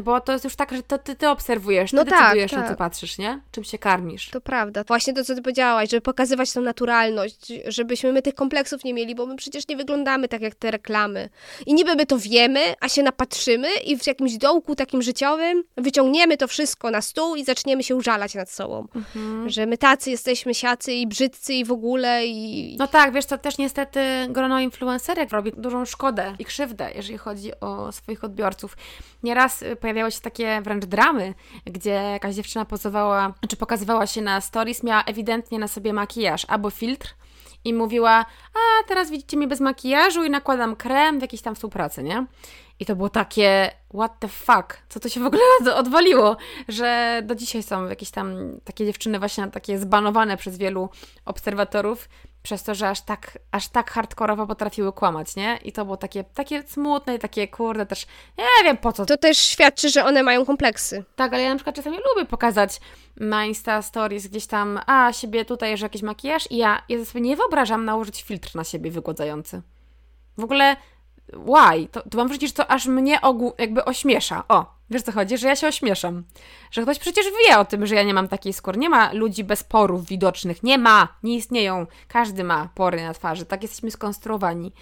bo 0.00 0.20
to 0.20 0.32
jest 0.32 0.44
już 0.44 0.56
tak, 0.56 0.72
że 0.72 0.82
to 0.82 0.98
ty, 0.98 1.16
ty 1.16 1.28
obserwujesz, 1.28 1.90
ty 1.90 1.96
no 1.96 2.04
tak, 2.04 2.20
decydujesz, 2.20 2.50
tak. 2.50 2.60
na 2.60 2.68
co 2.68 2.76
patrzysz, 2.76 3.18
nie? 3.18 3.40
Czym 3.50 3.64
się 3.64 3.78
karmisz. 3.78 4.30
To 4.30 4.40
prawda. 4.40 4.84
Właśnie 4.86 5.12
to, 5.12 5.24
co 5.24 5.34
ty 5.34 5.42
powiedziałaś, 5.42 5.90
żeby 5.90 6.00
pokazywać 6.00 6.52
tą 6.52 6.60
naturalność, 6.60 7.52
żebyśmy 7.66 8.12
my 8.12 8.22
tych 8.22 8.34
kompleksów 8.34 8.84
nie 8.84 8.94
mieli, 8.94 9.14
bo 9.14 9.26
my 9.26 9.36
przecież 9.36 9.68
nie 9.68 9.76
wyglądamy 9.76 10.28
tak 10.28 10.40
jak 10.40 10.54
te 10.54 10.70
reklamy. 10.70 11.28
I 11.66 11.74
niby 11.74 11.96
my 11.96 12.06
to 12.06 12.18
wiemy, 12.18 12.60
a 12.80 12.88
się 12.88 13.02
napatrzymy 13.02 13.68
i 13.86 13.98
w 13.98 14.06
jakimś 14.06 14.36
dołku 14.36 14.74
takim 14.74 15.02
życiowym 15.02 15.64
wyciągniemy 15.76 16.36
to 16.36 16.48
wszystko 16.48 16.90
na 16.90 17.00
stół 17.00 17.36
i 17.36 17.44
zaczniemy 17.44 17.82
się 17.82 17.96
użalać 17.96 18.34
nad 18.34 18.50
sobą. 18.50 18.88
Mhm. 18.94 19.50
Że 19.50 19.66
my 19.66 19.78
tacy 19.78 20.10
jesteśmy 20.10 20.54
siacy 20.54 20.92
i 20.92 21.06
brzydcy 21.06 21.54
i 21.54 21.64
w 21.64 21.72
ogóle 21.72 22.26
i... 22.26 22.76
No 22.78 22.86
tak, 22.86 23.12
wiesz, 23.12 23.26
to 23.26 23.38
też 23.38 23.58
niestety 23.58 24.00
grono 24.28 24.60
influencerek 24.60 25.30
robi 25.30 25.52
dużą 25.56 25.84
szkodę 25.84 26.34
i 26.38 26.44
krzywdę, 26.44 26.90
jeżeli 26.94 27.18
chodzi 27.18 27.60
o 27.60 27.92
swoich 27.92 28.24
odbiorców. 28.24 28.76
Nieraz 29.22 29.62
y, 29.62 29.76
pojawiały 29.76 30.10
się 30.10 30.20
takie 30.20 30.62
wręcz 30.62 30.84
dramy, 30.84 31.34
gdzie 31.64 31.90
jakaś 31.90 32.34
dziewczyna 32.34 32.64
pozowała, 32.64 33.34
czy 33.48 33.56
pokazywała 33.56 34.06
się 34.06 34.22
na 34.22 34.40
stories, 34.40 34.82
miała 34.82 35.02
ewidentnie 35.02 35.58
na 35.58 35.68
sobie 35.68 35.92
makijaż 35.92 36.44
albo 36.48 36.70
filtr 36.70 37.14
i 37.64 37.74
mówiła, 37.74 38.24
a 38.54 38.88
teraz 38.88 39.10
widzicie 39.10 39.36
mnie 39.36 39.48
bez 39.48 39.60
makijażu 39.60 40.24
i 40.24 40.30
nakładam 40.30 40.76
krem 40.76 41.18
w 41.18 41.22
jakiejś 41.22 41.42
tam 41.42 41.54
współpracy, 41.54 42.02
nie? 42.02 42.26
I 42.80 42.86
to 42.86 42.96
było 42.96 43.08
takie, 43.08 43.70
what 43.94 44.18
the 44.18 44.28
fuck, 44.28 44.78
co 44.88 45.00
to 45.00 45.08
się 45.08 45.20
w 45.20 45.26
ogóle 45.26 45.42
odwaliło, 45.74 46.36
że 46.68 47.20
do 47.24 47.34
dzisiaj 47.34 47.62
są 47.62 47.88
jakieś 47.88 48.10
tam 48.10 48.36
takie 48.64 48.86
dziewczyny 48.86 49.18
właśnie 49.18 49.48
takie 49.48 49.78
zbanowane 49.78 50.36
przez 50.36 50.58
wielu 50.58 50.88
obserwatorów, 51.24 52.08
przez 52.42 52.62
to, 52.62 52.74
że 52.74 52.88
aż 52.88 53.00
tak, 53.00 53.38
aż 53.50 53.68
tak 53.68 53.90
hardkorowo 53.90 54.46
potrafiły 54.46 54.92
kłamać, 54.92 55.36
nie? 55.36 55.58
I 55.64 55.72
to 55.72 55.84
było 55.84 55.96
takie, 55.96 56.24
takie 56.24 56.62
smutne 56.62 57.14
i 57.14 57.18
takie, 57.18 57.48
kurde, 57.48 57.86
też 57.86 58.06
nie 58.38 58.64
wiem 58.64 58.76
po 58.76 58.92
co. 58.92 59.06
To 59.06 59.16
też 59.16 59.38
świadczy, 59.38 59.88
że 59.88 60.04
one 60.04 60.22
mają 60.22 60.44
kompleksy. 60.46 61.04
Tak, 61.16 61.32
ale 61.32 61.42
ja 61.42 61.48
na 61.48 61.56
przykład 61.56 61.76
czasami 61.76 61.96
lubię 61.96 62.28
pokazać 62.28 62.80
na 63.16 63.44
Insta 63.44 63.82
Stories 63.82 64.26
gdzieś 64.26 64.46
tam, 64.46 64.80
a, 64.86 65.12
siebie 65.12 65.44
tutaj, 65.44 65.76
że 65.76 65.86
jakiś 65.86 66.02
makijaż 66.02 66.50
i 66.50 66.56
ja, 66.56 66.82
ja 66.88 67.04
sobie 67.04 67.20
nie 67.20 67.36
wyobrażam 67.36 67.84
nałożyć 67.84 68.22
filtr 68.22 68.56
na 68.56 68.64
siebie 68.64 68.90
wygładzający. 68.90 69.62
W 70.38 70.44
ogóle 70.44 70.76
why? 71.28 71.88
To, 71.92 72.02
to 72.10 72.18
mam 72.18 72.28
wrażenie, 72.28 72.48
że 72.48 72.54
to 72.54 72.70
aż 72.70 72.86
mnie 72.86 73.20
ogół, 73.20 73.52
jakby 73.58 73.84
ośmiesza. 73.84 74.44
O, 74.48 74.74
wiesz 74.92 75.02
co 75.02 75.12
chodzi? 75.12 75.38
Że 75.38 75.48
ja 75.48 75.56
się 75.56 75.68
ośmieszam. 75.68 76.24
Że 76.70 76.82
ktoś 76.82 76.98
przecież 76.98 77.26
wie 77.48 77.58
o 77.58 77.64
tym, 77.64 77.86
że 77.86 77.94
ja 77.94 78.02
nie 78.02 78.14
mam 78.14 78.28
takiej 78.28 78.52
skóry. 78.52 78.78
Nie 78.78 78.90
ma 78.90 79.12
ludzi 79.12 79.44
bez 79.44 79.64
porów 79.64 80.06
widocznych. 80.06 80.62
Nie 80.62 80.78
ma, 80.78 81.08
nie 81.22 81.36
istnieją. 81.36 81.86
Każdy 82.08 82.44
ma 82.44 82.68
pory 82.74 83.02
na 83.02 83.14
twarzy. 83.14 83.46
Tak 83.46 83.62
jesteśmy 83.62 83.90
skonstruowani 83.90 84.72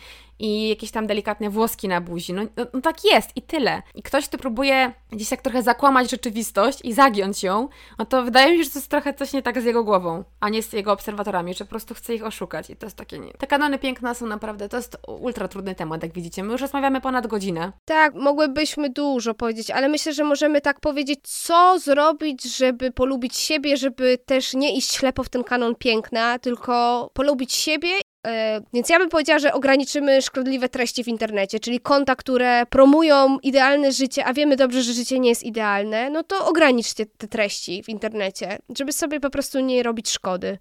i 0.40 0.68
jakieś 0.68 0.90
tam 0.90 1.06
delikatne 1.06 1.50
włoski 1.50 1.88
na 1.88 2.00
buzi. 2.00 2.32
No, 2.32 2.42
no, 2.56 2.66
no, 2.74 2.80
tak 2.80 3.04
jest 3.04 3.30
i 3.36 3.42
tyle. 3.42 3.82
I 3.94 4.02
ktoś, 4.02 4.28
kto 4.28 4.38
próbuje 4.38 4.92
gdzieś 5.12 5.28
tak 5.28 5.42
trochę 5.42 5.62
zakłamać 5.62 6.10
rzeczywistość 6.10 6.80
i 6.84 6.92
zagiąć 6.92 7.42
ją, 7.42 7.68
no 7.98 8.04
to 8.04 8.22
wydaje 8.22 8.52
mi 8.52 8.58
się, 8.58 8.64
że 8.64 8.70
to 8.70 8.78
jest 8.78 8.90
trochę 8.90 9.14
coś 9.14 9.32
nie 9.32 9.42
tak 9.42 9.60
z 9.60 9.64
jego 9.64 9.84
głową, 9.84 10.24
a 10.40 10.48
nie 10.48 10.62
z 10.62 10.72
jego 10.72 10.92
obserwatorami, 10.92 11.54
że 11.54 11.64
po 11.64 11.70
prostu 11.70 11.94
chce 11.94 12.14
ich 12.14 12.24
oszukać 12.24 12.70
i 12.70 12.76
to 12.76 12.86
jest 12.86 12.96
takie 12.96 13.18
nie. 13.18 13.32
Te 13.32 13.46
kanony 13.46 13.78
piękna 13.78 14.14
są 14.14 14.26
naprawdę, 14.26 14.68
to 14.68 14.76
jest 14.76 14.96
ultra 15.06 15.48
trudny 15.48 15.74
temat, 15.74 16.02
jak 16.02 16.12
widzicie. 16.12 16.44
My 16.44 16.52
już 16.52 16.60
rozmawiamy 16.60 17.00
ponad 17.00 17.26
godzinę. 17.26 17.72
Tak, 17.84 18.14
mogłybyśmy 18.14 18.90
dużo 18.90 19.34
powiedzieć, 19.34 19.70
ale 19.70 19.88
myślę, 19.88 20.12
że 20.12 20.24
możemy 20.24 20.60
tak 20.60 20.80
powiedzieć, 20.80 21.20
co 21.22 21.78
zrobić, 21.78 22.56
żeby 22.56 22.92
polubić 22.92 23.36
siebie, 23.36 23.76
żeby 23.76 24.18
też 24.26 24.54
nie 24.54 24.76
iść 24.76 24.92
ślepo 24.92 25.24
w 25.24 25.28
ten 25.28 25.44
kanon 25.44 25.74
piękna, 25.74 26.38
tylko 26.38 27.10
polubić 27.14 27.54
siebie 27.54 27.90
więc 28.72 28.88
ja 28.88 28.98
bym 28.98 29.08
powiedziała, 29.08 29.38
że 29.38 29.52
ograniczymy 29.52 30.22
szkodliwe 30.22 30.68
treści 30.68 31.04
w 31.04 31.08
internecie, 31.08 31.60
czyli 31.60 31.80
konta, 31.80 32.16
które 32.16 32.66
promują 32.66 33.38
idealne 33.38 33.92
życie, 33.92 34.24
a 34.24 34.32
wiemy 34.32 34.56
dobrze, 34.56 34.82
że 34.82 34.92
życie 34.92 35.18
nie 35.18 35.28
jest 35.28 35.42
idealne, 35.42 36.10
no 36.10 36.22
to 36.22 36.46
ograniczcie 36.46 37.06
te 37.06 37.28
treści 37.28 37.82
w 37.82 37.88
internecie, 37.88 38.58
żeby 38.78 38.92
sobie 38.92 39.20
po 39.20 39.30
prostu 39.30 39.60
nie 39.60 39.82
robić 39.82 40.10
szkody. 40.10 40.58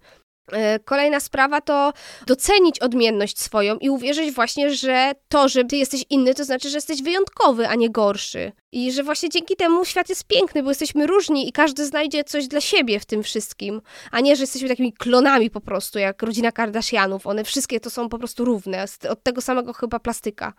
E, 0.52 0.78
kolejna 0.78 1.20
sprawa 1.20 1.60
to 1.60 1.92
docenić 2.26 2.78
odmienność 2.78 3.40
swoją 3.40 3.76
i 3.76 3.90
uwierzyć 3.90 4.34
właśnie, 4.34 4.70
że 4.70 5.12
to, 5.28 5.48
że 5.48 5.64
ty 5.64 5.76
jesteś 5.76 6.04
inny, 6.10 6.34
to 6.34 6.44
znaczy, 6.44 6.70
że 6.70 6.76
jesteś 6.76 7.02
wyjątkowy, 7.02 7.68
a 7.68 7.74
nie 7.74 7.90
gorszy. 7.90 8.52
I 8.72 8.92
że 8.92 9.02
właśnie 9.02 9.28
dzięki 9.28 9.56
temu 9.56 9.84
świat 9.84 10.08
jest 10.08 10.24
piękny, 10.24 10.62
bo 10.62 10.70
jesteśmy 10.70 11.06
różni 11.06 11.48
i 11.48 11.52
każdy 11.52 11.86
znajdzie 11.86 12.24
coś 12.24 12.48
dla 12.48 12.60
siebie 12.60 13.00
w 13.00 13.06
tym 13.06 13.22
wszystkim, 13.22 13.82
a 14.10 14.20
nie, 14.20 14.36
że 14.36 14.42
jesteśmy 14.42 14.68
takimi 14.68 14.92
klonami 14.92 15.50
po 15.50 15.60
prostu, 15.60 15.98
jak 15.98 16.22
rodzina 16.22 16.52
Kardashianów. 16.52 17.26
One 17.26 17.44
wszystkie 17.44 17.80
to 17.80 17.90
są 17.90 18.08
po 18.08 18.18
prostu 18.18 18.44
równe, 18.44 18.84
od 19.08 19.22
tego 19.22 19.40
samego 19.40 19.72
chyba 19.72 19.98
plastyka. 19.98 20.52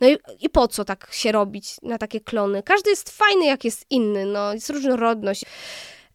No 0.00 0.08
i, 0.08 0.16
i 0.40 0.50
po 0.50 0.68
co 0.68 0.84
tak 0.84 1.08
się 1.12 1.32
robić 1.32 1.76
na 1.82 1.98
takie 1.98 2.20
klony? 2.20 2.62
Każdy 2.62 2.90
jest 2.90 3.10
fajny, 3.10 3.44
jak 3.46 3.64
jest 3.64 3.86
inny, 3.90 4.26
no, 4.26 4.54
jest 4.54 4.70
różnorodność. 4.70 5.44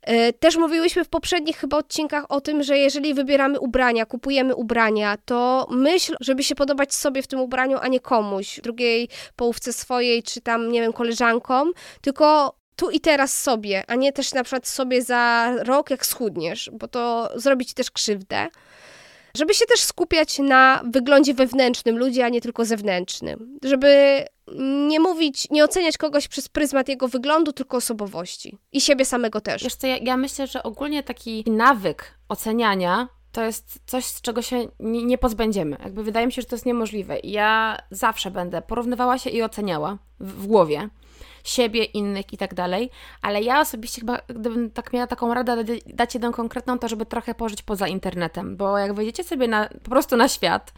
E, 0.08 0.34
też 0.34 0.58
mówiłyśmy 0.58 1.04
w 1.04 1.10
poprzednich 1.10 1.58
chyba 1.58 1.78
odcinkach 1.78 2.26
o 2.30 2.42
tym, 2.42 2.64
że 2.64 2.78
jeżeli 2.78 3.14
wybieramy 3.14 3.60
ubrania, 3.60 4.06
kupujemy 4.06 4.56
ubrania, 4.56 5.18
to 5.26 5.68
myśl, 5.72 6.16
żeby 6.22 6.44
się 6.44 6.56
podobać 6.56 6.94
sobie 6.96 7.22
w 7.22 7.28
tym 7.28 7.40
ubraniu, 7.40 7.78
a 7.82 7.88
nie 7.88 8.00
komuś, 8.00 8.60
drugiej 8.64 9.10
połówce 9.36 9.74
swojej, 9.74 10.24
czy 10.24 10.42
tam, 10.42 10.72
nie 10.72 10.82
wiem, 10.82 10.94
koleżankom, 10.94 11.72
tylko 12.02 12.56
tu 12.76 12.90
i 12.90 13.00
teraz 13.00 13.40
sobie, 13.44 13.84
a 13.88 13.96
nie 13.96 14.14
też 14.14 14.34
na 14.34 14.44
przykład 14.44 14.68
sobie 14.68 15.02
za 15.02 15.54
rok, 15.64 15.90
jak 15.90 16.06
schudniesz, 16.06 16.70
bo 16.74 16.88
to 16.88 17.30
zrobi 17.36 17.66
ci 17.66 17.74
też 17.74 17.92
krzywdę. 17.92 18.48
Żeby 19.38 19.54
się 19.54 19.66
też 19.66 19.80
skupiać 19.80 20.40
na 20.40 20.82
wyglądzie 20.92 21.34
wewnętrznym 21.34 21.98
ludzi, 21.98 22.22
a 22.22 22.30
nie 22.30 22.42
tylko 22.42 22.66
zewnętrznym. 22.66 23.60
Żeby 23.64 24.24
nie 24.88 25.00
mówić, 25.00 25.50
nie 25.50 25.64
oceniać 25.64 25.98
kogoś 25.98 26.28
przez 26.28 26.50
pryzmat 26.50 26.90
jego 26.90 27.08
wyglądu, 27.08 27.54
tylko 27.54 27.78
osobowości. 27.78 28.58
I 28.72 28.82
siebie 28.82 29.06
samego 29.06 29.42
też. 29.42 29.64
Wiesz 29.64 29.76
co, 29.76 29.88
ja, 29.88 29.98
ja 29.98 30.18
myślę, 30.18 30.48
że 30.48 30.64
ogólnie 30.64 31.04
taki 31.04 31.44
nawyk 31.48 32.14
oceniania 32.30 33.08
to 33.32 33.44
jest 33.44 33.80
coś, 33.86 34.06
z 34.06 34.22
czego 34.22 34.42
się 34.42 34.68
nie, 34.80 35.04
nie, 35.04 35.18
pozbędziemy. 35.18 35.78
Jakby 35.84 36.04
wydaje 36.04 36.26
mi 36.26 36.34
się, 36.34 36.42
że 36.42 36.48
to 36.48 36.56
jest 36.56 36.66
niemożliwe. 36.66 37.18
Ja 37.24 37.78
zawsze 37.92 38.32
będę 38.32 38.62
porównywała 38.62 39.18
się 39.18 39.30
i 39.30 39.44
oceniała 39.44 39.98
w, 40.20 40.44
w 40.44 40.48
głowie 40.48 40.90
siebie, 41.44 41.84
innych 41.84 42.34
i 42.34 42.38
tak 42.38 42.54
dalej, 42.54 42.90
ale 43.22 43.42
ja 43.42 43.62
osobiście 43.62 44.02
chyba, 44.02 44.18
gdybym 44.28 44.72
tak 44.72 44.94
miała 44.94 45.08
taką 45.08 45.34
radę 45.34 45.64
dać 45.86 46.14
jedną 46.14 46.32
konkretną, 46.32 46.80
to 46.80 46.88
żeby 46.88 47.06
trochę 47.06 47.36
pożyć 47.36 47.62
poza 47.62 47.88
internetem, 47.88 48.58
bo 48.58 48.78
jak 48.78 48.94
wejdziecie 48.94 49.24
sobie 49.24 49.48
na, 49.48 49.70
po 49.84 49.90
prostu 49.90 50.18
na 50.18 50.28
świat, 50.28 50.74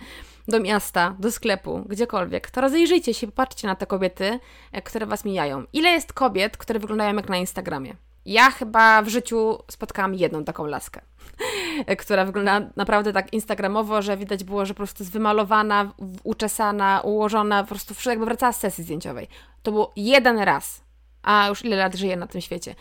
do 0.48 0.60
miasta, 0.60 1.16
do 1.20 1.32
sklepu, 1.32 1.84
gdziekolwiek, 1.90 2.52
to 2.52 2.62
rozejrzyjcie 2.62 3.14
się, 3.14 3.28
popatrzcie 3.28 3.68
na 3.68 3.76
te 3.76 3.86
kobiety, 3.86 4.40
e, 4.72 4.82
które 4.82 5.06
Was 5.06 5.26
mijają. 5.26 5.64
Ile 5.74 5.90
jest 5.90 6.14
kobiet, 6.14 6.58
które 6.58 6.80
wyglądają 6.80 7.16
jak 7.16 7.30
na 7.30 7.38
Instagramie? 7.38 7.96
Ja 8.26 8.52
chyba 8.52 9.02
w 9.02 9.08
życiu 9.08 9.58
spotkałam 9.72 10.16
jedną 10.16 10.44
taką 10.44 10.66
laskę, 10.66 11.02
która 12.02 12.26
wygląda 12.26 12.62
naprawdę 12.76 13.14
tak 13.14 13.34
instagramowo, 13.34 14.02
że 14.02 14.18
widać 14.18 14.44
było, 14.44 14.66
że 14.66 14.74
po 14.74 14.78
prostu 14.78 15.04
jest 15.04 15.14
wymalowana, 15.14 15.94
uczesana, 16.24 17.02
ułożona, 17.02 17.64
po 17.64 17.70
prostu 17.70 18.10
jakby 18.10 18.26
wracała 18.26 18.54
z 18.54 18.60
sesji 18.60 18.84
zdjęciowej. 18.84 19.28
To 19.64 19.72
było 19.72 19.94
jeden 19.96 20.40
raz, 20.40 20.82
a 21.24 21.48
już 21.48 21.66
ile 21.66 21.76
lat 21.76 21.96
żyję 21.96 22.18
na 22.18 22.28
tym 22.28 22.42
świecie. 22.42 22.76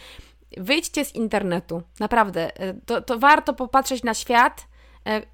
wyjdźcie 0.56 1.04
z 1.04 1.14
internetu. 1.14 1.82
Naprawdę. 2.00 2.52
To, 2.86 3.00
to 3.00 3.18
warto 3.18 3.54
popatrzeć 3.54 4.02
na 4.02 4.14
świat 4.14 4.66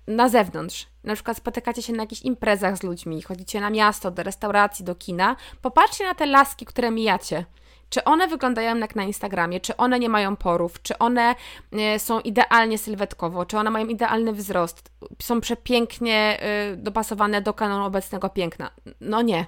na 0.06 0.28
zewnątrz. 0.28 0.86
Na 1.04 1.14
przykład 1.14 1.36
spotykacie 1.36 1.82
się 1.82 1.92
na 1.92 2.02
jakichś 2.02 2.22
imprezach 2.22 2.76
z 2.76 2.82
ludźmi, 2.82 3.22
chodzicie 3.22 3.60
na 3.60 3.70
miasto, 3.70 4.10
do 4.10 4.22
restauracji, 4.22 4.84
do 4.84 4.94
kina. 4.94 5.36
Popatrzcie 5.62 6.04
na 6.04 6.14
te 6.14 6.26
laski, 6.26 6.66
które 6.66 6.90
mijacie. 6.90 7.44
Czy 7.90 8.04
one 8.04 8.28
wyglądają 8.28 8.76
jak 8.76 8.96
na 8.96 9.04
Instagramie? 9.04 9.60
Czy 9.60 9.76
one 9.76 9.98
nie 9.98 10.08
mają 10.08 10.36
porów? 10.36 10.82
Czy 10.82 10.98
one 10.98 11.34
e, 11.72 11.98
są 11.98 12.20
idealnie 12.20 12.78
sylwetkowo? 12.78 13.46
Czy 13.46 13.58
one 13.58 13.70
mają 13.70 13.86
idealny 13.86 14.32
wzrost? 14.32 14.90
Są 15.22 15.40
przepięknie 15.40 16.40
e, 16.40 16.76
dopasowane 16.76 17.42
do 17.42 17.54
kanonu 17.54 17.84
obecnego 17.84 18.28
piękna? 18.28 18.70
No 19.00 19.22
nie. 19.22 19.46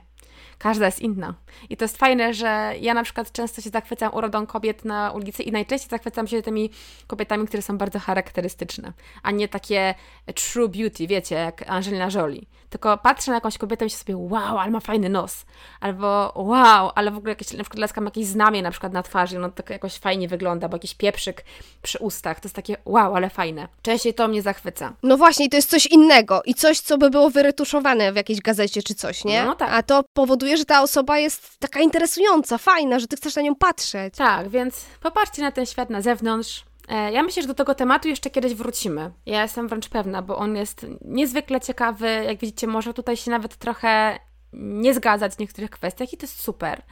Każda 0.58 0.86
jest 0.86 1.00
inna. 1.00 1.34
I 1.70 1.76
to 1.76 1.84
jest 1.84 1.96
fajne, 1.96 2.34
że 2.34 2.74
ja 2.80 2.94
na 2.94 3.02
przykład 3.04 3.32
często 3.32 3.62
się 3.62 3.70
zachwycam 3.70 4.14
urodą 4.14 4.46
kobiet 4.46 4.84
na 4.84 5.10
ulicy 5.10 5.42
i 5.42 5.52
najczęściej 5.52 5.90
zachwycam 5.90 6.26
się 6.26 6.42
tymi 6.42 6.70
kobietami, 7.06 7.46
które 7.46 7.62
są 7.62 7.78
bardzo 7.78 7.98
charakterystyczne, 7.98 8.92
a 9.22 9.30
nie 9.30 9.48
takie 9.48 9.94
true 10.34 10.68
beauty, 10.68 11.06
wiecie, 11.06 11.34
jak 11.34 11.70
Angelina 11.70 12.08
Jolie. 12.14 12.42
Tylko 12.76 12.98
patrzę 12.98 13.30
na 13.30 13.34
jakąś 13.34 13.58
kobietę 13.58 13.86
i 13.86 13.90
się 13.90 13.96
sobie, 13.96 14.16
wow, 14.16 14.58
ale 14.58 14.70
ma 14.70 14.80
fajny 14.80 15.08
nos. 15.08 15.44
Albo 15.80 16.32
wow, 16.34 16.90
ale 16.94 17.10
w 17.10 17.16
ogóle 17.16 17.30
jakieś, 17.30 17.52
na 17.52 17.64
przykład 17.64 17.78
laskam 17.78 18.04
jakieś 18.04 18.26
znamie 18.26 18.62
na 18.62 18.70
przykład 18.70 18.92
na 18.92 19.02
twarzy, 19.02 19.38
no 19.38 19.50
to 19.50 19.72
jakoś 19.72 19.98
fajnie 19.98 20.28
wygląda, 20.28 20.68
bo 20.68 20.74
jakiś 20.76 20.94
pieprzyk 20.94 21.44
przy 21.82 21.98
ustach. 21.98 22.40
To 22.40 22.46
jest 22.46 22.56
takie 22.56 22.76
wow, 22.84 23.14
ale 23.14 23.30
fajne. 23.30 23.68
Częściej 23.82 24.14
to 24.14 24.28
mnie 24.28 24.42
zachwyca. 24.42 24.92
No 25.02 25.16
właśnie, 25.16 25.48
to 25.48 25.56
jest 25.56 25.70
coś 25.70 25.86
innego 25.86 26.42
i 26.44 26.54
coś, 26.54 26.80
co 26.80 26.98
by 26.98 27.10
było 27.10 27.30
wyretuszowane 27.30 28.12
w 28.12 28.16
jakiejś 28.16 28.40
gazecie 28.40 28.82
czy 28.82 28.94
coś, 28.94 29.24
nie? 29.24 29.44
No 29.44 29.54
tak. 29.54 29.70
A 29.72 29.82
to 29.82 30.04
powoduje, 30.12 30.56
że 30.56 30.64
ta 30.64 30.82
osoba 30.82 31.18
jest 31.18 31.58
taka 31.58 31.80
interesująca, 31.80 32.58
fajna, 32.58 32.98
że 32.98 33.06
ty 33.06 33.16
chcesz 33.16 33.36
na 33.36 33.42
nią 33.42 33.54
patrzeć. 33.54 34.14
Tak, 34.16 34.48
więc 34.48 34.84
popatrzcie 35.00 35.42
na 35.42 35.52
ten 35.52 35.66
świat 35.66 35.90
na 35.90 36.02
zewnątrz. 36.02 36.65
E, 36.88 37.12
ja 37.12 37.22
myślę, 37.22 37.42
że 37.42 37.48
do 37.48 37.54
tego 37.54 37.74
tematu 37.74 38.08
jeszcze 38.08 38.30
kiedyś 38.30 38.54
wrócimy. 38.54 39.10
Ja 39.26 39.42
jestem 39.42 39.68
wręcz 39.68 39.88
pewna, 39.88 40.22
bo 40.22 40.36
on 40.36 40.56
jest 40.56 40.86
niezwykle 41.04 41.60
ciekawy. 41.60 42.08
Jak 42.26 42.38
widzicie, 42.38 42.66
może 42.66 42.94
tutaj 42.94 43.16
się 43.16 43.30
nawet 43.30 43.56
trochę 43.56 44.18
nie 44.52 44.94
zgadzać 44.94 45.34
w 45.34 45.38
niektórych 45.38 45.70
kwestiach 45.70 46.12
i 46.12 46.16
to 46.16 46.24
jest 46.26 46.40
super. 46.40 46.82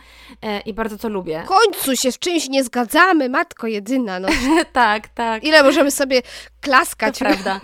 E, 0.43 0.61
I 0.61 0.75
bardzo 0.75 0.99
to 0.99 1.09
lubię. 1.09 1.43
W 1.45 1.49
końcu 1.49 1.97
się 1.97 2.13
z 2.13 2.19
czymś 2.19 2.49
nie 2.49 2.65
zgadzamy, 2.65 3.29
matko 3.29 3.67
jedyna. 3.67 4.21
No. 4.21 4.29
tak, 4.73 5.09
tak. 5.09 5.45
Ile 5.45 5.63
możemy 5.63 5.91
sobie 5.91 6.23
klaskać. 6.65 7.19
To 7.19 7.25
prawda. 7.25 7.61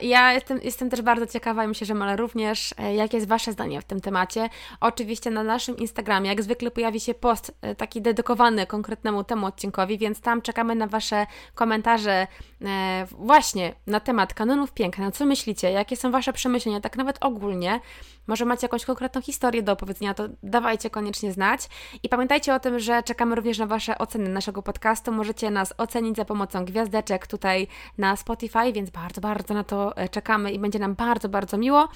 Ja 0.00 0.32
jestem, 0.32 0.60
jestem 0.62 0.90
też 0.90 1.02
bardzo 1.02 1.26
ciekawa 1.26 1.64
i 1.64 1.68
myślę, 1.68 1.86
że 1.86 1.94
Mala 1.94 2.16
również, 2.16 2.74
e, 2.78 2.94
jakie 2.94 3.16
jest 3.16 3.28
Wasze 3.28 3.52
zdanie 3.52 3.80
w 3.80 3.84
tym 3.84 4.00
temacie. 4.00 4.48
Oczywiście 4.80 5.30
na 5.30 5.42
naszym 5.42 5.76
Instagramie, 5.76 6.28
jak 6.28 6.42
zwykle 6.42 6.70
pojawi 6.70 7.00
się 7.00 7.14
post 7.14 7.54
e, 7.62 7.74
taki 7.74 8.02
dedykowany 8.02 8.66
konkretnemu 8.66 9.24
temu 9.24 9.46
odcinkowi, 9.46 9.98
więc 9.98 10.20
tam 10.20 10.42
czekamy 10.42 10.74
na 10.74 10.86
Wasze 10.86 11.26
komentarze 11.54 12.26
e, 12.64 13.06
właśnie 13.10 13.74
na 13.86 14.00
temat 14.00 14.34
kanonów 14.34 14.72
piękna. 14.72 15.10
Co 15.10 15.26
myślicie? 15.26 15.70
Jakie 15.70 15.96
są 15.96 16.10
Wasze 16.10 16.32
przemyślenia? 16.32 16.80
Tak 16.80 16.96
nawet 16.96 17.16
ogólnie. 17.20 17.80
Może 18.26 18.44
macie 18.44 18.64
jakąś 18.64 18.84
konkretną 18.84 19.20
historię 19.20 19.62
do 19.62 19.72
opowiedzenia, 19.72 20.14
to 20.14 20.24
dawajcie 20.42 20.90
koniecznie 20.90 21.32
znać. 21.32 21.68
I 22.02 22.08
pamiętajcie 22.08 22.54
o 22.54 22.60
tym, 22.60 22.78
że 22.78 23.02
czekamy 23.02 23.34
również 23.34 23.58
na 23.58 23.66
Wasze 23.66 23.98
oceny 23.98 24.28
naszego 24.28 24.62
podcastu. 24.62 25.12
Możecie 25.12 25.50
nas 25.50 25.74
ocenić 25.78 26.16
za 26.16 26.24
pomocą 26.24 26.64
gwiazdeczek 26.64 27.26
tutaj 27.26 27.66
na 27.98 28.16
Spotify 28.16 28.31
Spotify, 28.32 28.72
więc 28.72 28.90
bardzo, 28.90 29.20
bardzo 29.20 29.54
na 29.54 29.64
to 29.64 29.96
e, 29.96 30.08
czekamy 30.08 30.52
i 30.52 30.58
będzie 30.58 30.78
nam 30.78 30.94
bardzo, 30.94 31.28
bardzo 31.28 31.58
miło. 31.58 31.88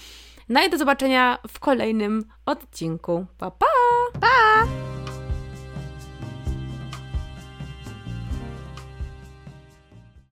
No 0.48 0.64
i 0.64 0.70
do 0.70 0.78
zobaczenia 0.78 1.38
w 1.48 1.58
kolejnym 1.58 2.24
odcinku. 2.46 3.26
Pa, 3.38 3.50
pa! 3.50 3.66
Pa! 4.20 4.66